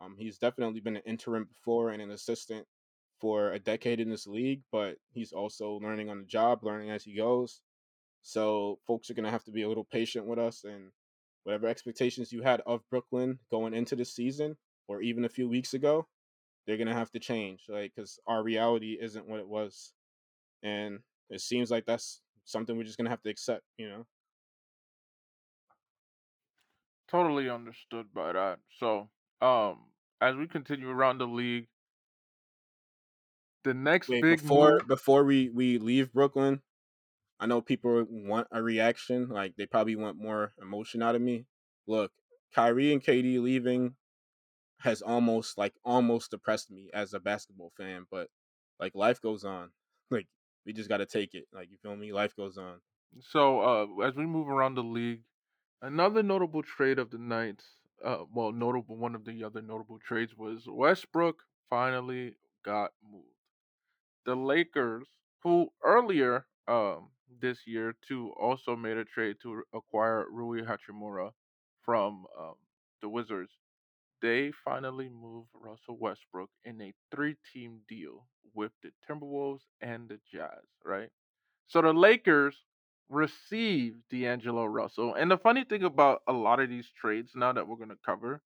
Um, 0.00 0.16
he's 0.18 0.38
definitely 0.38 0.80
been 0.80 0.96
an 0.96 1.02
interim 1.06 1.44
before 1.44 1.90
and 1.90 2.00
an 2.00 2.10
assistant 2.10 2.66
for 3.20 3.52
a 3.52 3.58
decade 3.58 4.00
in 4.00 4.10
this 4.10 4.26
league, 4.26 4.62
but 4.70 4.96
he's 5.12 5.32
also 5.32 5.72
learning 5.82 6.08
on 6.08 6.20
the 6.20 6.26
job, 6.26 6.62
learning 6.62 6.90
as 6.90 7.04
he 7.04 7.16
goes. 7.16 7.60
So 8.22 8.78
folks 8.86 9.10
are 9.10 9.14
gonna 9.14 9.30
have 9.30 9.44
to 9.44 9.50
be 9.52 9.62
a 9.62 9.68
little 9.68 9.84
patient 9.84 10.26
with 10.26 10.38
us 10.38 10.64
and 10.64 10.92
whatever 11.44 11.66
expectations 11.66 12.32
you 12.32 12.42
had 12.42 12.60
of 12.66 12.88
Brooklyn 12.90 13.38
going 13.50 13.74
into 13.74 13.96
the 13.96 14.04
season 14.04 14.56
or 14.86 15.02
even 15.02 15.24
a 15.24 15.28
few 15.28 15.48
weeks 15.48 15.74
ago, 15.74 16.06
they're 16.66 16.76
gonna 16.76 16.94
have 16.94 17.10
to 17.12 17.18
change, 17.20 17.64
like 17.68 17.92
because 17.94 18.20
our 18.26 18.42
reality 18.42 18.98
isn't 19.00 19.26
what 19.28 19.40
it 19.40 19.48
was, 19.48 19.92
and 20.62 21.00
it 21.30 21.40
seems 21.40 21.70
like 21.70 21.86
that's 21.86 22.22
something 22.44 22.76
we're 22.76 22.84
just 22.84 22.98
gonna 22.98 23.10
have 23.10 23.22
to 23.22 23.30
accept, 23.30 23.64
you 23.78 23.88
know. 23.88 24.06
Totally 27.08 27.50
understood 27.50 28.14
by 28.14 28.32
that. 28.32 28.60
So, 28.70 29.10
um, 29.40 29.92
as 30.20 30.36
we 30.36 30.46
continue 30.46 30.88
around 30.88 31.18
the 31.18 31.26
league, 31.26 31.68
the 33.64 33.74
next 33.74 34.10
Wait, 34.10 34.20
big 34.20 34.42
before 34.42 34.42
move. 34.42 34.84
before 34.86 35.24
we 35.24 35.50
we 35.50 35.78
leave 35.78 36.12
Brooklyn, 36.12 36.62
I 37.40 37.46
know 37.46 37.62
people 37.62 38.04
want 38.10 38.48
a 38.52 38.62
reaction. 38.62 39.28
Like 39.28 39.56
they 39.56 39.66
probably 39.66 39.96
want 39.96 40.18
more 40.18 40.54
emotion 40.60 41.02
out 41.02 41.16
of 41.16 41.22
me. 41.22 41.46
Look, 41.86 42.12
Kyrie 42.52 42.92
and 42.92 43.02
KD 43.02 43.38
leaving 43.40 43.96
has 44.80 45.02
almost 45.02 45.58
like 45.58 45.74
almost 45.84 46.30
depressed 46.32 46.70
me 46.70 46.90
as 46.94 47.14
a 47.14 47.20
basketball 47.20 47.72
fan, 47.76 48.06
but 48.10 48.30
like 48.80 48.94
life 48.94 49.20
goes 49.22 49.44
on. 49.44 49.72
Like 50.10 50.28
we 50.66 50.72
just 50.74 50.88
got 50.90 50.98
to 50.98 51.06
take 51.06 51.34
it. 51.34 51.46
Like 51.52 51.70
you 51.70 51.78
feel 51.78 51.96
me? 51.96 52.12
Life 52.12 52.36
goes 52.36 52.58
on. 52.58 52.80
So, 53.20 53.60
uh, 53.60 54.06
as 54.06 54.14
we 54.16 54.26
move 54.26 54.48
around 54.48 54.74
the 54.74 54.82
league, 54.82 55.24
another 55.82 56.22
notable 56.22 56.62
trade 56.62 56.98
of 56.98 57.10
the 57.10 57.18
night, 57.18 57.62
uh, 58.04 58.24
well, 58.32 58.52
notable 58.52 58.96
one 58.96 59.14
of 59.14 59.24
the 59.24 59.44
other 59.44 59.62
notable 59.62 59.98
trades 59.98 60.36
was 60.36 60.64
Westbrook 60.66 61.42
finally 61.70 62.36
got 62.64 62.92
moved. 63.02 63.26
The 64.26 64.36
Lakers, 64.36 65.08
who 65.42 65.72
earlier 65.82 66.46
um 66.68 67.10
this 67.40 67.66
year 67.66 67.94
too 68.06 68.32
also 68.38 68.76
made 68.76 68.96
a 68.96 69.04
trade 69.04 69.36
to 69.42 69.62
acquire 69.74 70.26
Rui 70.30 70.62
Hachimura 70.62 71.32
from 71.82 72.26
um, 72.38 72.54
the 73.02 73.08
Wizards, 73.08 73.52
they 74.22 74.52
finally 74.52 75.08
moved 75.08 75.50
Russell 75.54 75.96
Westbrook 75.98 76.50
in 76.64 76.80
a 76.82 76.94
three-team 77.10 77.82
deal 77.88 78.26
with 78.54 78.72
the 78.82 78.92
Timberwolves 79.08 79.62
and 79.80 80.08
the 80.08 80.20
Jazz, 80.32 80.64
right? 80.84 81.10
So 81.68 81.82
the 81.82 81.92
Lakers 81.94 82.56
received 83.08 83.96
D'Angelo 84.10 84.64
Russell. 84.64 85.14
And 85.14 85.30
the 85.30 85.38
funny 85.38 85.64
thing 85.64 85.84
about 85.84 86.22
a 86.28 86.32
lot 86.32 86.60
of 86.60 86.68
these 86.68 86.90
trades 87.00 87.32
now 87.34 87.52
that 87.52 87.66
we're 87.66 87.76
going 87.76 87.88
to 87.88 87.98
cover, 88.04 88.42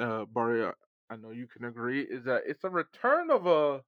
uh, 0.00 0.24
Bari, 0.26 0.64
uh, 0.64 0.72
I 1.10 1.16
know 1.16 1.30
you 1.30 1.46
can 1.46 1.64
agree, 1.64 2.02
is 2.02 2.24
that 2.24 2.42
it's 2.46 2.64
a 2.64 2.70
return 2.70 3.30
of 3.30 3.46
a 3.46 3.82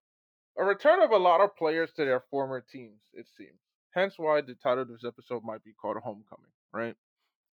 a 0.56 0.64
return 0.64 1.02
of 1.02 1.10
a 1.10 1.16
lot 1.16 1.40
of 1.40 1.56
players 1.56 1.90
to 1.96 2.04
their 2.04 2.22
former 2.30 2.60
teams, 2.60 3.00
it 3.12 3.26
seems. 3.36 3.58
Hence 3.90 4.14
why 4.18 4.40
the 4.40 4.54
title 4.54 4.82
of 4.82 4.88
this 4.88 5.04
episode 5.04 5.42
might 5.44 5.64
be 5.64 5.72
called 5.72 5.96
Homecoming, 5.96 6.52
right? 6.72 6.94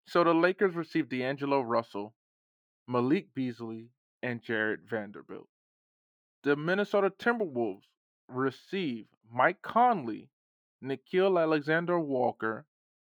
So 0.06 0.24
the 0.24 0.34
Lakers 0.34 0.74
received 0.74 1.10
D'Angelo 1.10 1.60
Russell, 1.62 2.14
Malik 2.88 3.34
Beasley, 3.34 3.90
and 4.22 4.42
Jarred 4.42 4.82
Vanderbilt. 4.88 5.48
The 6.44 6.56
Minnesota 6.56 7.10
Timberwolves 7.10 7.86
receive 8.28 9.06
Mike 9.32 9.62
Conley, 9.62 10.28
Nickeil 10.82 11.40
Alexander 11.40 11.98
Walker, 11.98 12.66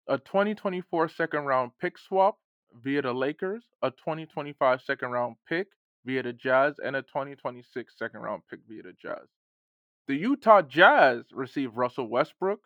a 0.07 0.17
2024 0.17 1.09
second 1.09 1.45
round 1.45 1.71
pick 1.79 1.97
swap 1.97 2.37
via 2.83 3.01
the 3.01 3.13
Lakers, 3.13 3.65
a 3.81 3.91
2025 3.91 4.81
second 4.81 5.11
round 5.11 5.35
pick 5.47 5.67
via 6.05 6.23
the 6.23 6.33
Jazz, 6.33 6.75
and 6.83 6.95
a 6.95 7.01
2026 7.01 7.97
second 7.97 8.21
round 8.21 8.43
pick 8.49 8.59
via 8.67 8.83
the 8.83 8.93
Jazz. 8.93 9.27
The 10.07 10.15
Utah 10.15 10.61
Jazz 10.61 11.25
received 11.33 11.75
Russell 11.75 12.07
Westbrook, 12.07 12.61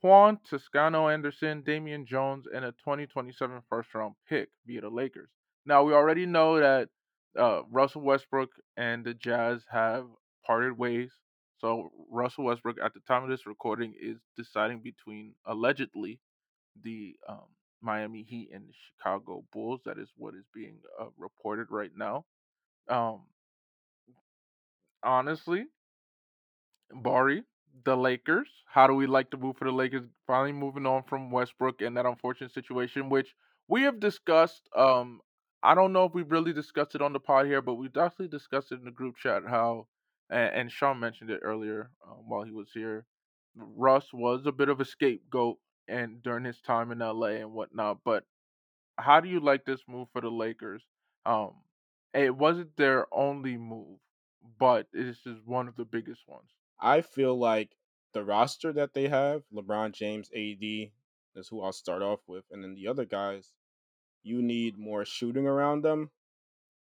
Juan 0.00 0.38
Toscano 0.48 1.08
Anderson, 1.08 1.62
Damian 1.62 2.06
Jones, 2.06 2.46
and 2.52 2.64
a 2.64 2.70
2027 2.70 3.62
first 3.68 3.92
round 3.94 4.14
pick 4.28 4.50
via 4.64 4.82
the 4.82 4.88
Lakers. 4.88 5.30
Now, 5.66 5.82
we 5.82 5.92
already 5.92 6.24
know 6.24 6.60
that 6.60 6.88
uh, 7.36 7.62
Russell 7.70 8.02
Westbrook 8.02 8.50
and 8.76 9.04
the 9.04 9.14
Jazz 9.14 9.64
have 9.70 10.06
parted 10.46 10.78
ways. 10.78 11.10
So, 11.60 11.90
Russell 12.10 12.44
Westbrook, 12.44 12.76
at 12.82 12.94
the 12.94 13.00
time 13.00 13.24
of 13.24 13.30
this 13.30 13.46
recording, 13.46 13.94
is 14.00 14.18
deciding 14.36 14.80
between 14.80 15.34
allegedly 15.46 16.20
the 16.82 17.16
um, 17.28 17.46
Miami 17.82 18.22
Heat 18.22 18.50
and 18.54 18.68
the 18.68 18.74
Chicago 18.96 19.44
Bulls. 19.52 19.80
That 19.84 19.98
is 19.98 20.08
what 20.16 20.34
is 20.34 20.44
being 20.54 20.78
uh, 21.00 21.06
reported 21.18 21.68
right 21.70 21.92
now. 21.96 22.24
Um, 22.88 23.22
honestly, 25.02 25.66
Bari, 26.92 27.44
the 27.84 27.96
Lakers. 27.96 28.48
How 28.66 28.86
do 28.86 28.94
we 28.94 29.06
like 29.06 29.30
to 29.30 29.36
move 29.36 29.56
for 29.56 29.64
the 29.64 29.72
Lakers? 29.72 30.04
Finally 30.26 30.52
moving 30.52 30.86
on 30.86 31.02
from 31.04 31.30
Westbrook 31.30 31.80
and 31.82 31.96
that 31.96 32.06
unfortunate 32.06 32.52
situation, 32.52 33.08
which 33.08 33.34
we 33.68 33.82
have 33.82 34.00
discussed. 34.00 34.68
Um, 34.76 35.20
I 35.62 35.74
don't 35.74 35.92
know 35.92 36.04
if 36.04 36.14
we 36.14 36.22
really 36.22 36.52
discussed 36.52 36.94
it 36.94 37.02
on 37.02 37.12
the 37.12 37.20
pod 37.20 37.46
here, 37.46 37.62
but 37.62 37.74
we 37.74 37.88
definitely 37.88 38.28
discussed 38.28 38.72
it 38.72 38.78
in 38.78 38.84
the 38.84 38.90
group 38.90 39.16
chat. 39.16 39.42
How, 39.46 39.86
and, 40.30 40.54
and 40.54 40.72
Sean 40.72 41.00
mentioned 41.00 41.30
it 41.30 41.40
earlier 41.42 41.90
um, 42.06 42.28
while 42.28 42.42
he 42.42 42.52
was 42.52 42.68
here. 42.72 43.06
Russ 43.54 44.12
was 44.12 44.46
a 44.46 44.52
bit 44.52 44.68
of 44.68 44.80
a 44.80 44.84
scapegoat 44.84 45.58
and 45.88 46.22
during 46.22 46.44
his 46.44 46.60
time 46.60 46.92
in 46.92 46.98
LA 46.98 47.38
and 47.38 47.52
whatnot. 47.52 47.98
But 48.04 48.24
how 48.96 49.20
do 49.20 49.28
you 49.28 49.40
like 49.40 49.64
this 49.64 49.80
move 49.88 50.08
for 50.12 50.20
the 50.20 50.30
Lakers? 50.30 50.82
Um, 51.24 51.52
it 52.14 52.36
wasn't 52.36 52.76
their 52.76 53.06
only 53.12 53.56
move, 53.56 53.98
but 54.58 54.86
this 54.92 55.26
is 55.26 55.38
one 55.44 55.68
of 55.68 55.76
the 55.76 55.84
biggest 55.84 56.22
ones. 56.28 56.50
I 56.80 57.00
feel 57.00 57.38
like 57.38 57.70
the 58.12 58.24
roster 58.24 58.72
that 58.72 58.94
they 58.94 59.08
have, 59.08 59.42
LeBron 59.52 59.92
James, 59.92 60.30
AD, 60.34 60.90
is 61.36 61.48
who 61.48 61.62
I'll 61.62 61.72
start 61.72 62.02
off 62.02 62.20
with, 62.26 62.44
and 62.50 62.62
then 62.62 62.74
the 62.74 62.88
other 62.88 63.04
guys, 63.04 63.52
you 64.22 64.42
need 64.42 64.78
more 64.78 65.04
shooting 65.04 65.46
around 65.46 65.82
them, 65.82 66.10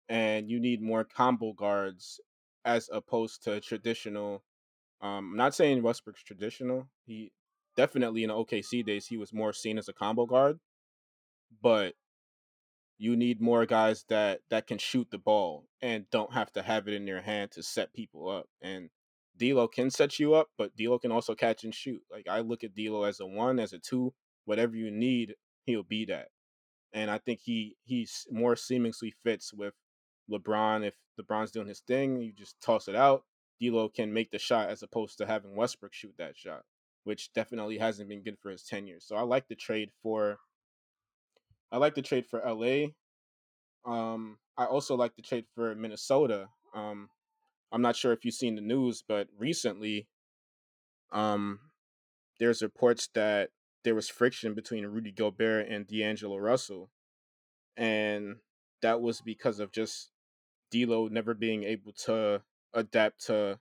and 0.09 0.49
you 0.49 0.59
need 0.59 0.81
more 0.81 1.03
combo 1.03 1.53
guards 1.53 2.19
as 2.65 2.89
opposed 2.91 3.43
to 3.43 3.59
traditional. 3.59 4.43
Um, 5.01 5.31
I'm 5.31 5.37
not 5.37 5.55
saying 5.55 5.83
Westbrook's 5.83 6.23
traditional. 6.23 6.87
He 7.05 7.31
definitely 7.75 8.23
in 8.23 8.29
the 8.29 8.35
OKC 8.35 8.85
days 8.85 9.07
he 9.07 9.17
was 9.17 9.33
more 9.33 9.53
seen 9.53 9.77
as 9.77 9.89
a 9.89 9.93
combo 9.93 10.25
guard, 10.25 10.59
but 11.61 11.95
you 12.97 13.15
need 13.15 13.41
more 13.41 13.65
guys 13.65 14.05
that 14.09 14.41
that 14.49 14.67
can 14.67 14.77
shoot 14.77 15.09
the 15.11 15.17
ball 15.17 15.65
and 15.81 16.05
don't 16.11 16.33
have 16.33 16.51
to 16.53 16.61
have 16.61 16.87
it 16.87 16.93
in 16.93 17.05
their 17.05 17.21
hand 17.21 17.51
to 17.51 17.63
set 17.63 17.93
people 17.93 18.29
up. 18.29 18.45
And 18.61 18.89
D'Lo 19.37 19.67
can 19.67 19.89
set 19.89 20.19
you 20.19 20.35
up, 20.35 20.49
but 20.57 20.75
D'Lo 20.77 20.99
can 20.99 21.11
also 21.11 21.35
catch 21.35 21.63
and 21.63 21.73
shoot. 21.73 22.01
Like 22.11 22.27
I 22.29 22.39
look 22.41 22.63
at 22.63 22.75
D'Lo 22.75 23.03
as 23.03 23.19
a 23.19 23.25
one, 23.25 23.59
as 23.59 23.73
a 23.73 23.79
two, 23.79 24.13
whatever 24.45 24.75
you 24.75 24.91
need, 24.91 25.35
he'll 25.65 25.83
be 25.83 26.05
that. 26.05 26.27
And 26.93 27.09
I 27.09 27.17
think 27.17 27.39
he 27.43 27.75
he's 27.83 28.27
more 28.31 28.55
seamlessly 28.55 29.11
fits 29.23 29.53
with 29.53 29.73
LeBron. 30.31 30.85
If 30.85 30.95
LeBron's 31.19 31.51
doing 31.51 31.67
his 31.67 31.81
thing, 31.81 32.21
you 32.21 32.33
just 32.33 32.61
toss 32.61 32.87
it 32.87 32.95
out. 32.95 33.23
D'Lo 33.59 33.89
can 33.89 34.13
make 34.13 34.31
the 34.31 34.39
shot 34.39 34.69
as 34.69 34.83
opposed 34.83 35.17
to 35.17 35.25
having 35.25 35.55
Westbrook 35.55 35.93
shoot 35.93 36.13
that 36.17 36.37
shot, 36.37 36.63
which 37.03 37.31
definitely 37.33 37.77
hasn't 37.77 38.09
been 38.09 38.23
good 38.23 38.37
for 38.41 38.49
his 38.51 38.63
tenure. 38.63 38.99
So 38.99 39.15
I 39.15 39.21
like 39.21 39.47
the 39.47 39.55
trade 39.55 39.89
for. 40.01 40.39
I 41.71 41.77
like 41.77 41.95
the 41.95 42.01
trade 42.01 42.25
for 42.25 42.41
LA. 42.45 42.89
Um, 43.85 44.37
I 44.57 44.65
also 44.65 44.95
like 44.95 45.15
the 45.15 45.21
trade 45.21 45.45
for 45.55 45.73
Minnesota. 45.75 46.49
Um, 46.75 47.09
I'm 47.71 47.81
not 47.81 47.95
sure 47.95 48.13
if 48.13 48.23
you've 48.23 48.35
seen 48.35 48.55
the 48.55 48.61
news, 48.61 49.03
but 49.07 49.27
recently, 49.37 50.07
um, 51.11 51.59
there's 52.39 52.61
reports 52.61 53.09
that 53.15 53.49
there 53.83 53.95
was 53.95 54.09
friction 54.09 54.53
between 54.53 54.85
Rudy 54.85 55.11
Gobert 55.11 55.67
and 55.67 55.87
D'Angelo 55.87 56.37
Russell, 56.37 56.91
and 57.75 58.37
that 58.81 59.01
was 59.01 59.21
because 59.21 59.59
of 59.59 59.71
just 59.71 60.11
D'Lo 60.73 61.07
never 61.07 61.33
being 61.33 61.63
able 61.63 61.93
to 62.05 62.41
adapt 62.73 63.25
to 63.27 63.59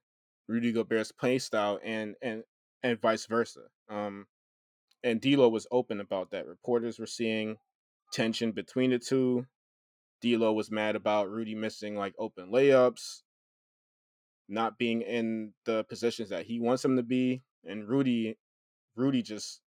Rudy 0.49 0.73
Gobert's 0.73 1.13
play 1.13 1.39
style, 1.39 1.79
and 1.85 2.15
and 2.23 2.45
and 2.83 3.01
vice 3.01 3.27
versa. 3.27 3.63
Um, 3.89 4.27
and 5.05 5.21
D'Lo 5.21 5.49
was 5.49 5.67
open 5.71 6.01
about 6.01 6.31
that. 6.31 6.47
Reporters 6.47 6.99
were 6.99 7.07
seeing 7.07 7.59
tension 8.13 8.53
between 8.53 8.91
the 8.91 8.99
two. 8.99 9.47
D'Lo 10.23 10.53
was 10.53 10.71
mad 10.71 10.97
about 10.97 11.31
Rudy 11.31 11.55
missing 11.55 11.97
like 11.97 12.15
open 12.19 12.51
layups 12.51 13.23
not 14.49 14.79
being 14.79 15.03
in 15.03 15.53
the 15.65 15.85
positions 15.85 16.29
that 16.29 16.47
he 16.47 16.61
wants 16.61 16.85
him 16.85 16.97
to 16.97 17.03
be. 17.03 17.43
And 17.65 17.89
Rudy, 17.89 18.37
Rudy 18.97 19.23
just 19.23 19.61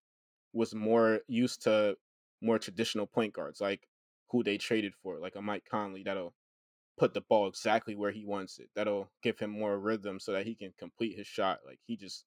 was 0.54 0.76
more 0.76 1.22
used 1.28 1.64
to 1.64 1.98
more 2.42 2.60
traditional 2.60 3.08
point 3.08 3.34
guards, 3.34 3.60
like 3.60 3.88
who 4.30 4.44
they 4.44 4.58
traded 4.58 4.94
for, 5.02 5.20
like 5.20 5.36
a 5.36 5.42
Mike 5.42 5.66
Conley 5.70 6.04
that'll 6.04 6.34
put 6.98 7.14
the 7.14 7.22
ball 7.22 7.48
exactly 7.48 7.96
where 7.96 8.12
he 8.12 8.26
wants 8.26 8.60
it. 8.60 8.70
That'll 8.76 9.10
give 9.22 9.40
him 9.40 9.50
more 9.52 9.78
rhythm 9.78 10.20
so 10.20 10.32
that 10.34 10.46
he 10.46 10.56
can 10.56 10.74
complete 10.78 11.18
his 11.18 11.28
shot. 11.28 11.60
Like 11.66 11.80
he 11.86 11.98
just 11.98 12.26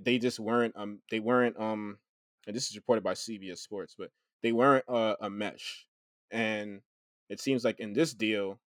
they 0.00 0.18
just 0.18 0.38
weren't 0.38 0.74
um 0.76 1.00
they 1.10 1.20
weren't 1.20 1.58
um 1.58 1.98
and 2.46 2.54
this 2.54 2.68
is 2.68 2.76
reported 2.76 3.02
by 3.02 3.14
CBS 3.14 3.58
Sports, 3.58 3.94
but 3.98 4.10
they 4.42 4.52
weren't 4.52 4.84
uh, 4.88 5.16
a 5.20 5.28
mesh. 5.28 5.86
And 6.30 6.80
it 7.28 7.40
seems 7.40 7.64
like 7.64 7.80
in 7.80 7.92
this 7.92 8.14
deal, 8.14 8.60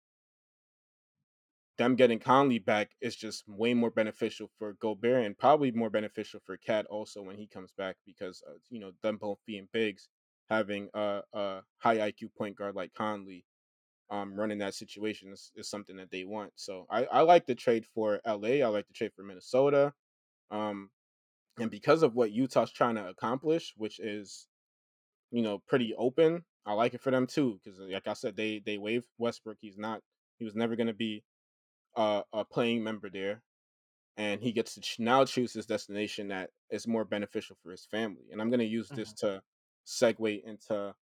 them 1.76 1.94
getting 1.94 2.18
Conley 2.18 2.58
back 2.58 2.90
is 3.02 3.14
just 3.14 3.46
way 3.46 3.74
more 3.74 3.90
beneficial 3.90 4.48
for 4.58 4.74
Gobert 4.80 5.26
and 5.26 5.36
probably 5.36 5.70
more 5.70 5.90
beneficial 5.90 6.40
for 6.44 6.56
KAT 6.56 6.86
also 6.86 7.22
when 7.22 7.36
he 7.36 7.46
comes 7.46 7.72
back 7.76 7.96
because 8.06 8.42
uh, 8.48 8.54
you 8.70 8.80
know 8.80 8.92
them 9.02 9.18
both 9.18 9.38
being 9.46 9.68
bigs, 9.72 10.08
having 10.48 10.88
a, 10.94 11.20
a 11.34 11.60
high 11.78 11.98
IQ 11.98 12.30
point 12.36 12.56
guard 12.56 12.74
like 12.74 12.94
Conley, 12.94 13.44
um, 14.10 14.34
running 14.34 14.58
that 14.58 14.74
situation 14.74 15.32
is, 15.32 15.52
is 15.56 15.68
something 15.68 15.96
that 15.96 16.10
they 16.10 16.24
want. 16.24 16.52
So 16.56 16.86
I, 16.90 17.04
I 17.06 17.20
like 17.22 17.46
the 17.46 17.54
trade 17.54 17.86
for 17.86 18.20
LA. 18.24 18.62
I 18.62 18.68
like 18.68 18.86
the 18.88 18.94
trade 18.94 19.12
for 19.14 19.22
Minnesota, 19.24 19.94
um, 20.50 20.90
and 21.58 21.70
because 21.70 22.02
of 22.04 22.14
what 22.14 22.32
Utah's 22.32 22.72
trying 22.72 22.96
to 22.96 23.08
accomplish, 23.08 23.74
which 23.76 24.00
is 24.00 24.48
you 25.30 25.42
know 25.42 25.58
pretty 25.58 25.94
open, 25.96 26.44
I 26.64 26.74
like 26.74 26.94
it 26.94 27.00
for 27.00 27.10
them 27.10 27.26
too 27.26 27.60
because 27.62 27.78
like 27.80 28.06
I 28.08 28.12
said, 28.14 28.36
they 28.36 28.60
they 28.60 28.78
waived 28.78 29.08
Westbrook. 29.18 29.58
He's 29.60 29.78
not 29.78 30.02
he 30.38 30.44
was 30.44 30.54
never 30.54 30.76
going 30.76 30.86
to 30.88 30.94
be 30.94 31.24
uh, 31.96 32.22
a 32.32 32.44
playing 32.44 32.84
member 32.84 33.10
there, 33.10 33.42
and 34.16 34.42
he 34.42 34.52
gets 34.52 34.74
to 34.74 34.80
ch- 34.80 34.98
now 35.00 35.24
choose 35.24 35.52
his 35.52 35.66
destination 35.66 36.28
that 36.28 36.50
is 36.70 36.86
more 36.86 37.04
beneficial 37.04 37.56
for 37.62 37.70
his 37.70 37.86
family. 37.86 38.28
And 38.32 38.40
I'm 38.40 38.50
going 38.50 38.60
to 38.60 38.66
use 38.66 38.92
this 38.92 39.12
Mhm. 39.12 39.16
to 39.16 39.42
segue 39.86 40.42
into 40.44 40.94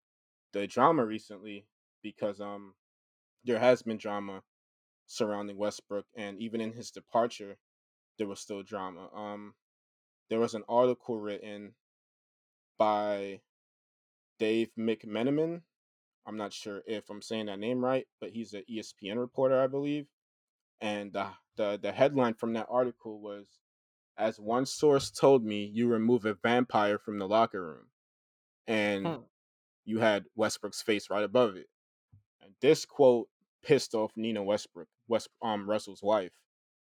the 0.53 0.67
drama 0.67 1.05
recently 1.05 1.67
because 2.03 2.41
um 2.41 2.75
there 3.43 3.59
has 3.59 3.83
been 3.83 3.97
drama 3.97 4.43
surrounding 5.07 5.57
Westbrook, 5.57 6.07
and 6.15 6.39
even 6.39 6.61
in 6.61 6.73
his 6.73 6.91
departure, 6.91 7.57
there 8.17 8.27
was 8.27 8.39
still 8.41 8.63
drama. 8.63 9.09
Um, 9.13 9.55
there 10.29 10.39
was 10.39 10.55
an 10.55 10.63
article 10.69 11.19
written 11.19 11.75
by 12.77 13.41
Dave 14.39 14.73
McMenamin. 14.77 15.63
I'm 16.25 16.37
not 16.37 16.53
sure 16.53 16.83
if 16.87 17.09
I'm 17.09 17.21
saying 17.21 17.47
that 17.47 17.59
name 17.59 17.83
right, 17.83 18.07
but 18.19 18.31
he's 18.31 18.53
an 18.53 18.63
ESPN 18.69 19.19
reporter, 19.19 19.61
I 19.61 19.67
believe. 19.67 20.07
And 20.81 21.13
the 21.13 21.31
the, 21.55 21.79
the 21.81 21.91
headline 21.93 22.35
from 22.35 22.53
that 22.53 22.67
article 22.69 23.21
was, 23.21 23.61
"As 24.17 24.39
one 24.39 24.65
source 24.65 25.11
told 25.11 25.45
me, 25.45 25.65
you 25.65 25.87
remove 25.89 26.25
a 26.25 26.35
vampire 26.35 26.99
from 26.99 27.19
the 27.19 27.27
locker 27.27 27.65
room," 27.65 27.91
and 28.67 29.15
Hmm. 29.15 29.23
you 29.85 29.99
had 29.99 30.25
Westbrook's 30.35 30.81
face 30.81 31.09
right 31.09 31.23
above 31.23 31.55
it. 31.57 31.69
And 32.41 32.55
this 32.61 32.85
quote 32.85 33.29
pissed 33.63 33.93
off 33.95 34.11
Nina 34.15 34.43
Westbrook, 34.43 34.87
West 35.07 35.29
um 35.41 35.69
Russell's 35.69 36.03
wife, 36.03 36.33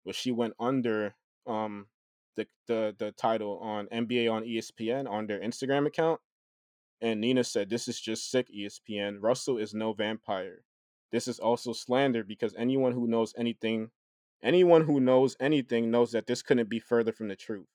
but 0.05 0.15
she 0.15 0.33
went 0.33 0.55
under 0.59 1.15
um 1.47 1.87
the 2.37 2.47
the 2.67 2.95
the 2.99 3.13
title 3.13 3.59
on 3.59 3.87
NBA 3.89 4.31
on 4.33 4.45
ESPN 4.45 5.09
on 5.09 5.27
their 5.27 5.41
Instagram 5.41 5.87
account. 5.87 6.21
And 7.01 7.21
Nina 7.21 7.45
said, 7.45 7.69
This 7.69 7.89
is 7.89 8.01
just 8.01 8.31
sick, 8.31 8.49
ESPN. 8.51 9.19
Russell 9.21 9.59
is 9.59 9.75
no 9.75 9.93
vampire. 9.93 10.65
This 11.13 11.29
is 11.29 11.39
also 11.39 11.73
slander 11.73 12.25
because 12.25 12.55
anyone 12.57 12.93
who 12.93 13.07
knows 13.07 13.35
anything, 13.37 13.91
anyone 14.43 14.85
who 14.85 15.01
knows 15.01 15.37
anything 15.39 15.91
knows 15.91 16.13
that 16.13 16.27
this 16.27 16.43
couldn't 16.43 16.71
be 16.71 16.81
further 16.81 17.13
from 17.13 17.29
the 17.29 17.37
truth. 17.37 17.67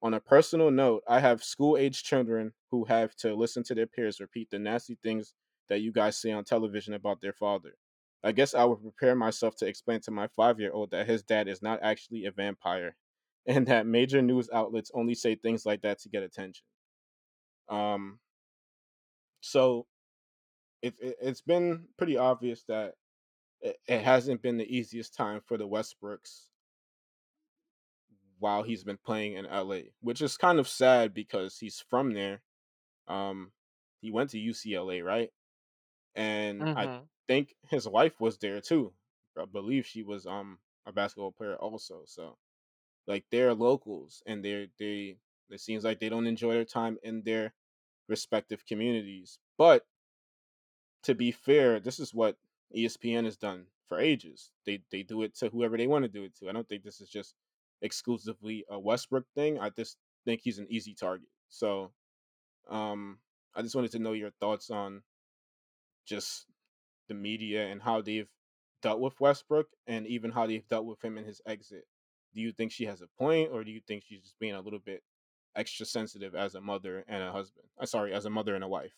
On 0.00 0.14
a 0.14 0.20
personal 0.20 0.70
note, 0.70 1.02
I 1.08 1.20
have 1.20 1.42
school 1.42 1.76
age 1.76 2.02
children 2.02 2.52
who 2.70 2.84
have 2.84 3.14
to 3.16 3.34
listen 3.34 3.62
to 3.64 3.74
their 3.74 3.86
peers 3.86 4.20
repeat 4.20 4.50
the 4.50 4.58
nasty 4.58 4.96
things 5.02 5.34
that 5.68 5.80
you 5.80 5.92
guys 5.92 6.16
say 6.16 6.30
on 6.32 6.44
television 6.44 6.94
about 6.94 7.20
their 7.20 7.32
father. 7.32 7.74
I 8.24 8.32
guess 8.32 8.54
I 8.54 8.64
would 8.64 8.82
prepare 8.82 9.14
myself 9.16 9.56
to 9.56 9.66
explain 9.66 10.00
to 10.02 10.10
my 10.10 10.28
five 10.28 10.60
year 10.60 10.72
old 10.72 10.90
that 10.92 11.06
his 11.08 11.22
dad 11.22 11.48
is 11.48 11.62
not 11.62 11.80
actually 11.82 12.24
a 12.26 12.32
vampire 12.32 12.96
and 13.46 13.66
that 13.68 13.86
major 13.86 14.22
news 14.22 14.50
outlets 14.52 14.90
only 14.94 15.14
say 15.14 15.34
things 15.36 15.64
like 15.66 15.82
that 15.82 15.98
to 16.00 16.08
get 16.10 16.22
attention. 16.22 16.64
Um, 17.68 18.20
so 19.40 19.86
it, 20.82 20.96
it 21.00 21.16
it's 21.20 21.42
been 21.42 21.88
pretty 21.98 22.16
obvious 22.16 22.64
that 22.64 22.96
it, 23.60 23.78
it 23.88 24.02
hasn't 24.02 24.42
been 24.42 24.58
the 24.58 24.76
easiest 24.76 25.14
time 25.14 25.40
for 25.40 25.58
the 25.58 25.68
Westbrooks 25.68 26.50
while 28.38 28.62
he's 28.62 28.84
been 28.84 28.98
playing 28.98 29.34
in 29.34 29.46
LA, 29.46 29.90
which 30.00 30.22
is 30.22 30.36
kind 30.36 30.58
of 30.58 30.68
sad 30.68 31.12
because 31.12 31.58
he's 31.58 31.80
from 31.80 32.12
there. 32.12 32.42
Um, 33.08 33.52
he 34.00 34.10
went 34.10 34.30
to 34.30 34.38
UCLA, 34.40 35.02
right? 35.02 35.30
And 36.14 36.68
I 36.76 36.88
Mhm. 36.88 37.08
Think 37.28 37.56
his 37.68 37.88
wife 37.88 38.20
was 38.20 38.38
there 38.38 38.60
too. 38.62 38.94
I 39.38 39.46
believe 39.46 39.86
she 39.86 40.02
was 40.02 40.26
um 40.26 40.60
a 40.86 40.92
basketball 40.92 41.32
player 41.32 41.56
also. 41.56 42.04
So 42.06 42.38
like 43.06 43.26
they're 43.30 43.54
locals 43.54 44.22
and 44.26 44.44
they're 44.44 44.68
they 44.78 45.18
it 45.50 45.60
seems 45.60 45.84
like 45.84 46.00
they 46.00 46.08
don't 46.10 46.26
enjoy 46.26 46.54
their 46.54 46.64
time 46.66 46.98
in 47.02 47.22
their 47.24 47.54
respective 48.08 48.66
communities. 48.66 49.40
But 49.58 49.86
to 51.02 51.14
be 51.14 51.30
fair, 51.30 51.80
this 51.80 51.98
is 51.98 52.14
what 52.14 52.38
ESPN 52.74 53.24
has 53.24 53.36
done 53.36 53.66
for 53.86 53.98
ages. 53.98 54.52
They 54.66 54.82
they 54.90 55.02
do 55.02 55.22
it 55.22 55.34
to 55.36 55.48
whoever 55.48 55.76
they 55.76 55.86
want 55.86 56.04
to 56.04 56.08
do 56.08 56.24
it 56.24 56.34
to. 56.36 56.48
I 56.48 56.52
don't 56.52 56.68
think 56.68 56.82
this 56.82 57.00
is 57.00 57.08
just 57.08 57.34
exclusively 57.80 58.64
a 58.68 58.78
Westbrook 58.78 59.26
thing. 59.34 59.58
I 59.58 59.70
just 59.70 59.98
think 60.24 60.40
he's 60.42 60.58
an 60.58 60.66
easy 60.70 60.94
target. 60.94 61.28
So, 61.48 61.92
um, 62.68 63.20
I 63.54 63.62
just 63.62 63.74
wanted 63.76 63.92
to 63.92 63.98
know 64.00 64.12
your 64.12 64.30
thoughts 64.32 64.70
on 64.70 65.02
just 66.04 66.46
the 67.08 67.14
media 67.14 67.66
and 67.66 67.82
how 67.82 68.00
they've 68.02 68.28
dealt 68.82 69.00
with 69.00 69.20
Westbrook 69.20 69.68
and 69.86 70.06
even 70.06 70.30
how 70.30 70.46
they've 70.46 70.66
dealt 70.68 70.86
with 70.86 71.02
him 71.04 71.18
in 71.18 71.24
his 71.24 71.40
exit. 71.46 71.84
Do 72.34 72.40
you 72.40 72.52
think 72.52 72.72
she 72.72 72.84
has 72.84 73.00
a 73.00 73.08
point, 73.18 73.50
or 73.52 73.64
do 73.64 73.70
you 73.70 73.80
think 73.86 74.04
she's 74.04 74.20
just 74.22 74.38
being 74.38 74.54
a 74.54 74.60
little 74.60 74.78
bit 74.78 75.02
extra 75.56 75.86
sensitive 75.86 76.34
as 76.34 76.54
a 76.54 76.60
mother 76.60 77.04
and 77.08 77.22
a 77.22 77.32
husband? 77.32 77.66
Uh, 77.80 77.86
sorry, 77.86 78.12
as 78.12 78.26
a 78.26 78.30
mother 78.30 78.54
and 78.54 78.62
a 78.62 78.68
wife. 78.68 78.92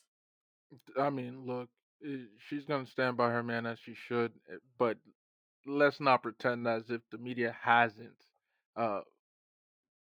I 0.98 1.10
mean, 1.10 1.46
look, 1.46 1.68
eh, 2.04 2.24
she's 2.38 2.64
gonna 2.64 2.86
stand 2.86 3.16
by 3.16 3.30
her 3.30 3.42
man 3.42 3.66
as 3.66 3.78
she 3.78 3.94
should, 3.94 4.32
eh, 4.52 4.56
but 4.78 4.98
let's 5.66 6.00
not 6.00 6.22
pretend 6.22 6.66
as 6.66 6.90
if 6.90 7.00
the 7.10 7.18
media 7.18 7.56
hasn't 7.62 8.16
uh, 8.76 9.00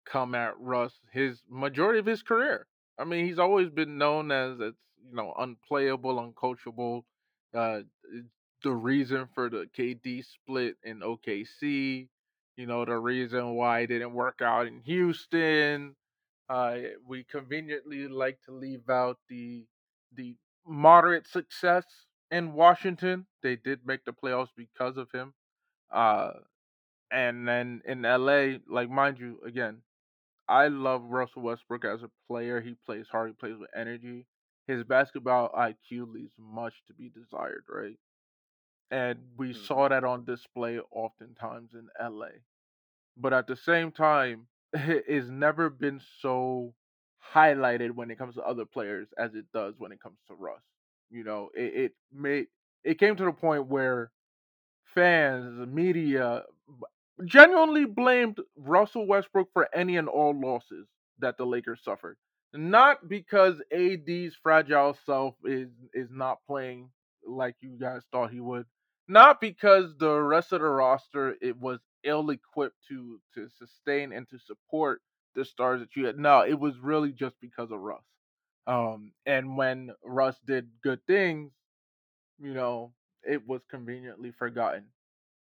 come 0.06 0.36
at 0.36 0.60
Russ 0.60 1.00
his 1.12 1.44
majority 1.50 2.00
of 2.00 2.06
his 2.06 2.24
career. 2.24 2.68
I 2.98 3.04
mean, 3.04 3.26
he's 3.26 3.40
always 3.40 3.70
been 3.70 3.98
known 3.98 4.32
as 4.32 4.60
it's 4.60 4.78
you 5.08 5.16
know 5.16 5.34
unplayable, 5.38 6.16
uncoachable. 6.16 7.04
Uh, 7.54 7.82
the 8.64 8.72
reason 8.72 9.28
for 9.34 9.50
the 9.50 9.68
KD 9.78 10.26
split 10.26 10.76
in 10.84 11.00
OKC. 11.00 12.08
You 12.56 12.66
know 12.66 12.86
the 12.86 12.98
reason 12.98 13.56
why 13.56 13.82
it 13.82 13.88
didn't 13.88 14.14
work 14.14 14.42
out 14.42 14.68
in 14.68 14.82
Houston. 14.82 15.96
Uh, 16.50 16.78
we 17.06 17.24
conveniently 17.24 18.08
like 18.08 18.40
to 18.46 18.52
leave 18.52 18.90
out 18.90 19.18
the 19.30 19.66
the 20.16 20.36
moderate 20.66 21.28
success 21.28 21.86
in 22.32 22.54
Washington. 22.54 23.26
They 23.44 23.56
did 23.56 23.86
make 23.86 24.06
the 24.06 24.14
playoffs 24.14 24.50
because 24.56 24.98
of 24.98 25.12
him. 25.12 25.34
Uh, 25.92 26.32
and 27.12 27.48
then 27.48 27.82
in 27.86 28.02
LA, 28.02 28.58
like 28.68 28.90
mind 28.90 29.20
you, 29.20 29.40
again, 29.46 29.82
I 30.48 30.68
love 30.68 31.04
Russell 31.04 31.44
Westbrook 31.44 31.86
as 31.86 32.04
a 32.04 32.10
player. 32.28 32.62
He 32.62 32.76
plays 32.86 33.08
hard. 33.12 33.30
He 33.30 33.34
plays 33.34 33.58
with 33.60 33.70
energy. 33.76 34.26
His 34.68 34.84
basketball 34.84 35.50
IQ 35.54 36.06
leaves 36.06 36.34
much 36.38 36.74
to 36.88 36.94
be 36.94 37.10
desired, 37.10 37.66
right? 37.70 37.98
And 38.92 39.20
we 39.38 39.54
hmm 39.54 39.68
saw 39.68 39.88
that 39.90 40.04
on 40.04 40.26
display 40.26 40.80
oftentimes 40.92 41.74
in 41.74 41.90
LA. 41.98 42.42
But 43.18 43.34
at 43.34 43.48
the 43.48 43.56
same 43.56 43.92
time, 43.92 44.48
it's 44.74 45.30
never 45.30 45.70
been 45.70 46.02
so 46.22 46.74
highlighted 47.34 47.92
when 47.92 48.12
it 48.12 48.18
comes 48.18 48.36
to 48.36 48.44
other 48.44 48.66
players 48.66 49.08
as 49.18 49.36
it 49.36 49.46
does 49.54 49.76
when 49.78 49.92
it 49.92 50.02
comes 50.02 50.20
to 50.28 50.36
Russ. 50.36 50.62
You 51.10 51.24
know, 51.24 51.50
it, 51.56 51.74
it 51.76 51.92
made 52.14 52.48
it 52.84 53.00
came 53.00 53.16
to 53.16 53.26
the 53.26 53.32
point 53.34 53.68
where 53.68 54.12
fans, 54.86 55.58
the 55.60 55.66
media, 55.68 56.44
genuinely 57.26 57.86
blamed 57.86 58.40
Russell 58.56 59.08
Westbrook 59.08 59.50
for 59.54 59.68
any 59.74 59.98
and 59.98 60.08
all 60.10 60.40
losses 60.40 60.88
that 61.20 61.38
the 61.38 61.46
Lakers 61.46 61.82
suffered. 61.84 62.18
Not 62.54 63.08
because 63.08 63.62
AD's 63.72 64.36
fragile 64.42 64.98
self 65.06 65.36
is 65.46 65.70
is 65.94 66.10
not 66.12 66.40
playing 66.48 66.90
like 67.26 67.56
you 67.62 67.78
guys 67.80 68.04
thought 68.12 68.32
he 68.32 68.40
would. 68.40 68.66
Not 69.08 69.40
because 69.42 69.96
the 69.98 70.20
rest 70.22 70.52
of 70.54 70.62
the 70.62 70.68
roster 70.68 71.36
it 71.42 71.58
was 71.58 71.80
ill 72.04 72.30
equipped 72.32 72.78
to 72.90 73.20
to 73.36 73.50
sustain 73.50 74.14
and 74.14 74.28
to 74.30 74.40
support 74.40 75.02
the 75.36 75.46
stars 75.46 75.82
that 75.82 75.96
you 75.96 76.06
had. 76.08 76.18
No, 76.18 76.42
it 76.42 76.60
was 76.60 76.80
really 76.80 77.12
just 77.12 77.36
because 77.42 77.72
of 77.72 77.80
Russ. 77.80 78.04
Um, 78.68 79.14
and 79.26 79.58
when 79.58 79.92
Russ 80.04 80.38
did 80.46 80.70
good 80.84 81.00
things, 81.08 81.52
you 82.40 82.54
know, 82.54 82.94
it 83.24 83.48
was 83.48 83.62
conveniently 83.70 84.32
forgotten. 84.32 84.86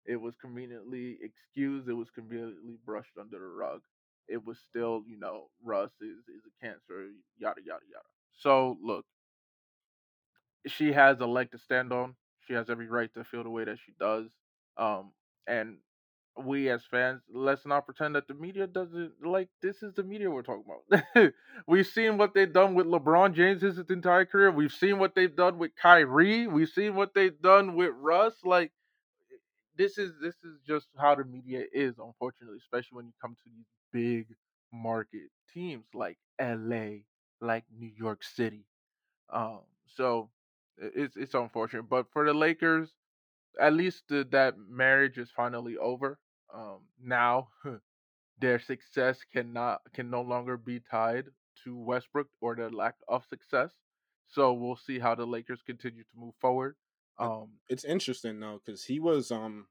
It 0.06 0.18
was 0.18 0.36
conveniently 0.42 1.18
excused. 1.22 1.90
It 1.90 1.94
was 1.94 2.10
conveniently 2.12 2.78
brushed 2.86 3.18
under 3.20 3.40
the 3.40 3.46
rug. 3.46 3.82
It 4.28 4.46
was 4.46 4.58
still, 4.70 5.04
you 5.08 5.20
know, 5.20 5.50
Russ 5.64 5.92
is, 6.02 6.18
is 6.28 6.44
a 6.46 6.66
cancer, 6.66 7.10
yada, 7.38 7.62
yada, 7.66 7.86
yada. 7.92 8.06
So, 8.40 8.78
look, 8.82 9.06
she 10.68 10.94
has 10.94 11.20
a 11.20 11.26
leg 11.26 11.52
to 11.52 11.58
stand 11.58 11.92
on. 11.92 12.16
She 12.48 12.54
has 12.54 12.70
every 12.70 12.88
right 12.88 13.14
to 13.14 13.24
feel 13.24 13.44
the 13.44 13.50
way 13.50 13.66
that 13.66 13.78
she 13.86 13.94
does. 14.00 14.28
Um, 14.78 15.12
and 15.48 15.78
we 16.38 16.70
as 16.70 16.84
fans, 16.90 17.22
let's 17.32 17.66
not 17.66 17.86
pretend 17.86 18.16
that 18.16 18.28
the 18.28 18.34
media 18.34 18.66
doesn't 18.66 19.12
like 19.24 19.50
this 19.62 19.84
is 19.84 19.94
the 19.94 20.04
media 20.04 20.30
we're 20.30 20.44
talking 20.44 20.64
about. 20.66 21.34
We've 21.68 21.86
seen 21.86 22.18
what 22.18 22.34
they've 22.34 22.52
done 22.52 22.74
with 22.74 22.88
LeBron 22.88 23.34
James 23.34 23.62
his 23.62 23.78
entire 23.90 24.26
career. 24.26 24.50
We've 24.50 24.72
seen 24.72 24.98
what 24.98 25.14
they've 25.14 25.36
done 25.36 25.58
with 25.58 25.72
Kyrie. 25.82 26.48
We've 26.48 26.70
seen 26.70 26.96
what 26.96 27.14
they've 27.14 27.40
done 27.42 27.76
with 27.76 27.92
Russ. 27.96 28.36
Like 28.44 28.72
this 29.78 29.98
is 29.98 30.14
this 30.22 30.36
is 30.44 30.60
just 30.66 30.88
how 30.98 31.16
the 31.16 31.26
media 31.26 31.64
is, 31.74 31.96
unfortunately, 32.00 32.58
especially 32.60 32.96
when 32.96 33.06
you 33.06 33.14
come 33.22 33.36
to 33.36 33.50
these 33.50 33.66
big 33.92 34.28
market 34.74 35.30
teams 35.54 35.86
like 35.94 36.18
LA, 36.40 37.04
like 37.42 37.66
New 37.76 37.92
York 37.98 38.24
City. 38.24 38.66
Um, 39.32 39.62
so 39.88 40.30
it's 40.78 41.16
it's 41.18 41.34
unfortunate, 41.34 41.84
but 41.90 42.08
for 42.12 42.26
the 42.26 42.34
Lakers, 42.34 42.94
at 43.60 43.74
least 43.74 44.04
the, 44.10 44.28
that 44.32 44.58
marriage 44.58 45.18
is 45.18 45.32
finally 45.32 45.78
over. 45.78 46.20
Um, 46.54 46.80
now 47.02 47.50
their 48.40 48.60
success 48.60 49.20
cannot 49.32 49.82
can 49.94 50.10
no 50.10 50.22
longer 50.22 50.58
be 50.58 50.80
tied 50.80 51.26
to 51.64 51.78
Westbrook 51.78 52.28
or 52.42 52.56
their 52.56 52.70
lack 52.72 52.96
of 53.08 53.26
success. 53.26 53.72
So 54.28 54.54
we'll 54.54 54.78
see 54.78 55.00
how 55.00 55.16
the 55.16 55.26
Lakers 55.26 55.62
continue 55.66 56.04
to 56.04 56.18
move 56.18 56.36
forward. 56.40 56.76
Um, 57.20 57.50
it's 57.70 57.84
interesting 57.86 58.40
though 58.40 58.62
because 58.66 58.84
he 58.86 59.00
was 59.00 59.32
um 59.32 59.68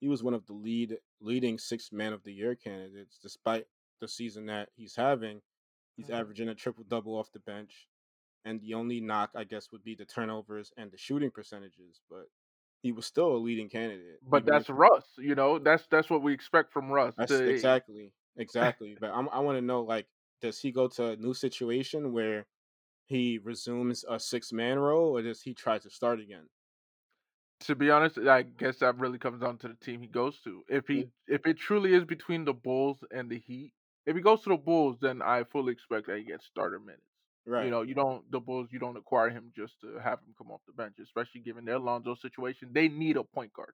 he 0.00 0.08
was 0.08 0.22
one 0.22 0.34
of 0.34 0.46
the 0.46 0.52
lead 0.52 0.96
leading 1.20 1.58
six 1.58 1.90
man 1.92 2.12
of 2.12 2.22
the 2.24 2.32
year 2.32 2.54
candidates 2.54 3.18
despite 3.20 3.66
the 4.00 4.08
season 4.08 4.46
that 4.46 4.68
he's 4.76 4.96
having. 4.96 5.40
He's 5.96 6.06
mm-hmm. 6.06 6.14
averaging 6.14 6.48
a 6.48 6.54
triple 6.54 6.84
double 6.88 7.16
off 7.16 7.32
the 7.32 7.40
bench, 7.40 7.88
and 8.44 8.60
the 8.60 8.74
only 8.74 9.00
knock 9.00 9.30
I 9.34 9.44
guess 9.44 9.72
would 9.72 9.82
be 9.82 9.94
the 9.94 10.04
turnovers 10.04 10.72
and 10.76 10.90
the 10.90 10.98
shooting 10.98 11.30
percentages, 11.30 12.00
but 12.08 12.28
he 12.82 12.92
was 12.92 13.06
still 13.06 13.34
a 13.34 13.38
leading 13.38 13.68
candidate. 13.68 14.20
But 14.28 14.46
that's 14.46 14.68
if, 14.68 14.76
Russ, 14.76 15.04
you 15.18 15.34
know. 15.34 15.58
That's 15.58 15.86
that's 15.90 16.08
what 16.08 16.22
we 16.22 16.32
expect 16.32 16.72
from 16.72 16.90
Russ. 16.90 17.14
That's 17.18 17.32
to, 17.32 17.48
exactly, 17.48 18.12
exactly. 18.36 18.96
but 19.00 19.10
I'm, 19.10 19.28
I 19.30 19.40
want 19.40 19.58
to 19.58 19.62
know, 19.62 19.82
like, 19.82 20.06
does 20.40 20.60
he 20.60 20.70
go 20.70 20.86
to 20.88 21.10
a 21.10 21.16
new 21.16 21.34
situation 21.34 22.12
where 22.12 22.46
he 23.06 23.38
resumes 23.42 24.04
a 24.08 24.20
six 24.20 24.52
man 24.52 24.78
role, 24.78 25.16
or 25.16 25.22
does 25.22 25.42
he 25.42 25.54
try 25.54 25.78
to 25.78 25.90
start 25.90 26.20
again? 26.20 26.44
To 27.62 27.74
be 27.74 27.90
honest, 27.90 28.18
I 28.18 28.42
guess 28.42 28.78
that 28.78 28.98
really 28.98 29.18
comes 29.18 29.40
down 29.40 29.58
to 29.58 29.68
the 29.68 29.74
team 29.74 30.00
he 30.00 30.06
goes 30.06 30.38
to. 30.44 30.62
If 30.68 30.86
he 30.86 31.08
if 31.26 31.44
it 31.46 31.58
truly 31.58 31.94
is 31.94 32.04
between 32.04 32.44
the 32.44 32.52
Bulls 32.52 32.98
and 33.10 33.28
the 33.28 33.38
Heat, 33.38 33.72
if 34.06 34.14
he 34.14 34.22
goes 34.22 34.42
to 34.42 34.50
the 34.50 34.56
Bulls, 34.56 34.96
then 35.00 35.22
I 35.22 35.44
fully 35.44 35.72
expect 35.72 36.06
that 36.06 36.18
he 36.18 36.24
gets 36.24 36.46
starter 36.46 36.78
minutes. 36.78 37.02
Right. 37.46 37.64
You 37.64 37.70
know, 37.70 37.82
you 37.82 37.94
don't 37.94 38.30
the 38.30 38.38
Bulls 38.40 38.68
you 38.70 38.78
don't 38.78 38.96
acquire 38.96 39.30
him 39.30 39.52
just 39.56 39.80
to 39.80 39.98
have 39.98 40.20
him 40.20 40.34
come 40.38 40.50
off 40.52 40.60
the 40.66 40.72
bench, 40.72 40.94
especially 41.02 41.40
given 41.40 41.64
their 41.64 41.80
Lonzo 41.80 42.14
situation. 42.14 42.70
They 42.72 42.88
need 42.88 43.16
a 43.16 43.24
point 43.24 43.52
guard. 43.52 43.72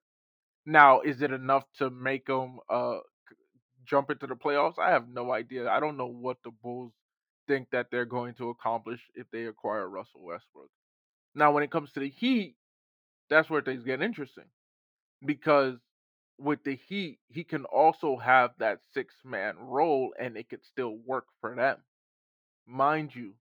Now, 0.65 1.01
is 1.01 1.21
it 1.21 1.31
enough 1.31 1.65
to 1.77 1.89
make 1.91 2.25
them 2.25 2.59
uh 2.69 2.99
jump 3.85 4.09
into 4.09 4.27
the 4.27 4.35
playoffs? 4.35 4.79
I 4.79 4.91
have 4.91 5.07
no 5.07 5.31
idea. 5.31 5.69
I 5.69 5.79
don't 5.79 5.97
know 5.97 6.07
what 6.07 6.37
the 6.43 6.51
Bulls 6.51 6.93
think 7.47 7.69
that 7.71 7.87
they're 7.91 8.05
going 8.05 8.33
to 8.35 8.49
accomplish 8.49 9.01
if 9.15 9.27
they 9.31 9.45
acquire 9.45 9.87
Russell 9.87 10.23
Westbrook. 10.23 10.69
Now, 11.35 11.51
when 11.51 11.63
it 11.63 11.71
comes 11.71 11.91
to 11.93 11.99
the 11.99 12.09
Heat, 12.09 12.55
that's 13.29 13.49
where 13.49 13.61
things 13.61 13.83
get 13.83 14.01
interesting 14.01 14.45
because 15.25 15.77
with 16.37 16.63
the 16.63 16.75
Heat, 16.87 17.19
he 17.29 17.43
can 17.43 17.65
also 17.65 18.17
have 18.17 18.51
that 18.59 18.79
six 18.93 19.15
man 19.23 19.55
role 19.57 20.13
and 20.19 20.37
it 20.37 20.49
could 20.49 20.63
still 20.65 20.97
work 21.05 21.25
for 21.41 21.55
them. 21.55 21.77
Mind 22.67 23.15
you, 23.15 23.33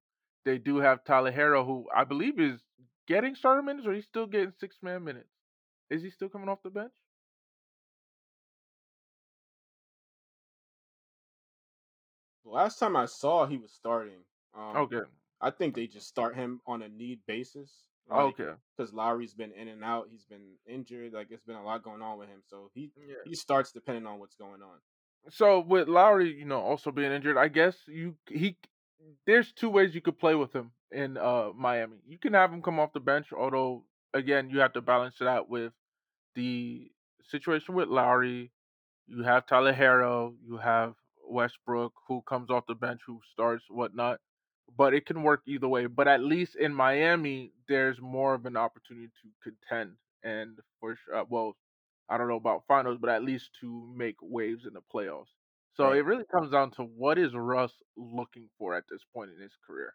they 0.44 0.58
do 0.58 0.78
have 0.78 1.04
Tyler 1.04 1.32
who 1.32 1.86
I 1.94 2.04
believe 2.04 2.38
is 2.38 2.60
getting 3.06 3.34
starter 3.34 3.62
minutes, 3.62 3.86
or 3.86 3.92
he's 3.92 4.04
still 4.04 4.26
getting 4.26 4.52
six 4.58 4.76
man 4.82 5.04
minutes. 5.04 5.28
Is 5.90 6.02
he 6.02 6.10
still 6.10 6.28
coming 6.28 6.48
off 6.48 6.62
the 6.62 6.70
bench? 6.70 6.92
Last 12.44 12.78
time 12.78 12.94
I 12.94 13.06
saw, 13.06 13.46
he 13.46 13.56
was 13.56 13.72
starting. 13.72 14.20
Um, 14.54 14.76
okay. 14.76 15.00
I 15.40 15.50
think 15.50 15.74
they 15.74 15.86
just 15.86 16.08
start 16.08 16.36
him 16.36 16.60
on 16.66 16.82
a 16.82 16.88
need 16.88 17.20
basis. 17.26 17.70
Like, 18.10 18.40
okay. 18.40 18.50
Because 18.76 18.92
Lowry's 18.92 19.34
been 19.34 19.52
in 19.52 19.68
and 19.68 19.82
out. 19.82 20.08
He's 20.10 20.24
been 20.24 20.42
injured. 20.66 21.12
Like 21.12 21.28
it's 21.30 21.44
been 21.44 21.56
a 21.56 21.64
lot 21.64 21.82
going 21.82 22.02
on 22.02 22.18
with 22.18 22.28
him. 22.28 22.42
So 22.48 22.70
he 22.74 22.90
yeah. 22.96 23.14
he 23.24 23.34
starts 23.34 23.72
depending 23.72 24.06
on 24.06 24.18
what's 24.18 24.36
going 24.36 24.62
on. 24.62 24.78
So 25.30 25.60
with 25.60 25.88
Lowry, 25.88 26.36
you 26.36 26.44
know, 26.44 26.60
also 26.60 26.90
being 26.90 27.12
injured, 27.12 27.38
I 27.38 27.48
guess 27.48 27.76
you 27.86 28.16
he 28.28 28.56
there's 29.26 29.52
two 29.52 29.70
ways 29.70 29.94
you 29.94 30.00
could 30.00 30.18
play 30.18 30.34
with 30.34 30.52
him 30.52 30.72
in 30.90 31.16
uh, 31.16 31.50
Miami. 31.56 31.96
You 32.06 32.18
can 32.18 32.34
have 32.34 32.52
him 32.52 32.62
come 32.62 32.78
off 32.78 32.92
the 32.92 33.00
bench, 33.00 33.28
although 33.32 33.84
again 34.12 34.50
you 34.50 34.60
have 34.60 34.74
to 34.74 34.82
balance 34.82 35.16
it 35.20 35.26
out 35.26 35.48
with 35.48 35.72
the 36.34 36.90
situation 37.28 37.74
with 37.74 37.88
Lowry. 37.88 38.50
You 39.06 39.22
have 39.22 39.46
Tyler 39.46 39.72
Herro, 39.72 40.34
you 40.46 40.58
have 40.58 40.94
Westbrook 41.28 41.92
who 42.08 42.22
comes 42.22 42.50
off 42.50 42.66
the 42.66 42.74
bench, 42.74 43.00
who 43.06 43.20
starts, 43.32 43.64
whatnot. 43.70 44.20
But 44.76 44.94
it 44.94 45.06
can 45.06 45.22
work 45.22 45.42
either 45.46 45.68
way. 45.68 45.86
But 45.86 46.08
at 46.08 46.20
least 46.20 46.56
in 46.56 46.74
Miami, 46.74 47.52
there's 47.68 48.00
more 48.00 48.34
of 48.34 48.44
an 48.46 48.56
opportunity 48.56 49.08
to 49.22 49.50
contend 49.50 49.92
and 50.24 50.58
for 50.80 50.96
uh, 51.14 51.24
well, 51.28 51.56
I 52.08 52.18
don't 52.18 52.28
know 52.28 52.36
about 52.36 52.64
finals, 52.66 52.98
but 53.00 53.10
at 53.10 53.22
least 53.22 53.50
to 53.60 53.92
make 53.94 54.16
waves 54.20 54.66
in 54.66 54.72
the 54.72 54.80
playoffs. 54.92 55.28
So 55.74 55.88
right. 55.88 55.98
it 55.98 56.04
really 56.04 56.24
comes 56.24 56.50
down 56.50 56.70
to 56.72 56.82
what 56.82 57.18
is 57.18 57.34
Russ 57.34 57.72
looking 57.96 58.48
for 58.58 58.74
at 58.74 58.84
this 58.90 59.02
point 59.14 59.30
in 59.36 59.42
his 59.42 59.52
career. 59.66 59.92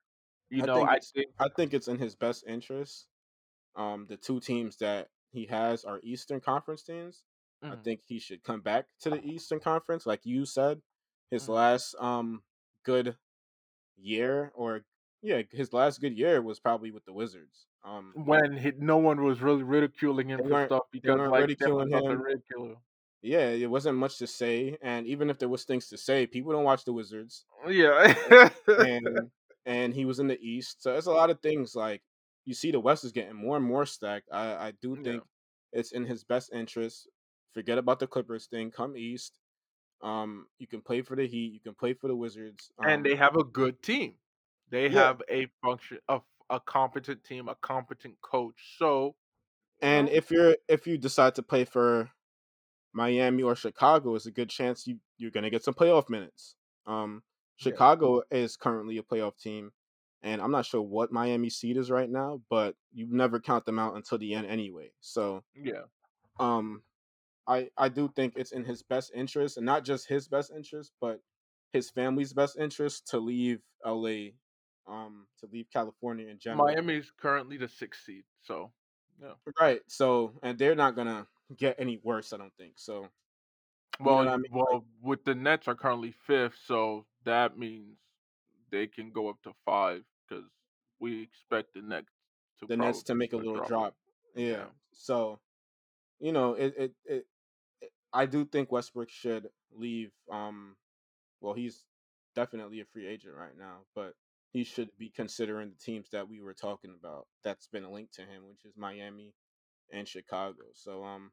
You 0.50 0.64
I 0.64 0.66
know, 0.66 0.76
think 0.78 0.90
I 0.90 1.00
think 1.00 1.28
I 1.40 1.48
think 1.56 1.74
it's 1.74 1.88
in 1.88 1.98
his 1.98 2.16
best 2.16 2.46
interest. 2.48 3.08
Um, 3.76 4.06
the 4.08 4.18
two 4.18 4.40
teams 4.40 4.78
that 4.78 5.10
he 5.32 5.46
has 5.48 5.84
are 5.84 6.00
Eastern 6.04 6.40
Conference 6.40 6.84
teams. 6.84 7.24
Mm-hmm. 7.64 7.74
I 7.74 7.78
think 7.78 8.02
he 8.06 8.20
should 8.20 8.44
come 8.44 8.62
back 8.62 8.86
to 9.02 9.10
the 9.10 9.24
Eastern 9.24 9.60
Conference, 9.60 10.06
like 10.06 10.22
you 10.24 10.46
said. 10.46 10.82
His 11.32 11.44
mm-hmm. 11.44 11.54
last 11.54 11.96
um 12.00 12.42
good 12.84 13.16
year, 14.02 14.52
or 14.56 14.82
yeah, 15.22 15.42
his 15.52 15.74
last 15.74 16.00
good 16.00 16.18
year 16.18 16.42
was 16.42 16.60
probably 16.60 16.92
with 16.92 17.06
the 17.06 17.14
Wizards. 17.14 17.68
Um, 17.84 18.14
when 18.16 18.58
he, 18.58 18.72
no 18.78 18.98
one 18.98 19.24
was 19.24 19.42
really 19.42 19.64
ridiculing 19.64 20.30
him 20.30 20.42
for 20.48 20.66
stuff 20.66 20.84
because 20.92 21.20
like 21.30 21.42
ridiculing 21.42 21.92
him. 21.92 22.76
Yeah, 23.22 23.50
it 23.50 23.70
wasn't 23.70 23.98
much 23.98 24.18
to 24.20 24.28
say, 24.28 24.78
and 24.82 25.06
even 25.06 25.30
if 25.30 25.40
there 25.40 25.50
was 25.50 25.66
things 25.66 25.88
to 25.90 25.98
say, 25.98 26.26
people 26.26 26.54
don't 26.54 26.64
watch 26.64 26.86
the 26.86 26.94
Wizards. 26.94 27.46
Yeah, 27.68 28.14
and 28.68 29.20
and 29.66 29.94
he 29.94 30.06
was 30.06 30.20
in 30.20 30.28
the 30.28 30.40
East, 30.40 30.82
so 30.82 30.94
there's 30.94 31.08
a 31.08 31.12
lot 31.12 31.30
of 31.30 31.42
things 31.42 31.76
like 31.76 32.02
you 32.46 32.54
see 32.54 32.72
the 32.72 32.80
West 32.80 33.04
is 33.04 33.12
getting 33.12 33.36
more 33.36 33.58
and 33.58 33.66
more 33.66 33.86
stacked. 33.86 34.30
I 34.32 34.68
I 34.68 34.74
do 34.82 34.96
think 34.96 35.08
yeah. 35.08 35.80
it's 35.80 35.92
in 35.92 36.06
his 36.06 36.24
best 36.24 36.54
interest. 36.54 37.10
Forget 37.54 37.78
about 37.78 38.00
the 38.00 38.08
Clippers 38.08 38.46
thing. 38.46 38.72
Come 38.72 38.96
East. 38.96 39.39
Um, 40.02 40.48
you 40.58 40.68
can 40.68 40.82
play 40.82 41.02
for 41.02 41.16
the 41.16 41.28
Heat. 41.28 41.54
You 41.54 41.60
can 41.60 41.74
play 41.74 41.94
for 41.94 42.08
the 42.08 42.16
Wizards. 42.16 42.72
Um, 42.80 42.90
and 42.90 43.06
they 43.06 43.16
have 43.16 43.36
a 43.36 43.44
good 43.44 43.82
team. 43.82 44.14
They 44.70 44.88
yeah. 44.88 45.08
have 45.08 45.22
a 45.30 45.48
function 45.62 46.00
of 46.08 46.24
a 46.50 46.60
competent 46.60 47.24
team, 47.24 47.48
a 47.48 47.56
competent 47.56 48.16
coach. 48.22 48.76
So, 48.78 49.16
and 49.82 50.10
if 50.10 50.32
you're 50.32 50.58
if 50.68 50.88
you 50.88 50.98
decide 50.98 51.36
to 51.36 51.44
play 51.44 51.66
for 51.66 52.10
Miami 52.94 53.44
or 53.44 53.56
Chicago, 53.56 54.16
is 54.16 54.26
a 54.26 54.32
good 54.32 54.50
chance 54.50 54.88
you 54.88 54.98
you're 55.18 55.32
gonna 55.32 55.50
get 55.50 55.64
some 55.64 55.74
playoff 55.74 56.10
minutes. 56.10 56.56
Um, 56.86 57.24
Chicago 57.58 58.22
yeah. 58.32 58.40
is 58.40 58.56
currently 58.56 58.98
a 58.98 59.04
playoff 59.04 59.38
team, 59.38 59.72
and 60.22 60.42
I'm 60.42 60.52
not 60.52 60.66
sure 60.66 60.82
what 60.82 61.12
Miami 61.12 61.50
seed 61.50 61.78
is 61.78 61.92
right 61.92 62.10
now, 62.10 62.42
but 62.50 62.76
you 62.94 63.08
never 63.10 63.40
count 63.40 63.66
them 63.66 63.80
out 63.80 63.96
until 63.96 64.18
the 64.18 64.34
end 64.34 64.48
anyway. 64.48 64.92
So 65.02 65.44
yeah, 65.56 65.84
um, 66.40 66.84
I 67.48 67.70
I 67.78 67.90
do 67.90 68.10
think 68.16 68.34
it's 68.36 68.52
in 68.52 68.64
his 68.64 68.84
best 68.84 69.12
interest, 69.14 69.58
and 69.58 69.66
not 69.66 69.84
just 69.84 70.08
his 70.08 70.28
best 70.28 70.52
interest, 70.56 70.92
but 71.02 71.22
his 71.74 71.90
family's 71.90 72.34
best 72.34 72.58
interest 72.58 73.08
to 73.08 73.20
leave 73.20 73.60
LA, 73.86 74.32
um, 74.88 75.28
to 75.40 75.48
leave 75.52 75.68
California 75.72 76.28
in 76.28 76.40
general. 76.40 76.66
Miami's 76.66 77.12
currently 77.20 77.58
the 77.58 77.68
sixth 77.68 78.04
seed, 78.06 78.24
so 78.42 78.72
yeah, 79.22 79.34
right. 79.60 79.82
So 79.88 80.34
and 80.44 80.58
they're 80.58 80.76
not 80.76 80.96
gonna 80.96 81.28
get 81.58 81.76
any 81.80 82.00
worse. 82.04 82.34
I 82.34 82.38
don't 82.38 82.56
think 82.58 82.74
so. 82.76 83.08
Well, 84.00 84.20
you 84.20 84.26
know 84.26 84.34
I 84.34 84.38
mean? 84.38 84.52
well, 84.52 84.86
with 85.02 85.26
the 85.26 85.36
Nets 85.36 85.68
are 85.68 85.76
currently 85.76 86.14
fifth, 86.26 86.58
so 86.66 87.06
that 87.26 87.58
means 87.58 87.98
they 88.72 88.88
can 88.88 89.12
go 89.12 89.30
up 89.30 89.42
to 89.44 89.54
five 89.66 90.04
because 90.28 90.46
we 91.00 91.22
expect 91.22 91.74
the 91.74 91.82
Nets 91.82 92.12
to 92.60 92.66
the 92.68 92.78
Nets 92.78 93.04
to 93.04 93.16
make 93.16 93.34
a 93.34 93.38
little 93.38 93.56
drop. 93.56 93.68
drop. 93.68 93.96
Yeah. 94.36 94.48
yeah. 94.48 94.64
So, 94.92 95.40
you 96.20 96.32
know, 96.32 96.54
it, 96.54 96.74
it, 96.78 96.94
it 97.06 97.26
it 97.82 97.92
I 98.14 98.26
do 98.26 98.46
think 98.46 98.72
Westbrook 98.72 99.10
should 99.10 99.48
leave. 99.72 100.12
Um, 100.32 100.76
well, 101.42 101.54
he's 101.54 101.86
definitely 102.36 102.82
a 102.82 102.86
free 102.86 103.08
agent 103.08 103.36
right 103.36 103.58
now, 103.58 103.80
but 103.96 104.14
he 104.52 104.64
should 104.64 104.90
be 104.98 105.10
considering 105.10 105.70
the 105.70 105.84
teams 105.84 106.10
that 106.12 106.28
we 106.28 106.42
were 106.42 106.54
talking 106.54 106.94
about. 106.98 107.28
That's 107.44 107.68
been 107.68 107.92
linked 107.92 108.16
to 108.16 108.22
him, 108.22 108.48
which 108.48 108.66
is 108.66 108.74
Miami 108.76 109.34
and 109.92 110.08
Chicago. 110.08 110.64
So, 110.74 111.04
um, 111.04 111.32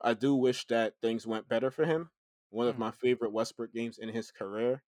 I 0.00 0.14
do 0.14 0.34
wish 0.34 0.66
that 0.68 0.94
things 1.02 1.26
went 1.26 1.48
better 1.48 1.70
for 1.70 1.84
him. 1.84 2.10
One 2.50 2.68
of 2.68 2.74
mm-hmm. 2.74 2.82
my 2.82 2.90
favorite 2.92 3.32
Westbrook 3.32 3.72
games 3.72 3.98
in 3.98 4.08
his 4.10 4.30
career 4.30 4.82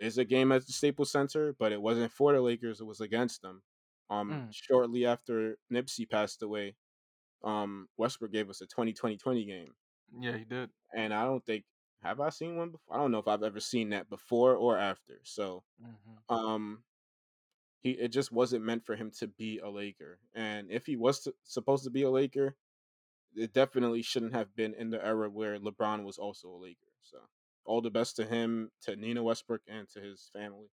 is 0.00 0.16
a 0.18 0.24
game 0.24 0.50
at 0.50 0.66
the 0.66 0.72
Staples 0.72 1.12
Center, 1.12 1.54
but 1.58 1.72
it 1.72 1.82
wasn't 1.82 2.12
for 2.12 2.32
the 2.32 2.40
Lakers; 2.40 2.80
it 2.80 2.86
was 2.86 3.00
against 3.00 3.42
them. 3.42 3.62
Um, 4.08 4.30
Mm. 4.30 4.48
shortly 4.50 5.06
after 5.06 5.58
Nipsey 5.72 6.08
passed 6.08 6.42
away, 6.42 6.74
um, 7.42 7.88
Westbrook 7.96 8.32
gave 8.32 8.50
us 8.50 8.60
a 8.60 8.66
20-20-20 8.66 9.46
game, 9.46 9.74
Yeah, 10.12 10.36
he 10.36 10.44
did. 10.44 10.70
and 10.94 11.12
I 11.14 11.24
don't 11.24 11.44
think 11.44 11.64
have 12.02 12.20
I 12.20 12.30
seen 12.30 12.56
one 12.56 12.70
before. 12.70 12.96
I 12.96 12.98
don't 12.98 13.10
know 13.12 13.18
if 13.18 13.28
I've 13.28 13.42
ever 13.42 13.60
seen 13.60 13.90
that 13.90 14.08
before 14.08 14.56
or 14.56 14.78
after. 14.78 15.20
So, 15.24 15.64
hmm 15.78 16.22
um, 16.28 16.84
he 17.80 17.92
it 17.92 18.08
just 18.08 18.32
wasn't 18.32 18.64
meant 18.64 18.84
for 18.84 18.96
him 18.96 19.10
to 19.12 19.28
be 19.28 19.58
a 19.58 19.68
Laker, 19.70 20.20
and 20.34 20.70
if 20.70 20.86
he 20.86 20.96
was 20.96 21.20
to, 21.22 21.34
supposed 21.44 21.84
to 21.84 21.90
be 21.90 22.02
a 22.02 22.10
Laker, 22.10 22.56
it 23.34 23.52
definitely 23.54 24.02
shouldn't 24.02 24.34
have 24.34 24.56
been 24.56 24.74
in 24.74 24.90
the 24.90 25.04
era 25.04 25.30
where 25.30 25.58
LeBron 25.58 26.04
was 26.04 26.18
also 26.18 26.50
a 26.50 26.58
Laker. 26.58 26.92
So, 27.02 27.28
all 27.64 27.82
the 27.82 27.90
best 27.90 28.16
to 28.16 28.26
him, 28.26 28.72
to 28.82 28.96
Nina 28.96 29.22
Westbrook, 29.24 29.62
and 29.68 29.88
to 29.90 30.00
his 30.00 30.30
family. 30.32 30.70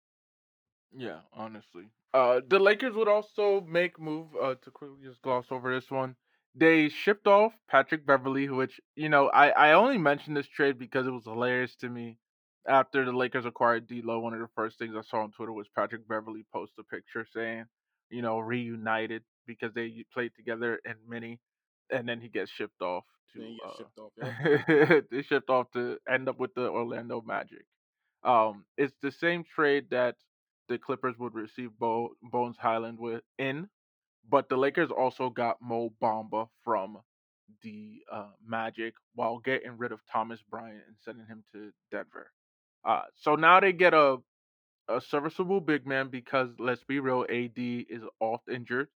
Yeah, 0.92 1.22
honestly. 1.34 1.92
Uh, 2.14 2.42
the 2.46 2.60
Lakers 2.60 2.96
would 2.96 3.08
also 3.08 3.62
make 3.62 4.00
move. 4.00 4.36
Uh, 4.36 4.56
to 4.56 4.72
quickly 4.72 5.04
just 5.04 5.22
gloss 5.22 5.52
over 5.52 5.74
this 5.74 5.90
one, 5.90 6.16
they 6.56 6.90
shipped 6.90 7.28
off 7.28 7.54
Patrick 7.70 8.06
Beverley, 8.06 8.50
which 8.50 8.80
you 8.96 9.10
know 9.10 9.28
I 9.30 9.50
I 9.50 9.72
only 9.74 9.98
mentioned 9.98 10.38
this 10.38 10.48
trade 10.48 10.78
because 10.78 11.08
it 11.08 11.12
was 11.12 11.26
hilarious 11.26 11.76
to 11.78 11.90
me. 11.90 12.18
After 12.68 13.04
the 13.04 13.12
Lakers 13.12 13.46
acquired 13.46 13.88
D'Lo, 13.88 14.20
one 14.20 14.34
of 14.34 14.40
the 14.40 14.48
first 14.56 14.80
things 14.80 14.96
I 14.98 15.02
saw 15.02 15.24
on 15.24 15.32
Twitter 15.32 15.52
was 15.52 15.68
Patrick 15.76 16.08
Beverley 16.08 16.46
post 16.54 16.74
a 16.80 16.84
picture 16.84 17.26
saying, 17.34 17.66
you 18.10 18.22
know, 18.22 18.40
reunited 18.40 19.24
because 19.46 19.74
they 19.74 20.06
played 20.14 20.32
together 20.36 20.80
in 20.86 20.96
mini, 21.08 21.40
and 21.90 22.08
then 22.08 22.22
he 22.22 22.30
gets 22.30 22.52
shipped 22.52 22.82
off 22.82 23.04
to 23.34 23.58
uh, 23.66 23.78
shipped 23.78 24.00
off. 24.00 24.12
Yeah. 24.18 25.02
they 25.12 25.22
shipped 25.24 25.50
off 25.50 25.72
to 25.74 25.98
end 26.10 26.30
up 26.30 26.40
with 26.40 26.54
the 26.54 26.70
Orlando 26.70 27.22
Magic. 27.22 27.66
Um, 28.24 28.66
it's 28.78 28.94
the 29.02 29.12
same 29.12 29.44
trade 29.44 29.88
that 29.92 30.16
the 30.70 30.78
Clippers 30.78 31.18
would 31.20 31.34
receive 31.34 31.72
Bo- 31.78 32.16
Bones 32.22 32.58
Hyland 32.58 33.00
with 33.00 33.22
in, 33.38 33.68
but 34.30 34.50
the 34.50 34.58
Lakers 34.58 34.92
also 34.92 35.30
got 35.30 35.62
Mo 35.62 35.94
Bamba 36.02 36.48
from 36.64 37.00
the 37.64 38.02
uh, 38.12 38.30
Magic 38.46 38.94
while 39.16 39.40
getting 39.40 39.78
rid 39.78 39.92
of 39.92 40.00
Thomas 40.12 40.42
Bryant 40.50 40.84
and 40.88 40.96
sending 41.04 41.26
him 41.28 41.44
to 41.54 41.72
Denver. 41.92 42.32
Uh, 42.86 43.04
so 43.16 43.36
now 43.36 43.60
they 43.60 43.74
get 43.74 43.94
a 43.94 44.18
a 44.90 45.02
serviceable 45.02 45.62
big 45.62 45.88
man 45.88 46.10
because 46.10 46.50
let's 46.60 46.84
be 46.84 47.00
real, 47.00 47.26
AD 47.30 47.58
is 47.58 48.04
off 48.20 48.42
injured 48.50 48.90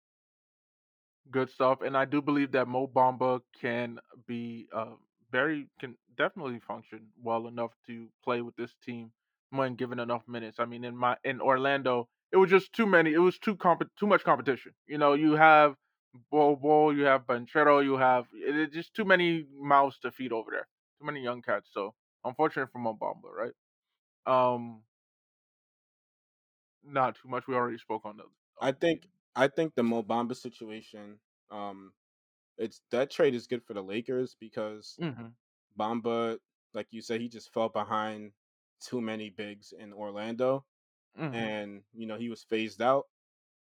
good 1.31 1.51
stuff. 1.51 1.81
And 1.83 1.97
I 1.97 2.05
do 2.05 2.21
believe 2.23 2.53
that 2.53 2.69
Mo 2.69 2.87
Bamba 2.87 3.41
can 3.61 3.99
be 4.27 4.69
uh, 4.75 4.95
very 5.31 5.69
can 5.81 5.97
definitely 6.17 6.61
function 6.67 7.01
well 7.23 7.47
enough 7.49 7.73
to 7.87 8.09
play 8.23 8.41
with 8.43 8.57
this 8.57 8.75
team 8.85 9.11
when 9.51 9.75
given 9.75 9.99
enough 10.01 10.23
minutes. 10.29 10.59
I 10.61 10.65
mean, 10.67 10.85
in 10.85 10.97
my 10.97 11.17
in 11.25 11.41
Orlando, 11.41 12.09
it 12.33 12.37
was 12.37 12.51
just 12.51 12.73
too 12.73 12.87
many. 12.87 13.13
It 13.13 13.19
was 13.19 13.39
too 13.39 13.57
comp- 13.57 13.95
too 13.97 14.07
much 14.07 14.25
competition. 14.25 14.75
You 14.87 14.99
know, 14.99 15.15
you 15.15 15.33
have 15.33 15.77
Bol 16.31 16.57
Bol, 16.57 16.97
you 16.97 17.05
have 17.05 17.27
Banchero, 17.27 17.83
you 17.85 17.97
have 17.97 18.27
it, 18.33 18.57
it's 18.57 18.75
just 18.75 18.95
too 18.95 19.05
many 19.05 19.47
mouths 19.53 19.99
to 20.01 20.11
feed 20.13 20.33
over 20.33 20.51
there. 20.51 20.69
Too 21.01 21.07
many 21.07 21.23
young 21.23 21.43
cats. 21.43 21.71
So 21.73 21.95
unfortunate 22.25 22.71
for 22.73 22.79
Mo 22.79 22.95
Bamba, 23.01 23.31
right? 23.33 23.53
Um, 24.27 24.85
not 26.85 27.17
too 27.17 27.29
much. 27.29 27.47
We 27.49 27.55
already 27.55 27.79
spoke 27.79 28.05
on 28.05 28.17
the. 28.17 28.25
I 28.61 28.73
think 28.73 29.09
I 29.35 29.49
think 29.49 29.75
the 29.75 29.83
Mo 29.83 30.03
Bamba 30.03 30.37
situation, 30.37 31.19
um, 31.51 31.93
it's 32.59 32.83
that 32.91 33.11
trade 33.11 33.35
is 33.35 33.47
good 33.47 33.65
for 33.65 33.75
the 33.75 33.83
Lakers 33.83 34.37
because 34.39 34.99
Mhm. 34.99 35.35
Bamba, 35.79 36.39
like 36.75 36.89
you 36.93 37.03
said, 37.03 37.21
he 37.21 37.29
just 37.29 37.53
fell 37.53 37.69
behind 37.69 38.33
too 38.81 39.01
many 39.01 39.31
bigs 39.31 39.73
in 39.73 39.93
Orlando, 39.93 40.67
Mhm. 41.15 41.51
and 41.53 41.85
you 41.95 42.07
know 42.07 42.16
he 42.19 42.28
was 42.31 42.45
phased 42.45 42.82
out. 42.82 43.09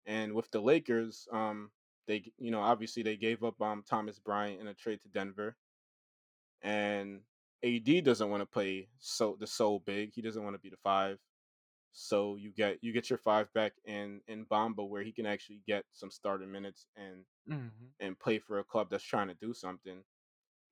And 0.06 0.34
with 0.36 0.52
the 0.52 0.61
Lakers, 0.61 1.28
um, 1.32 1.72
they 2.07 2.34
you 2.38 2.52
know 2.52 2.61
obviously 2.61 3.03
they 3.03 3.18
gave 3.18 3.44
up 3.44 3.61
um 3.61 3.84
Thomas 3.84 4.19
Bryant 4.19 4.61
in 4.61 4.68
a 4.68 4.74
trade 4.76 5.02
to 5.03 5.10
Denver, 5.10 5.57
and 6.61 7.22
AD 7.64 8.02
doesn't 8.02 8.30
want 8.30 8.41
to 8.41 8.45
play 8.45 8.90
so 8.99 9.36
the 9.40 9.48
so 9.48 9.80
big. 9.80 10.14
He 10.14 10.22
doesn't 10.22 10.44
want 10.44 10.56
to 10.56 10.60
be 10.60 10.69
the 10.69 10.78
five. 10.78 11.19
So 11.94 12.36
you 12.38 12.52
get 12.52 12.80
you 12.84 12.94
get 12.94 13.10
your 13.10 13.19
five 13.19 13.53
back 13.53 13.74
in 13.86 14.22
in 14.28 14.45
Bamba 14.48 14.88
where 14.88 15.03
he 15.03 15.14
can 15.14 15.26
actually 15.28 15.64
get 15.68 15.86
some 15.91 16.11
starting 16.11 16.52
minutes 16.52 16.88
and 16.95 17.26
Mhm. 17.45 17.94
and 17.99 18.19
play 18.19 18.40
for 18.40 18.60
a 18.60 18.64
club 18.65 18.90
that's 18.90 19.03
trying 19.06 19.30
to 19.30 19.36
do 19.36 19.53
something. 19.53 20.03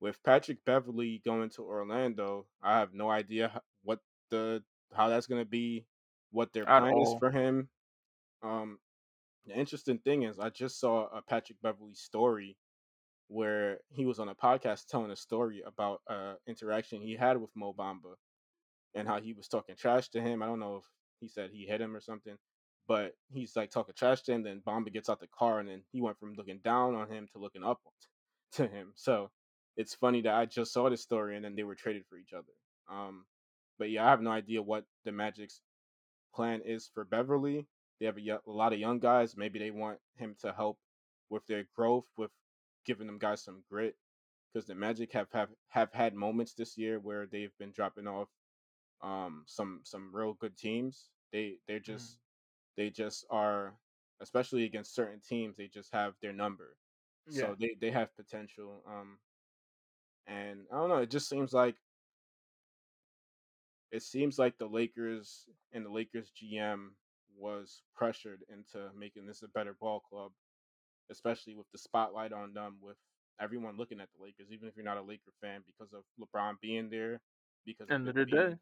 With 0.01 0.23
Patrick 0.23 0.65
Beverley 0.65 1.19
going 1.25 1.49
to 1.51 1.63
Orlando, 1.63 2.47
I 2.61 2.79
have 2.79 2.93
no 2.93 3.09
idea 3.11 3.61
what 3.83 4.01
the 4.31 4.63
how 4.93 5.09
that's 5.09 5.27
going 5.27 5.41
to 5.43 5.49
be, 5.49 5.87
what 6.35 6.51
their 6.53 6.67
At 6.67 6.81
plan 6.81 6.97
is 6.97 7.15
for 7.19 7.31
him. 7.31 7.69
Um, 8.43 8.77
the 9.45 9.57
interesting 9.57 9.99
thing 9.99 10.23
is, 10.23 10.37
I 10.37 10.49
just 10.49 10.79
saw 10.79 11.07
a 11.07 11.21
Patrick 11.21 11.57
Beverley 11.61 11.95
story 11.95 12.57
where 13.27 13.79
he 13.89 14.05
was 14.05 14.19
on 14.19 14.29
a 14.29 14.35
podcast 14.35 14.87
telling 14.87 15.09
a 15.11 15.15
story 15.15 15.63
about 15.65 16.01
uh 16.07 16.35
interaction 16.45 17.01
he 17.01 17.15
had 17.15 17.37
with 17.37 17.49
Mo 17.55 17.73
Bamba 17.73 18.13
and 18.93 19.07
how 19.07 19.19
he 19.19 19.33
was 19.33 19.47
talking 19.47 19.75
trash 19.75 20.09
to 20.09 20.21
him. 20.21 20.43
I 20.43 20.45
don't 20.45 20.59
know 20.59 20.75
if 20.77 20.83
he 21.19 21.27
said 21.27 21.49
he 21.51 21.65
hit 21.65 21.81
him 21.81 21.95
or 21.95 22.01
something, 22.01 22.35
but 22.87 23.13
he's 23.31 23.55
like 23.55 23.71
talking 23.71 23.95
trash 23.97 24.21
to 24.23 24.33
him. 24.33 24.43
Then 24.43 24.61
Bamba 24.67 24.91
gets 24.91 25.09
out 25.09 25.21
the 25.21 25.27
car, 25.27 25.59
and 25.59 25.69
then 25.69 25.83
he 25.91 26.01
went 26.01 26.19
from 26.19 26.35
looking 26.35 26.59
down 26.63 26.95
on 26.95 27.09
him 27.09 27.27
to 27.31 27.39
looking 27.39 27.63
up 27.63 27.79
to 28.53 28.67
him. 28.67 28.91
So 28.95 29.31
it's 29.77 29.95
funny 29.95 30.21
that 30.21 30.35
I 30.35 30.45
just 30.45 30.73
saw 30.73 30.89
this 30.89 31.01
story, 31.01 31.35
and 31.35 31.45
then 31.45 31.55
they 31.55 31.63
were 31.63 31.75
traded 31.75 32.03
for 32.09 32.17
each 32.17 32.33
other. 32.33 32.53
Um, 32.91 33.25
but 33.79 33.89
yeah, 33.89 34.05
I 34.05 34.09
have 34.09 34.21
no 34.21 34.31
idea 34.31 34.61
what 34.61 34.85
the 35.05 35.11
Magic's 35.11 35.61
plan 36.35 36.61
is 36.61 36.89
for 36.93 37.05
Beverley. 37.05 37.67
They 37.99 38.05
have 38.07 38.17
a, 38.17 38.31
a 38.45 38.51
lot 38.51 38.73
of 38.73 38.79
young 38.79 38.99
guys. 38.99 39.37
Maybe 39.37 39.59
they 39.59 39.71
want 39.71 39.99
him 40.17 40.35
to 40.41 40.53
help 40.53 40.79
with 41.29 41.45
their 41.47 41.65
growth, 41.75 42.07
with 42.17 42.31
giving 42.85 43.07
them 43.07 43.19
guys 43.19 43.43
some 43.43 43.63
grit. 43.69 43.95
Because 44.53 44.67
the 44.67 44.75
Magic 44.75 45.13
have, 45.13 45.27
have 45.33 45.49
have 45.69 45.93
had 45.93 46.15
moments 46.15 46.53
this 46.53 46.77
year 46.77 46.99
where 46.99 47.27
they've 47.27 47.57
been 47.59 47.71
dropping 47.71 48.07
off 48.07 48.29
um 49.01 49.43
some 49.47 49.81
some 49.83 50.11
real 50.15 50.33
good 50.33 50.57
teams. 50.57 51.09
They 51.33 51.59
they're 51.67 51.79
Mm-hmm. 51.91 52.07
just 52.07 52.17
they 52.77 52.89
just 52.89 53.25
are 53.29 53.75
especially 54.21 54.65
against 54.65 54.95
certain 54.95 55.21
teams, 55.21 55.57
they 55.57 55.67
just 55.67 55.93
have 55.93 56.13
their 56.21 56.33
number. 56.33 56.77
Yeah. 57.29 57.51
So 57.51 57.55
they, 57.59 57.75
they 57.81 57.91
have 57.91 58.15
potential. 58.15 58.83
Um 58.87 59.19
and 60.27 60.67
I 60.71 60.77
don't 60.77 60.89
know, 60.89 60.97
it 60.97 61.11
just 61.11 61.29
seems 61.29 61.53
like 61.53 61.75
it 63.91 64.03
seems 64.03 64.37
like 64.39 64.57
the 64.57 64.67
Lakers 64.67 65.47
and 65.73 65.85
the 65.85 65.89
Lakers 65.91 66.31
GM 66.31 66.91
was 67.37 67.83
pressured 67.95 68.43
into 68.49 68.89
making 68.95 69.25
this 69.25 69.43
a 69.43 69.47
better 69.49 69.73
ball 69.79 69.99
club, 69.99 70.31
especially 71.11 71.55
with 71.55 71.69
the 71.71 71.77
spotlight 71.77 72.33
on 72.33 72.53
them, 72.53 72.77
with 72.81 72.97
everyone 73.39 73.77
looking 73.77 73.99
at 74.01 74.09
the 74.15 74.23
Lakers, 74.23 74.51
even 74.51 74.67
if 74.67 74.75
you're 74.75 74.85
not 74.85 74.97
a 74.97 75.01
Laker 75.01 75.31
fan, 75.41 75.63
because 75.65 75.93
of 75.93 76.03
LeBron 76.19 76.59
being 76.61 76.89
there, 76.89 77.21
because 77.65 77.91
End 77.91 78.05
of 78.05 78.07
of 78.07 78.15
it 78.15 78.17
the 78.17 78.25
being 78.25 78.51
day. 78.51 78.57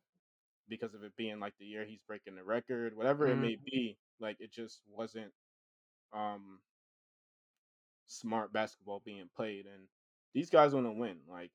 because 0.69 0.93
of 0.93 1.03
it 1.03 1.15
being 1.15 1.39
like 1.39 1.53
the 1.59 1.65
year 1.65 1.85
he's 1.85 2.01
breaking 2.07 2.35
the 2.35 2.43
record, 2.43 2.95
whatever 2.95 3.29
it 3.29 3.37
Mhm. 3.37 3.37
may 3.37 3.55
be, 3.55 3.97
like 4.19 4.37
it 4.39 4.51
just 4.51 4.81
wasn't 4.87 5.33
um 6.13 6.59
smart 8.07 8.51
basketball 8.53 9.01
being 9.03 9.29
played 9.35 9.65
and 9.65 9.87
these 10.33 10.49
guys 10.49 10.73
want 10.73 10.85
to 10.85 10.91
win. 10.91 11.19
Like 11.27 11.51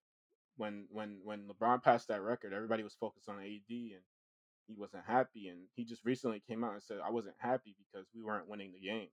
when 0.58 0.86
when 0.90 1.20
when 1.24 1.48
LeBron 1.48 1.82
passed 1.82 2.08
that 2.08 2.22
record, 2.22 2.54
everybody 2.54 2.84
was 2.84 2.94
focused 3.00 3.30
on 3.30 3.36
AD 3.40 3.70
and 3.70 4.02
he 4.68 4.74
wasn't 4.76 5.04
happy 5.06 5.48
and 5.48 5.60
he 5.76 5.84
just 5.84 6.04
recently 6.04 6.42
came 6.48 6.64
out 6.64 6.74
and 6.74 6.82
said 6.82 6.98
I 7.04 7.10
wasn't 7.10 7.36
happy 7.38 7.74
because 7.78 8.06
we 8.14 8.22
weren't 8.22 8.48
winning 8.48 8.72
the 8.72 8.80
game. 8.86 9.08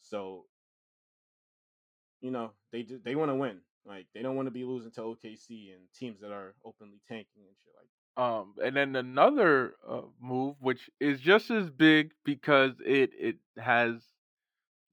So, 0.00 0.46
you 2.20 2.30
know, 2.30 2.52
they 2.72 2.82
they 3.04 3.16
want 3.16 3.30
to 3.30 3.36
win. 3.36 3.60
Like 3.86 4.06
they 4.14 4.22
don't 4.22 4.36
want 4.36 4.46
to 4.46 4.52
be 4.52 4.64
losing 4.64 4.92
to 4.92 5.02
OKC 5.02 5.74
and 5.74 5.82
teams 5.94 6.20
that 6.20 6.32
are 6.32 6.54
openly 6.64 7.00
tanking 7.08 7.44
and 7.46 7.56
shit 7.64 7.74
like 7.76 7.88
Um, 8.24 8.54
and 8.64 8.76
then 8.76 8.96
another 8.96 9.74
uh, 9.88 10.02
move, 10.20 10.56
which 10.60 10.90
is 11.00 11.20
just 11.20 11.50
as 11.50 11.70
big 11.70 12.12
because 12.24 12.72
it 12.84 13.10
it 13.18 13.36
has 13.58 14.02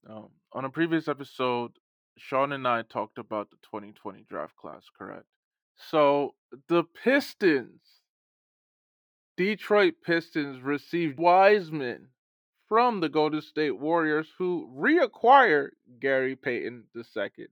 um, 0.10 0.30
on 0.54 0.66
a 0.66 0.70
previous 0.70 1.08
episode, 1.08 1.72
Sean 2.18 2.52
and 2.54 2.68
I 2.68 2.84
talked 2.84 3.18
about 3.18 3.50
the 3.52 3.58
2020 3.64 4.26
draft 4.30 4.56
class, 4.58 4.86
correct? 4.98 5.26
So 5.80 6.36
the 6.68 6.84
Pistons, 6.84 7.82
Detroit 9.38 9.96
Pistons, 10.04 10.62
received 10.62 11.18
Wiseman 11.18 12.10
from 12.68 13.00
the 13.00 13.10
Golden 13.10 13.42
State 13.42 13.80
Warriors, 13.80 14.28
who 14.38 14.70
reacquired 14.78 15.70
Gary 16.00 16.36
Payton 16.36 16.86
II, 16.96 17.48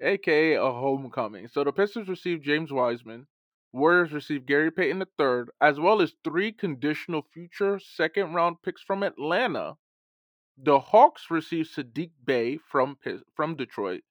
aka 0.00 0.54
a 0.54 0.60
homecoming. 0.60 1.48
So 1.48 1.64
the 1.64 1.72
Pistons 1.72 2.08
received 2.08 2.44
James 2.44 2.72
Wiseman. 2.72 3.26
Warriors 3.72 4.12
received 4.12 4.46
Gary 4.46 4.70
Payton 4.70 5.02
III, 5.18 5.44
as 5.60 5.80
well 5.80 6.02
as 6.02 6.14
three 6.22 6.52
conditional 6.52 7.22
future 7.32 7.78
second 7.78 8.34
round 8.34 8.62
picks 8.62 8.82
from 8.82 9.02
Atlanta. 9.02 9.76
The 10.56 10.78
Hawks 10.78 11.30
received 11.30 11.74
Saddiq 11.74 12.10
Bey 12.24 12.58
from 12.58 12.98
from 13.34 13.56
Detroit, 13.56 14.02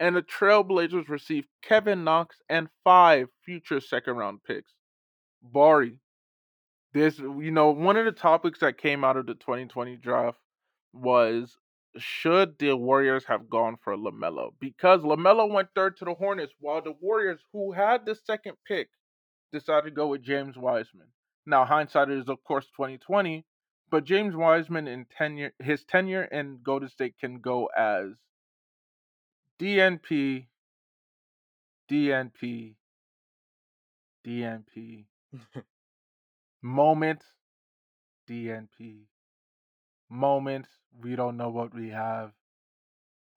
and 0.00 0.16
the 0.16 0.22
Trailblazers 0.22 1.08
received 1.08 1.46
Kevin 1.62 2.02
Knox 2.02 2.36
and 2.48 2.68
five 2.82 3.28
future 3.44 3.80
second 3.80 4.16
round 4.16 4.42
picks. 4.42 4.72
Bari, 5.42 5.98
this 6.92 7.18
you 7.18 7.50
know 7.50 7.70
one 7.70 7.96
of 7.96 8.06
the 8.06 8.12
topics 8.12 8.60
that 8.60 8.78
came 8.78 9.04
out 9.04 9.18
of 9.18 9.26
the 9.26 9.34
2020 9.34 9.96
draft 9.96 10.38
was 10.92 11.56
should 11.98 12.58
the 12.58 12.74
Warriors 12.76 13.24
have 13.26 13.50
gone 13.50 13.76
for 13.82 13.96
LaMelo? 13.96 14.52
Because 14.58 15.02
LaMelo 15.02 15.52
went 15.52 15.68
third 15.74 15.96
to 15.98 16.04
the 16.04 16.14
Hornets, 16.14 16.52
while 16.60 16.80
the 16.80 16.94
Warriors, 17.00 17.40
who 17.52 17.72
had 17.72 18.06
the 18.06 18.14
second 18.14 18.56
pick, 18.66 18.88
decided 19.52 19.90
to 19.90 19.94
go 19.94 20.06
with 20.06 20.22
James 20.22 20.56
Wiseman. 20.56 21.08
Now, 21.46 21.64
hindsight 21.64 22.10
is 22.10 22.28
of 22.28 22.42
course 22.44 22.66
twenty 22.74 22.96
twenty, 22.96 23.44
but 23.90 24.04
James 24.04 24.34
Wiseman 24.34 24.88
in 24.88 25.04
tenure, 25.04 25.52
his 25.58 25.84
tenure 25.84 26.24
in 26.24 26.60
Golden 26.62 26.88
State 26.88 27.18
can 27.18 27.40
go 27.40 27.68
as 27.76 28.12
DNP, 29.60 30.46
DNP, 31.90 32.74
DNP, 34.26 35.04
moment, 36.62 37.22
DNP, 38.28 39.00
moment. 40.08 40.66
We 41.02 41.14
don't 41.14 41.36
know 41.36 41.50
what 41.50 41.74
we 41.74 41.90
have. 41.90 42.32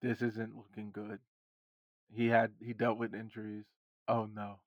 This 0.02 0.22
isn't 0.22 0.56
looking 0.56 0.92
good. 0.94 1.20
He 2.10 2.28
had 2.28 2.52
he 2.62 2.72
dealt 2.72 2.98
with 2.98 3.14
injuries. 3.14 3.66
Oh 4.08 4.26
no. 4.34 4.60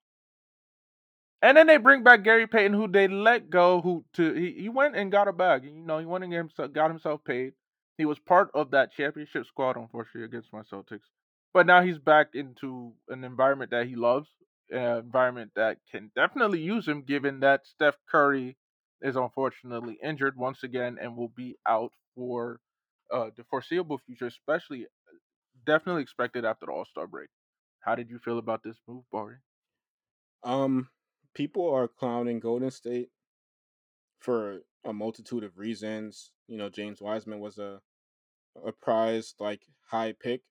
And 1.41 1.57
then 1.57 1.65
they 1.65 1.77
bring 1.77 2.03
back 2.03 2.23
Gary 2.23 2.45
Payton, 2.45 2.73
who 2.73 2.87
they 2.87 3.07
let 3.07 3.49
go. 3.49 3.81
Who 3.81 4.05
to 4.13 4.33
he, 4.33 4.51
he 4.51 4.69
went 4.69 4.95
and 4.95 5.11
got 5.11 5.27
a 5.27 5.33
bag. 5.33 5.63
You 5.63 5.71
know, 5.71 5.97
he 5.97 6.05
went 6.05 6.23
and 6.23 6.33
himself, 6.33 6.71
got 6.73 6.91
himself 6.91 7.23
paid. 7.23 7.53
He 7.97 8.05
was 8.05 8.19
part 8.19 8.51
of 8.53 8.71
that 8.71 8.91
championship 8.93 9.47
squad, 9.47 9.75
unfortunately, 9.75 10.25
against 10.25 10.53
my 10.53 10.61
Celtics. 10.61 11.09
But 11.53 11.65
now 11.65 11.81
he's 11.81 11.97
back 11.97 12.35
into 12.35 12.93
an 13.09 13.23
environment 13.23 13.71
that 13.71 13.87
he 13.87 13.95
loves, 13.95 14.29
an 14.69 14.97
environment 14.99 15.51
that 15.55 15.77
can 15.91 16.11
definitely 16.15 16.61
use 16.61 16.87
him, 16.87 17.01
given 17.01 17.39
that 17.41 17.65
Steph 17.65 17.97
Curry 18.09 18.57
is 19.01 19.15
unfortunately 19.15 19.97
injured 20.03 20.37
once 20.37 20.63
again 20.63 20.97
and 21.01 21.15
will 21.15 21.29
be 21.29 21.57
out 21.67 21.91
for 22.15 22.59
uh, 23.11 23.29
the 23.35 23.43
foreseeable 23.45 23.97
future, 23.99 24.27
especially 24.27 24.87
definitely 25.65 26.01
expected 26.01 26.45
after 26.45 26.65
the 26.65 26.71
All 26.71 26.85
Star 26.85 27.07
break. 27.07 27.29
How 27.81 27.95
did 27.95 28.09
you 28.09 28.19
feel 28.19 28.37
about 28.37 28.63
this 28.63 28.77
move, 28.87 29.03
Bari? 29.11 29.37
Um, 30.43 30.89
people 31.33 31.69
are 31.73 31.87
clowning 31.87 32.39
Golden 32.39 32.71
State 32.71 33.09
for 34.19 34.59
a 34.85 34.93
multitude 34.93 35.43
of 35.43 35.57
reasons. 35.57 36.31
You 36.47 36.57
know, 36.57 36.69
James 36.69 37.01
Wiseman 37.01 37.39
was 37.39 37.57
a 37.57 37.81
a 38.65 38.71
prized 38.71 39.35
like 39.39 39.61
high 39.89 40.13
pick, 40.19 40.41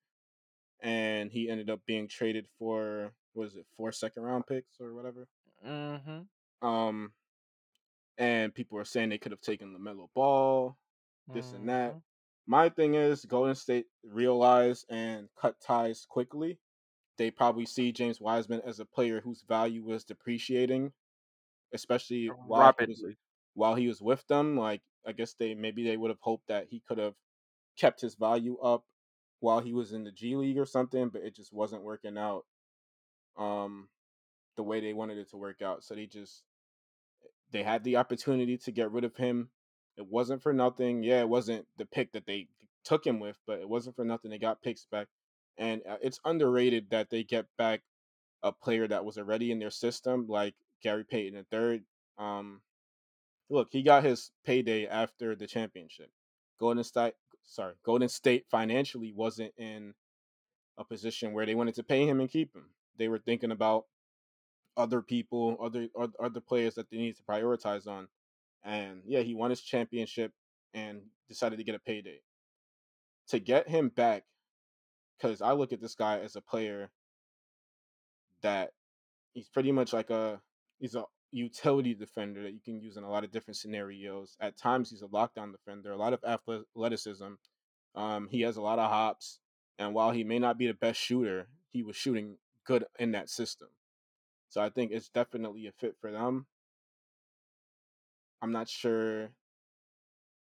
and 0.82 1.30
he 1.30 1.48
ended 1.48 1.70
up 1.70 1.80
being 1.86 2.08
traded 2.08 2.46
for 2.58 3.12
was 3.34 3.56
it 3.56 3.66
four 3.76 3.92
second 3.92 4.22
round 4.22 4.46
picks 4.46 4.80
or 4.80 4.94
whatever. 4.94 5.26
Mm-hmm. 5.66 6.66
Um, 6.66 7.12
and 8.18 8.54
people 8.54 8.78
are 8.78 8.84
saying 8.84 9.10
they 9.10 9.18
could 9.18 9.32
have 9.32 9.40
taken 9.40 9.72
the 9.72 9.78
LaMelo 9.78 10.08
Ball, 10.14 10.76
this 11.32 11.52
and 11.52 11.68
that. 11.68 11.90
Mm-hmm. 11.90 11.98
My 12.48 12.68
thing 12.68 12.94
is, 12.94 13.24
Golden 13.24 13.54
State 13.54 13.86
realized 14.04 14.86
and 14.88 15.28
cut 15.40 15.56
ties 15.60 16.06
quickly. 16.08 16.58
They 17.18 17.30
probably 17.30 17.66
see 17.66 17.92
James 17.92 18.20
Wiseman 18.20 18.62
as 18.66 18.78
a 18.78 18.84
player 18.84 19.20
whose 19.20 19.42
value 19.48 19.82
was 19.82 20.04
depreciating, 20.04 20.92
especially 21.74 22.30
while 22.46 22.74
he 22.78 22.86
was 22.86 23.04
while 23.54 23.74
he 23.74 23.88
was 23.88 24.00
with 24.00 24.26
them. 24.28 24.56
Like 24.56 24.82
I 25.06 25.12
guess 25.12 25.34
they 25.34 25.54
maybe 25.54 25.84
they 25.84 25.96
would 25.96 26.10
have 26.10 26.20
hoped 26.20 26.48
that 26.48 26.66
he 26.70 26.82
could 26.86 26.98
have 26.98 27.14
kept 27.78 28.00
his 28.00 28.14
value 28.14 28.58
up 28.58 28.84
while 29.40 29.60
he 29.60 29.72
was 29.72 29.92
in 29.92 30.04
the 30.04 30.12
G 30.12 30.36
League 30.36 30.58
or 30.58 30.66
something, 30.66 31.08
but 31.08 31.22
it 31.22 31.34
just 31.34 31.52
wasn't 31.52 31.82
working 31.82 32.16
out 32.18 32.44
um 33.36 33.88
the 34.56 34.62
way 34.62 34.80
they 34.80 34.94
wanted 34.94 35.18
it 35.18 35.30
to 35.30 35.36
work 35.36 35.60
out. 35.62 35.84
So 35.84 35.94
they 35.94 36.06
just 36.06 36.42
they 37.52 37.62
had 37.62 37.84
the 37.84 37.96
opportunity 37.96 38.56
to 38.58 38.72
get 38.72 38.90
rid 38.90 39.04
of 39.04 39.16
him. 39.16 39.50
It 39.96 40.06
wasn't 40.06 40.42
for 40.42 40.52
nothing. 40.52 41.02
Yeah, 41.02 41.20
it 41.20 41.28
wasn't 41.28 41.66
the 41.76 41.86
pick 41.86 42.12
that 42.12 42.26
they 42.26 42.48
took 42.84 43.06
him 43.06 43.20
with, 43.20 43.38
but 43.46 43.60
it 43.60 43.68
wasn't 43.68 43.96
for 43.96 44.04
nothing. 44.04 44.30
They 44.30 44.38
got 44.38 44.62
picks 44.62 44.86
back, 44.90 45.08
and 45.58 45.82
uh, 45.88 45.96
it's 46.02 46.20
underrated 46.24 46.90
that 46.90 47.10
they 47.10 47.24
get 47.24 47.46
back 47.56 47.82
a 48.42 48.52
player 48.52 48.86
that 48.86 49.04
was 49.04 49.18
already 49.18 49.50
in 49.50 49.58
their 49.58 49.70
system, 49.70 50.26
like 50.28 50.54
Gary 50.82 51.04
Payton 51.04 51.46
III. 51.52 51.82
Um, 52.18 52.60
look, 53.48 53.68
he 53.70 53.82
got 53.82 54.04
his 54.04 54.30
payday 54.44 54.86
after 54.86 55.34
the 55.34 55.46
championship. 55.46 56.10
Golden 56.60 56.84
State, 56.84 57.14
sorry, 57.46 57.74
Golden 57.84 58.08
State 58.08 58.46
financially 58.50 59.12
wasn't 59.14 59.52
in 59.56 59.94
a 60.78 60.84
position 60.84 61.32
where 61.32 61.46
they 61.46 61.54
wanted 61.54 61.74
to 61.76 61.82
pay 61.82 62.06
him 62.06 62.20
and 62.20 62.30
keep 62.30 62.54
him. 62.54 62.66
They 62.98 63.08
were 63.08 63.18
thinking 63.18 63.50
about 63.50 63.84
other 64.76 65.00
people, 65.00 65.56
other 65.60 65.88
other 66.20 66.40
players 66.40 66.74
that 66.74 66.90
they 66.90 66.98
needed 66.98 67.16
to 67.16 67.22
prioritize 67.22 67.86
on. 67.86 68.08
And 68.62 69.02
yeah, 69.06 69.20
he 69.20 69.34
won 69.34 69.50
his 69.50 69.62
championship 69.62 70.32
and 70.74 71.02
decided 71.28 71.56
to 71.58 71.64
get 71.64 71.74
a 71.74 71.78
payday. 71.78 72.20
To 73.28 73.38
get 73.38 73.68
him 73.68 73.88
back, 73.88 74.24
because 75.16 75.40
I 75.40 75.52
look 75.52 75.72
at 75.72 75.80
this 75.80 75.94
guy 75.94 76.18
as 76.18 76.36
a 76.36 76.40
player 76.40 76.90
that 78.42 78.70
he's 79.32 79.48
pretty 79.48 79.72
much 79.72 79.92
like 79.92 80.10
a 80.10 80.40
he's 80.78 80.94
a 80.94 81.04
utility 81.32 81.94
defender 81.94 82.42
that 82.42 82.52
you 82.54 82.60
can 82.64 82.80
use 82.80 82.96
in 82.96 83.04
a 83.04 83.10
lot 83.10 83.24
of 83.24 83.30
different 83.32 83.56
scenarios. 83.56 84.36
At 84.40 84.56
times, 84.56 84.90
he's 84.90 85.02
a 85.02 85.06
lockdown 85.08 85.52
defender, 85.52 85.92
a 85.92 85.96
lot 85.96 86.12
of 86.14 86.24
athleticism. 86.24 87.34
Um, 87.94 88.28
he 88.30 88.42
has 88.42 88.56
a 88.56 88.62
lot 88.62 88.78
of 88.78 88.90
hops, 88.90 89.40
and 89.78 89.94
while 89.94 90.10
he 90.12 90.24
may 90.24 90.38
not 90.38 90.58
be 90.58 90.66
the 90.66 90.74
best 90.74 91.00
shooter, 91.00 91.48
he 91.72 91.82
was 91.82 91.96
shooting 91.96 92.38
good 92.64 92.84
in 92.98 93.12
that 93.12 93.30
system. 93.30 93.68
So 94.50 94.60
I 94.62 94.70
think 94.70 94.92
it's 94.92 95.08
definitely 95.08 95.66
a 95.66 95.72
fit 95.72 95.96
for 96.00 96.12
them. 96.12 96.46
I'm 98.42 98.52
not 98.52 98.68
sure 98.68 99.30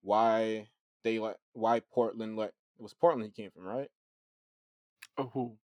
why 0.02 0.68
they 1.04 1.18
let 1.18 1.38
why 1.52 1.80
Portland 1.80 2.36
let 2.36 2.50
it 2.50 2.82
was 2.82 2.94
Portland 2.94 3.32
he 3.34 3.42
came 3.42 3.50
from, 3.50 3.64
right? 3.64 3.90
Oh, 5.18 5.30
who? 5.32 5.58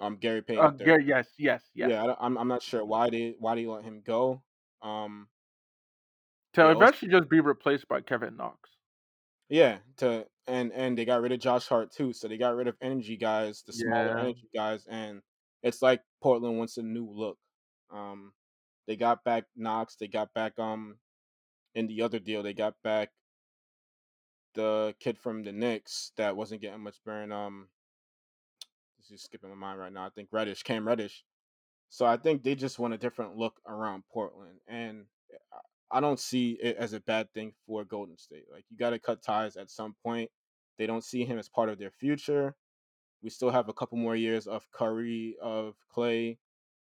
Um, 0.00 0.16
Gary 0.16 0.42
Payton. 0.42 0.80
Uh, 0.80 0.84
yeah, 0.84 0.98
yes, 1.04 1.28
yes, 1.38 1.62
yes. 1.74 1.88
Yeah, 1.90 2.02
I 2.02 2.06
don't- 2.06 2.18
I'm 2.20 2.38
I'm 2.38 2.48
not 2.48 2.62
sure 2.62 2.84
why 2.84 3.10
they 3.10 3.36
why 3.38 3.54
they 3.54 3.66
let 3.66 3.84
him 3.84 4.02
go. 4.02 4.42
Um, 4.82 5.28
To 6.52 6.60
they 6.62 6.68
also 6.70 6.80
eventually 6.82 7.10
just 7.10 7.30
be 7.30 7.40
replaced 7.40 7.88
by 7.88 8.02
Kevin 8.02 8.36
Knox. 8.36 8.76
yeah 9.48 9.78
to 9.96 10.26
and 10.46 10.72
and 10.72 10.96
they 10.96 11.04
got 11.04 11.20
rid 11.20 11.32
of 11.32 11.40
Josh 11.40 11.66
Hart 11.66 11.90
too, 11.92 12.12
so 12.12 12.28
they 12.28 12.38
got 12.38 12.54
rid 12.56 12.68
of 12.68 12.76
energy 12.80 13.16
guys, 13.16 13.62
the 13.62 13.72
smaller 13.72 14.16
Yeah. 14.16 14.18
energy 14.18 14.48
guys, 14.54 14.86
and 14.86 15.22
it's 15.62 15.82
like 15.82 16.02
Portland 16.22 16.58
wants 16.58 16.76
a 16.78 16.82
new 16.82 17.06
look. 17.10 17.38
Um, 17.90 18.32
they 18.86 18.96
got 18.96 19.24
back 19.24 19.44
Knox, 19.56 19.96
they 19.96 20.08
got 20.08 20.32
back 20.34 20.58
um 20.58 20.98
in 21.74 21.86
the 21.88 22.02
other 22.02 22.18
deal, 22.20 22.42
they 22.42 22.54
got 22.54 22.74
back 22.82 23.10
the 24.54 24.94
kid 25.00 25.18
from 25.18 25.42
the 25.42 25.52
Knicks 25.52 26.12
that 26.16 26.36
wasn't 26.36 26.60
getting 26.60 26.80
much 26.82 27.02
burn. 27.04 27.32
Um, 27.32 27.68
this 28.98 29.10
is 29.10 29.22
skipping 29.22 29.50
my 29.50 29.54
mind 29.56 29.78
right 29.80 29.92
now. 29.92 30.06
I 30.06 30.10
think 30.10 30.28
Reddish, 30.32 30.62
Cam 30.62 30.86
Reddish. 30.86 31.24
So 31.90 32.06
I 32.06 32.16
think 32.16 32.42
they 32.42 32.54
just 32.54 32.78
want 32.78 32.94
a 32.94 32.98
different 32.98 33.36
look 33.36 33.60
around 33.66 34.04
Portland, 34.12 34.60
and 34.68 35.06
eh, 35.32 35.36
I- 35.52 35.60
I 35.90 36.00
don't 36.00 36.20
see 36.20 36.52
it 36.62 36.76
as 36.76 36.92
a 36.92 37.00
bad 37.00 37.32
thing 37.32 37.54
for 37.66 37.84
Golden 37.84 38.18
State. 38.18 38.44
Like 38.52 38.64
you 38.70 38.76
got 38.76 38.90
to 38.90 38.98
cut 38.98 39.22
ties 39.22 39.56
at 39.56 39.70
some 39.70 39.94
point. 40.04 40.30
They 40.76 40.86
don't 40.86 41.02
see 41.04 41.24
him 41.24 41.38
as 41.38 41.48
part 41.48 41.70
of 41.70 41.78
their 41.78 41.90
future. 41.90 42.56
We 43.22 43.30
still 43.30 43.50
have 43.50 43.68
a 43.68 43.72
couple 43.72 43.98
more 43.98 44.16
years 44.16 44.46
of 44.46 44.70
Curry, 44.72 45.36
of 45.40 45.76
Clay. 45.90 46.38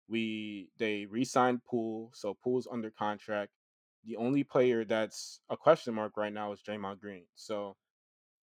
We 0.07 0.69
they 0.77 1.05
re-signed 1.05 1.63
Poole, 1.65 2.11
so 2.13 2.33
Poole's 2.35 2.67
under 2.71 2.91
contract. 2.91 3.51
The 4.05 4.17
only 4.17 4.43
player 4.43 4.85
that's 4.85 5.41
a 5.49 5.57
question 5.57 5.93
mark 5.95 6.17
right 6.17 6.33
now 6.33 6.51
is 6.51 6.61
Draymond 6.61 6.99
Green. 6.99 7.25
So 7.35 7.77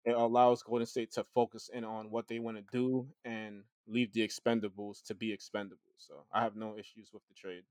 it 0.06 0.15
allows 0.15 0.64
Golden 0.64 0.88
State 0.88 1.11
to 1.14 1.26
focus 1.36 1.69
in 1.73 1.84
on 1.86 2.11
what 2.11 2.28
they 2.28 2.40
want 2.40 2.57
to 2.57 2.64
do 2.72 3.07
and 3.26 3.64
leave 3.88 4.14
the 4.14 4.28
expendables 4.28 5.03
to 5.06 5.15
be 5.15 5.32
expendable. 5.34 5.95
So 5.98 6.26
I 6.34 6.44
have 6.44 6.56
no 6.56 6.78
issues 6.78 7.10
with 7.14 7.23
the 7.28 7.36
trade. 7.36 7.64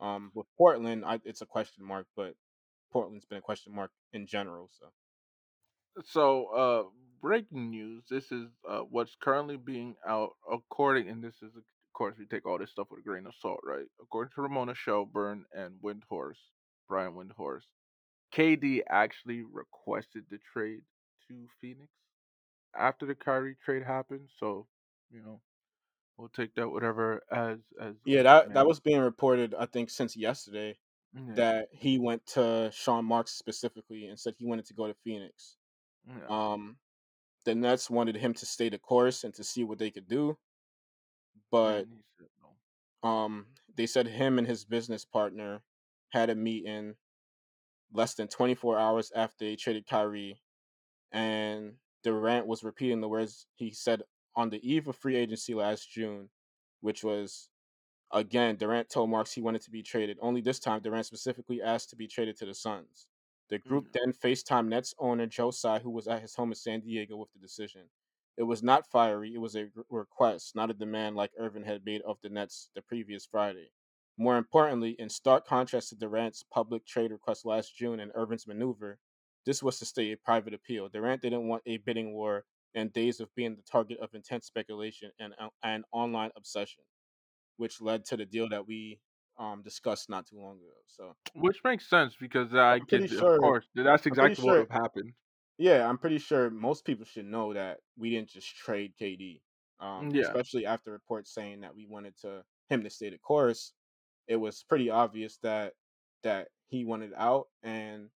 Um, 0.00 0.32
with 0.34 0.46
Portland, 0.58 1.04
I, 1.06 1.20
it's 1.24 1.42
a 1.42 1.46
question 1.46 1.84
mark, 1.84 2.06
but 2.16 2.34
Portland's 2.92 3.26
been 3.26 3.38
a 3.38 3.42
question 3.42 3.74
mark 3.74 3.92
in 4.12 4.26
general. 4.26 4.70
So 4.78 4.86
So, 6.04 6.46
uh, 6.46 6.84
breaking 7.20 7.70
news. 7.70 8.04
This 8.10 8.32
is 8.32 8.48
uh, 8.68 8.80
what's 8.80 9.16
currently 9.22 9.56
being 9.56 9.96
out, 10.06 10.32
according, 10.50 11.08
and 11.08 11.22
this 11.22 11.36
is, 11.42 11.56
of 11.56 11.62
course, 11.94 12.16
we 12.18 12.26
take 12.26 12.46
all 12.46 12.58
this 12.58 12.70
stuff 12.72 12.88
with 12.90 13.00
a 13.00 13.02
grain 13.04 13.26
of 13.26 13.34
salt, 13.40 13.60
right? 13.64 13.86
According 14.02 14.32
to 14.34 14.42
Ramona 14.42 14.74
Shelburne 14.74 15.44
and 15.52 15.74
Windhorst, 15.82 16.40
Brian 16.88 17.14
Windhorst, 17.14 17.66
KD 18.34 18.82
actually 18.88 19.42
requested 19.44 20.24
the 20.30 20.38
trade 20.52 20.82
to 21.28 21.46
Phoenix 21.60 21.88
after 22.76 23.06
the 23.06 23.14
Kyrie 23.14 23.56
trade 23.64 23.82
happened. 23.82 24.28
So, 24.38 24.66
you 25.10 25.22
know, 25.22 25.40
we'll 26.16 26.28
take 26.28 26.54
that 26.54 26.68
whatever 26.68 27.22
as 27.30 27.58
as 27.80 27.94
yeah, 28.04 28.22
that 28.22 28.54
that 28.54 28.66
was 28.66 28.80
being 28.80 29.00
reported. 29.00 29.54
I 29.58 29.66
think 29.66 29.90
since 29.90 30.16
yesterday 30.16 30.76
yeah, 31.14 31.34
that 31.34 31.68
he 31.72 31.98
went 31.98 32.24
to 32.28 32.70
Sean 32.72 33.04
Marks 33.04 33.32
specifically 33.32 34.06
and 34.06 34.18
said 34.18 34.34
he 34.36 34.46
wanted 34.46 34.66
to 34.66 34.74
go 34.74 34.86
to 34.86 34.94
Phoenix. 35.04 35.56
yeah. 36.06 36.26
Um, 36.28 36.76
the 37.44 37.54
Nets 37.54 37.90
wanted 37.90 38.16
him 38.16 38.34
to 38.34 38.46
stay 38.46 38.68
the 38.68 38.78
course 38.78 39.24
and 39.24 39.34
to 39.34 39.42
see 39.42 39.64
what 39.64 39.78
they 39.78 39.90
could 39.90 40.06
do, 40.06 40.38
but 41.50 41.86
no. 43.02 43.08
um, 43.08 43.46
they 43.76 43.86
said 43.86 44.06
him 44.06 44.38
and 44.38 44.46
his 44.46 44.64
business 44.64 45.04
partner 45.04 45.60
had 46.10 46.30
a 46.30 46.36
meeting 46.36 46.94
less 47.92 48.14
than 48.14 48.28
24 48.28 48.78
hours 48.78 49.10
after 49.14 49.44
they 49.44 49.56
traded 49.56 49.86
Kyrie, 49.86 50.40
and 51.12 51.78
Durant 52.02 52.46
was 52.46 52.64
repeating 52.64 53.00
the 53.00 53.08
words 53.08 53.46
he 53.54 53.70
said 53.72 54.02
on 54.36 54.50
the 54.50 54.66
eve 54.68 54.88
of 54.88 54.96
free 54.96 55.16
agency 55.16 55.54
last 55.54 55.90
June, 55.90 56.30
which 56.80 57.04
was 57.04 57.50
again 58.12 58.56
Durant 58.56 58.90
told 58.90 59.10
Marks 59.10 59.32
he 59.32 59.40
wanted 59.42 59.62
to 59.62 59.70
be 59.70 59.82
traded. 59.82 60.18
Only 60.20 60.40
this 60.40 60.58
time 60.60 60.80
Durant 60.82 61.06
specifically 61.06 61.62
asked 61.62 61.90
to 61.90 61.96
be 61.96 62.06
traded 62.08 62.36
to 62.38 62.46
the 62.46 62.54
Suns. 62.54 63.08
The 63.48 63.58
group 63.58 63.86
Mm. 63.86 63.92
then 63.92 64.12
FaceTime 64.12 64.68
Nets 64.68 64.94
owner 64.98 65.26
Joe 65.26 65.50
Tsai, 65.50 65.80
who 65.80 65.90
was 65.90 66.08
at 66.08 66.22
his 66.22 66.34
home 66.36 66.50
in 66.52 66.56
San 66.56 66.80
Diego, 66.80 67.16
with 67.16 67.32
the 67.32 67.38
decision. 67.38 67.90
It 68.36 68.44
was 68.44 68.62
not 68.62 68.86
fiery, 68.90 69.34
it 69.34 69.38
was 69.38 69.56
a 69.56 69.70
request, 69.90 70.54
not 70.54 70.70
a 70.70 70.74
demand 70.74 71.16
like 71.16 71.32
Irving 71.38 71.64
had 71.64 71.84
made 71.84 72.02
of 72.02 72.20
the 72.22 72.30
Nets 72.30 72.70
the 72.74 72.82
previous 72.82 73.26
Friday. 73.26 73.72
More 74.16 74.36
importantly, 74.38 74.92
in 74.98 75.08
stark 75.08 75.46
contrast 75.46 75.90
to 75.90 75.96
Durant's 75.96 76.42
public 76.42 76.84
trade 76.86 77.12
request 77.12 77.44
last 77.44 77.74
June 77.76 78.00
and 78.00 78.12
Irving's 78.14 78.46
maneuver, 78.46 78.98
this 79.46 79.62
was 79.62 79.78
to 79.78 79.86
stay 79.86 80.12
a 80.12 80.16
private 80.16 80.54
appeal. 80.54 80.88
Durant 80.88 81.22
didn't 81.22 81.48
want 81.48 81.62
a 81.66 81.78
bidding 81.78 82.12
war 82.14 82.44
and 82.74 82.92
days 82.92 83.20
of 83.20 83.34
being 83.34 83.56
the 83.56 83.62
target 83.62 83.98
of 84.00 84.14
intense 84.14 84.46
speculation 84.46 85.12
and, 85.18 85.34
uh, 85.38 85.50
and 85.62 85.84
online 85.92 86.30
obsession, 86.36 86.84
which 87.56 87.80
led 87.80 88.04
to 88.06 88.16
the 88.18 88.26
deal 88.26 88.48
that 88.50 88.66
we 88.66 89.00
um, 89.38 89.62
discussed 89.62 90.08
not 90.10 90.26
too 90.26 90.38
long 90.38 90.58
ago. 90.58 90.74
So 90.86 91.16
Which 91.34 91.62
makes 91.62 91.88
sense 91.90 92.16
because 92.16 92.54
I 92.54 92.80
I'm 92.80 92.86
pretty 92.86 93.08
could, 93.08 93.12
of 93.12 93.34
course, 93.34 93.66
that's 93.74 94.06
exactly 94.06 94.44
what 94.44 94.56
sure. 94.56 94.68
happened. 94.70 95.12
Yeah, 95.58 95.88
I'm 95.88 95.98
pretty 95.98 96.18
sure 96.18 96.50
most 96.50 96.84
people 96.84 97.04
should 97.04 97.26
know 97.26 97.54
that 97.54 97.80
we 97.96 98.10
didn't 98.10 98.30
just 98.30 98.56
trade 98.56 98.94
KD. 99.00 99.42
Um, 99.80 100.12
Yeah. 100.12 100.20
especially 100.20 100.66
after 100.66 100.92
reports 100.92 101.32
saying 101.34 101.60
that 101.62 101.74
we 101.74 101.86
wanted 101.86 102.16
to 102.22 102.44
him 102.70 102.84
to 102.84 102.90
stay 102.90 103.10
the 103.10 103.18
course. 103.18 103.74
It 104.28 104.36
was 104.36 104.64
pretty 104.64 104.90
obvious 104.90 105.38
that 105.38 105.74
that 106.24 106.50
he 106.68 106.84
wanted 106.84 107.12
out, 107.16 107.48
and 107.62 108.10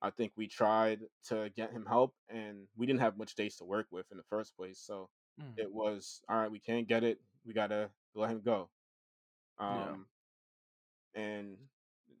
I 0.00 0.10
think 0.10 0.32
we 0.36 0.46
tried 0.46 1.00
to 1.28 1.50
get 1.56 1.72
him 1.72 1.84
help, 1.86 2.14
and 2.28 2.68
we 2.76 2.86
didn't 2.86 3.00
have 3.00 3.18
much 3.18 3.34
days 3.34 3.56
to 3.56 3.64
work 3.64 3.86
with 3.90 4.06
in 4.10 4.16
the 4.16 4.24
first 4.30 4.56
place. 4.56 4.78
So 4.78 5.08
Mm. 5.40 5.56
it 5.56 5.72
was 5.72 6.20
all 6.28 6.36
right. 6.36 6.50
We 6.50 6.58
can't 6.58 6.88
get 6.88 7.04
it. 7.04 7.20
We 7.44 7.54
gotta 7.54 7.90
let 8.14 8.30
him 8.30 8.40
go. 8.40 8.68
Yeah. 9.60 9.92
Um, 9.92 10.06
and 11.14 11.56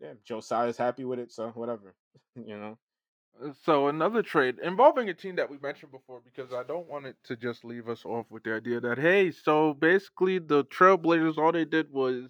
yeah, 0.00 0.14
Joe 0.24 0.40
Tsai 0.40 0.66
is 0.68 0.76
happy 0.76 1.04
with 1.04 1.18
it, 1.18 1.32
so 1.32 1.48
whatever. 1.50 1.94
you 2.36 2.56
know. 2.58 2.78
Uh, 3.42 3.52
So 3.64 3.88
another 3.88 4.22
trade 4.22 4.58
involving 4.62 5.08
a 5.08 5.14
team 5.14 5.36
that 5.36 5.50
we 5.50 5.58
mentioned 5.58 5.92
before 5.92 6.20
because 6.24 6.52
I 6.52 6.62
don't 6.62 6.88
want 6.88 7.06
it 7.06 7.16
to 7.24 7.36
just 7.36 7.64
leave 7.64 7.88
us 7.88 8.04
off 8.04 8.26
with 8.30 8.44
the 8.44 8.54
idea 8.54 8.80
that 8.80 8.98
hey, 8.98 9.30
so 9.32 9.74
basically 9.74 10.38
the 10.38 10.64
Trailblazers 10.64 11.38
all 11.38 11.52
they 11.52 11.64
did 11.64 11.90
was 11.92 12.24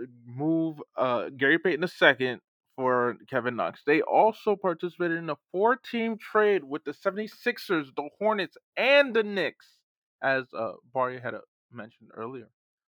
uh, 0.00 0.06
move 0.26 0.82
uh 0.96 1.28
Gary 1.30 1.58
Payton 1.58 1.84
II 1.84 2.38
for 2.76 3.16
Kevin 3.28 3.56
Knox. 3.56 3.82
They 3.86 4.00
also 4.02 4.56
participated 4.56 5.18
in 5.18 5.30
a 5.30 5.36
four-team 5.52 6.18
trade 6.18 6.64
with 6.64 6.84
the 6.84 6.92
76ers, 6.92 7.94
the 7.94 8.08
Hornets, 8.18 8.56
and 8.76 9.14
the 9.14 9.22
Knicks, 9.22 9.66
as 10.22 10.44
uh 10.56 10.72
Bari 10.92 11.20
had 11.20 11.34
uh, 11.34 11.40
mentioned 11.72 12.10
earlier. 12.14 12.48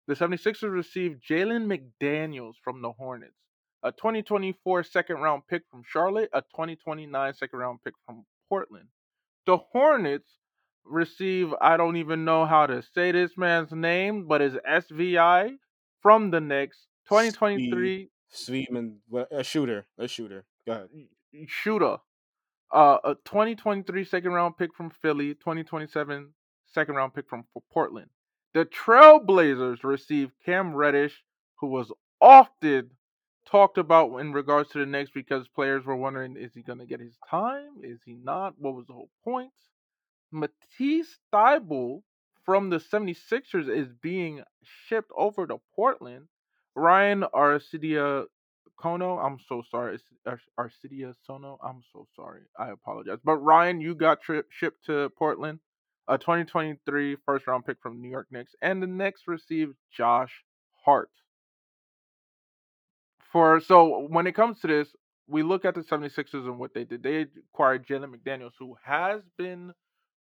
The 0.07 0.15
76ers 0.15 0.73
received 0.73 1.23
Jalen 1.29 1.67
McDaniels 1.67 2.55
from 2.63 2.83
the 2.83 2.93
Hornets, 2.93 3.39
a 3.83 3.93
2024 3.93 4.85
second 4.85 5.17
round 5.17 5.43
pick 5.49 5.63
from 5.71 5.83
Charlotte, 5.87 6.31
a 6.33 6.43
2029 6.43 7.35
second 7.35 7.59
round 7.59 7.79
pick 7.85 7.95
from 8.07 8.25
Portland. 8.49 8.89
The 9.47 9.59
Hornets 9.59 10.29
receive, 10.85 11.55
I 11.61 11.77
don't 11.77 11.97
even 11.97 12.25
know 12.25 12.45
how 12.47 12.67
to 12.67 12.83
say 12.83 13.13
this 13.13 13.37
man's 13.37 13.73
name, 13.73 14.27
but 14.27 14.41
it's 14.41 14.57
SVI 14.57 15.57
from 16.01 16.31
the 16.31 16.41
Knicks, 16.41 16.87
Sweet, 17.07 17.35
2023 17.39 18.11
Sweetman, 18.33 18.99
a 19.31 19.45
shooter, 19.45 19.87
a 19.99 20.09
shooter. 20.09 20.45
Go 20.67 20.73
ahead. 20.73 20.89
shooter. 21.47 21.99
Uh, 22.73 22.99
a 23.05 23.15
2023 23.27 24.05
second 24.05 24.33
round 24.33 24.57
pick 24.57 24.75
from 24.75 24.91
Philly, 24.91 25.35
2027 25.35 26.33
second 26.67 26.95
round 26.95 27.15
pick 27.15 27.29
from 27.29 27.45
Portland. 27.71 28.09
The 28.55 28.65
Trailblazers 28.65 29.85
received 29.85 30.33
Cam 30.45 30.75
Reddish, 30.75 31.23
who 31.57 31.69
was 31.69 31.93
often 32.21 32.91
talked 33.47 33.79
about 33.79 34.17
in 34.19 34.33
regards 34.33 34.71
to 34.71 34.79
the 34.79 34.87
Knicks 34.87 35.11
because 35.13 35.49
players 35.49 35.85
were 35.85 35.97
wondering 35.97 36.37
is 36.37 36.55
he 36.55 36.63
going 36.63 36.79
to 36.79 36.87
get 36.87 37.01
his 37.01 37.19
time? 37.29 37.81
Is 37.83 38.01
he 38.05 38.15
not? 38.15 38.55
What 38.59 38.75
was 38.75 38.87
the 38.87 38.95
whole 38.95 39.11
point? 39.25 39.53
Matisse 40.31 41.19
Thybulle 41.33 42.03
from 42.45 42.71
the 42.71 42.79
76ers 42.79 43.69
is 43.69 43.89
being 44.01 44.43
shipped 44.87 45.11
over 45.17 45.47
to 45.47 45.61
Portland. 45.75 46.29
Ryan 46.75 47.25
Arcidia 47.35 48.25
Kono, 48.83 49.25
I'm 49.25 49.39
so 49.49 49.63
sorry. 49.71 49.99
Arcidia 50.59 51.15
Sono, 51.27 51.59
I'm 51.63 51.83
so 51.93 52.07
sorry. 52.17 52.43
I 52.59 52.71
apologize. 52.71 53.19
But 53.25 53.37
Ryan, 53.37 53.81
you 53.81 53.95
got 53.95 54.19
shipped 54.51 54.87
to 54.87 55.11
Portland. 55.17 55.61
A 56.09 56.19
2023 56.19 57.17
first 57.25 57.47
round 57.47 57.65
pick 57.65 57.77
from 57.81 58.03
New 58.03 58.11
York 58.11 58.27
Knicks. 58.31 58.53
And 58.61 58.83
the 58.83 58.89
Knicks 58.89 59.23
received 59.29 59.75
Josh 59.97 60.33
Hart. 60.85 61.11
For 63.33 63.61
so 63.61 64.07
when 64.09 64.27
it 64.27 64.35
comes 64.35 64.61
to 64.61 64.67
this, 64.67 64.89
we 65.29 65.43
look 65.43 65.65
at 65.65 65.75
the 65.75 65.83
76ers 65.83 66.35
and 66.35 66.59
what 66.59 66.75
they 66.75 66.85
did. 66.85 67.03
They 67.03 67.27
acquired 67.55 67.87
Jalen 67.87 68.15
McDaniels, 68.15 68.53
who 68.59 68.77
has 68.85 69.23
been 69.39 69.73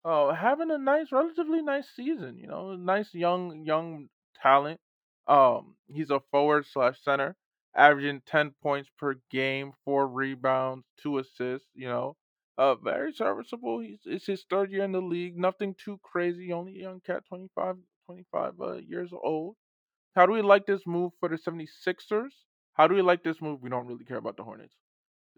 uh, 0.04 0.32
having 0.34 0.70
a 0.70 0.78
nice, 0.78 1.12
relatively 1.12 1.62
nice 1.62 1.88
season. 1.94 2.38
You 2.38 2.48
know, 2.48 2.74
nice 2.74 3.12
young 3.12 3.64
young 3.64 4.08
talent. 4.42 4.80
Um, 5.28 5.74
he's 5.88 6.10
a 6.10 6.20
forward 6.30 6.66
slash 6.66 7.00
center, 7.02 7.36
averaging 7.74 8.22
ten 8.26 8.52
points 8.62 8.90
per 8.98 9.14
game, 9.30 9.72
four 9.84 10.06
rebounds, 10.08 10.86
two 11.02 11.18
assists. 11.18 11.68
You 11.74 11.88
know, 11.88 12.16
uh, 12.58 12.74
very 12.76 13.12
serviceable. 13.12 13.80
He's 13.80 14.00
it's 14.04 14.26
his 14.26 14.44
third 14.48 14.70
year 14.72 14.84
in 14.84 14.92
the 14.92 15.00
league. 15.02 15.36
Nothing 15.38 15.74
too 15.74 15.98
crazy. 16.02 16.52
Only 16.52 16.80
young 16.80 17.00
cat, 17.00 17.24
25, 17.28 17.76
25 18.06 18.54
uh, 18.60 18.74
years 18.74 19.10
old. 19.12 19.56
How 20.16 20.26
do 20.26 20.32
we 20.32 20.42
like 20.42 20.66
this 20.66 20.86
move 20.86 21.12
for 21.20 21.28
the 21.28 21.38
76ers? 21.38 22.32
How 22.74 22.88
do 22.88 22.94
we 22.94 23.02
like 23.02 23.22
this 23.24 23.40
move? 23.40 23.62
We 23.62 23.70
don't 23.70 23.86
really 23.86 24.04
care 24.04 24.18
about 24.18 24.36
the 24.36 24.44
Hornets 24.44 24.74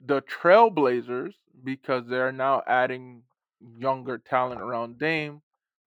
the 0.05 0.23
Trailblazers 0.23 1.35
because 1.65 2.07
they're 2.07 2.33
now 2.33 2.63
adding 2.67 3.23
younger 3.77 4.19
talent 4.19 4.61
around 4.61 4.99
Dame. 4.99 5.43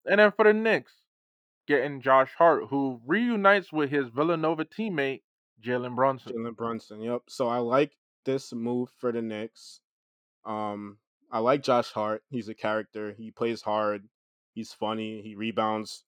And 0.06 0.20
then 0.20 0.32
for 0.32 0.46
the 0.46 0.54
Knicks, 0.54 0.94
getting 1.72 2.02
Josh 2.02 2.32
Hart, 2.38 2.66
who 2.70 3.00
reunites 3.06 3.72
with 3.72 3.90
his 3.90 4.10
Villanova 4.10 4.66
teammate, 4.66 5.22
Jalen 5.64 5.96
Brunson. 5.96 6.34
Jalen 6.34 6.56
Brunson. 6.56 7.02
Yep. 7.02 7.24
So 7.28 7.48
I 7.48 7.58
like 7.58 7.92
this 8.26 8.54
move 8.54 8.90
for 8.98 9.12
the 9.12 9.22
Knicks. 9.22 9.80
Um, 10.46 10.98
I 11.32 11.40
like 11.40 11.64
Josh 11.64 11.92
Hart. 11.92 12.24
He's 12.30 12.50
a 12.50 12.54
character. 12.54 13.14
He 13.18 13.32
plays 13.32 13.62
hard. 13.62 14.08
He's 14.54 14.74
funny. 14.74 15.22
He 15.22 15.36
rebounds. 15.36 16.04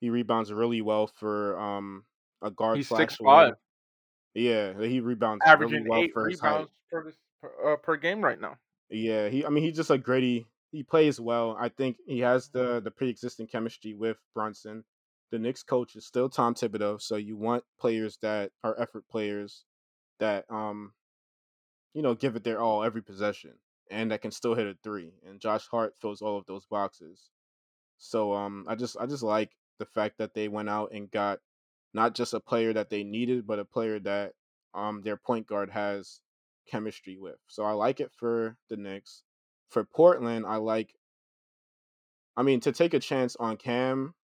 He 0.00 0.10
rebounds 0.10 0.52
really 0.52 0.82
well 0.82 1.06
for 1.06 1.58
um 1.58 2.04
a 2.42 2.50
guard 2.50 2.76
He's 2.76 2.88
6'5, 2.88 3.18
wing. 3.20 3.54
Yeah, 4.34 4.72
he 4.80 5.00
rebounds 5.00 5.42
really 5.44 5.52
averaging 5.52 5.88
well 5.88 6.00
eight 6.02 6.12
for 6.12 6.28
his 6.28 6.40
height. 6.40 6.50
rebounds 6.50 6.70
per, 6.90 7.12
per, 7.40 7.72
uh, 7.72 7.76
per 7.76 7.96
game 7.96 8.20
right 8.22 8.40
now. 8.40 8.56
Yeah, 8.88 9.28
he. 9.28 9.44
I 9.44 9.48
mean, 9.48 9.64
he's 9.64 9.76
just 9.76 9.90
a 9.90 9.98
gritty. 9.98 10.46
He 10.70 10.82
plays 10.82 11.20
well. 11.20 11.56
I 11.58 11.68
think 11.68 11.98
he 12.06 12.20
has 12.20 12.48
the 12.48 12.80
the 12.80 12.90
pre 12.90 13.08
existing 13.08 13.46
chemistry 13.48 13.94
with 13.94 14.16
Brunson. 14.34 14.84
The 15.32 15.38
Knicks 15.38 15.62
coach 15.62 15.96
is 15.96 16.04
still 16.04 16.28
Tom 16.28 16.54
Thibodeau, 16.54 17.00
so 17.00 17.16
you 17.16 17.38
want 17.38 17.64
players 17.80 18.18
that 18.20 18.52
are 18.62 18.78
effort 18.78 19.08
players 19.08 19.64
that 20.20 20.44
um 20.50 20.92
you 21.94 22.02
know 22.02 22.14
give 22.14 22.36
it 22.36 22.44
their 22.44 22.60
all 22.60 22.84
every 22.84 23.02
possession 23.02 23.54
and 23.90 24.10
that 24.10 24.20
can 24.20 24.30
still 24.30 24.54
hit 24.54 24.66
a 24.66 24.76
three. 24.84 25.14
And 25.26 25.40
Josh 25.40 25.66
Hart 25.68 25.94
fills 25.98 26.20
all 26.20 26.36
of 26.36 26.44
those 26.44 26.66
boxes. 26.66 27.30
So 27.96 28.34
um 28.34 28.66
I 28.68 28.74
just 28.74 28.94
I 29.00 29.06
just 29.06 29.22
like 29.22 29.52
the 29.78 29.86
fact 29.86 30.18
that 30.18 30.34
they 30.34 30.48
went 30.48 30.68
out 30.68 30.92
and 30.92 31.10
got 31.10 31.38
not 31.94 32.14
just 32.14 32.34
a 32.34 32.40
player 32.40 32.74
that 32.74 32.90
they 32.90 33.02
needed, 33.02 33.46
but 33.46 33.58
a 33.58 33.64
player 33.64 33.98
that 34.00 34.34
um 34.74 35.00
their 35.00 35.16
point 35.16 35.46
guard 35.46 35.70
has 35.70 36.20
chemistry 36.68 37.16
with. 37.16 37.38
So 37.46 37.64
I 37.64 37.72
like 37.72 38.00
it 38.00 38.12
for 38.12 38.58
the 38.68 38.76
Knicks. 38.76 39.22
For 39.70 39.82
Portland, 39.82 40.44
I 40.44 40.56
like 40.56 40.94
I 42.36 42.42
mean 42.42 42.60
to 42.60 42.72
take 42.72 42.92
a 42.92 43.00
chance 43.00 43.34
on 43.36 43.56
Cam 43.56 44.14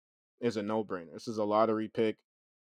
is 0.40 0.56
a 0.56 0.62
no-brainer. 0.62 1.12
This 1.12 1.28
is 1.28 1.38
a 1.38 1.44
lottery 1.44 1.88
pick. 1.88 2.16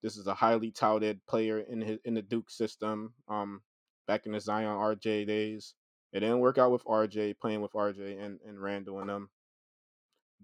This 0.02 0.16
is 0.16 0.26
a 0.26 0.34
highly 0.34 0.70
touted 0.70 1.20
player 1.26 1.60
in 1.60 1.80
his 1.80 1.98
in 2.04 2.14
the 2.14 2.22
Duke 2.22 2.50
system. 2.50 3.14
Um 3.28 3.62
back 4.06 4.26
in 4.26 4.32
the 4.32 4.40
Zion 4.40 4.76
RJ 4.76 5.26
days. 5.26 5.74
It 6.12 6.20
didn't 6.20 6.38
work 6.38 6.58
out 6.58 6.70
with 6.70 6.84
RJ, 6.84 7.38
playing 7.40 7.60
with 7.60 7.72
RJ 7.72 8.24
and, 8.24 8.38
and 8.46 8.60
Randle 8.62 9.00
and 9.00 9.10
them 9.10 9.30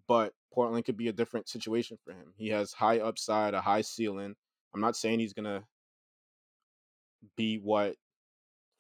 but 0.09 0.33
Portland 0.53 0.85
could 0.85 0.97
be 0.97 1.09
a 1.09 1.13
different 1.13 1.49
situation 1.49 1.99
for 2.05 2.13
him. 2.13 2.35
He 2.37 2.49
has 2.49 2.73
high 2.73 2.99
upside, 2.99 3.55
a 3.55 3.61
high 3.61 3.83
ceiling. 3.83 4.35
I'm 4.75 4.81
not 4.81 4.97
saying 4.97 5.21
he's 5.21 5.33
gonna 5.33 5.65
be 7.37 7.57
what 7.59 7.97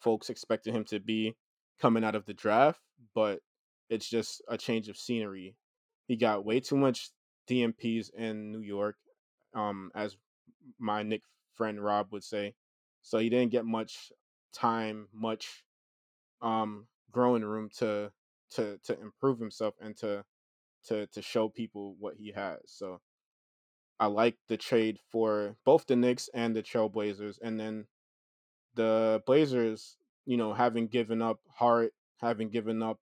folks 0.00 0.30
expected 0.30 0.74
him 0.74 0.84
to 0.84 1.00
be 1.00 1.36
coming 1.80 2.04
out 2.04 2.14
of 2.14 2.26
the 2.26 2.34
draft, 2.34 2.80
but 3.14 3.40
it's 3.88 4.08
just 4.08 4.42
a 4.48 4.58
change 4.58 4.88
of 4.88 4.96
scenery. 4.96 5.56
He 6.06 6.16
got 6.16 6.44
way 6.44 6.60
too 6.60 6.76
much 6.76 7.10
DNPs 7.48 8.10
in 8.14 8.52
New 8.52 8.60
York, 8.60 8.96
um, 9.54 9.90
as 9.94 10.16
my 10.78 11.02
Knick 11.02 11.22
friend 11.54 11.82
Rob 11.82 12.12
would 12.12 12.24
say. 12.24 12.54
So 13.02 13.18
he 13.18 13.28
didn't 13.28 13.52
get 13.52 13.64
much 13.64 14.12
time, 14.52 15.08
much 15.12 15.64
um 16.40 16.86
growing 17.12 17.44
room 17.44 17.68
to 17.78 18.12
to 18.50 18.78
to 18.84 19.00
improve 19.00 19.38
himself 19.38 19.74
and 19.80 19.96
to 19.96 20.24
to 20.86 21.06
to 21.08 21.22
show 21.22 21.48
people 21.48 21.96
what 21.98 22.16
he 22.16 22.32
has. 22.32 22.60
So 22.66 23.00
I 24.00 24.06
like 24.06 24.36
the 24.48 24.56
trade 24.56 24.98
for 25.10 25.56
both 25.64 25.86
the 25.86 25.96
Knicks 25.96 26.28
and 26.34 26.56
the 26.56 26.62
Trailblazers, 26.62 27.38
and 27.40 27.58
then 27.58 27.86
the 28.74 29.22
Blazers, 29.26 29.96
you 30.24 30.36
know, 30.36 30.52
having 30.52 30.88
given 30.88 31.22
up 31.22 31.40
Hart, 31.54 31.94
having 32.20 32.48
given 32.48 32.82
up 32.82 32.98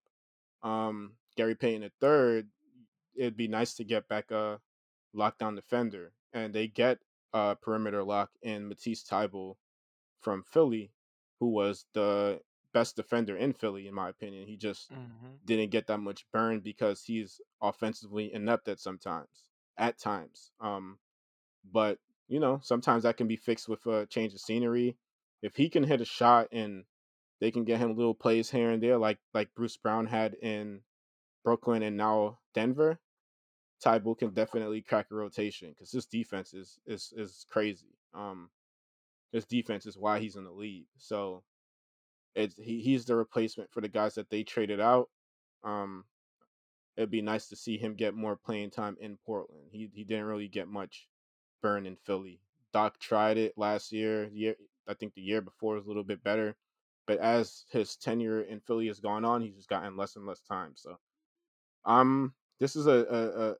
um, 0.62 1.12
Gary 1.36 1.54
Payton 1.54 1.90
third, 2.00 2.48
it'd 3.16 3.36
be 3.36 3.48
nice 3.48 3.74
to 3.76 3.84
get 3.84 4.08
back 4.08 4.30
a 4.30 4.60
lockdown 5.14 5.56
defender, 5.56 6.14
and 6.32 6.54
they 6.54 6.68
get 6.68 6.98
a 7.32 7.56
perimeter 7.56 8.02
lock 8.04 8.30
in 8.42 8.68
Matisse 8.68 9.04
Thybulle 9.04 9.56
from 10.20 10.42
Philly, 10.42 10.92
who 11.40 11.48
was 11.48 11.86
the 11.94 12.40
best 12.72 12.96
defender 12.96 13.36
in 13.36 13.52
Philly, 13.52 13.86
in 13.88 13.94
my 13.94 14.08
opinion. 14.08 14.46
He 14.46 14.56
just 14.56 14.92
Mm-hmm. 14.92 15.36
didn't 15.44 15.70
get 15.70 15.86
that 15.88 15.98
much 16.00 16.26
burn 16.32 16.60
because 16.60 17.04
he's 17.04 17.40
offensively 17.62 18.32
inept 18.32 18.68
at 18.68 18.80
sometimes, 18.80 19.50
at 19.78 19.98
times. 19.98 20.52
Um, 20.60 20.98
but 21.70 21.98
you 22.28 22.40
know, 22.40 22.60
sometimes 22.62 23.02
that 23.02 23.16
can 23.16 23.26
be 23.28 23.36
fixed 23.36 23.68
with 23.68 23.84
a 23.86 24.06
change 24.06 24.34
of 24.34 24.40
scenery. 24.40 24.96
If 25.42 25.56
he 25.56 25.68
can 25.68 25.84
hit 25.84 26.00
a 26.00 26.04
shot 26.04 26.48
and 26.52 26.84
they 27.40 27.50
can 27.50 27.64
get 27.64 27.80
him 27.80 27.96
little 27.96 28.14
plays 28.14 28.50
here 28.50 28.70
and 28.70 28.82
there, 28.82 28.98
like 28.98 29.18
like 29.34 29.54
Bruce 29.54 29.76
Brown 29.76 30.06
had 30.06 30.34
in 30.34 30.82
Brooklyn 31.44 31.82
and 31.82 31.96
now 31.96 32.38
Denver, 32.54 33.00
Thybulle 33.84 34.18
can 34.18 34.30
definitely 34.30 34.82
crack 34.82 35.06
a 35.10 35.14
rotation 35.14 35.70
because 35.70 35.90
this 35.90 36.06
defense 36.06 36.52
is 36.54 36.78
is 36.86 37.12
is 37.16 37.46
crazy. 37.50 37.96
Um, 38.14 38.50
this 39.32 39.46
defense 39.46 39.86
is 39.86 39.96
why 39.96 40.18
he's 40.18 40.36
in 40.36 40.44
the 40.44 40.52
league. 40.52 40.86
So 40.98 41.42
it's 42.34 42.56
he, 42.56 42.80
he's 42.80 43.04
the 43.04 43.16
replacement 43.16 43.70
for 43.72 43.80
the 43.80 43.88
guys 43.88 44.14
that 44.14 44.30
they 44.30 44.42
traded 44.42 44.80
out. 44.80 45.08
Um, 45.64 46.04
it'd 46.96 47.10
be 47.10 47.22
nice 47.22 47.48
to 47.48 47.56
see 47.56 47.78
him 47.78 47.94
get 47.94 48.14
more 48.14 48.36
playing 48.36 48.70
time 48.70 48.96
in 49.00 49.18
Portland. 49.24 49.68
He 49.70 49.88
he 49.94 50.04
didn't 50.04 50.26
really 50.26 50.48
get 50.48 50.68
much 50.68 51.08
burn 51.62 51.86
in 51.86 51.96
Philly. 51.96 52.40
Doc 52.72 52.98
tried 52.98 53.38
it 53.38 53.54
last 53.56 53.92
year. 53.92 54.28
Year 54.32 54.56
I 54.88 54.94
think 54.94 55.14
the 55.14 55.22
year 55.22 55.40
before 55.40 55.76
was 55.76 55.84
a 55.84 55.88
little 55.88 56.04
bit 56.04 56.22
better, 56.22 56.56
but 57.06 57.18
as 57.18 57.64
his 57.70 57.96
tenure 57.96 58.42
in 58.42 58.60
Philly 58.60 58.88
has 58.88 59.00
gone 59.00 59.24
on, 59.24 59.40
he's 59.40 59.56
just 59.56 59.68
gotten 59.68 59.96
less 59.96 60.16
and 60.16 60.26
less 60.26 60.40
time. 60.40 60.72
So, 60.74 60.98
um, 61.84 62.34
this 62.58 62.76
is 62.76 62.86
a 62.86 63.56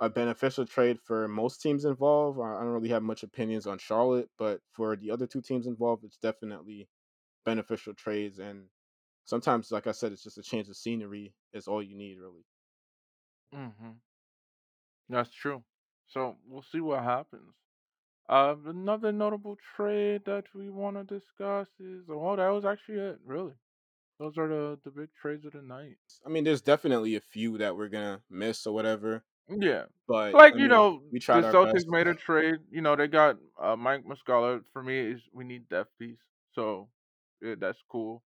a, 0.00 0.06
a 0.06 0.10
beneficial 0.10 0.66
trade 0.66 1.00
for 1.00 1.28
most 1.28 1.60
teams 1.62 1.84
involved. 1.84 2.40
I 2.40 2.60
don't 2.60 2.72
really 2.72 2.88
have 2.90 3.02
much 3.02 3.22
opinions 3.22 3.66
on 3.66 3.78
Charlotte, 3.78 4.30
but 4.38 4.62
for 4.72 4.96
the 4.96 5.10
other 5.10 5.26
two 5.26 5.42
teams 5.42 5.66
involved, 5.66 6.04
it's 6.04 6.18
definitely 6.18 6.90
beneficial 7.44 7.94
trades. 7.94 8.38
And 8.40 8.70
sometimes, 9.24 9.72
like 9.72 9.86
I 9.88 9.92
said, 9.92 10.12
it's 10.12 10.24
just 10.24 10.38
a 10.38 10.42
change 10.44 10.68
of 10.70 10.76
scenery 10.76 11.36
is 11.52 11.68
all 11.68 11.82
you 11.82 11.96
need, 11.96 12.18
really. 12.18 12.46
Mm-hmm. 13.52 13.92
That's 15.08 15.30
true. 15.32 15.64
So 16.06 16.38
we'll 16.44 16.62
see 16.62 16.80
what 16.80 17.02
happens. 17.04 17.54
Uh, 18.28 18.56
another 18.66 19.12
notable 19.12 19.56
trade 19.56 20.24
that 20.26 20.54
we 20.54 20.70
want 20.70 20.96
to 20.96 21.04
discuss 21.04 21.68
is 21.80 22.06
well, 22.08 22.36
that 22.36 22.48
was 22.50 22.64
actually 22.64 22.98
it. 23.00 23.20
Really, 23.24 23.54
those 24.18 24.38
are 24.38 24.48
the 24.48 24.78
the 24.84 24.90
big 24.90 25.08
trades 25.20 25.44
of 25.44 25.52
the 25.52 25.62
night. 25.62 25.96
I 26.24 26.28
mean, 26.28 26.44
there's 26.44 26.62
definitely 26.62 27.16
a 27.16 27.20
few 27.20 27.58
that 27.58 27.76
we're 27.76 27.88
gonna 27.88 28.22
miss 28.30 28.66
or 28.66 28.74
whatever, 28.74 29.24
Yeah, 29.48 29.84
but 30.08 30.34
like 30.34 30.54
I 30.54 30.56
you 30.56 30.68
mean, 30.68 30.68
know, 30.68 31.02
we 31.10 31.18
the 31.34 31.40
tried 31.40 31.44
our 31.44 31.54
Celtics 31.54 31.84
best. 31.84 31.88
made 31.88 32.06
a 32.06 32.14
trade. 32.14 32.56
You 32.70 32.80
know, 32.82 32.96
they 32.96 33.08
got 33.08 33.36
uh, 33.60 33.76
Mike 33.76 34.04
Muscala. 34.04 34.62
For 34.72 34.82
me, 34.82 34.98
is 35.12 35.22
we 35.32 35.44
need 35.44 35.68
depth 35.68 35.90
piece, 35.98 36.18
so 36.52 36.88
yeah, 37.42 37.54
that's 37.58 37.82
cool. 37.90 38.22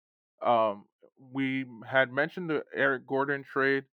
Um, 0.45 0.85
we 1.31 1.65
had 1.85 2.11
mentioned 2.11 2.49
the 2.49 2.64
Eric 2.76 3.07
Gordon 3.07 3.43
trade 3.43 3.85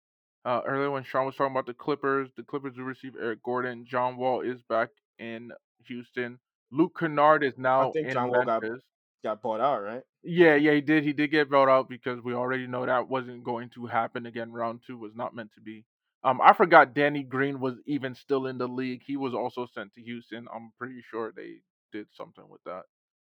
uh, 0.44 0.62
earlier 0.66 0.90
when 0.90 1.04
Sean 1.04 1.26
was 1.26 1.36
talking 1.36 1.52
about 1.52 1.66
the 1.66 1.74
Clippers. 1.74 2.30
The 2.36 2.42
Clippers 2.42 2.76
will 2.76 2.84
receive 2.84 3.14
Eric 3.20 3.42
Gordon. 3.42 3.84
John 3.86 4.16
Wall 4.16 4.40
is 4.40 4.62
back 4.68 4.88
in 5.18 5.52
Houston. 5.86 6.38
Luke 6.72 6.96
Kennard 6.98 7.44
is 7.44 7.54
I 7.78 7.84
now 7.84 7.86
think 7.86 8.08
in 8.08 8.14
John 8.14 8.30
Wall 8.30 8.44
got 8.44 8.62
Memphis. 8.62 8.82
got 9.24 9.42
bought 9.42 9.60
out, 9.60 9.82
right? 9.82 10.02
Yeah, 10.22 10.54
yeah, 10.54 10.72
he 10.72 10.80
did. 10.80 11.04
He 11.04 11.12
did 11.12 11.28
get 11.30 11.48
voted 11.48 11.72
out 11.72 11.88
because 11.88 12.20
we 12.22 12.34
already 12.34 12.66
know 12.66 12.84
that 12.84 13.08
wasn't 13.08 13.42
going 13.42 13.70
to 13.70 13.86
happen 13.86 14.26
again. 14.26 14.52
Round 14.52 14.80
two 14.86 14.98
was 14.98 15.14
not 15.14 15.34
meant 15.34 15.52
to 15.54 15.60
be. 15.60 15.86
Um, 16.22 16.40
I 16.42 16.52
forgot 16.52 16.94
Danny 16.94 17.22
Green 17.22 17.60
was 17.60 17.76
even 17.86 18.14
still 18.14 18.46
in 18.46 18.58
the 18.58 18.68
league. 18.68 19.02
He 19.06 19.16
was 19.16 19.32
also 19.32 19.66
sent 19.72 19.94
to 19.94 20.02
Houston. 20.02 20.46
I'm 20.54 20.72
pretty 20.78 21.02
sure 21.10 21.32
they 21.34 21.62
did 21.92 22.08
something 22.12 22.46
with 22.48 22.62
that. 22.66 22.82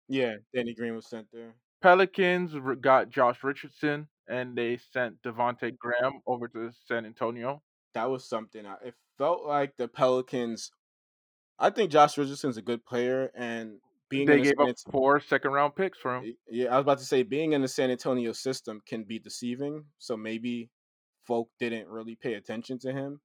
Yeah, 0.09 0.37
Danny 0.55 0.75
Green 0.75 0.95
was 0.95 1.07
sent 1.07 1.27
there. 1.31 1.55
Pelicans 1.83 2.55
got 2.81 3.11
Josh 3.11 3.45
Richardson 3.45 4.09
and 4.27 4.57
they 4.57 4.79
sent 4.79 5.23
Devonte 5.23 5.77
Graham 5.77 6.21
over 6.27 6.49
to 6.49 6.71
San 6.87 7.05
Antonio. 7.07 7.63
That 7.95 8.11
was 8.11 8.29
something. 8.29 8.67
I, 8.67 8.77
it 8.85 8.95
felt 9.17 9.45
like 9.45 9.77
the 9.77 9.89
Pelicans. 9.89 10.71
I 11.59 11.71
think 11.71 11.91
Josh 11.91 12.17
Richardson's 12.17 12.57
a 12.57 12.63
good 12.63 12.85
player, 12.85 13.31
and 13.35 13.81
being 14.11 14.27
They 14.27 14.35
in 14.35 14.41
the 14.41 14.45
gave 14.45 14.55
San 14.59 14.71
up 14.71 14.77
four 14.91 15.21
second 15.21 15.53
round 15.53 15.75
picks 15.77 15.99
for 15.99 16.17
him. 16.17 16.27
Yeah, 16.51 16.73
I 16.75 16.77
was 16.77 16.83
about 16.83 16.99
to 16.99 17.05
say 17.05 17.23
being 17.23 17.53
in 17.53 17.63
the 17.63 17.69
San 17.69 17.91
Antonio 17.91 18.33
system 18.33 18.81
can 18.87 19.05
be 19.05 19.19
deceiving. 19.19 19.85
So 19.99 20.17
maybe 20.17 20.71
folk 21.27 21.51
didn't 21.59 21.89
really 21.89 22.17
pay 22.17 22.35
attention 22.35 22.79
to 22.81 22.93
him. 22.93 23.21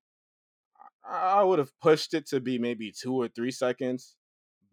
I, 1.05 1.43
would 1.43 1.59
have 1.59 1.77
pushed 1.81 2.13
it 2.13 2.27
to 2.27 2.39
be 2.39 2.57
maybe 2.57 2.91
two 2.91 3.13
or 3.13 3.27
three 3.27 3.51
seconds, 3.51 4.15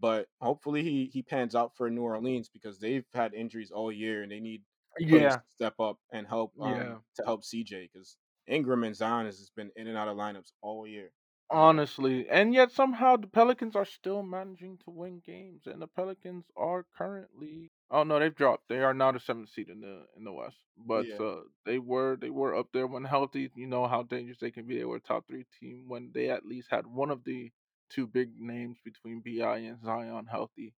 but 0.00 0.28
hopefully 0.40 0.82
he 0.82 1.10
he 1.12 1.22
pans 1.22 1.54
out 1.54 1.72
for 1.76 1.90
New 1.90 2.02
Orleans 2.02 2.48
because 2.48 2.78
they've 2.78 3.06
had 3.12 3.34
injuries 3.34 3.70
all 3.72 3.90
year 3.92 4.22
and 4.22 4.30
they 4.30 4.40
need 4.40 4.62
Yeah, 4.98 5.36
to 5.36 5.42
step 5.48 5.74
up 5.80 5.98
and 6.12 6.26
help 6.26 6.52
um 6.60 6.72
yeah. 6.76 6.94
to 7.16 7.24
help 7.24 7.42
CJ 7.42 7.90
because 7.92 8.16
Ingram 8.46 8.84
and 8.84 8.94
Zion 8.96 9.26
has 9.26 9.50
been 9.56 9.70
in 9.76 9.86
and 9.88 9.96
out 9.96 10.08
of 10.08 10.16
lineups 10.16 10.52
all 10.62 10.86
year. 10.86 11.10
Honestly, 11.50 12.28
and 12.28 12.54
yet 12.54 12.70
somehow 12.70 13.16
the 13.16 13.26
Pelicans 13.26 13.74
are 13.76 13.84
still 13.84 14.22
managing 14.22 14.78
to 14.78 14.90
win 14.90 15.18
games, 15.20 15.66
and 15.66 15.82
the 15.82 15.86
Pelicans 15.88 16.44
are 16.56 16.84
currently 16.96 17.72
oh 17.90 18.04
no, 18.04 18.18
they've 18.18 18.34
dropped. 18.34 18.68
They 18.68 18.78
are 18.78 18.94
now 18.94 19.12
the 19.12 19.20
seventh 19.20 19.50
seed 19.50 19.68
in 19.68 19.80
the 19.80 20.06
in 20.16 20.24
the 20.24 20.32
West, 20.32 20.56
but 20.76 21.08
yeah, 21.08 21.16
uh, 21.18 21.40
they 21.66 21.78
were 21.78 22.16
they 22.16 22.30
were 22.30 22.54
up 22.54 22.68
there 22.72 22.86
when 22.86 23.04
healthy. 23.04 23.50
You 23.54 23.66
know 23.66 23.86
how 23.86 24.04
dangerous 24.04 24.38
they 24.38 24.50
can 24.52 24.66
be. 24.66 24.78
They 24.78 24.84
were 24.84 24.96
a 24.96 25.00
top 25.00 25.26
three 25.26 25.44
team 25.60 25.84
when 25.88 26.12
they 26.14 26.30
at 26.30 26.46
least 26.46 26.68
had 26.70 26.86
one 26.86 27.10
of 27.10 27.24
the 27.24 27.50
two 27.90 28.06
big 28.06 28.30
names 28.38 28.78
between 28.84 29.20
Bi 29.20 29.58
and 29.58 29.82
Zion 29.84 30.26
healthy. 30.26 30.74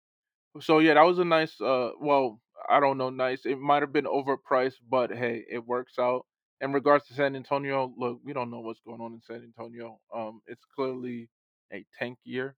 So 0.61 0.79
yeah, 0.79 0.95
that 0.95 1.03
was 1.05 1.19
a 1.19 1.25
nice. 1.25 1.59
Uh, 1.61 1.91
well, 1.99 2.41
I 2.69 2.79
don't 2.79 2.97
know, 2.97 3.09
nice. 3.09 3.45
It 3.45 3.59
might 3.59 3.83
have 3.83 3.93
been 3.93 4.05
overpriced, 4.05 4.79
but 4.89 5.11
hey, 5.11 5.43
it 5.49 5.65
works 5.67 5.99
out. 5.99 6.25
In 6.61 6.71
regards 6.73 7.07
to 7.07 7.13
San 7.15 7.35
Antonio, 7.35 7.91
look, 7.97 8.19
we 8.23 8.33
don't 8.33 8.51
know 8.51 8.59
what's 8.59 8.81
going 8.85 9.01
on 9.01 9.13
in 9.13 9.21
San 9.21 9.43
Antonio. 9.43 9.99
Um, 10.15 10.41
it's 10.45 10.63
clearly 10.75 11.27
a 11.73 11.83
tank 11.97 12.19
year, 12.23 12.55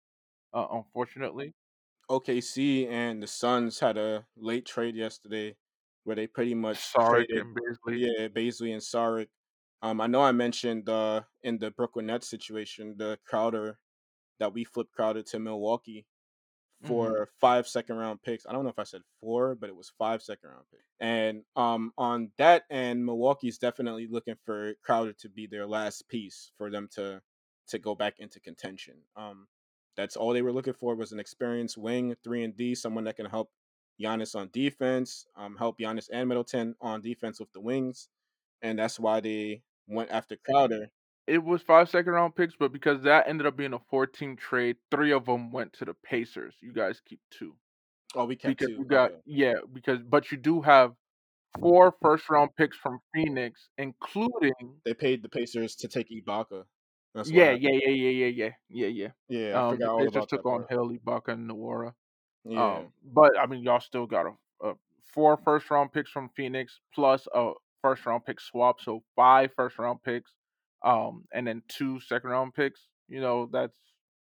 uh, 0.54 0.68
unfortunately. 0.72 1.54
OKC 2.10 2.90
and 2.90 3.24
the 3.24 3.28
Suns 3.28 3.80
had 3.80 3.98
a 3.98 4.26
late 4.36 4.66
trade 4.66 4.96
yesterday 4.96 5.56
where 6.04 6.18
they 6.18 6.28
pretty 6.28 6.54
much 6.54 6.78
Saric 6.94 7.28
traded 7.28 7.38
and 7.38 7.56
Bazley. 7.56 8.00
yeah, 8.00 8.28
Bazley 8.28 8.74
and 8.74 8.82
Saric. 8.82 9.28
Um, 9.82 10.02
I 10.02 10.08
know 10.08 10.22
I 10.22 10.34
mentioned 10.34 10.90
uh 10.90 11.22
in 11.44 11.58
the 11.60 11.72
Brooklyn 11.72 12.08
Nets 12.08 12.30
situation, 12.30 12.96
the 12.98 13.18
Crowder 13.26 13.80
that 14.40 14.54
we 14.54 14.66
flipped 14.66 14.92
Crowder 14.92 15.24
to 15.24 15.40
Milwaukee 15.40 16.06
for 16.86 17.30
five 17.40 17.68
second 17.68 17.98
round 17.98 18.22
picks. 18.24 18.46
I 18.46 18.52
don't 18.52 18.64
know 18.64 18.70
if 18.70 18.80
I 18.80 18.84
said 18.84 19.02
four, 19.20 19.56
but 19.56 19.70
it 19.70 19.76
was 19.76 19.92
five 19.98 20.22
second 20.22 20.50
round 20.50 20.66
picks. 20.72 20.84
And 21.00 21.44
um 21.56 21.92
on 21.98 22.32
that 22.38 22.64
end, 22.70 23.06
Milwaukee's 23.06 23.58
definitely 23.58 24.08
looking 24.08 24.36
for 24.46 24.74
Crowder 24.84 25.14
to 25.14 25.30
be 25.30 25.48
their 25.48 25.66
last 25.68 26.08
piece 26.10 26.52
for 26.58 26.70
them 26.70 26.88
to 26.96 27.22
to 27.70 27.80
go 27.80 27.96
back 27.96 28.16
into 28.20 28.40
contention. 28.40 28.96
Um 29.16 29.48
that's 29.96 30.16
all 30.16 30.34
they 30.34 30.42
were 30.42 30.52
looking 30.52 30.74
for 30.74 30.96
was 30.96 31.12
an 31.12 31.20
experienced 31.20 31.78
wing, 31.78 32.16
three 32.24 32.44
and 32.44 32.56
D, 32.56 32.76
someone 32.76 33.04
that 33.06 33.16
can 33.16 33.28
help 33.28 33.52
Giannis 34.02 34.36
on 34.36 34.50
defense, 34.52 35.26
um, 35.36 35.56
help 35.58 35.78
Giannis 35.80 36.10
and 36.12 36.28
Middleton 36.28 36.76
on 36.82 37.02
defense 37.02 37.40
with 37.40 37.52
the 37.54 37.62
wings, 37.62 38.10
and 38.62 38.80
that's 38.80 39.00
why 39.00 39.20
they 39.20 39.62
went 39.88 40.10
after 40.12 40.36
Crowder. 40.36 40.90
It 41.28 41.44
was 41.44 41.62
five 41.62 41.90
second 41.90 42.12
round 42.14 42.36
picks, 42.36 42.56
but 42.56 42.74
because 42.74 43.02
that 43.04 43.28
ended 43.28 43.48
up 43.48 43.56
being 43.56 43.74
a 43.74 43.80
four 43.90 44.06
team 44.08 44.36
trade, 44.36 44.76
three 44.92 45.12
of 45.12 45.26
them 45.26 45.52
went 45.52 45.74
to 45.74 45.86
the 45.86 45.94
Pacers. 46.04 46.56
You 46.62 46.74
guys 46.74 47.02
keep 47.06 47.20
two 47.32 47.56
Oh, 48.16 48.26
we 48.26 48.36
kept 48.36 48.58
because 48.60 48.68
two. 48.70 48.80
you 48.80 48.86
got 48.86 49.12
Okay. 49.12 49.22
yeah 49.26 49.54
because 49.72 50.00
but 50.04 50.32
you 50.32 50.38
do 50.38 50.62
have 50.62 50.94
four 51.60 51.96
first 52.02 52.30
round 52.30 52.50
picks 52.58 52.78
from 52.78 53.00
Phoenix, 53.14 53.70
including 53.78 54.54
They 54.86 54.94
paid 54.94 55.24
the 55.24 55.30
Pacers 55.30 55.76
to 55.78 55.88
take 55.88 56.10
Ibaka. 56.10 56.66
That's 57.16 57.32
yeah 57.32 57.52
yeah 57.52 57.72
yeah 57.72 57.90
yeah 57.90 58.10
yeah 58.10 58.28
yeah 58.28 58.50
yeah 58.70 58.88
yeah. 58.88 59.08
Yeah, 59.30 59.60
I 59.60 59.64
Um, 59.70 59.70
the 59.72 59.76
forgot 59.78 59.94
all 59.94 60.06
Pacers 60.06 60.26
took 60.28 60.46
on 60.46 60.60
part. 60.60 60.72
Haley, 60.72 61.00
Ibaka, 61.00 61.28
and 61.34 61.50
Nwora. 61.50 61.94
Yeah. 62.44 62.78
Um, 62.78 62.94
but 63.14 63.38
I 63.40 63.46
mean, 63.46 63.64
y'all 63.64 63.80
still 63.80 64.08
got 64.08 64.26
a, 64.26 64.68
a 64.68 64.74
four 65.14 65.38
first 65.38 65.70
round 65.72 65.94
picks 65.94 66.10
from 66.12 66.30
Phoenix 66.36 66.80
plus 66.94 67.28
a 67.34 67.54
first 67.82 68.06
round 68.06 68.26
pick 68.26 68.40
swap, 68.42 68.82
so 68.82 69.04
five 69.16 69.52
first 69.56 69.78
round 69.80 70.02
picks, 70.04 70.32
um, 70.84 71.26
and 71.34 71.48
then 71.48 71.62
two 71.68 72.00
second 72.02 72.30
round 72.30 72.54
picks. 72.54 72.82
You 73.08 73.22
know, 73.22 73.50
that's 73.52 73.78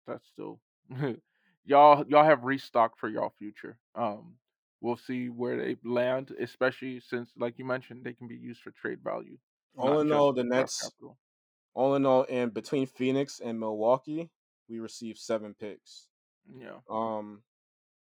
that's 0.07 0.26
still 0.27 0.60
y'all 1.65 2.06
y'all 2.07 2.23
have 2.23 2.44
restocked 2.44 2.99
for 2.99 3.10
y'all 3.10 3.34
future. 3.38 3.77
Um, 3.95 4.35
we'll 4.81 4.98
see 4.98 5.30
where 5.30 5.57
they 5.57 5.77
land, 5.84 6.31
especially 6.40 6.99
since, 6.99 7.31
like 7.38 7.57
you 7.57 7.65
mentioned, 7.65 8.03
they 8.03 8.14
can 8.14 8.27
be 8.27 8.35
used 8.35 8.61
for 8.61 8.72
trade 8.72 8.99
value, 9.03 9.38
All 9.77 10.02
in 10.02 10.11
all, 10.14 10.34
the 10.34 10.44
Nets 10.44 10.81
capital. 10.81 11.18
all 11.73 11.95
in 11.95 12.06
all, 12.06 12.26
and 12.30 12.53
between 12.53 12.85
Phoenix 12.85 13.40
and 13.44 13.60
Milwaukee, 13.60 14.30
we 14.69 14.80
received 14.80 15.18
seven 15.19 15.56
picks. 15.60 16.07
Yeah. 16.53 16.80
Um, 16.90 17.44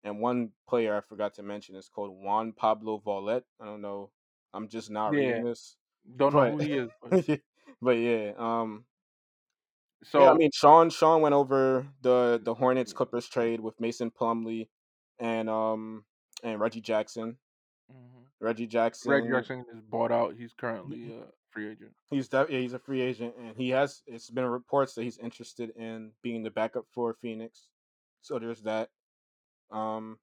and 0.04 0.20
one 0.20 0.52
player 0.68 0.96
I 0.98 1.02
forgot 1.02 1.36
to 1.36 1.44
mention 1.44 1.76
is 1.76 1.90
called 1.90 2.12
Juan 2.12 2.52
Pablo 2.54 2.98
Vaulet. 2.98 3.46
I 3.62 3.66
don't 3.66 3.82
know. 3.82 4.10
I'm 4.54 4.68
just 4.68 4.90
not 4.90 5.14
Yeah. 5.14 5.20
reading 5.20 5.44
this. 5.44 5.78
Don't 6.18 6.34
know 6.34 6.52
who 6.52 6.58
he 6.58 6.74
is. 6.74 6.90
But, 7.02 7.26
but 7.84 7.98
yeah, 7.98 8.32
um 8.38 8.86
so 10.04 10.22
yeah, 10.22 10.32
I 10.32 10.34
mean 10.36 10.52
Sean 10.54 10.90
Sean 10.90 11.22
went 11.22 11.34
over 11.36 11.88
the 12.02 12.40
the 12.44 12.54
Hornets 12.54 12.94
Clippers 12.94 13.28
trade 13.28 13.60
with 13.60 13.80
Mason 13.80 14.12
Plumlee 14.12 14.68
and 15.20 15.50
um 15.50 16.06
and 16.44 16.60
Reggie 16.60 16.82
Jackson. 16.82 17.38
mhm. 17.92 18.26
Reggie 18.40 18.68
Jackson. 18.68 19.10
Greg 19.10 19.32
Jackson 19.32 19.66
is 19.74 19.82
bought 19.82 20.12
out. 20.12 20.36
He's 20.36 20.54
currently 20.54 21.14
a 21.14 21.28
free 21.52 21.70
agent. 21.72 21.92
He's 22.10 22.28
de- 22.28 22.48
yeah, 22.50 22.60
he's 22.60 22.74
a 22.74 22.80
free 22.80 23.02
agent, 23.02 23.36
and 23.38 23.56
he 23.56 23.70
has. 23.70 24.02
It's 24.06 24.30
been 24.30 24.46
reports 24.46 24.96
that 24.96 25.04
he's 25.04 25.18
interested 25.18 25.70
in 25.78 26.12
being 26.22 26.44
the 26.44 26.52
backup 26.52 26.86
for 26.94 27.14
Phoenix. 27.22 27.70
So 28.22 28.40
there's 28.40 28.62
that. 28.64 28.90
Um, 29.72 30.20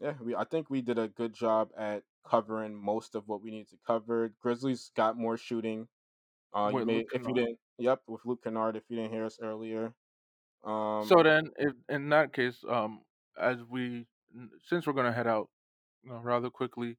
yeah, 0.00 0.14
we. 0.22 0.34
I 0.34 0.44
think 0.44 0.70
we 0.70 0.80
did 0.80 0.98
a 0.98 1.08
good 1.08 1.34
job 1.34 1.70
at 1.76 2.02
covering 2.26 2.74
most 2.74 3.14
of 3.14 3.28
what 3.28 3.42
we 3.42 3.50
need 3.50 3.68
to 3.68 3.76
cover. 3.86 4.32
Grizzlies 4.40 4.90
got 4.96 5.18
more 5.18 5.36
shooting. 5.36 5.88
Uh, 6.54 6.70
you 6.72 6.84
may 6.86 7.00
if 7.12 7.26
you 7.26 7.34
didn't. 7.34 7.58
Yep, 7.78 8.02
with 8.06 8.24
Luke 8.24 8.44
Kennard. 8.44 8.76
If 8.76 8.84
you 8.88 8.96
didn't 8.96 9.12
hear 9.12 9.24
us 9.24 9.38
earlier. 9.42 9.94
Um, 10.64 11.04
So 11.04 11.22
then, 11.22 11.50
if 11.58 11.74
in 11.88 12.08
that 12.10 12.32
case, 12.32 12.64
um, 12.68 13.02
as 13.38 13.58
we 13.64 14.06
since 14.62 14.86
we're 14.86 14.92
gonna 14.92 15.12
head 15.12 15.26
out 15.26 15.50
uh, 16.10 16.20
rather 16.20 16.50
quickly, 16.50 16.98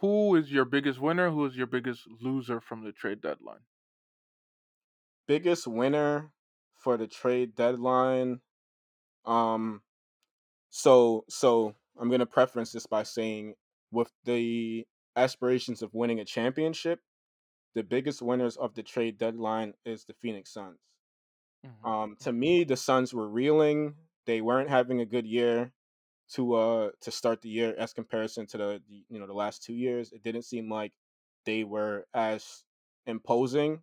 who 0.00 0.34
is 0.36 0.50
your 0.52 0.64
biggest 0.64 1.00
winner? 1.00 1.30
Who 1.30 1.44
is 1.44 1.56
your 1.56 1.66
biggest 1.66 2.06
loser 2.20 2.60
from 2.60 2.84
the 2.84 2.92
trade 2.92 3.20
deadline? 3.20 3.66
biggest 5.26 5.66
winner 5.66 6.32
for 6.76 6.96
the 6.96 7.06
trade 7.06 7.54
deadline. 7.54 8.40
Um, 9.24 9.82
so 10.70 11.24
so 11.28 11.74
I'm 11.98 12.10
gonna 12.10 12.26
preference 12.26 12.72
this 12.72 12.86
by 12.86 13.02
saying, 13.02 13.54
with 13.90 14.12
the 14.24 14.86
aspirations 15.16 15.82
of 15.82 15.94
winning 15.94 16.20
a 16.20 16.24
championship, 16.24 17.00
the 17.78 17.84
biggest 17.84 18.22
winners 18.22 18.58
of 18.58 18.74
the 18.74 18.82
trade 18.84 19.18
deadline 19.18 19.74
is 19.86 20.04
the 20.04 20.14
Phoenix 20.14 20.52
Suns. 20.52 20.80
Mhm. 21.62 21.92
Um, 21.92 22.16
to 22.20 22.32
me, 22.32 22.64
the 22.64 22.76
Suns 22.76 23.14
were 23.14 23.28
reeling. 23.28 23.96
They 24.26 24.40
weren't 24.40 24.68
having 24.70 25.00
a 25.00 25.06
good 25.06 25.26
year 25.26 25.72
to 26.30 26.54
uh 26.54 26.90
to 27.00 27.10
start 27.10 27.40
the 27.42 27.48
year 27.48 27.74
as 27.78 27.92
comparison 27.94 28.46
to 28.46 28.58
the, 28.58 28.82
the 28.88 29.04
you 29.08 29.18
know 29.20 29.26
the 29.26 29.34
last 29.34 29.62
two 29.62 29.74
years. 29.74 30.12
It 30.12 30.22
didn't 30.22 30.42
seem 30.42 30.70
like 30.70 30.92
they 31.44 31.64
were 31.64 32.06
as 32.14 32.64
imposing, 33.06 33.82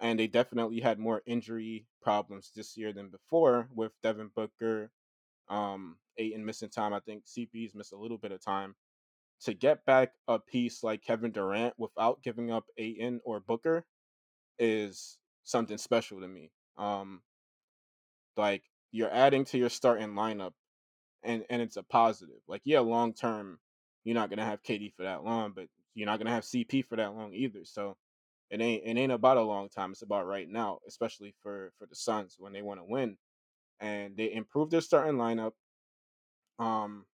and 0.00 0.18
they 0.20 0.28
definitely 0.28 0.80
had 0.80 0.98
more 0.98 1.22
injury 1.26 1.88
problems 2.02 2.52
this 2.54 2.76
year 2.76 2.92
than 2.92 3.10
before 3.10 3.68
with 3.72 3.92
Devin 4.02 4.30
Booker, 4.30 4.92
um, 5.48 5.98
Ayton 6.18 6.44
missing 6.46 6.70
time. 6.70 6.94
I 6.94 7.00
think 7.00 7.28
CP's 7.28 7.74
missed 7.74 7.92
a 7.92 7.98
little 7.98 8.18
bit 8.18 8.32
of 8.32 8.40
time. 8.42 8.76
To 9.42 9.54
get 9.54 9.84
back 9.84 10.12
a 10.28 10.38
piece 10.38 10.82
like 10.82 11.02
Kevin 11.02 11.30
Durant 11.30 11.74
without 11.78 12.22
giving 12.22 12.50
up 12.50 12.64
Ayton 12.78 13.20
or 13.24 13.38
Booker 13.38 13.84
is 14.58 15.18
something 15.44 15.78
special 15.78 16.20
to 16.20 16.28
me. 16.28 16.50
Um, 16.78 17.22
like 18.36 18.62
you're 18.92 19.12
adding 19.12 19.44
to 19.46 19.58
your 19.58 19.68
starting 19.68 20.14
lineup 20.14 20.52
and 21.22 21.44
and 21.50 21.60
it's 21.60 21.76
a 21.76 21.82
positive. 21.82 22.40
Like 22.48 22.62
yeah, 22.64 22.80
long 22.80 23.12
term, 23.12 23.58
you're 24.04 24.14
not 24.14 24.30
gonna 24.30 24.44
have 24.44 24.62
KD 24.62 24.94
for 24.94 25.02
that 25.02 25.24
long, 25.24 25.52
but 25.54 25.66
you're 25.94 26.06
not 26.06 26.18
gonna 26.18 26.30
have 26.30 26.44
CP 26.44 26.84
for 26.86 26.96
that 26.96 27.14
long 27.14 27.34
either. 27.34 27.60
So 27.64 27.96
it 28.50 28.60
ain't 28.60 28.84
it 28.86 28.96
ain't 28.96 29.12
about 29.12 29.36
a 29.36 29.42
long 29.42 29.68
time. 29.68 29.90
It's 29.92 30.02
about 30.02 30.26
right 30.26 30.48
now, 30.48 30.78
especially 30.86 31.34
for 31.42 31.72
for 31.78 31.86
the 31.86 31.96
Suns 31.96 32.36
when 32.38 32.52
they 32.52 32.62
want 32.62 32.80
to 32.80 32.84
win. 32.84 33.16
And 33.80 34.16
they 34.16 34.32
improve 34.32 34.70
their 34.70 34.80
starting 34.80 35.16
lineup. 35.16 35.52
Um, 36.58 37.04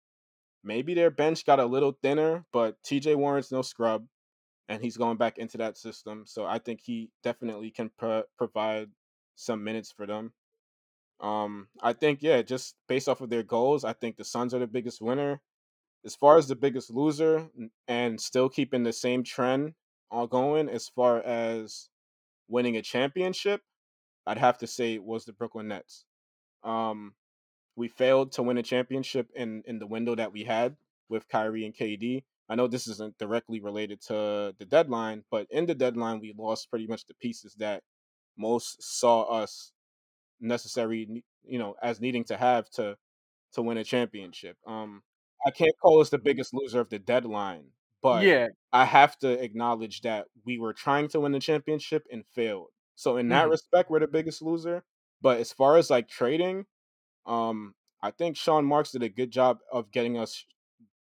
maybe 0.64 0.94
their 0.94 1.10
bench 1.10 1.44
got 1.44 1.60
a 1.60 1.66
little 1.66 1.97
thinner, 2.02 2.44
but 2.52 2.82
TJ 2.82 3.16
Warren's 3.16 3.52
no 3.52 3.62
scrub, 3.62 4.06
and 4.68 4.82
he's 4.82 4.97
going 4.97 5.16
back 5.16 5.39
into 5.39 5.59
that 5.59 5.76
system. 5.76 6.24
So 6.26 6.44
I 6.47 6.59
think 6.59 6.80
he 6.80 7.10
definitely 7.22 7.70
can 7.70 7.90
pro- 7.98 8.24
provide 8.39 8.90
some 9.36 9.64
minutes 9.64 9.93
for 9.93 10.06
them. 10.06 10.32
Um, 11.20 11.68
I 11.80 11.93
think 11.93 12.22
yeah, 12.22 12.43
just 12.43 12.74
based 12.89 13.09
off 13.09 13.20
of 13.20 13.30
their 13.30 13.43
goals, 13.44 13.84
I 13.84 13.93
think 13.93 14.16
the 14.16 14.24
Suns 14.24 14.55
are 14.55 14.59
the 14.59 14.66
biggest 14.66 15.01
winner. 15.01 15.40
As 16.05 16.16
far 16.16 16.36
as 16.36 16.48
the 16.48 16.56
biggest 16.56 16.90
loser, 16.90 17.48
and 17.86 18.20
still 18.20 18.48
keeping 18.48 18.82
the 18.82 18.93
same 18.93 19.22
trend 19.22 19.74
all 20.10 20.26
going 20.26 20.68
as 20.68 20.89
far 20.89 21.22
as 21.22 21.89
winning 22.48 22.76
a 22.76 22.82
championship, 22.82 23.62
I'd 24.26 24.39
have 24.39 24.59
to 24.59 24.66
say 24.66 24.98
was 24.98 25.24
the 25.24 25.32
Brooklyn 25.32 25.68
Nets. 25.68 26.05
Um, 26.64 27.14
we 27.77 27.89
failed 27.89 28.32
to 28.32 28.43
win 28.43 28.59
a 28.59 28.62
championship 28.62 29.31
in 29.35 29.62
in 29.66 29.78
the 29.78 29.86
window 29.86 30.15
that 30.15 30.32
we 30.32 30.44
had 30.44 30.77
with 31.09 31.28
Kyrie 31.28 31.65
and 31.66 31.74
KD. 31.74 32.24
I 32.49 32.55
know 32.57 32.66
this 32.69 32.86
isn't 32.89 33.19
directly 33.19 33.61
related 33.61 34.01
to 34.03 34.55
the 34.59 34.66
deadline, 34.66 35.24
but 35.31 35.47
in 35.51 35.66
the 35.66 35.74
deadline 35.74 36.20
we 36.20 36.32
lost 36.36 36.70
pretty 36.70 36.86
much 36.86 37.07
the 37.07 37.15
pieces 37.15 37.55
that 37.57 37.82
most 38.36 38.82
saw 38.82 39.23
us 39.24 39.73
necessary, 40.40 41.24
you 41.44 41.59
know, 41.59 41.77
as 41.82 42.01
needing 42.01 42.24
to 42.24 42.36
have 42.36 42.70
to 42.70 42.97
to 43.53 43.62
win 43.62 43.78
a 43.78 43.85
championship. 43.85 44.59
Um, 44.66 45.03
I 45.47 45.51
can't 45.51 45.74
call 45.82 46.01
us 46.01 46.11
the 46.11 46.19
biggest 46.19 46.55
loser 46.55 46.81
of 46.81 46.90
the 46.90 46.99
deadline, 46.99 47.73
but 48.03 48.31
Yeah. 48.31 48.49
I 48.73 48.85
have 48.86 49.19
to 49.20 49.43
acknowledge 49.43 50.03
that 50.03 50.28
we 50.44 50.59
were 50.59 50.73
trying 50.74 51.09
to 51.09 51.20
win 51.20 51.32
the 51.32 51.40
championship 51.40 52.07
and 52.12 52.27
failed. 52.27 52.70
So 52.97 53.16
in 53.16 53.28
that 53.31 53.49
Mhm. 53.49 53.51
respect, 53.51 53.90
we're 53.90 54.01
the 54.01 54.09
biggest 54.09 54.43
loser. 54.43 54.85
But 55.23 55.39
as 55.40 55.53
far 55.53 55.77
as 55.77 55.90
like 55.90 56.09
trading, 56.09 56.66
um, 57.27 57.74
I 58.03 58.11
think 58.11 58.36
Sean 58.36 58.65
Marks 58.65 58.93
did 58.93 59.03
a 59.03 59.09
good 59.09 59.31
job 59.31 59.59
of 59.70 59.90
getting 59.90 60.19
us 60.19 60.44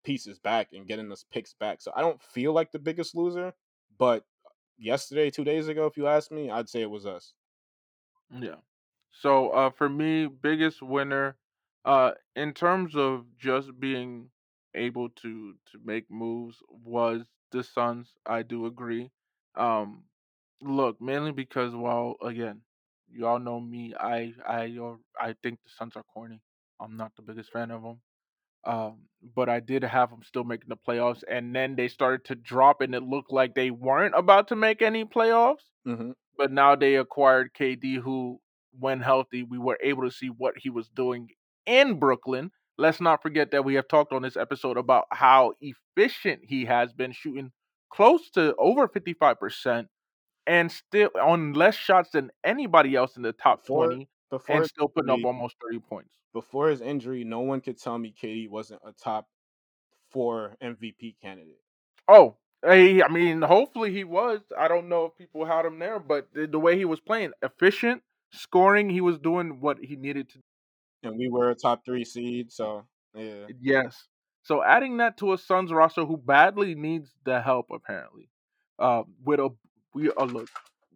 pieces 0.03 0.39
back 0.39 0.69
and 0.73 0.87
getting 0.87 1.11
us 1.11 1.25
picks 1.31 1.53
back. 1.53 1.81
So 1.81 1.91
I 1.95 2.01
don't 2.01 2.21
feel 2.21 2.53
like 2.53 2.71
the 2.71 2.79
biggest 2.79 3.15
loser, 3.15 3.53
but 3.97 4.23
yesterday, 4.77 5.29
two 5.29 5.43
days 5.43 5.67
ago, 5.67 5.85
if 5.85 5.97
you 5.97 6.07
ask 6.07 6.31
me, 6.31 6.49
I'd 6.49 6.69
say 6.69 6.81
it 6.81 6.89
was 6.89 7.05
us. 7.05 7.33
Yeah. 8.31 8.55
So 9.11 9.49
uh, 9.49 9.69
for 9.71 9.89
me, 9.89 10.27
biggest 10.27 10.81
winner, 10.81 11.37
uh, 11.85 12.11
in 12.35 12.53
terms 12.53 12.95
of 12.95 13.25
just 13.37 13.79
being 13.79 14.29
able 14.75 15.09
to 15.09 15.53
to 15.71 15.79
make 15.83 16.09
moves 16.11 16.57
was 16.69 17.27
the 17.51 17.63
Suns. 17.63 18.13
I 18.25 18.43
do 18.43 18.65
agree. 18.65 19.11
Um, 19.55 20.03
look, 20.61 21.01
mainly 21.01 21.31
because 21.31 21.75
while 21.75 22.15
again, 22.21 22.61
you 23.11 23.25
all 23.27 23.39
know 23.39 23.59
me. 23.59 23.93
I 23.99 24.33
I 24.47 24.77
I 25.19 25.33
think 25.43 25.59
the 25.63 25.69
Suns 25.77 25.95
are 25.95 26.03
corny. 26.03 26.41
I'm 26.79 26.97
not 26.97 27.15
the 27.15 27.21
biggest 27.21 27.51
fan 27.51 27.71
of 27.71 27.81
them. 27.83 28.01
Um, 28.65 29.03
but 29.35 29.49
I 29.49 29.59
did 29.61 29.83
have 29.83 30.09
them 30.11 30.23
still 30.23 30.43
making 30.43 30.69
the 30.69 30.77
playoffs, 30.77 31.23
and 31.29 31.55
then 31.55 31.75
they 31.75 31.87
started 31.87 32.25
to 32.25 32.35
drop, 32.35 32.81
and 32.81 32.95
it 32.95 33.03
looked 33.03 33.31
like 33.31 33.55
they 33.55 33.71
weren't 33.71 34.15
about 34.15 34.49
to 34.49 34.55
make 34.55 34.81
any 34.81 35.05
playoffs 35.05 35.63
hmm 35.85 36.11
but 36.37 36.51
now 36.51 36.75
they 36.75 36.95
acquired 36.95 37.53
KD, 37.53 37.95
who, 37.97 38.39
when 38.79 39.01
healthy, 39.01 39.43
we 39.43 39.57
were 39.57 39.77
able 39.81 40.03
to 40.03 40.11
see 40.11 40.27
what 40.29 40.55
he 40.57 40.69
was 40.69 40.87
doing 40.89 41.29
in 41.65 41.99
Brooklyn. 41.99 42.51
Let's 42.77 43.01
not 43.01 43.21
forget 43.21 43.51
that 43.51 43.65
we 43.65 43.73
have 43.75 43.87
talked 43.89 44.13
on 44.13 44.21
this 44.21 44.37
episode 44.37 44.77
about 44.77 45.05
how 45.11 45.53
efficient 45.61 46.41
he 46.45 46.65
has 46.65 46.93
been 46.93 47.11
shooting 47.11 47.51
close 47.91 48.29
to 48.31 48.55
over 48.57 48.87
55% 48.87 49.89
and 50.49 50.71
still 50.71 51.11
on 51.21 51.53
less 51.53 51.75
shots 51.75 52.09
than 52.09 52.31
anybody 52.43 52.95
else 52.95 53.15
in 53.15 53.21
the 53.21 53.31
top 53.31 53.61
Before 53.61 53.85
20 53.85 54.09
before 54.31 54.55
and 54.57 54.65
still 54.65 54.87
putting 54.87 55.09
up 55.09 55.19
almost 55.23 55.55
30 55.63 55.79
points. 55.79 56.09
before 56.33 56.69
his 56.69 56.81
injury, 56.81 57.23
no 57.23 57.39
one 57.41 57.61
could 57.61 57.79
tell 57.79 57.97
me 57.97 58.13
KD 58.21 58.49
wasn't 58.49 58.81
a 58.85 58.91
top 58.91 59.27
four 60.09 60.55
MVP 60.61 61.15
candidate. 61.21 61.61
Oh, 62.07 62.35
I 62.63 63.07
mean, 63.09 63.41
hopefully 63.41 63.93
he 63.93 64.03
was. 64.03 64.41
I 64.57 64.67
don't 64.67 64.89
know 64.89 65.05
if 65.05 65.15
people 65.17 65.45
had 65.45 65.65
him 65.65 65.79
there, 65.79 65.99
but 65.99 66.27
the, 66.33 66.47
the 66.47 66.59
way 66.59 66.77
he 66.77 66.85
was 66.85 66.99
playing, 66.99 67.31
efficient, 67.41 68.01
scoring, 68.31 68.89
he 68.89 69.01
was 69.01 69.17
doing 69.17 69.61
what 69.61 69.77
he 69.79 69.95
needed 69.95 70.29
to 70.29 70.39
And 71.03 71.17
we 71.17 71.29
were 71.29 71.51
a 71.51 71.55
top 71.55 71.85
three 71.85 72.03
seed, 72.03 72.51
so 72.51 72.85
yeah. 73.15 73.45
Yes. 73.61 74.07
So 74.43 74.63
adding 74.63 74.97
that 74.97 75.17
to 75.17 75.33
a 75.33 75.37
Suns 75.37 75.71
roster 75.71 76.05
who 76.05 76.17
badly 76.17 76.75
needs 76.75 77.13
the 77.23 77.41
help 77.41 77.67
apparently. 77.71 78.29
Uh, 78.77 79.03
with 79.23 79.39
a 79.39 79.49
we 79.93 80.11
uh, 80.11 80.25
look, 80.25 80.49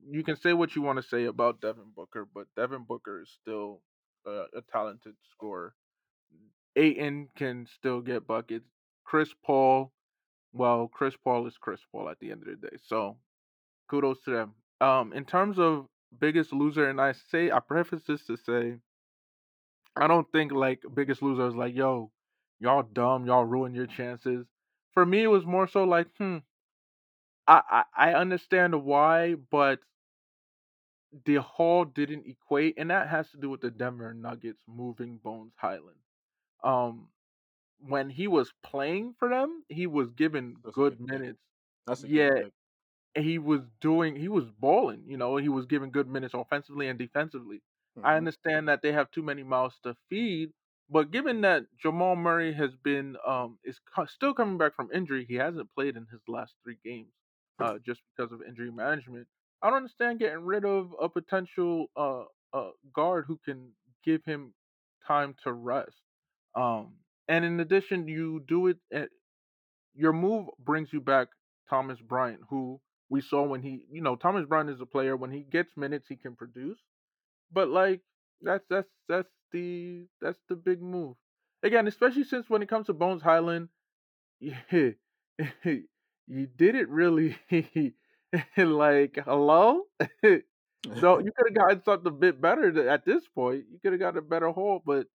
you 0.09 0.23
can 0.23 0.35
say 0.35 0.53
what 0.53 0.75
you 0.75 0.81
want 0.81 1.01
to 1.01 1.07
say 1.07 1.25
about 1.25 1.61
Devin 1.61 1.91
Booker, 1.95 2.27
but 2.33 2.47
Devin 2.55 2.85
Booker 2.87 3.21
is 3.21 3.29
still 3.41 3.81
uh, 4.27 4.45
a 4.55 4.61
talented 4.71 5.15
scorer. 5.31 5.73
Ayton 6.75 7.29
can 7.35 7.67
still 7.75 8.01
get 8.01 8.27
buckets. 8.27 8.67
Chris 9.05 9.29
Paul, 9.45 9.91
well, 10.53 10.89
Chris 10.91 11.15
Paul 11.23 11.45
is 11.47 11.57
Chris 11.59 11.81
Paul 11.91 12.09
at 12.09 12.19
the 12.19 12.31
end 12.31 12.41
of 12.41 12.47
the 12.47 12.67
day. 12.69 12.77
So 12.87 13.17
kudos 13.89 14.19
to 14.25 14.31
them. 14.31 14.53
Um, 14.81 15.13
in 15.13 15.25
terms 15.25 15.59
of 15.59 15.87
biggest 16.19 16.53
loser, 16.53 16.89
and 16.89 16.99
I 16.99 17.13
say 17.31 17.51
I 17.51 17.59
preface 17.59 18.03
this 18.07 18.25
to 18.25 18.37
say 18.37 18.77
I 19.95 20.07
don't 20.07 20.29
think 20.31 20.51
like 20.51 20.83
Biggest 20.93 21.21
Loser 21.21 21.47
is 21.47 21.55
like, 21.55 21.75
yo, 21.75 22.11
y'all 22.59 22.83
dumb, 22.83 23.25
y'all 23.25 23.45
ruin 23.45 23.75
your 23.75 23.85
chances. 23.85 24.45
For 24.93 25.05
me, 25.05 25.23
it 25.23 25.27
was 25.27 25.45
more 25.45 25.67
so 25.67 25.83
like, 25.83 26.07
hmm, 26.17 26.37
I 27.47 27.83
I, 27.95 28.11
I 28.11 28.13
understand 28.13 28.83
why, 28.83 29.35
but 29.35 29.79
the 31.25 31.35
haul 31.35 31.85
didn't 31.85 32.25
equate, 32.27 32.75
and 32.77 32.89
that 32.89 33.07
has 33.09 33.29
to 33.31 33.37
do 33.37 33.49
with 33.49 33.61
the 33.61 33.71
Denver 33.71 34.13
Nuggets 34.13 34.63
moving 34.67 35.17
Bones 35.17 35.53
Hyland. 35.57 35.99
Um, 36.63 37.09
when 37.79 38.09
he 38.09 38.27
was 38.27 38.53
playing 38.63 39.15
for 39.19 39.29
them, 39.29 39.63
he 39.69 39.87
was 39.87 40.11
given 40.11 40.57
That's 40.63 40.75
good 40.75 40.99
minutes. 40.99 41.39
That's 41.87 42.03
a 42.03 42.07
Yeah, 42.07 42.29
good 42.33 42.51
he 43.15 43.39
was 43.39 43.61
doing 43.81 44.15
he 44.17 44.29
was 44.29 44.45
balling, 44.59 45.05
you 45.07 45.17
know, 45.17 45.37
he 45.37 45.49
was 45.49 45.65
given 45.67 45.91
good 45.91 46.07
minutes 46.07 46.33
offensively 46.35 46.87
and 46.89 46.99
defensively. 46.99 47.61
I 48.03 48.17
hmm 48.17 48.17
understand 48.17 48.69
that 48.69 48.81
they 48.83 48.93
have 48.93 49.11
too 49.11 49.23
many 49.23 49.43
mouths 49.43 49.79
to 49.83 49.95
feed, 50.09 50.51
but 50.89 51.11
given 51.11 51.41
that 51.41 51.65
Jamal 51.77 52.15
Murray 52.17 52.53
has 52.53 52.75
been 52.75 53.17
um 53.27 53.59
is 53.63 53.79
co- 53.95 54.05
still 54.07 54.33
coming 54.35 54.57
back 54.59 54.75
from 54.75 54.91
injury, 54.93 55.25
he 55.25 55.35
hasn't 55.35 55.73
played 55.75 55.97
in 55.97 56.07
his 56.11 56.21
last 56.27 56.55
3 56.63 56.77
games 56.83 57.13
uh 57.59 57.77
just 57.85 58.01
because 58.15 58.31
of 58.31 58.41
injury 58.47 58.71
management. 58.71 59.27
I 59.61 59.67
don't 59.69 59.77
understand 59.77 60.19
getting 60.19 60.45
rid 60.45 60.65
of 60.65 60.93
a 61.01 61.09
potential 61.09 61.87
uh 61.95 62.23
uh 62.53 62.71
guard 62.93 63.25
who 63.27 63.39
can 63.45 63.71
give 64.03 64.23
him 64.25 64.53
time 65.07 65.35
to 65.43 65.53
rest. 65.53 66.01
Um 66.55 66.93
and 67.27 67.45
in 67.45 67.59
addition, 67.59 68.07
you 68.07 68.43
do 68.47 68.67
it 68.67 68.77
at, 68.91 69.09
your 69.95 70.13
move 70.13 70.47
brings 70.59 70.91
you 70.93 71.01
back 71.01 71.29
Thomas 71.69 71.99
Bryant, 72.01 72.41
who 72.49 72.79
we 73.09 73.21
saw 73.21 73.43
when 73.43 73.61
he, 73.61 73.83
you 73.91 74.01
know, 74.01 74.15
Thomas 74.15 74.45
Bryant 74.45 74.69
is 74.69 74.81
a 74.81 74.85
player 74.85 75.15
when 75.15 75.31
he 75.31 75.41
gets 75.41 75.75
minutes 75.77 76.07
he 76.07 76.15
can 76.15 76.35
produce. 76.35 76.79
But 77.51 77.69
like 77.69 78.01
that's 78.41 78.65
that's 78.69 78.89
that's 79.09 79.29
the 79.51 80.07
that's 80.21 80.39
the 80.49 80.55
big 80.55 80.81
move. 80.81 81.15
Again, 81.63 81.87
especially 81.87 82.23
since 82.25 82.49
when 82.49 82.61
it 82.61 82.69
comes 82.69 82.87
to 82.87 82.93
Bones 82.93 83.21
Hyland, 83.21 83.69
you, 84.39 84.95
you 86.27 86.47
did 86.47 86.75
it 86.75 86.89
really 86.89 87.37
like 88.57 89.19
hello. 89.25 89.81
so 90.99 91.19
you 91.19 91.31
could 91.35 91.47
have 91.49 91.55
gotten 91.55 91.83
something 91.83 92.07
a 92.07 92.15
bit 92.15 92.41
better 92.41 92.89
at 92.89 93.05
this 93.05 93.23
point. 93.35 93.65
You 93.71 93.79
could 93.81 93.93
have 93.93 94.01
got 94.01 94.17
a 94.17 94.21
better 94.21 94.49
hole 94.51 94.81
but 94.85 95.07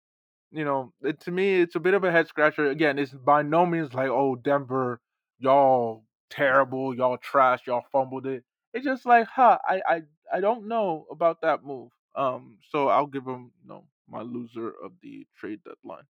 you 0.52 0.64
know, 0.64 0.92
it, 1.02 1.20
to 1.22 1.30
me, 1.30 1.60
it's 1.60 1.74
a 1.76 1.80
bit 1.80 1.94
of 1.94 2.04
a 2.04 2.12
head 2.12 2.28
scratcher. 2.28 2.66
Again, 2.70 2.98
it's 2.98 3.12
by 3.12 3.42
no 3.42 3.66
means 3.66 3.94
like, 3.94 4.08
oh, 4.08 4.36
Denver, 4.36 5.00
y'all 5.38 6.04
terrible, 6.30 6.94
y'all 6.94 7.18
trash, 7.18 7.60
y'all 7.66 7.84
fumbled 7.92 8.26
it. 8.26 8.44
It's 8.72 8.84
just 8.84 9.06
like, 9.06 9.26
huh, 9.28 9.58
I, 9.68 9.82
I, 9.88 10.02
I 10.32 10.40
don't 10.40 10.68
know 10.68 11.06
about 11.10 11.42
that 11.42 11.64
move. 11.64 11.90
Um, 12.14 12.58
so 12.70 12.88
I'll 12.88 13.06
give 13.06 13.24
them 13.24 13.50
you 13.62 13.68
know, 13.68 13.84
my 14.08 14.22
loser 14.22 14.68
of 14.82 14.92
the 15.02 15.26
trade 15.36 15.60
deadline. 15.64 16.04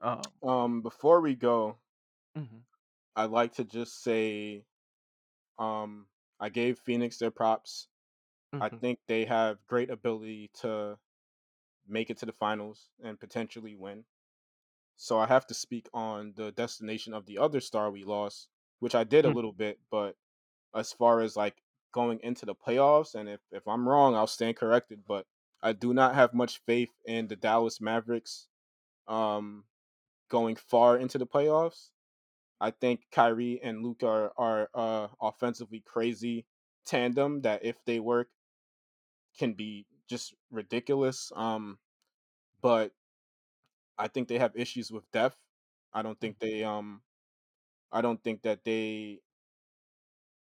Um, 0.00 0.22
um, 0.48 0.82
before 0.82 1.20
we 1.20 1.34
go, 1.34 1.76
mhm, 2.36 2.62
I'd 3.16 3.30
like 3.30 3.52
to 3.54 3.64
just 3.64 4.02
say, 4.02 4.66
um, 5.58 6.08
I 6.40 6.48
gave 6.50 6.78
Phoenix 6.78 7.18
their 7.18 7.30
props. 7.30 7.88
I 8.60 8.70
mhm, 8.70 8.80
think 8.80 9.00
they 9.06 9.26
have 9.26 9.66
great 9.66 9.90
ability 9.90 10.50
to 10.62 10.98
make 11.86 12.10
it 12.10 12.18
to 12.18 12.26
the 12.26 12.32
finals 12.32 12.90
and 13.02 13.20
potentially 13.20 13.76
win. 13.76 14.06
So 14.96 15.18
I 15.18 15.26
have 15.26 15.46
to 15.48 15.54
speak 15.54 15.88
on 15.94 16.34
the 16.34 16.52
destination 16.52 17.14
of 17.14 17.26
the 17.26 17.38
other 17.38 17.60
star 17.60 17.90
we 17.90 18.04
lost, 18.04 18.48
which 18.78 18.94
I 18.94 19.04
did 19.04 19.24
a 19.24 19.30
mhm, 19.30 19.32
little 19.32 19.52
bit, 19.52 19.80
but 19.90 20.16
as 20.74 20.92
far 20.92 21.20
as 21.20 21.36
like 21.36 21.62
going 21.92 22.20
into 22.22 22.46
the 22.46 22.54
playoffs, 22.56 23.14
and 23.14 23.28
if, 23.28 23.40
if 23.52 23.68
I'm 23.68 23.88
wrong, 23.88 24.14
I'll 24.16 24.26
stand 24.28 24.56
corrected. 24.56 25.06
But 25.06 25.26
I 25.62 25.72
do 25.74 25.94
not 25.94 26.14
have 26.16 26.34
much 26.34 26.58
faith 26.60 26.92
in 27.06 27.28
the 27.28 27.36
Dallas 27.36 27.80
Mavericks 27.80 28.48
um, 29.08 29.66
going 30.28 30.56
far 30.56 30.96
into 30.98 31.18
the 31.18 31.26
playoffs. 31.26 31.90
I 32.60 32.70
think 32.70 33.02
Kyrie 33.10 33.60
and 33.62 33.82
Luka 33.82 34.06
are, 34.06 34.32
are 34.36 34.68
uh, 34.74 35.08
offensively 35.20 35.80
crazy 35.80 36.46
tandem 36.84 37.42
that 37.42 37.64
if 37.64 37.76
they 37.86 38.00
work 38.00 38.28
can 39.38 39.54
be 39.54 39.86
just 40.08 40.34
ridiculous. 40.50 41.32
Um, 41.34 41.78
but 42.60 42.92
I 43.98 44.08
think 44.08 44.28
they 44.28 44.38
have 44.38 44.56
issues 44.56 44.90
with 44.90 45.10
depth. 45.12 45.36
I 45.92 46.02
don't 46.02 46.18
think 46.20 46.38
they 46.38 46.64
um 46.64 47.02
I 47.92 48.00
don't 48.02 48.22
think 48.22 48.42
that 48.42 48.64
they 48.64 49.20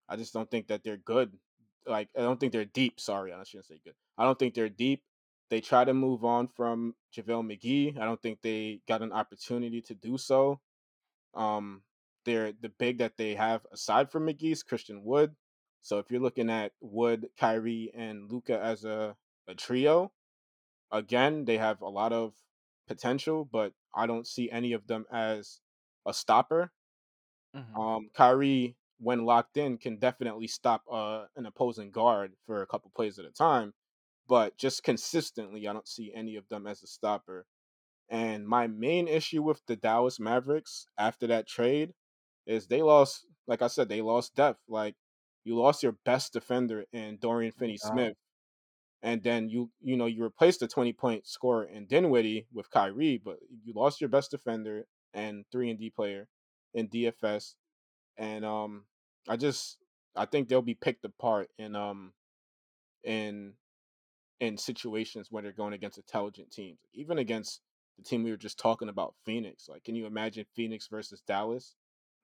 I 0.08 0.16
just 0.16 0.32
don't 0.32 0.50
think 0.50 0.68
that 0.68 0.82
they're 0.84 0.96
good. 0.96 1.38
Like 1.86 2.08
I 2.16 2.20
don't 2.20 2.38
think 2.38 2.52
they're 2.52 2.64
deep. 2.64 3.00
Sorry, 3.00 3.32
I 3.32 3.42
shouldn't 3.44 3.66
say 3.66 3.80
good. 3.84 3.94
I 4.18 4.24
don't 4.24 4.38
think 4.38 4.54
they're 4.54 4.68
deep. 4.68 5.02
They 5.48 5.60
try 5.60 5.84
to 5.84 5.94
move 5.94 6.24
on 6.24 6.48
from 6.48 6.94
JaVale 7.14 7.46
McGee. 7.46 7.98
I 7.98 8.04
don't 8.04 8.20
think 8.20 8.42
they 8.42 8.80
got 8.88 9.02
an 9.02 9.12
opportunity 9.12 9.80
to 9.82 9.94
do 9.94 10.18
so. 10.18 10.60
Um, 11.34 11.82
they're 12.26 12.52
the 12.52 12.70
big 12.70 12.98
that 13.00 13.18
they 13.18 13.36
have 13.36 13.66
aside 13.72 14.12
from 14.12 14.26
McGee's 14.28 14.64
Christian 14.64 15.04
Wood. 15.04 15.36
So 15.82 16.00
if 16.00 16.10
you're 16.12 16.20
looking 16.22 16.50
at 16.50 16.74
Wood, 16.82 17.30
Kyrie, 17.38 17.92
and 17.94 18.30
Luka 18.32 18.60
as 18.60 18.84
a, 18.84 19.16
a 19.48 19.56
trio, 19.56 20.12
again, 20.92 21.44
they 21.46 21.58
have 21.58 21.80
a 21.82 21.88
lot 21.88 22.12
of 22.12 22.34
potential, 22.88 23.44
but 23.44 23.74
I 23.94 24.06
don't 24.06 24.26
see 24.26 24.50
any 24.50 24.72
of 24.72 24.86
them 24.86 25.06
as 25.10 25.60
a 26.06 26.14
stopper. 26.14 26.72
mhm. 27.52 27.78
Um, 27.78 28.10
Kyrie, 28.14 28.76
when 28.98 29.24
locked 29.24 29.56
in, 29.56 29.78
can 29.78 29.98
definitely 29.98 30.46
stop 30.46 30.84
uh, 30.90 31.26
an 31.36 31.46
opposing 31.46 31.90
guard 31.90 32.34
for 32.46 32.62
a 32.62 32.66
couple 32.66 32.90
plays 32.94 33.18
at 33.18 33.24
a 33.24 33.30
time, 33.30 33.74
but 34.28 34.56
just 34.58 34.82
consistently, 34.82 35.68
I 35.68 35.72
don't 35.72 35.88
see 35.88 36.12
any 36.14 36.36
of 36.36 36.48
them 36.48 36.66
as 36.66 36.82
a 36.82 36.86
stopper. 36.86 37.46
And 38.08 38.48
my 38.48 38.66
main 38.68 39.08
issue 39.08 39.42
with 39.42 39.64
the 39.66 39.76
Dallas 39.76 40.20
Mavericks 40.20 40.88
after 40.98 41.26
that 41.28 41.48
trade 41.48 41.94
is 42.46 42.66
they 42.66 42.82
lost, 42.82 43.26
like 43.46 43.62
I 43.62 43.68
said, 43.68 43.88
they 43.88 44.02
lost 44.02 44.34
depth. 44.36 44.60
Like 44.68 44.94
you 45.44 45.56
lost 45.56 45.82
your 45.82 45.92
best 46.04 46.32
defender 46.32 46.84
in 46.92 47.18
Dorian 47.18 47.52
Finney 47.52 47.76
Smith. 47.78 48.14
and 49.02 49.22
then 49.22 49.48
you 49.48 49.70
you 49.82 49.96
know 49.96 50.06
you 50.06 50.22
replaced 50.24 50.60
the 50.60 50.68
twenty 50.68 50.92
point 50.92 51.26
scorer 51.26 51.64
in 51.64 51.86
Dinwiddie 51.86 52.46
with 52.52 52.70
Kyrie, 52.70 53.20
but 53.24 53.38
you 53.64 53.72
lost 53.74 54.00
your 54.00 54.10
best 54.10 54.30
defender 54.30 54.86
and 55.14 55.44
three 55.52 55.70
and 55.70 55.78
D 55.78 55.90
player 55.90 56.28
in 56.74 56.88
DFS, 56.88 57.54
and 58.16 58.44
um 58.44 58.84
I 59.28 59.36
just 59.36 59.78
I 60.16 60.24
think 60.26 60.48
they'll 60.48 60.62
be 60.62 60.74
picked 60.74 61.04
apart 61.04 61.48
in 61.58 61.76
um 61.76 62.12
in 63.04 63.54
in 64.40 64.58
situations 64.58 65.28
when 65.30 65.44
they're 65.44 65.52
going 65.52 65.72
against 65.74 65.98
intelligent 65.98 66.50
teams, 66.50 66.78
even 66.94 67.18
against 67.18 67.60
the 67.96 68.04
team 68.04 68.22
we 68.22 68.30
were 68.30 68.36
just 68.36 68.58
talking 68.58 68.88
about, 68.90 69.14
Phoenix. 69.24 69.68
Like, 69.68 69.84
can 69.84 69.94
you 69.94 70.06
imagine 70.06 70.44
Phoenix 70.54 70.88
versus 70.88 71.22
Dallas? 71.26 71.74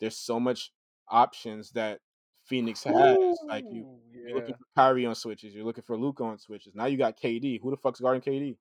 There's 0.02 0.18
so 0.18 0.40
much 0.40 0.72
options 1.08 1.70
that 1.70 2.00
Phoenix 2.44 2.82
has. 2.82 3.16
Like 3.46 3.64
you, 3.70 4.00
you're 4.10 4.34
looking 4.34 4.56
for 4.56 4.64
Kyrie 4.76 5.06
on 5.06 5.14
switches, 5.14 5.54
you're 5.54 5.64
looking 5.64 5.84
for 5.86 5.96
Luka 5.96 6.24
on 6.24 6.38
switches. 6.38 6.74
Now 6.74 6.86
you 6.86 6.98
got 6.98 7.16
KD. 7.16 7.60
Who 7.62 7.70
the 7.70 7.76
fuck's 7.76 8.00
guarding 8.00 8.20
KD? 8.20 8.56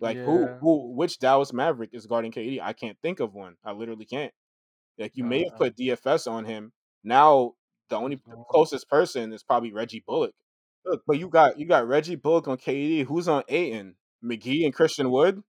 Like 0.00 0.16
who, 0.16 0.40
yeah. 0.40 0.56
who, 0.58 0.94
which 0.94 1.18
Dallas 1.18 1.52
Maverick 1.52 1.90
is 1.92 2.06
guarding 2.06 2.32
KD? 2.32 2.60
I 2.62 2.72
can't 2.72 2.96
think 3.02 3.20
of 3.20 3.34
one. 3.34 3.56
I 3.62 3.72
literally 3.72 4.06
can't. 4.06 4.32
Like 4.98 5.12
you 5.14 5.24
may 5.24 5.40
have 5.40 5.48
uh-huh. 5.48 5.58
put 5.58 5.76
DFS 5.76 6.30
on 6.30 6.46
him. 6.46 6.72
Now 7.04 7.52
the 7.90 7.96
only 7.96 8.16
the 8.16 8.32
uh-huh. 8.32 8.44
closest 8.50 8.88
person 8.88 9.34
is 9.34 9.42
probably 9.42 9.74
Reggie 9.74 10.02
Bullock. 10.06 10.32
Look, 10.86 11.02
but 11.06 11.18
you 11.18 11.28
got 11.28 11.58
you 11.58 11.66
got 11.66 11.86
Reggie 11.86 12.16
Bullock 12.16 12.48
on 12.48 12.56
KD. 12.56 13.04
Who's 13.04 13.28
on 13.28 13.42
Ayton? 13.48 13.96
McGee 14.24 14.64
and 14.64 14.72
Christian 14.72 15.10
Wood. 15.10 15.42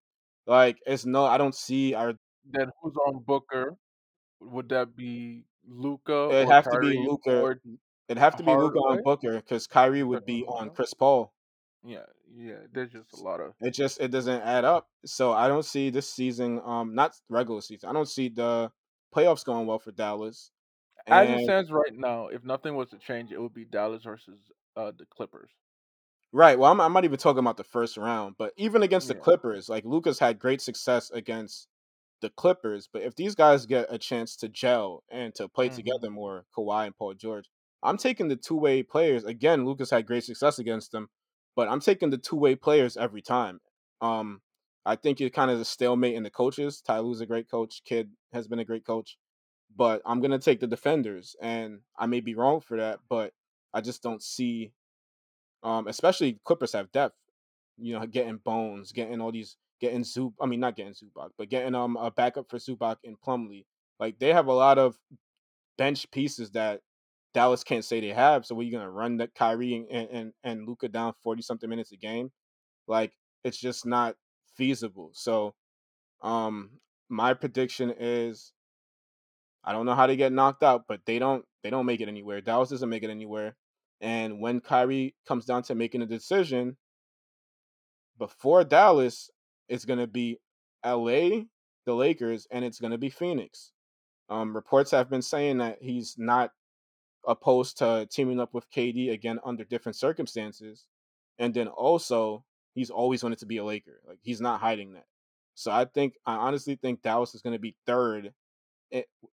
Like 0.46 0.78
it's 0.86 1.06
no, 1.06 1.24
I 1.24 1.38
don't 1.38 1.56
see. 1.56 1.96
I 1.96 2.14
Then 2.52 2.70
who's 2.82 2.96
on 3.08 3.24
Booker? 3.26 3.78
Would 4.42 4.70
that 4.70 4.96
be 4.96 5.44
Luka 5.68 6.30
it'd 6.32 6.48
or 6.48 6.52
have 6.52 6.72
to 6.72 6.80
be 6.80 6.98
Luka. 6.98 7.42
or 7.42 7.60
It'd 8.08 8.20
have 8.20 8.38
to 8.38 8.44
be 8.44 8.52
Luka 8.52 8.78
on 8.80 9.04
Booker 9.04 9.36
because 9.36 9.68
Kyrie 9.68 10.04
would 10.04 10.26
be 10.26 10.44
on 10.44 10.70
on. 10.70 10.76
Chris 10.76 10.94
Paul. 10.94 11.34
Yeah, 11.84 12.06
yeah. 12.38 12.56
There's 12.74 12.92
just 12.92 13.14
a 13.14 13.22
lot 13.22 13.42
of. 13.42 13.54
It 13.60 13.72
just 13.72 14.00
it 14.00 14.12
doesn't 14.12 14.42
add 14.42 14.64
up. 14.64 14.88
So 15.06 15.34
I 15.34 15.48
don't 15.48 15.66
see 15.66 15.90
this 15.90 16.10
season. 16.10 16.62
Um, 16.64 16.96
not 16.96 17.16
regular 17.30 17.62
season. 17.62 17.90
I 17.90 17.94
don't 17.94 18.08
see 18.08 18.30
the 18.30 18.72
playoffs 19.14 19.44
going 19.44 19.68
well 19.68 19.80
for 19.80 19.92
Dallas. 19.92 20.52
As 21.06 21.30
it 21.30 21.44
stands 21.44 21.72
right 21.72 21.94
now, 21.94 22.28
if 22.28 22.44
nothing 22.44 22.76
was 22.76 22.90
to 22.90 22.98
change, 22.98 23.32
it 23.32 23.42
would 23.42 23.54
be 23.54 23.66
Dallas 23.66 24.04
versus 24.04 24.40
uh 24.76 24.92
the 24.98 25.06
Clippers. 25.06 25.50
Right. 26.34 26.60
Well, 26.60 26.72
I'm, 26.72 26.82
I'm 26.82 26.94
not 26.94 27.06
even 27.06 27.18
talking 27.18 27.40
about 27.40 27.58
the 27.58 27.64
first 27.64 27.96
round, 27.98 28.36
but 28.38 28.54
even 28.58 28.84
against 28.84 29.08
the 29.08 29.16
Yeah. 29.16 29.22
Clippers, 29.22 29.70
like 29.70 29.86
Luka's 29.86 30.20
had 30.20 30.40
great 30.40 30.62
success 30.62 31.10
against 31.12 31.68
the 32.22 32.30
Clippers. 32.30 32.90
But 32.92 33.04
if 33.04 33.16
these 33.16 33.36
guys 33.36 33.66
get 33.66 33.88
a 33.90 33.98
chance 33.98 34.36
to 34.38 34.50
gel 34.50 35.04
and 35.12 35.34
to 35.36 35.48
play 35.48 35.70
hmm 35.70 35.76
together 35.76 36.10
more, 36.10 36.46
Kawhi 36.58 36.88
and 36.88 36.98
Paul 36.98 37.14
George, 37.14 37.50
I'm 37.84 37.98
taking 37.98 38.28
the 38.28 38.36
two 38.36 38.56
way 38.56 38.84
players. 38.84 39.24
Again, 39.24 39.66
Luka's 39.66 39.92
had 39.92 40.08
great 40.08 40.24
success 40.24 40.60
against 40.60 40.92
them, 40.92 41.10
but 41.56 41.68
I'm 41.70 41.80
taking 41.80 42.10
the 42.10 42.18
two 42.18 42.36
way 42.36 42.56
players 42.56 42.98
every 42.98 43.22
time. 43.22 43.60
Um, 44.02 44.42
I 44.86 44.96
think 44.96 45.20
you're 45.20 45.30
kind 45.30 45.52
of 45.52 45.60
a 45.60 45.66
stalemate 45.66 46.16
in 46.16 46.24
the 46.24 46.30
coaches. 46.30 46.82
Ty 46.82 47.00
Lue's 47.00 47.22
a 47.22 47.26
great 47.26 47.50
coach. 47.50 47.82
Kidd 47.86 48.12
has 48.34 48.48
been 48.48 48.60
a 48.60 48.66
great 48.66 48.86
coach, 48.86 49.18
but 49.76 50.02
I'm 50.06 50.22
gonna 50.22 50.40
take 50.40 50.60
the 50.60 50.68
defenders, 50.68 51.36
and 51.42 51.82
I 51.98 52.08
may 52.08 52.22
be 52.22 52.36
wrong 52.36 52.62
for 52.62 52.78
that, 52.78 53.00
but 53.10 53.34
I 53.74 53.82
just 53.82 54.02
don't 54.04 54.24
see 54.24 54.72
um, 55.64 55.88
especially 55.88 56.40
Clippers 56.46 56.74
have 56.74 56.92
depth. 56.92 57.16
You 57.78 58.00
know, 58.00 58.06
getting 58.08 58.38
Bones, 58.38 58.92
getting 58.92 59.22
all 59.22 59.32
these, 59.32 59.58
getting 59.80 60.02
Zup. 60.02 60.34
I 60.42 60.46
mean, 60.46 60.60
not 60.60 60.76
getting 60.76 60.94
Zubac, 60.94 61.30
but 61.38 61.50
getting 61.50 61.76
um 61.76 61.98
a 61.98 62.12
backup 62.12 62.50
for 62.50 62.58
Zubac 62.58 62.98
and 63.04 63.18
Plumlee. 63.20 63.66
Like 64.00 64.20
they 64.20 64.34
have 64.34 64.48
a 64.48 64.54
lot 64.54 64.78
of 64.78 64.98
bench 65.78 66.10
pieces 66.12 66.52
that 66.52 66.82
Dallas 67.34 67.64
can't 67.64 67.86
say 67.86 68.00
they 68.00 68.10
have. 68.10 68.46
So, 68.46 68.60
you 68.62 68.72
gonna 68.72 68.90
run 68.90 69.18
that 69.18 69.36
Kyrie 69.36 69.86
and 69.92 70.10
and, 70.10 70.34
and 70.44 70.68
Luka 70.68 70.88
down 70.88 71.14
forty 71.24 71.42
something 71.42 71.70
minutes 71.70 71.92
a 71.92 71.98
game? 71.98 72.32
Like 72.88 73.14
it's 73.44 73.58
just 73.58 73.86
not 73.86 74.16
feasible. 74.56 75.12
So, 75.14 75.54
um, 76.22 76.72
my 77.10 77.34
prediction 77.34 77.94
is 77.98 78.54
I 79.64 79.74
don't 79.74 79.86
know 79.86 79.96
how 79.96 80.08
they 80.08 80.16
get 80.16 80.32
knocked 80.32 80.64
out, 80.64 80.86
but 80.88 81.02
they 81.06 81.20
don't 81.20 81.46
they 81.64 81.70
don't 81.70 81.86
make 81.86 82.02
it 82.02 82.08
anywhere. 82.08 82.42
Dallas 82.42 82.70
doesn't 82.70 82.90
make 82.90 83.04
it 83.04 83.10
anywhere. 83.10 83.56
And 84.02 84.40
when 84.40 84.62
Kyrie 84.62 85.16
comes 85.28 85.46
down 85.46 85.64
to 85.64 85.76
making 85.76 86.04
a 86.04 86.06
decision, 86.06 86.78
before 88.18 88.64
Dallas, 88.64 89.30
it's 89.70 89.86
gonna 89.86 90.08
be 90.08 90.40
LA, 90.86 91.44
the 91.86 91.94
Lakers, 91.94 92.48
and 92.52 92.64
it's 92.64 92.80
gonna 92.80 92.98
be 92.98 93.10
Phoenix. 93.10 93.72
Um, 94.30 94.56
reports 94.56 94.92
have 94.92 95.10
been 95.10 95.22
saying 95.22 95.60
that 95.60 95.82
he's 95.82 96.16
not 96.18 96.52
opposed 97.28 97.78
to 97.78 98.08
teaming 98.12 98.40
up 98.40 98.54
with 98.54 98.70
KD 98.72 99.12
again 99.12 99.40
under 99.46 99.64
different 99.64 99.96
circumstances. 99.96 100.86
And 101.38 101.54
then 101.54 101.68
also, 101.68 102.44
he's 102.74 102.90
always 102.90 103.24
wanted 103.24 103.40
to 103.40 103.46
be 103.46 103.58
a 103.58 103.64
Laker. 103.64 104.00
Like 104.08 104.20
he's 104.22 104.42
not 104.42 104.60
hiding 104.60 104.94
that. 104.94 105.06
So 105.56 105.72
I 105.72 105.86
think 105.86 106.16
I 106.26 106.36
honestly 106.36 106.76
think 106.76 107.02
Dallas 107.02 107.36
is 107.36 107.42
going 107.42 107.56
to 107.56 107.60
be 107.60 107.76
third 107.86 108.34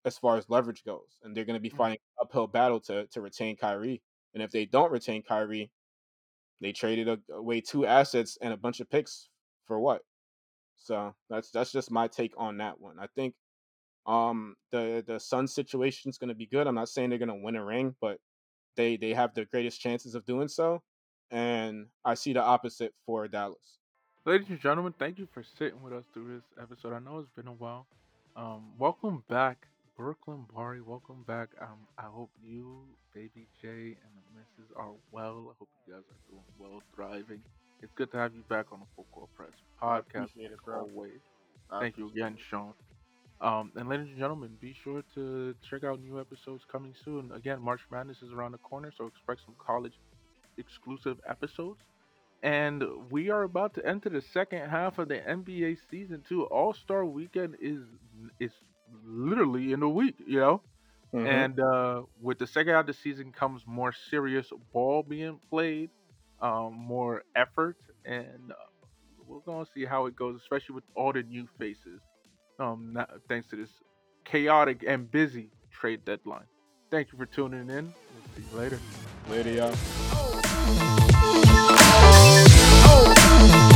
as 0.05 0.19
far 0.19 0.37
as 0.37 0.49
leverage 0.49 0.83
goes, 0.85 1.19
and 1.23 1.37
they're 1.37 1.45
going 1.45 1.55
to 1.55 1.61
be 1.61 1.71
mm. 1.71 1.77
fighting 1.77 1.99
uphill 2.21 2.47
battle 2.47 2.81
to 2.81 3.07
to 3.07 3.21
retain 3.21 3.57
Kyrie. 3.57 4.03
And 4.33 4.43
if 4.43 4.51
they 4.51 4.65
don't 4.65 4.91
retain 4.91 5.23
Kyrie, 5.23 5.71
they 6.61 6.73
traded 6.73 7.21
away 7.31 7.61
two 7.61 7.87
assets 7.87 8.37
and 8.41 8.53
a 8.53 8.57
bunch 8.57 8.81
of 8.81 8.91
picks 8.91 9.29
for 9.67 9.79
what? 9.79 10.03
So 10.85 11.15
that's 11.31 11.51
that's 11.51 11.73
just 11.73 11.91
my 11.91 12.09
take 12.09 12.33
on 12.37 12.59
that 12.59 12.81
one. 12.81 12.99
I 13.01 13.07
think 13.15 13.35
um 14.07 14.55
the 14.71 15.03
the 15.07 15.19
Sun 15.19 15.49
situation 15.49 16.11
is 16.11 16.19
going 16.19 16.29
to 16.29 16.35
be 16.35 16.47
good. 16.47 16.67
I'm 16.67 16.75
not 16.75 16.91
saying 16.91 17.09
they're 17.09 17.19
going 17.19 17.29
to 17.29 17.35
win 17.43 17.57
a 17.57 17.65
ring, 17.65 17.95
but 18.01 18.19
they 18.77 18.97
they 18.97 19.15
have 19.15 19.35
the 19.35 19.47
greatest 19.47 19.81
chances 19.81 20.15
of 20.15 20.27
doing 20.27 20.49
so. 20.49 20.83
And 21.31 21.87
I 22.05 22.15
see 22.15 22.35
the 22.35 22.43
opposite 22.43 22.93
for 23.07 23.27
Dallas. 23.29 23.79
Ladies 24.27 24.49
and 24.51 24.61
gentlemen, 24.61 24.95
thank 24.99 25.19
you 25.19 25.27
for 25.33 25.43
sitting 25.43 25.83
with 25.83 25.93
us 25.93 26.05
through 26.13 26.35
this 26.35 26.45
episode. 26.63 26.93
I 26.93 26.99
know 26.99 27.19
it's 27.19 27.31
been 27.31 27.49
a 27.49 27.53
while. 27.53 27.87
Um, 28.37 28.73
welcome 28.79 29.23
back, 29.29 29.67
Brooklyn 29.97 30.45
Bari. 30.55 30.81
Welcome 30.83 31.25
back. 31.27 31.49
Um, 31.61 31.87
I 31.99 32.05
hope 32.05 32.31
you, 32.43 32.83
Baby 33.15 33.47
J, 33.61 33.69
and 33.69 34.13
the 34.17 34.39
missus 34.39 34.73
are 34.77 34.91
well. 35.13 35.49
I 35.51 35.55
hope 35.59 35.69
you 35.87 35.95
guys 35.95 36.03
are 36.03 36.31
doing 36.31 36.45
well, 36.59 36.83
thriving. 36.95 37.43
It's 37.85 37.93
good 37.97 38.11
to 38.13 38.17
have 38.17 38.35
you 38.35 38.43
back 38.49 38.73
on 38.73 38.81
the 38.81 38.87
Full 38.97 39.05
Court 39.13 39.29
Press 39.37 39.51
podcast. 39.81 40.31
It, 40.39 40.53
always. 40.67 41.21
Thank 41.81 41.99
you 41.99 42.09
again, 42.09 42.39
Sean. 42.49 42.73
Um, 43.43 43.73
and 43.77 43.91
ladies 43.91 44.07
and 44.07 44.17
gentlemen, 44.17 44.57
be 44.59 44.75
sure 44.83 45.03
to 45.15 45.55
check 45.69 45.85
out 45.85 46.01
new 46.01 46.19
episodes 46.19 46.65
coming 46.73 46.95
soon. 47.05 47.31
Again, 47.33 47.61
March 47.61 47.83
Madness 47.93 48.23
is 48.23 48.33
around 48.33 48.53
the 48.53 48.59
corner, 48.59 48.91
so 48.97 49.07
expect 49.07 49.43
some 49.45 49.55
college 49.59 49.93
exclusive 50.57 51.19
episodes. 51.29 51.81
And 52.43 52.83
we 53.11 53.29
are 53.29 53.43
about 53.43 53.75
to 53.75 53.87
enter 53.87 54.09
the 54.09 54.23
second 54.23 54.71
half 54.71 54.99
of 54.99 55.09
the 55.09 55.17
NBA 55.17 55.77
season 55.91 56.25
too. 56.27 56.45
All 56.45 56.73
Star 56.73 57.05
Weekend 57.05 57.59
is 57.61 57.83
is 58.41 58.53
literally 59.07 59.75
in 59.75 59.83
a 59.83 59.89
week, 59.91 60.17
you 60.27 60.41
know. 60.41 60.63
Mm-hmm. 61.13 61.27
And 61.27 61.61
uh, 61.61 62.03
with 62.23 62.39
the 62.39 62.47
second 62.47 62.73
half 62.73 62.81
of 62.83 62.87
the 62.87 62.95
season 62.95 63.31
comes 63.31 63.61
more 63.67 63.93
serious 64.09 64.51
ball 64.73 65.03
being 65.03 65.39
played, 65.51 65.91
um, 66.45 66.75
more 66.75 67.25
effort, 67.35 67.79
and 68.05 68.53
uh, 68.53 68.55
we're 69.27 69.41
gonna 69.41 69.67
see 69.75 69.85
how 69.87 70.05
it 70.07 70.15
goes, 70.15 70.39
especially 70.41 70.75
with 70.75 70.85
all 70.95 71.13
the 71.13 71.23
new 71.23 71.49
faces. 71.59 72.01
Um, 72.61 72.93
not, 72.93 73.11
thanks 73.29 73.49
to 73.49 73.57
this 73.57 73.71
chaotic 74.25 74.85
and 74.87 75.11
busy 75.11 75.51
trade 75.73 76.05
deadline. 76.05 76.45
Thank 76.91 77.13
you 77.13 77.19
for 77.19 77.27
tuning 77.27 77.71
in. 77.71 77.87
We'll 77.87 77.95
see 78.37 78.45
you 78.53 78.59
later. 78.59 78.79
Later, 79.31 79.53
y'all. 79.53 79.75
Oh. 82.87 83.71